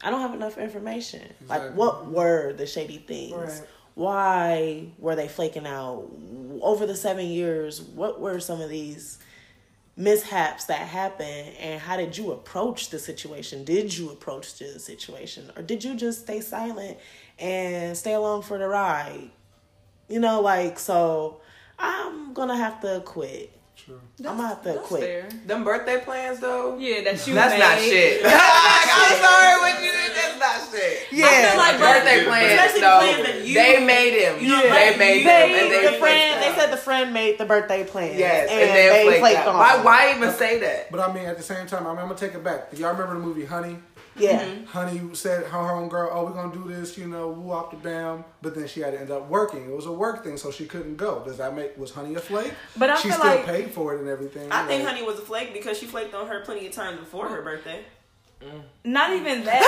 I 0.04 0.10
don't 0.10 0.20
have 0.20 0.34
enough 0.34 0.58
information. 0.58 1.22
Like, 1.48 1.72
what 1.74 2.06
were 2.10 2.52
the 2.52 2.66
shady 2.66 2.98
things? 2.98 3.32
Right. 3.34 3.62
Why 3.94 4.86
were 4.98 5.16
they 5.16 5.28
flaking 5.28 5.66
out? 5.66 6.10
Over 6.60 6.84
the 6.84 6.94
seven 6.94 7.26
years, 7.26 7.80
what 7.80 8.20
were 8.20 8.38
some 8.38 8.60
of 8.60 8.68
these 8.68 9.18
mishaps 9.96 10.64
that 10.66 10.80
happened? 10.80 11.56
And 11.58 11.80
how 11.80 11.96
did 11.96 12.18
you 12.18 12.32
approach 12.32 12.90
the 12.90 12.98
situation? 12.98 13.64
Did 13.64 13.96
you 13.96 14.10
approach 14.10 14.58
the 14.58 14.78
situation? 14.78 15.50
Or 15.56 15.62
did 15.62 15.82
you 15.82 15.94
just 15.94 16.20
stay 16.20 16.40
silent 16.40 16.98
and 17.38 17.96
stay 17.96 18.12
along 18.12 18.42
for 18.42 18.58
the 18.58 18.68
ride? 18.68 19.30
You 20.08 20.20
know, 20.20 20.42
like, 20.42 20.78
so 20.78 21.40
I'm 21.78 22.34
going 22.34 22.48
to 22.48 22.56
have 22.56 22.80
to 22.82 23.00
quit. 23.06 23.53
True. 23.76 24.00
I'm 24.20 24.24
going 24.24 24.36
to 24.38 24.42
have 24.46 24.62
to 24.62 24.74
quit. 24.84 25.00
fair. 25.02 25.28
Them 25.46 25.64
birthday 25.64 26.00
plans 26.00 26.40
though. 26.40 26.78
Yeah, 26.78 27.02
that 27.04 27.26
you 27.26 27.34
That's 27.34 27.52
made. 27.52 27.58
not 27.60 27.78
shit. 27.78 28.22
like, 28.22 28.32
I'm 28.34 29.18
sorry, 29.20 29.60
what 29.60 29.82
you 29.82 29.90
did. 29.92 30.10
That's 30.14 30.38
not 30.40 30.72
shit. 30.72 30.98
Yeah. 31.12 31.26
I 31.26 31.50
feel 31.50 31.58
like 31.58 31.78
birthday 31.78 32.16
Yeah, 32.22 32.24
plans. 32.28 32.52
especially 32.52 32.80
though, 32.80 32.98
plans 32.98 33.26
that 33.26 33.46
you- 33.46 33.54
they 33.54 33.84
made 33.84 34.14
him. 34.24 34.40
you 34.42 34.48
know, 34.48 34.62
they 34.62 34.70
like, 34.90 34.98
made 34.98 35.18
you 35.18 35.24
them, 35.24 35.48
They, 35.50 35.60
and 35.64 35.72
they 35.72 35.82
the 35.82 35.88
flaked 35.88 36.00
friend, 36.00 36.42
they 36.42 36.58
said 36.60 36.70
the 36.72 36.76
friend 36.76 37.12
made 37.12 37.38
the 37.38 37.44
birthday 37.44 37.84
plan. 37.84 38.16
yes, 38.16 38.48
and, 38.50 38.60
and, 38.60 38.70
then 38.70 38.92
they 38.92 39.04
flaked 39.04 39.20
flaked 39.20 39.38
out. 39.40 39.48
on. 39.48 39.56
Why? 39.58 39.76
them. 39.76 39.84
Why 39.84 40.14
even 40.16 40.30
say 40.32 40.60
that? 40.60 40.90
But 40.90 41.00
I 41.00 41.12
mean, 41.12 41.24
at 41.26 41.36
the 41.36 41.42
same 41.42 41.66
time, 41.66 41.86
I 41.86 41.90
mean, 41.90 41.98
I'm 41.98 42.08
gonna 42.08 42.14
take 42.18 42.34
it 42.34 42.42
back. 42.44 42.68
Y'all 42.78 42.92
remember 42.92 43.14
the 43.14 43.20
movie 43.20 43.44
Honey? 43.44 43.78
Yeah. 44.16 44.44
Mm-hmm. 44.44 44.64
Honey 44.66 45.14
said 45.14 45.44
her 45.46 45.58
homegirl, 45.58 46.08
"Oh, 46.12 46.24
we're 46.24 46.30
gonna 46.32 46.52
do 46.54 46.64
this," 46.72 46.96
you 46.96 47.06
know, 47.08 47.28
woo 47.28 47.52
up 47.52 47.70
the 47.72 47.76
bam. 47.76 48.24
But 48.42 48.54
then 48.54 48.66
she 48.68 48.80
had 48.80 48.92
to 48.92 49.00
end 49.00 49.10
up 49.10 49.28
working. 49.28 49.64
It 49.68 49.74
was 49.74 49.86
a 49.86 49.92
work 49.92 50.22
thing, 50.22 50.36
so 50.36 50.50
she 50.50 50.66
couldn't 50.66 50.96
go. 50.96 51.22
Does 51.24 51.38
that 51.38 51.54
make 51.56 51.76
was 51.76 51.90
Honey 51.92 52.14
a 52.14 52.20
flake? 52.20 52.52
But 52.76 52.90
I 52.90 52.96
she 52.96 53.08
feel 53.08 53.18
still 53.18 53.26
like- 53.30 53.46
paid 53.46 53.70
for 53.72 53.94
it 53.94 54.00
and 54.00 54.08
everything. 54.08 54.50
I 54.52 54.66
think 54.66 54.86
Honey 54.86 55.02
was 55.02 55.18
a 55.18 55.22
flake 55.22 55.52
because 55.52 55.78
she 55.78 55.86
flaked 55.86 56.14
on 56.14 56.28
her 56.28 56.40
plenty 56.44 56.66
of 56.66 56.72
times 56.72 56.98
before 57.00 57.28
her 57.28 57.42
birthday. 57.42 57.80
Not 58.84 59.10
even 59.14 59.42
that. 59.46 59.62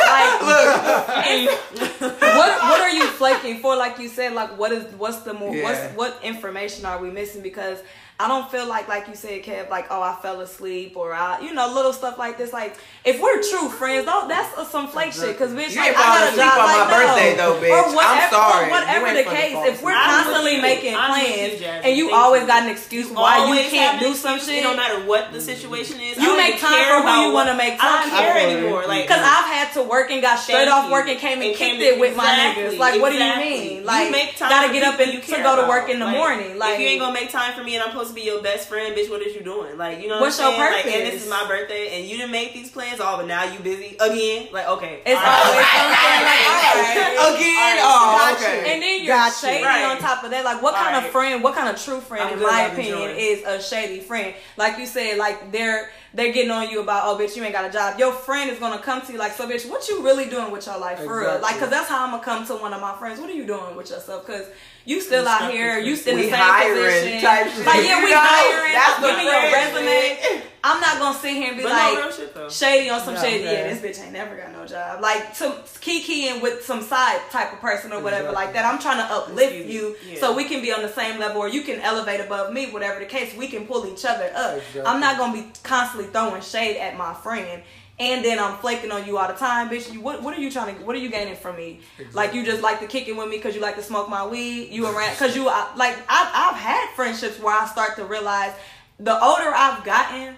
Like, 1.17 2.01
what 2.21 2.63
what 2.63 2.81
are 2.81 2.91
you 2.91 3.07
flaking 3.07 3.61
for? 3.61 3.75
Like 3.75 3.99
you 3.99 4.09
said, 4.09 4.35
like 4.35 4.59
what 4.59 4.71
is 4.71 4.85
what's 4.95 5.19
the 5.21 5.33
more 5.33 5.55
Yeah. 5.55 5.63
what's 5.65 5.97
what 5.97 6.21
information 6.23 6.85
are 6.85 6.99
we 6.99 7.11
missing? 7.11 7.43
Because 7.43 7.79
I 8.19 8.29
don't 8.29 8.51
feel 8.51 8.67
like 8.67 8.89
like 8.89 9.09
you 9.09 9.15
said, 9.15 9.43
Kev, 9.43 9.69
like 9.69 9.89
oh 9.91 10.01
I 10.01 10.17
fell 10.23 10.41
asleep 10.41 10.97
or 10.97 11.13
I 11.13 11.41
you 11.41 11.53
know 11.53 11.73
little 11.73 11.93
stuff 11.93 12.17
like 12.19 12.39
this. 12.39 12.53
Like 12.53 12.77
if 13.05 13.21
we're 13.21 13.43
true 13.43 13.69
friends, 13.69 14.07
though, 14.07 14.27
that's 14.27 14.57
uh, 14.59 14.65
some 14.65 14.89
flake 14.89 15.13
shit. 15.13 15.39
Because 15.39 15.53
bitch, 15.53 15.71
You 15.71 15.85
like, 15.85 15.95
ain't 15.95 15.99
I 15.99 16.27
got 16.27 16.33
a 16.33 16.37
job 16.37 16.59
on 16.59 16.67
like 16.67 16.75
my 16.75 16.91
no. 16.91 17.07
birthday, 17.07 17.37
though, 17.37 17.55
bitch. 17.61 17.71
Or 17.71 18.03
I'm 18.03 18.31
sorry. 18.31 18.67
or 18.67 18.71
whatever 18.71 19.15
the 19.15 19.23
case, 19.23 19.55
if 19.69 19.83
we're. 19.83 19.93
I'm 19.93 20.25
constantly 20.25 20.61
making 20.61 20.95
I'm 20.97 21.13
plans 21.15 21.61
you, 21.61 21.67
and 21.67 21.97
you 21.97 22.09
Thank 22.09 22.19
always 22.19 22.43
you. 22.43 22.49
got 22.49 22.63
an 22.65 22.71
excuse 22.71 23.11
why 23.11 23.47
you 23.47 23.69
can't 23.71 24.01
do 24.01 24.15
some 24.15 24.41
shit. 24.41 24.65
No 24.65 24.75
matter 24.75 25.07
what 25.07 25.33
the 25.33 25.41
situation 25.41 26.01
is, 26.01 26.17
You 26.19 26.37
make 26.37 26.59
time 26.59 26.73
for 26.73 27.07
who 27.07 27.29
you 27.29 27.33
wanna 27.33 27.55
make 27.55 27.79
time. 27.79 27.87
I 27.87 28.01
don't 28.01 28.11
time 28.11 28.33
care 28.33 28.49
anymore. 28.49 28.87
Like 28.87 29.07
Because 29.07 29.23
I've 29.23 29.47
had 29.47 29.73
to 29.75 29.83
work 29.83 30.11
and 30.11 30.23
got 30.23 30.39
straight 30.41 30.69
off 30.69 30.91
work 30.91 31.07
and 31.09 31.19
came 31.21 31.39
and, 31.39 31.53
And 31.53 31.57
kicked 31.57 31.81
it 31.81 32.01
with 32.01 32.17
my 32.17 32.27
niggas. 32.27 32.79
Like, 32.79 33.01
what 33.01 33.13
do 33.13 33.19
you 33.19 33.37
mean? 33.37 33.85
Like, 33.85 34.11
make 34.11 34.39
gotta 34.39 34.73
get 34.73 34.83
up 34.83 34.99
and 34.99 35.13
you 35.13 35.21
to 35.21 35.43
go 35.43 35.63
to 35.63 35.69
work 35.69 35.89
in 35.89 36.01
the 36.01 36.07
morning. 36.09 36.59
Like, 36.59 36.75
if 36.75 36.81
you 36.81 36.87
ain't 36.89 37.01
gonna 37.01 37.15
make 37.15 37.31
time 37.31 37.55
for 37.55 37.63
me 37.63 37.75
and 37.77 37.85
I'm 37.85 37.91
supposed 37.91 38.06
to 38.09 38.15
be 38.15 38.23
your 38.23 38.43
best 38.43 38.69
friend, 38.69 38.95
bitch, 38.97 39.11
what 39.11 39.23
is 39.23 39.35
you 39.35 39.43
doing? 39.43 39.77
Like, 39.79 40.01
you 40.01 40.09
know 40.09 40.21
What's 40.21 40.39
what 40.39 40.57
your 40.57 40.67
saying? 40.69 40.85
Like, 40.85 40.95
and 40.95 41.07
this 41.07 41.23
is 41.25 41.29
my 41.31 41.47
birthday, 41.47 41.99
and 41.99 42.09
you 42.09 42.17
didn't 42.17 42.33
make 42.33 42.53
these 42.55 42.71
plans. 42.71 43.01
Oh, 43.01 43.17
but 43.19 43.27
now 43.27 43.45
you 43.45 43.59
busy 43.61 43.97
again. 44.01 44.49
Like, 44.53 44.69
okay, 44.69 45.01
It's 45.07 45.19
all 45.19 45.27
right. 45.27 45.47
always 45.47 45.67
something 45.77 46.25
like, 46.27 46.43
all 46.53 46.75
right. 46.83 47.37
Again? 47.37 47.79
All 47.85 47.87
Oh, 47.89 48.17
right, 48.19 48.35
okay. 48.37 48.73
And 48.75 48.83
then 48.83 49.05
you're 49.05 49.15
Got 49.15 49.33
shady 49.33 49.65
Right. 49.65 49.85
on 49.85 49.99
top 49.99 50.23
of 50.25 50.31
that. 50.31 50.45
Like, 50.45 50.63
what 50.63 50.75
kind 50.75 50.97
of 50.97 51.11
friend, 51.11 51.43
what 51.43 51.55
kind 51.55 51.69
of 51.69 51.81
true 51.83 52.01
friend, 52.01 52.23
I'm 52.29 52.35
in 52.39 52.43
my 52.43 52.63
opinion, 52.63 53.11
is 53.17 53.43
a 53.45 53.61
shady 53.61 54.01
friend? 54.01 54.35
Like 54.57 54.79
you 54.79 54.87
said, 54.87 55.19
like 55.19 55.51
they're 55.53 55.91
they're 56.17 56.33
getting 56.33 56.51
on 56.51 56.71
you 56.71 56.81
about, 56.81 57.03
oh, 57.07 57.19
bitch, 57.23 57.37
you 57.37 57.45
ain't 57.45 57.53
got 57.53 57.69
a 57.69 57.71
job. 57.71 57.99
Your 57.99 58.11
friend 58.11 58.51
is 58.51 58.59
gonna 58.59 58.79
come 58.79 59.03
to 59.03 59.13
you 59.13 59.19
like, 59.19 59.33
so, 59.33 59.47
bitch, 59.49 59.69
what 59.69 59.87
you 59.89 60.03
really 60.03 60.29
doing 60.31 60.51
with 60.51 60.65
your 60.67 60.79
life 60.79 60.99
for 61.01 61.21
real? 61.21 61.39
Like, 61.41 61.59
cause 61.59 61.69
that's 61.69 61.89
how 61.89 62.05
I'm 62.05 62.11
gonna 62.11 62.23
come 62.25 62.47
to 62.47 62.55
one 62.57 62.73
of 62.73 62.81
my 62.81 62.97
friends. 62.97 63.21
What 63.21 63.29
are 63.29 63.35
you 63.35 63.45
doing 63.47 63.77
with 63.77 63.91
yourself? 63.91 64.27
Cause 64.27 64.47
you 64.87 65.01
still 65.03 65.29
out 65.29 65.51
here, 65.51 65.79
you 65.79 65.95
still 65.95 66.17
in 66.17 66.23
the 66.23 66.31
same 66.31 66.75
position. 66.75 67.21
type 67.21 67.49
shit. 67.53 67.67
Like, 67.67 67.85
yeah, 67.85 68.03
we 68.03 68.09
You 68.09 68.15
know, 68.15 68.23
hiring. 68.25 68.73
that's 68.73 69.01
Give 69.01 69.17
me 69.19 69.25
your 69.25 69.43
resume. 69.53 70.19
shit. 70.23 70.43
I'm 70.65 70.81
not 70.81 70.99
gonna 70.99 71.19
sit 71.19 71.33
here 71.35 71.49
and 71.49 71.57
be 71.59 71.63
But 71.63 71.73
like 71.73 71.95
no 71.95 72.01
real 72.01 72.13
shit 72.13 72.53
shady 72.53 72.91
on 72.91 73.01
some 73.01 73.15
Yeah, 73.15 73.23
shady. 73.23 73.45
Yeah, 73.45 73.73
this 73.75 73.81
bitch 73.99 74.03
ain't 74.03 74.13
never 74.13 74.35
got 74.37 74.53
no 74.67 74.77
job. 74.77 75.01
Like 75.01 75.35
some 75.35 75.53
kikiing 75.81 76.43
with 76.43 76.65
some 76.65 76.83
side 76.83 77.21
type 77.31 77.53
of 77.53 77.61
person 77.61 77.93
or 77.93 78.01
whatever 78.01 78.33
like 78.33 78.53
that. 78.55 78.65
I'm 78.65 78.79
trying 78.81 78.99
to 78.99 79.13
uplift 79.15 79.55
you 79.55 79.97
Yeah. 80.09 80.21
so 80.21 80.35
we 80.37 80.45
can 80.45 80.61
be 80.63 80.73
on 80.73 80.83
the 80.83 80.89
same 80.89 81.19
level, 81.19 81.41
or 81.41 81.49
you 81.49 81.63
can 81.63 81.81
elevate 81.81 82.21
above 82.21 82.53
me. 82.53 82.71
Whatever 82.71 83.01
the 83.01 83.07
case, 83.07 83.35
we 83.37 83.49
can 83.49 83.67
pull 83.67 83.87
each 83.87 84.05
other 84.05 84.31
up. 84.35 84.57
Exactly. 84.59 84.83
I'm 84.83 85.01
not 85.01 85.19
gonna 85.19 85.33
be 85.43 85.49
constantly 85.63 86.09
throwing 86.11 86.43
shade 86.43 86.77
at 86.79 86.97
my 86.97 87.15
friend. 87.15 87.63
And 87.99 88.23
then 88.23 88.39
I'm 88.39 88.59
flaking 88.59 88.93
on 88.93 89.07
you 89.07 89.17
all 89.17 89.27
the 89.27 89.33
time, 89.33 89.71
bitch. 89.71 89.91
You, 89.91 90.03
what, 90.03 90.23
what 90.23 90.37
are 90.37 90.41
you 90.41 90.51
trying 90.51 90.77
to? 90.77 90.85
What 90.85 90.95
are 90.95 90.99
you 90.99 91.09
gaining 91.09 91.35
from 91.35 91.57
me? 91.57 91.81
Like 92.13 92.35
you 92.35 92.45
just 92.45 92.61
like 92.63 92.79
to 92.81 92.87
kick 92.87 93.09
it 93.09 93.17
with 93.17 93.27
me 93.31 93.37
because 93.37 93.55
you 93.55 93.63
like 93.63 93.77
to 93.77 93.83
smoke 93.83 94.11
my 94.11 94.27
weed. 94.27 94.69
You 94.71 94.85
around 94.87 95.13
because 95.13 95.35
you 95.35 95.49
I, 95.49 95.73
like 95.77 95.97
I've, 96.07 96.31
I've 96.35 96.57
had 96.61 96.91
friendships 96.95 97.41
where 97.41 97.59
I 97.59 97.65
start 97.67 97.97
to 97.97 98.05
realize 98.05 98.53
the 99.01 99.13
older 99.25 99.51
I've 99.55 99.83
gotten, 99.85 100.35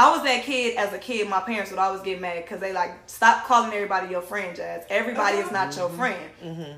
I 0.00 0.10
was 0.12 0.22
that 0.22 0.44
kid 0.44 0.76
as 0.76 0.94
a 0.94 0.98
kid. 0.98 1.28
My 1.28 1.40
parents 1.40 1.70
would 1.70 1.78
always 1.78 2.00
get 2.00 2.22
mad 2.22 2.42
because 2.42 2.58
they 2.58 2.72
like 2.72 2.90
stop 3.06 3.44
calling 3.44 3.70
everybody 3.74 4.10
your 4.10 4.22
friend, 4.22 4.56
Jazz. 4.56 4.84
Everybody 4.88 5.36
is 5.36 5.52
not 5.52 5.76
your 5.76 5.88
mm-hmm. 5.88 5.98
friend. 5.98 6.30
Mm-hmm. 6.42 6.72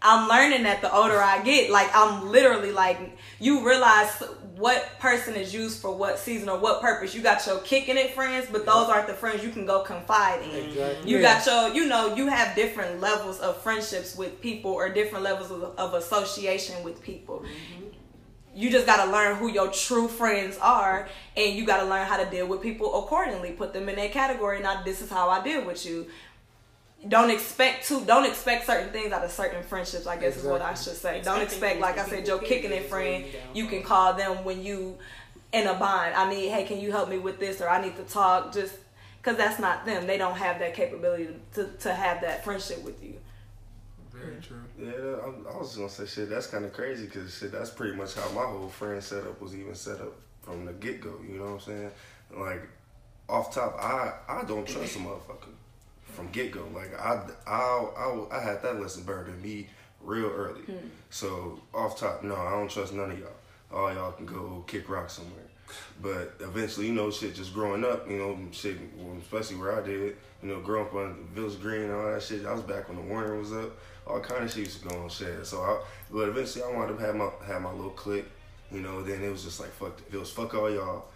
I'm 0.00 0.28
learning 0.28 0.62
that 0.62 0.80
the 0.80 0.94
older 0.94 1.20
I 1.20 1.42
get, 1.42 1.70
like 1.70 1.90
I'm 1.94 2.30
literally 2.30 2.72
like 2.72 2.98
you 3.40 3.66
realize 3.66 4.22
what 4.56 4.88
person 5.00 5.34
is 5.34 5.52
used 5.52 5.82
for 5.82 5.94
what 5.94 6.18
season 6.18 6.48
or 6.48 6.58
what 6.58 6.80
purpose. 6.80 7.14
You 7.14 7.20
got 7.20 7.46
your 7.46 7.58
kicking 7.58 7.98
it 7.98 8.14
friends, 8.14 8.46
but 8.50 8.64
those 8.64 8.88
aren't 8.88 9.06
the 9.06 9.14
friends 9.14 9.44
you 9.44 9.50
can 9.50 9.66
go 9.66 9.82
confide 9.82 10.42
in. 10.42 10.68
Exactly. 10.68 11.10
You 11.10 11.20
got 11.20 11.44
your, 11.44 11.74
you 11.74 11.86
know, 11.86 12.14
you 12.14 12.28
have 12.28 12.56
different 12.56 13.00
levels 13.00 13.38
of 13.40 13.60
friendships 13.62 14.16
with 14.16 14.40
people 14.40 14.70
or 14.70 14.88
different 14.88 15.24
levels 15.24 15.50
of, 15.50 15.62
of 15.76 15.92
association 15.92 16.82
with 16.84 17.02
people. 17.02 17.40
Mm-hmm. 17.40 17.75
You 18.56 18.70
just 18.70 18.86
got 18.86 19.04
to 19.04 19.12
learn 19.12 19.36
who 19.36 19.48
your 19.48 19.70
true 19.70 20.08
friends 20.08 20.56
are, 20.62 21.08
and 21.36 21.54
you 21.54 21.66
got 21.66 21.80
to 21.80 21.84
learn 21.84 22.06
how 22.06 22.16
to 22.16 22.28
deal 22.30 22.46
with 22.46 22.62
people 22.62 23.04
accordingly. 23.04 23.52
Put 23.52 23.74
them 23.74 23.86
in 23.90 23.96
that 23.96 24.12
category. 24.12 24.60
Now, 24.60 24.82
this 24.82 25.02
is 25.02 25.10
how 25.10 25.28
I 25.28 25.44
deal 25.44 25.62
with 25.62 25.84
you. 25.84 26.06
Don't 27.06 27.30
expect 27.30 27.86
to. 27.88 28.00
Don't 28.06 28.24
expect 28.24 28.64
certain 28.64 28.90
things 28.90 29.12
out 29.12 29.22
of 29.22 29.30
certain 29.30 29.62
friendships. 29.62 30.06
I 30.06 30.16
guess 30.16 30.38
is 30.38 30.44
what 30.44 30.62
I 30.62 30.72
should 30.72 30.96
say. 30.96 31.20
Don't 31.22 31.42
expect, 31.42 31.80
like 31.80 31.98
I 31.98 32.06
said, 32.08 32.24
to 32.24 32.30
your 32.30 32.38
kicking 32.38 32.72
it 32.72 32.80
good 32.80 32.90
friend. 32.90 33.24
You 33.52 33.66
can 33.66 33.82
call 33.82 34.14
them 34.14 34.42
when 34.42 34.64
you 34.64 34.96
in 35.52 35.66
a 35.66 35.74
bind. 35.74 36.14
I 36.14 36.28
need, 36.30 36.48
hey, 36.48 36.64
can 36.64 36.80
you 36.80 36.90
help 36.90 37.10
me 37.10 37.18
with 37.18 37.38
this, 37.38 37.60
or 37.60 37.68
I 37.68 37.82
need 37.82 37.96
to 37.96 38.04
talk. 38.04 38.54
Just 38.54 38.74
because 39.18 39.36
that's 39.36 39.60
not 39.60 39.84
them. 39.84 40.06
They 40.06 40.16
don't 40.16 40.36
have 40.36 40.60
that 40.60 40.74
capability 40.74 41.28
to 41.54 41.66
to 41.80 41.92
have 41.92 42.22
that 42.22 42.42
friendship 42.42 42.82
with 42.82 43.04
you. 43.04 43.16
Very 44.22 44.40
true. 44.40 44.62
Yeah, 44.78 45.16
I, 45.22 45.54
I 45.54 45.58
was 45.58 45.76
gonna 45.76 45.88
say 45.88 46.06
shit. 46.06 46.30
That's 46.30 46.46
kind 46.46 46.64
of 46.64 46.72
crazy 46.72 47.06
because 47.06 47.36
shit. 47.36 47.52
That's 47.52 47.70
pretty 47.70 47.96
much 47.96 48.14
how 48.14 48.28
my 48.30 48.42
whole 48.42 48.68
friend 48.68 49.02
setup 49.02 49.40
was 49.40 49.54
even 49.54 49.74
set 49.74 50.00
up 50.00 50.14
from 50.42 50.64
the 50.64 50.72
get 50.72 51.00
go. 51.00 51.14
You 51.26 51.38
know 51.38 51.44
what 51.44 51.52
I'm 51.52 51.60
saying? 51.60 51.90
Like 52.36 52.68
off 53.28 53.54
top, 53.54 53.76
I 53.78 54.12
I 54.28 54.44
don't 54.44 54.66
trust 54.66 54.96
a 54.96 54.98
motherfucker 55.00 55.52
from 56.04 56.28
get 56.30 56.52
go. 56.52 56.66
Like 56.74 56.98
I 56.98 57.20
I 57.46 57.52
I 57.96 58.38
I 58.38 58.40
had 58.40 58.62
that 58.62 58.80
lesson 58.80 59.04
burned 59.04 59.28
in 59.28 59.42
me 59.42 59.68
real 60.02 60.30
early. 60.30 60.62
Hmm. 60.62 60.88
So 61.10 61.60
off 61.74 61.98
top, 61.98 62.22
no, 62.22 62.34
I 62.34 62.50
don't 62.50 62.70
trust 62.70 62.94
none 62.94 63.10
of 63.10 63.18
y'all. 63.18 63.28
All 63.72 63.92
y'all 63.92 64.12
can 64.12 64.26
go 64.26 64.64
kick 64.66 64.88
rock 64.88 65.10
somewhere. 65.10 65.42
But 66.00 66.34
eventually, 66.40 66.86
you 66.86 66.92
know, 66.92 67.10
shit, 67.10 67.34
just 67.34 67.52
growing 67.52 67.84
up, 67.84 68.08
you 68.08 68.18
know, 68.18 68.38
shit, 68.52 68.76
especially 69.20 69.56
where 69.56 69.76
I 69.76 69.84
did, 69.84 70.16
you 70.42 70.48
know, 70.48 70.60
growing 70.60 70.86
up 70.86 70.94
on 70.94 71.28
Village 71.34 71.60
Green 71.60 71.82
and 71.82 71.92
all 71.92 72.12
that 72.12 72.22
shit. 72.22 72.46
I 72.46 72.52
was 72.52 72.62
back 72.62 72.88
when 72.88 72.96
the 72.96 73.02
Warner 73.02 73.36
was 73.36 73.52
up. 73.52 73.72
All 74.06 74.20
kind 74.20 74.44
of 74.44 74.50
shit 74.50 74.64
used 74.64 74.82
to 74.82 74.88
go 74.88 74.96
on 75.02 75.08
shit. 75.08 75.44
So, 75.46 75.60
I, 75.62 75.82
but 76.10 76.28
eventually, 76.28 76.64
I 76.64 76.72
wanted 76.72 76.98
to 76.98 77.04
have 77.04 77.16
my 77.16 77.28
have 77.46 77.62
my 77.62 77.72
little 77.72 77.90
clique. 77.90 78.26
You 78.70 78.80
know, 78.80 79.02
then 79.02 79.22
it 79.22 79.30
was 79.30 79.44
just 79.44 79.60
like 79.60 79.70
fuck. 79.70 80.00
It 80.10 80.16
was 80.16 80.30
fuck 80.30 80.54
all 80.54 80.70
y'all. 80.70 81.06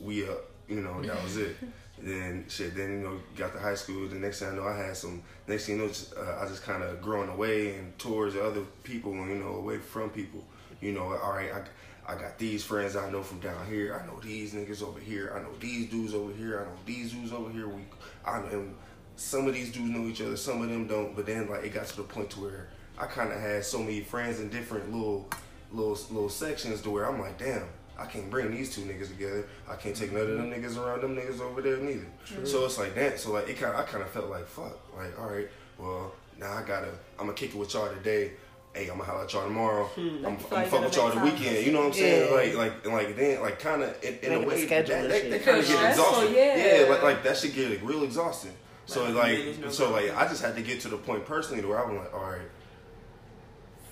We 0.00 0.28
up. 0.28 0.44
You 0.68 0.80
know, 0.80 1.02
that 1.02 1.22
was 1.22 1.36
it. 1.36 1.56
Then 1.98 2.44
shit. 2.48 2.76
Then 2.76 2.90
you 2.90 2.98
know, 2.98 3.18
got 3.36 3.54
to 3.54 3.58
high 3.58 3.74
school. 3.74 4.06
The 4.06 4.16
next 4.16 4.40
thing 4.40 4.48
I 4.48 4.54
know, 4.54 4.64
I 4.64 4.76
had 4.76 4.96
some. 4.96 5.22
Next 5.46 5.64
thing 5.64 5.76
you 5.76 5.82
know, 5.82 5.88
just, 5.88 6.14
uh, 6.14 6.40
I 6.42 6.46
just 6.46 6.62
kind 6.62 6.82
of 6.82 7.00
growing 7.00 7.30
away 7.30 7.76
and 7.76 7.98
towards 7.98 8.36
other 8.36 8.60
people, 8.84 9.12
and 9.12 9.30
you 9.30 9.36
know, 9.36 9.54
away 9.54 9.78
from 9.78 10.10
people. 10.10 10.44
You 10.82 10.92
know, 10.92 11.04
all 11.16 11.32
right, 11.32 11.50
I, 11.54 12.12
I 12.12 12.14
got 12.16 12.38
these 12.38 12.62
friends 12.62 12.96
I 12.96 13.10
know 13.10 13.22
from 13.22 13.40
down 13.40 13.66
here. 13.66 13.98
I 13.98 14.06
know 14.06 14.20
these 14.20 14.52
niggas 14.52 14.82
over 14.82 15.00
here. 15.00 15.32
I 15.34 15.40
know 15.40 15.54
these 15.58 15.88
dudes 15.88 16.12
over 16.12 16.32
here. 16.32 16.60
I 16.60 16.64
know 16.64 16.78
these 16.84 17.12
dudes 17.12 17.32
over 17.32 17.50
here. 17.50 17.66
We, 17.66 17.80
I 18.26 18.40
and 18.40 18.74
some 19.16 19.46
of 19.46 19.54
these 19.54 19.72
dudes 19.72 19.90
know 19.90 20.06
each 20.06 20.20
other. 20.20 20.36
Some 20.36 20.62
of 20.62 20.68
them 20.68 20.86
don't. 20.86 21.16
But 21.16 21.26
then 21.26 21.48
like 21.48 21.64
it 21.64 21.74
got 21.74 21.86
to 21.86 21.96
the 21.96 22.02
point 22.02 22.30
to 22.30 22.40
where 22.40 22.68
I 22.98 23.06
kind 23.06 23.32
of 23.32 23.40
had 23.40 23.64
so 23.64 23.78
many 23.78 24.00
friends 24.00 24.40
in 24.40 24.48
different 24.48 24.92
little, 24.92 25.28
little, 25.72 25.98
little 26.10 26.28
sections 26.28 26.80
to 26.82 26.90
where 26.90 27.08
I'm 27.08 27.20
like, 27.20 27.38
damn. 27.38 27.64
I 27.98 28.04
can't 28.04 28.30
bring 28.30 28.50
these 28.50 28.74
two 28.74 28.82
niggas 28.82 29.08
together. 29.08 29.46
I 29.68 29.74
can't 29.76 29.96
take 29.96 30.12
none 30.12 30.22
of 30.22 30.28
them 30.28 30.50
niggas 30.50 30.76
around 30.76 31.00
them 31.00 31.16
niggas 31.16 31.40
over 31.40 31.62
there 31.62 31.78
neither. 31.78 32.06
So 32.44 32.66
it's 32.66 32.78
like 32.78 32.94
that. 32.94 33.18
So 33.18 33.32
like 33.32 33.48
it 33.48 33.58
kind 33.58 33.74
of 33.74 33.80
I 33.80 33.84
kind 33.84 34.02
of 34.02 34.10
felt 34.10 34.28
like 34.28 34.46
fuck. 34.46 34.78
Like 34.96 35.18
all 35.18 35.30
right, 35.30 35.48
well 35.78 36.12
now 36.38 36.52
I 36.52 36.62
gotta 36.62 36.88
I'm 37.18 37.26
gonna 37.26 37.32
kick 37.32 37.54
it 37.54 37.56
with 37.56 37.72
y'all 37.72 37.88
today. 37.88 38.32
Hey, 38.74 38.88
I'm 38.88 38.98
gonna 38.98 39.04
holler 39.04 39.24
at 39.24 39.32
y'all 39.32 39.44
tomorrow. 39.44 39.88
I'm, 39.96 40.16
I'm 40.16 40.22
gonna 40.22 40.38
fuck 40.66 40.84
with 40.84 40.96
y'all 40.96 41.08
the 41.08 41.14
that'll 41.14 41.32
weekend. 41.32 41.64
You 41.64 41.72
know 41.72 41.78
what 41.80 41.86
I'm 41.86 41.92
saying? 41.94 42.30
Yeah. 42.30 42.36
Like 42.36 42.54
like 42.54 42.84
and 42.84 42.92
like 42.92 43.16
then 43.16 43.40
like 43.40 43.58
kind 43.60 43.82
of 43.82 44.04
in, 44.04 44.18
in 44.18 44.32
a 44.32 44.40
the 44.40 44.46
way 44.46 44.66
that, 44.66 44.86
that, 44.86 45.08
that, 45.08 45.44
kind 45.44 45.58
of 45.58 45.66
get 45.66 45.88
exhausted. 45.88 45.88
exhausting. 45.88 46.34
yeah. 46.34 46.86
like 46.90 47.02
like 47.02 47.22
that 47.22 47.38
should 47.38 47.54
get 47.54 47.70
like, 47.70 47.80
real 47.82 48.02
exhausting. 48.04 48.52
So 48.86 49.04
Like, 49.10 49.38
like 49.62 49.72
so 49.72 49.90
like. 49.92 50.16
I 50.16 50.26
just 50.28 50.42
had 50.42 50.56
to 50.56 50.62
get 50.62 50.80
to 50.80 50.88
the 50.88 50.96
point 50.96 51.24
personally 51.26 51.62
to 51.62 51.68
where 51.68 51.84
I'm 51.84 51.96
like, 51.96 52.14
all 52.14 52.30
right, 52.30 52.40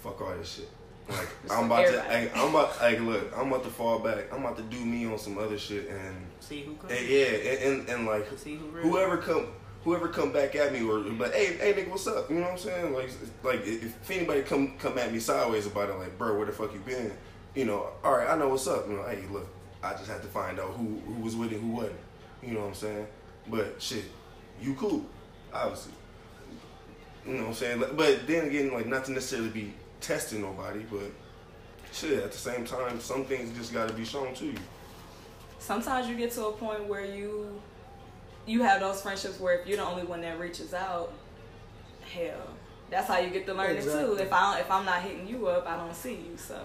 fuck 0.03 0.21
all 0.21 0.35
this 0.37 0.55
shit. 0.55 0.69
Like 1.09 1.29
I'm 1.51 1.67
about 1.67 1.87
to, 1.87 1.97
like, 1.97 2.37
I'm 2.37 2.49
about, 2.49 2.81
like, 2.81 3.01
look, 3.01 3.37
I'm 3.37 3.49
about 3.49 3.65
to 3.65 3.71
fall 3.71 3.99
back. 3.99 4.33
I'm 4.33 4.41
about 4.41 4.57
to 4.57 4.63
do 4.63 4.83
me 4.85 5.05
on 5.07 5.19
some 5.19 5.37
other 5.37 5.59
shit, 5.59 5.89
and, 5.91 6.17
See 6.41 6.63
who 6.63 6.75
comes. 6.77 6.93
and 6.93 7.09
yeah, 7.09 7.27
and, 7.27 7.81
and, 7.81 7.89
and 7.91 8.07
like 8.07 8.27
whoever 8.27 9.19
come, 9.19 9.49
whoever 9.83 10.09
come 10.09 10.33
back 10.33 10.55
at 10.55 10.73
me 10.73 10.83
or 10.83 11.01
but 11.01 11.35
hey, 11.35 11.57
hey 11.59 11.75
nigga, 11.75 11.91
what's 11.91 12.07
up? 12.07 12.31
You 12.31 12.37
know 12.37 12.43
what 12.43 12.53
I'm 12.53 12.59
saying? 12.59 12.95
Like, 12.95 13.11
like 13.43 13.67
if 13.67 13.85
if 13.85 14.11
anybody 14.11 14.43
come 14.43 14.79
come 14.79 14.97
at 14.97 15.13
me 15.13 15.19
sideways 15.19 15.67
about 15.67 15.91
it, 15.91 15.99
like, 15.99 16.17
bro, 16.17 16.37
where 16.37 16.47
the 16.47 16.53
fuck 16.53 16.73
you 16.73 16.81
been? 16.81 17.13
You 17.55 17.67
know, 17.67 17.89
all 18.03 18.17
right, 18.17 18.29
I 18.29 18.39
know 18.39 18.49
what's 18.49 18.67
up. 18.67 18.89
You 18.89 18.95
know, 18.95 19.05
hey, 19.05 19.25
look, 19.31 19.47
I 19.83 19.93
just 19.93 20.09
had 20.09 20.23
to 20.23 20.29
find 20.29 20.59
out 20.59 20.71
who 20.71 21.01
who 21.07 21.21
was 21.23 21.37
with 21.37 21.53
it, 21.53 21.61
who 21.61 21.69
wasn't. 21.69 21.97
You 22.43 22.53
know 22.55 22.61
what 22.61 22.69
I'm 22.69 22.75
saying? 22.75 23.07
But 23.47 23.81
shit, 23.81 24.05
you 24.61 24.75
cool, 24.75 25.05
obviously. 25.53 25.93
You 27.27 27.35
know 27.35 27.41
what 27.43 27.49
I'm 27.49 27.55
saying? 27.55 27.85
But 27.97 28.27
then 28.27 28.47
again, 28.47 28.73
like 28.73 28.87
not 28.87 29.05
to 29.07 29.13
necessarily 29.13 29.49
be 29.51 29.75
testing 30.01 30.43
nobody, 30.43 30.81
but 30.91 31.11
shit, 31.93 32.23
at 32.23 32.33
the 32.33 32.39
same 32.39 32.65
time, 32.65 33.01
some 33.01 33.25
things 33.25 33.57
just 33.57 33.73
got 33.73 33.89
to 33.89 33.95
be 33.95 34.05
shown 34.05 34.35
to 34.35 34.47
you. 34.47 34.59
sometimes 35.59 36.09
you 36.09 36.17
get 36.17 36.31
to 36.33 36.47
a 36.47 36.53
point 36.53 36.87
where 36.87 37.05
you 37.05 37.61
you 38.47 38.63
have 38.63 38.81
those 38.81 39.01
friendships 39.01 39.41
where 39.41 39.59
if 39.61 39.67
you're 39.67 39.79
the 39.79 39.85
only 39.85 40.03
one 40.05 40.21
that 40.21 40.39
reaches 40.39 40.75
out, 40.75 41.13
hell, 42.13 42.49
that's 42.91 43.09
how 43.09 43.19
you 43.19 43.31
get 43.31 43.47
the 43.47 43.55
learning 43.55 43.83
too. 43.83 44.17
If 44.21 44.31
I 44.33 44.53
don't, 44.53 44.61
if 44.61 44.71
I'm 44.71 44.85
not 44.85 45.01
hitting 45.03 45.27
you 45.27 45.47
up, 45.47 45.67
I 45.67 45.77
don't 45.79 45.95
see 45.95 46.15
you. 46.15 46.37
So 46.37 46.61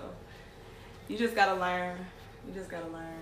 you 1.08 1.18
just 1.18 1.36
gotta 1.36 1.58
learn. 1.60 1.98
You 2.46 2.54
just 2.54 2.70
gotta 2.70 2.88
learn. 2.90 3.19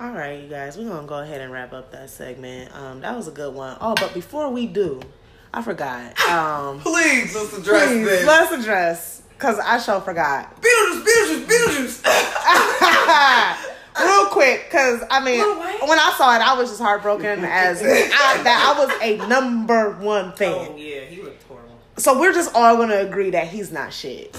All 0.00 0.10
right, 0.10 0.42
you 0.42 0.48
guys, 0.48 0.76
we're 0.76 0.88
gonna 0.88 1.06
go 1.06 1.20
ahead 1.20 1.40
and 1.40 1.52
wrap 1.52 1.72
up 1.72 1.92
that 1.92 2.10
segment. 2.10 2.74
Um, 2.74 3.00
that 3.02 3.14
was 3.16 3.28
a 3.28 3.30
good 3.30 3.54
one. 3.54 3.76
Oh, 3.80 3.94
but 3.94 4.12
before 4.14 4.50
we 4.50 4.66
do, 4.66 5.00
I 5.54 5.62
forgot. 5.62 6.18
Um, 6.28 6.80
Please, 6.84 7.34
let's 7.34 7.56
address 7.56 7.88
please, 7.88 8.04
this. 8.06 8.26
let's 8.26 8.52
address 8.52 9.22
because 9.30 9.58
I 9.60 9.78
sure 9.78 10.00
forgot. 10.00 10.60
Beetlejuice, 10.62 11.44
Beetlejuice, 11.46 12.02
Beetlejuice. 12.02 13.68
Real 14.00 14.26
quick, 14.28 14.64
because 14.64 15.02
I 15.10 15.22
mean, 15.22 15.38
Wayne? 15.40 15.88
when 15.88 15.98
I 15.98 16.14
saw 16.16 16.34
it, 16.34 16.40
I 16.40 16.54
was 16.58 16.70
just 16.70 16.80
heartbroken 16.80 17.44
as 17.44 17.82
I, 17.82 18.42
that 18.42 18.74
I 18.74 18.78
was 18.82 18.90
a 19.02 19.18
number 19.28 19.90
one 19.98 20.32
fan. 20.32 20.68
Oh 20.70 20.76
yeah, 20.76 21.00
he 21.02 21.20
looked 21.22 21.42
horrible. 21.42 21.78
So 21.98 22.18
we're 22.18 22.32
just 22.32 22.54
all 22.54 22.76
gonna 22.78 22.96
agree 23.00 23.30
that 23.30 23.48
he's 23.48 23.70
not 23.70 23.92
shit. 23.92 24.34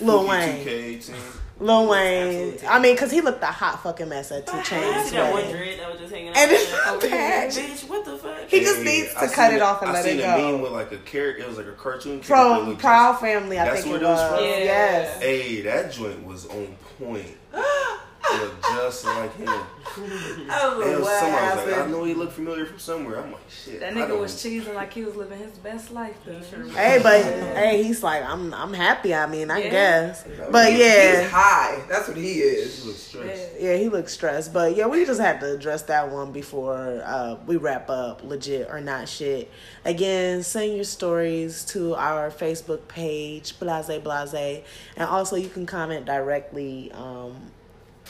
Lil 0.00 0.28
Wayne, 0.28 0.64
2K18. 0.66 1.35
Lil 1.58 1.88
Wayne. 1.88 2.26
absolutely 2.52 2.68
I 2.68 2.78
mean, 2.80 2.94
because 2.94 3.10
he 3.10 3.20
looked 3.22 3.42
a 3.42 3.46
hot 3.46 3.82
fucking 3.82 4.08
mess 4.10 4.30
at 4.30 4.46
Two 4.46 4.52
I 4.56 4.60
Chainz. 4.60 5.04
see 5.04 5.16
that 5.16 5.32
one 5.32 5.42
dread 5.50 5.78
that 5.80 5.90
was 5.90 6.00
just 6.00 6.12
hanging 6.12 6.28
out. 6.28 6.36
And 6.36 6.50
there. 6.50 6.60
it's 6.60 6.72
Oh, 6.86 7.00
bad. 7.00 7.50
Bitch, 7.50 7.88
what 7.88 8.04
the 8.04 8.16
fuck? 8.18 8.36
He 8.48 8.60
just 8.60 8.78
Hey, 8.78 8.84
needs 8.84 9.12
to 9.14 9.18
I 9.20 9.26
cut 9.28 9.34
seen 9.48 9.54
it 9.56 9.60
a- 9.60 9.64
off 9.64 9.80
and 9.82 9.90
I 9.90 9.94
let 9.94 10.04
seen 10.04 10.20
it 10.20 10.22
a 10.24 10.36
meme 10.36 10.60
with 10.60 10.72
like 10.72 10.92
a 10.92 10.98
character. 10.98 11.42
It 11.44 11.48
was 11.48 11.56
like 11.56 11.66
a 11.66 11.72
cartoon. 11.72 12.20
From 12.20 12.76
Proud 12.76 13.20
Family, 13.20 13.58
I 13.58 13.64
That's 13.64 13.82
think 13.82 13.92
what 13.94 14.02
it 14.02 14.04
it 14.04 14.08
was 14.08 14.18
was. 14.30 14.38
from? 14.38 14.44
Yeah. 14.44 14.58
Yes. 14.58 15.22
Hey, 15.22 15.60
that 15.62 15.92
joint 15.92 16.24
was 16.26 16.46
on 16.46 16.76
point. 16.98 17.36
Looked 18.32 18.62
just 18.64 19.04
like 19.04 19.36
him. 19.36 19.48
I 19.98 20.58
don't 20.62 20.72
And 20.72 20.80
know 20.80 20.86
it 20.86 20.96
was 20.96 21.00
what 21.04 21.20
somebody 21.20 21.56
was 21.56 21.66
like, 21.72 21.78
I 21.78 21.90
know 21.90 22.04
he 22.04 22.14
looked 22.14 22.32
familiar 22.32 22.66
from 22.66 22.78
somewhere. 22.78 23.20
I'm 23.20 23.32
like, 23.32 23.40
shit. 23.48 23.80
That 23.80 23.94
nigga 23.94 24.18
was 24.18 24.34
cheesing 24.34 24.74
like 24.74 24.92
he 24.92 25.04
was 25.04 25.14
living 25.16 25.38
his 25.38 25.52
best 25.52 25.92
life. 25.92 26.16
Though. 26.26 26.40
Hey, 26.70 26.98
but 27.02 27.22
hey, 27.22 27.82
he's 27.82 28.02
like, 28.02 28.24
I'm, 28.24 28.52
I'm 28.52 28.72
happy. 28.74 29.14
I 29.14 29.26
mean, 29.26 29.50
I 29.50 29.62
Yeah. 29.62 29.70
guess, 29.70 30.24
but 30.50 30.70
He's 30.70 30.80
yeah, 30.80 31.28
high. 31.28 31.82
That's 31.88 32.08
what 32.08 32.16
he 32.16 32.34
He 32.34 32.40
is. 32.40 32.84
looked 32.84 32.98
stressed. 32.98 33.50
yeah, 33.60 33.76
he 33.76 33.88
looks 33.88 34.12
stressed. 34.12 34.52
But 34.52 34.76
yeah, 34.76 34.86
we 34.86 35.04
just 35.06 35.20
had 35.20 35.40
to 35.40 35.54
address 35.54 35.82
that 35.82 36.10
one 36.10 36.32
before 36.32 37.02
uh, 37.04 37.36
we 37.46 37.56
wrap 37.56 37.88
up. 37.88 38.24
Legit 38.24 38.68
or 38.70 38.80
not 38.80 39.08
shit. 39.08 39.50
Again, 39.84 40.42
send 40.42 40.74
your 40.74 40.84
stories 40.84 41.64
to 41.66 41.94
our 41.94 42.30
Facebook 42.30 42.88
page, 42.88 43.58
Blase 43.60 43.98
Blase, 44.02 44.62
and 44.96 45.08
also 45.08 45.36
you 45.36 45.48
can 45.48 45.64
comment 45.64 46.04
directly. 46.06 46.90
Um, 46.92 47.36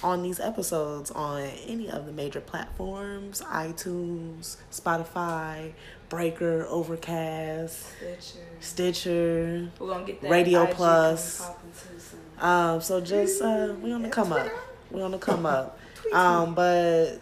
on 0.03 0.23
these 0.23 0.39
episodes 0.41 1.11
on 1.11 1.43
any 1.67 1.89
of 1.91 2.07
the 2.07 2.13
major 2.13 2.41
platforms 2.41 3.41
iTunes, 3.43 4.57
Spotify, 4.71 5.73
Breaker, 6.09 6.67
Overcast, 6.69 7.87
Stitcher. 7.97 8.39
Stitcher. 8.61 9.71
We're 9.79 9.89
gonna 9.89 10.05
get 10.05 10.21
that 10.23 10.31
Radio 10.31 10.65
IG 10.65 10.71
Plus. 10.75 11.41
coming 11.41 11.55
popping 11.55 11.71
too 11.73 12.01
soon. 12.01 12.21
Um, 12.39 12.81
so 12.81 13.01
just 13.01 13.43
uh, 13.43 13.75
we 13.81 13.93
on 13.93 14.03
the 14.03 14.09
come 14.09 14.33
up. 14.35 14.49
We 14.91 15.03
on 15.03 15.11
the 15.13 15.19
come 15.19 15.47
up. 15.47 15.79
Um, 16.13 16.55
but 16.55 17.19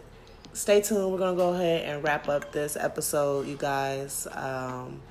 stay 0.53 0.81
tuned. 0.81 1.11
We're 1.11 1.17
gonna 1.17 1.37
go 1.37 1.53
ahead 1.53 1.85
and 1.89 2.03
wrap 2.03 2.27
up 2.27 2.51
this 2.51 2.75
episode, 2.75 3.47
you 3.47 3.57
guys. 3.57 4.27
Um, 4.31 5.01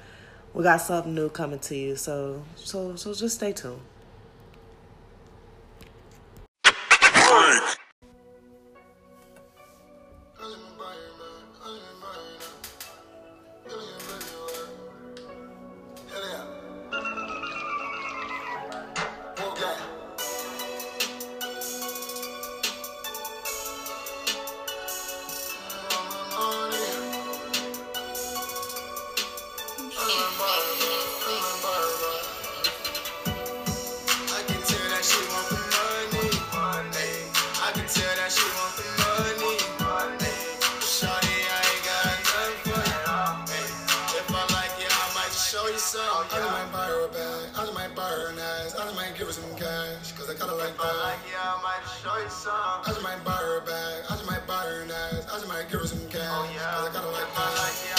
we 0.53 0.63
got 0.63 0.81
something 0.81 1.15
new 1.15 1.29
coming 1.31 1.59
to 1.61 1.75
you, 1.75 1.97
so 1.97 2.45
so 2.57 2.95
so 2.97 3.13
just 3.15 3.37
stay 3.37 3.53
tuned. 3.53 3.81
I 7.37 7.84
like 50.65 50.77
that. 50.77 50.85
If 50.85 50.91
I 50.91 51.03
like 51.05 51.19
you, 51.29 51.37
I 51.37 51.63
might 51.63 51.85
show 52.01 52.17
you 52.23 52.31
some. 52.31 52.53
I 52.55 52.85
just 52.87 53.03
might 53.03 53.25
buy 53.25 53.37
her 53.37 53.59
a 53.59 53.61
bag. 53.61 54.05
I 54.09 54.17
just 54.17 54.27
might 54.27 54.47
buy 54.47 54.65
her 54.65 54.83
an 54.83 54.91
ass. 54.91 55.27
I 55.29 55.35
just 55.37 55.49
might 55.49 55.69
give 55.71 55.81
her 55.81 55.87
some 55.87 56.09
cash. 56.09 56.25
Oh, 56.25 56.49
Cause 56.57 56.89
I 56.89 56.93
gotta 56.93 57.11
like 57.11 57.35
that. 57.35 57.94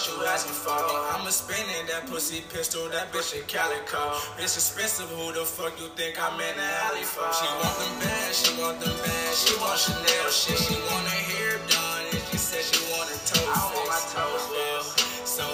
What 0.00 0.20
you 0.20 0.26
asking 0.26 0.52
for? 0.52 0.72
I'ma 1.12 1.28
spin 1.30 1.66
it, 1.76 1.88
that 1.88 2.06
pussy 2.06 2.42
pistol, 2.48 2.88
that 2.88 3.12
bitch 3.12 3.36
a 3.36 3.42
calico. 3.44 4.16
It's 4.38 4.56
expensive, 4.56 5.10
who 5.10 5.32
the 5.32 5.44
fuck 5.44 5.78
you 5.80 5.88
think 5.96 6.16
I'm 6.16 6.40
in 6.40 6.56
the 6.56 6.68
alley 6.88 7.04
for? 7.04 7.28
She 7.36 7.44
want 7.60 7.76
them 7.76 7.94
bands, 8.00 8.36
she 8.40 8.50
want 8.60 8.80
them 8.80 8.96
bands, 9.04 9.36
she 9.44 9.52
want 9.60 9.78
Chanel 9.78 10.30
shit, 10.32 10.56
she 10.56 10.76
want 10.88 11.04
her 11.04 11.22
hair 11.32 11.58
done, 11.68 12.04
and 12.16 12.22
she 12.32 12.38
said 12.38 12.64
she 12.64 12.80
want 12.92 13.12
her 13.12 13.20
toes 13.28 13.44
I 13.44 13.60
want 13.76 13.88
my 13.92 14.00
toes 14.08 14.44
Well, 14.48 14.82
So 15.28 15.44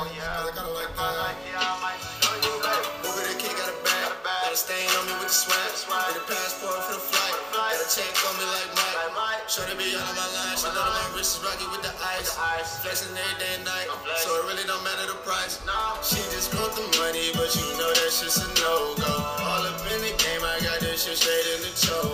Oh 0.00 0.08
yeah. 0.16 0.48
Cause 0.56 0.64
I 0.64 0.88
If 0.88 0.96
I 0.96 1.12
like 1.12 1.36
oh, 1.36 1.44
it, 1.44 1.60
I 1.60 1.76
might 1.84 2.00
show 2.00 2.32
you 2.40 2.56
some. 2.56 3.04
Movie 3.04 3.20
the 3.20 3.36
kid 3.36 3.52
got 3.52 3.68
a 3.68 3.76
bag. 3.84 4.16
Got 4.24 4.48
a 4.48 4.56
stain 4.56 4.88
on 4.96 5.04
me 5.04 5.12
with 5.20 5.28
the 5.28 5.36
swag. 5.36 5.60
Get 5.60 6.16
a 6.16 6.24
passport 6.24 6.80
for 6.88 6.96
the 6.96 7.04
flight. 7.04 7.36
Got 7.52 7.76
a 7.76 7.84
check 7.84 8.08
on 8.08 8.32
me 8.40 8.48
like 8.48 8.72
Mike. 8.80 8.96
Like 8.96 9.12
Mike. 9.12 9.44
Be 9.76 9.92
all 9.92 10.00
on 10.00 10.16
my 10.16 10.24
line. 10.40 10.56
She 10.56 10.72
know 10.72 10.88
my 10.88 11.04
wrist 11.12 11.36
is 11.36 11.44
rocky 11.44 11.68
with 11.68 11.84
the 11.84 11.92
ice. 12.16 12.32
Flexing 12.80 13.12
every 13.12 13.44
day 13.44 13.52
and 13.60 13.68
night. 13.68 13.92
So 14.24 14.40
it 14.40 14.48
really 14.48 14.64
don't 14.64 14.80
matter 14.80 15.04
the 15.04 15.20
price. 15.20 15.60
No. 15.68 15.76
She 16.00 16.16
just 16.32 16.48
want 16.56 16.72
the 16.72 16.88
money, 16.96 17.36
but 17.36 17.52
you 17.52 17.68
know 17.76 17.92
that 17.92 18.08
shit's 18.08 18.40
a 18.40 18.48
no-go. 18.56 19.04
All 19.04 19.68
up 19.68 19.84
in 19.84 20.00
the 20.00 20.16
game, 20.16 20.40
I 20.40 20.64
got 20.64 20.80
this 20.80 21.04
shit 21.04 21.20
straight 21.20 21.60
in 21.60 21.60
the 21.60 21.76
choho. 21.76 22.08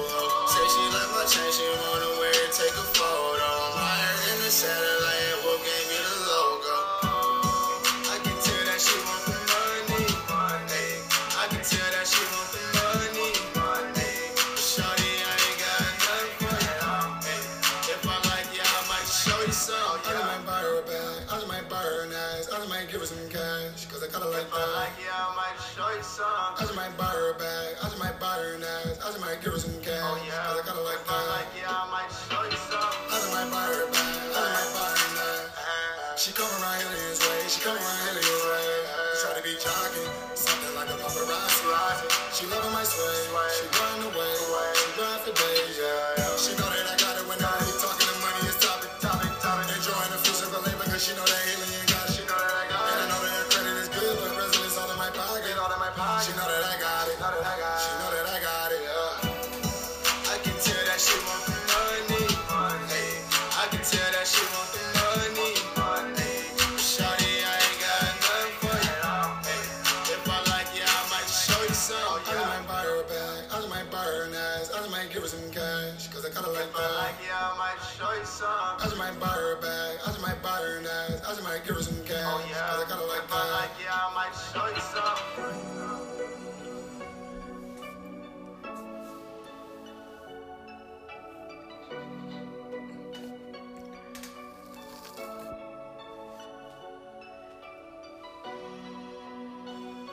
Say 0.51 0.67
she 0.75 0.83
like 0.91 1.11
my 1.15 1.23
chain, 1.31 1.47
she 1.55 1.63
wanna 1.87 1.96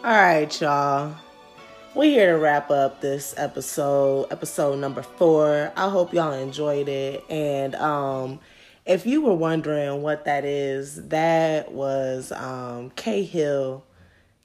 All 0.04 0.12
right, 0.12 0.60
y'all. 0.60 1.16
We're 1.96 2.12
here 2.12 2.34
to 2.34 2.38
wrap 2.38 2.70
up 2.70 3.00
this 3.00 3.34
episode, 3.38 4.28
episode 4.32 4.78
number 4.80 5.02
four. 5.02 5.72
I 5.78 5.88
hope 5.88 6.12
y'all 6.12 6.34
enjoyed 6.34 6.90
it. 6.90 7.24
And 7.30 7.74
um, 7.76 8.42
if 8.86 9.06
you 9.06 9.22
were 9.22 9.34
wondering 9.34 10.02
what 10.02 10.26
that 10.26 10.44
is, 10.44 11.08
that 11.08 11.72
was 11.72 12.34
um, 12.34 12.90
K 12.98 13.24
Hill, 13.24 13.86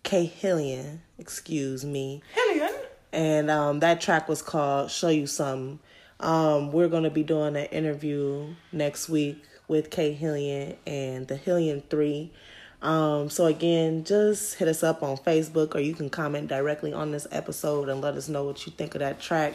K 0.05 0.33
Hillian, 0.41 1.01
excuse 1.19 1.85
me. 1.85 2.23
Hillian. 2.37 2.79
And 3.13 3.51
um, 3.51 3.81
that 3.81 4.01
track 4.01 4.29
was 4.29 4.43
called 4.43 4.93
Show 4.93 5.09
You 5.09 5.27
Something. 5.27 5.81
Um, 6.21 6.71
we're 6.71 6.87
going 6.87 7.03
to 7.03 7.11
be 7.11 7.25
doing 7.25 7.57
an 7.57 7.65
interview 7.65 8.55
next 8.71 9.09
week 9.09 9.43
with 9.67 9.91
K 9.91 10.15
Hillian 10.15 10.77
and 10.87 11.27
the 11.27 11.35
Hillian 11.37 11.83
3. 11.91 12.33
Um, 12.81 13.29
so 13.29 13.47
again, 13.47 14.05
just 14.05 14.55
hit 14.55 14.69
us 14.69 14.83
up 14.83 15.03
on 15.03 15.17
Facebook 15.17 15.75
or 15.75 15.81
you 15.81 15.95
can 15.95 16.09
comment 16.11 16.49
directly 16.49 16.93
on 16.93 17.11
this 17.11 17.27
episode 17.33 17.89
and 17.89 18.01
let 18.01 18.15
us 18.15 18.29
know 18.29 18.45
what 18.45 18.65
you 18.67 18.73
think 18.73 18.95
of 18.95 19.01
that 19.01 19.21
track. 19.21 19.55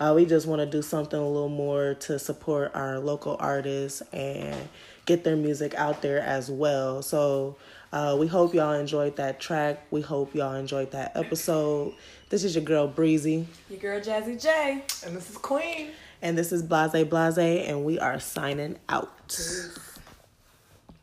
Uh, 0.00 0.12
we 0.16 0.24
just 0.24 0.46
want 0.46 0.60
to 0.60 0.66
do 0.66 0.80
something 0.82 1.18
a 1.18 1.28
little 1.28 1.48
more 1.50 1.94
to 1.94 2.18
support 2.18 2.72
our 2.74 2.98
local 2.98 3.36
artists 3.38 4.02
and 4.12 4.56
get 5.06 5.22
their 5.22 5.36
music 5.36 5.74
out 5.74 6.00
there 6.02 6.20
as 6.20 6.50
well. 6.50 7.02
So 7.02 7.56
uh, 7.92 8.16
we 8.18 8.26
hope 8.26 8.54
y'all 8.54 8.72
enjoyed 8.72 9.16
that 9.16 9.38
track. 9.38 9.84
We 9.90 10.00
hope 10.00 10.34
y'all 10.34 10.54
enjoyed 10.54 10.90
that 10.92 11.12
episode. 11.14 11.94
This 12.30 12.42
is 12.42 12.54
your 12.54 12.64
girl 12.64 12.88
Breezy, 12.88 13.46
Your 13.68 13.78
girl 13.78 14.00
Jazzy 14.00 14.40
J. 14.42 14.82
And 15.04 15.14
this 15.14 15.28
is 15.28 15.36
Queen. 15.36 15.90
and 16.22 16.38
this 16.38 16.50
is 16.52 16.62
Blase 16.62 17.04
Blase, 17.06 17.68
and 17.68 17.84
we 17.84 17.98
are 17.98 18.18
signing 18.18 18.78
out. 18.88 19.38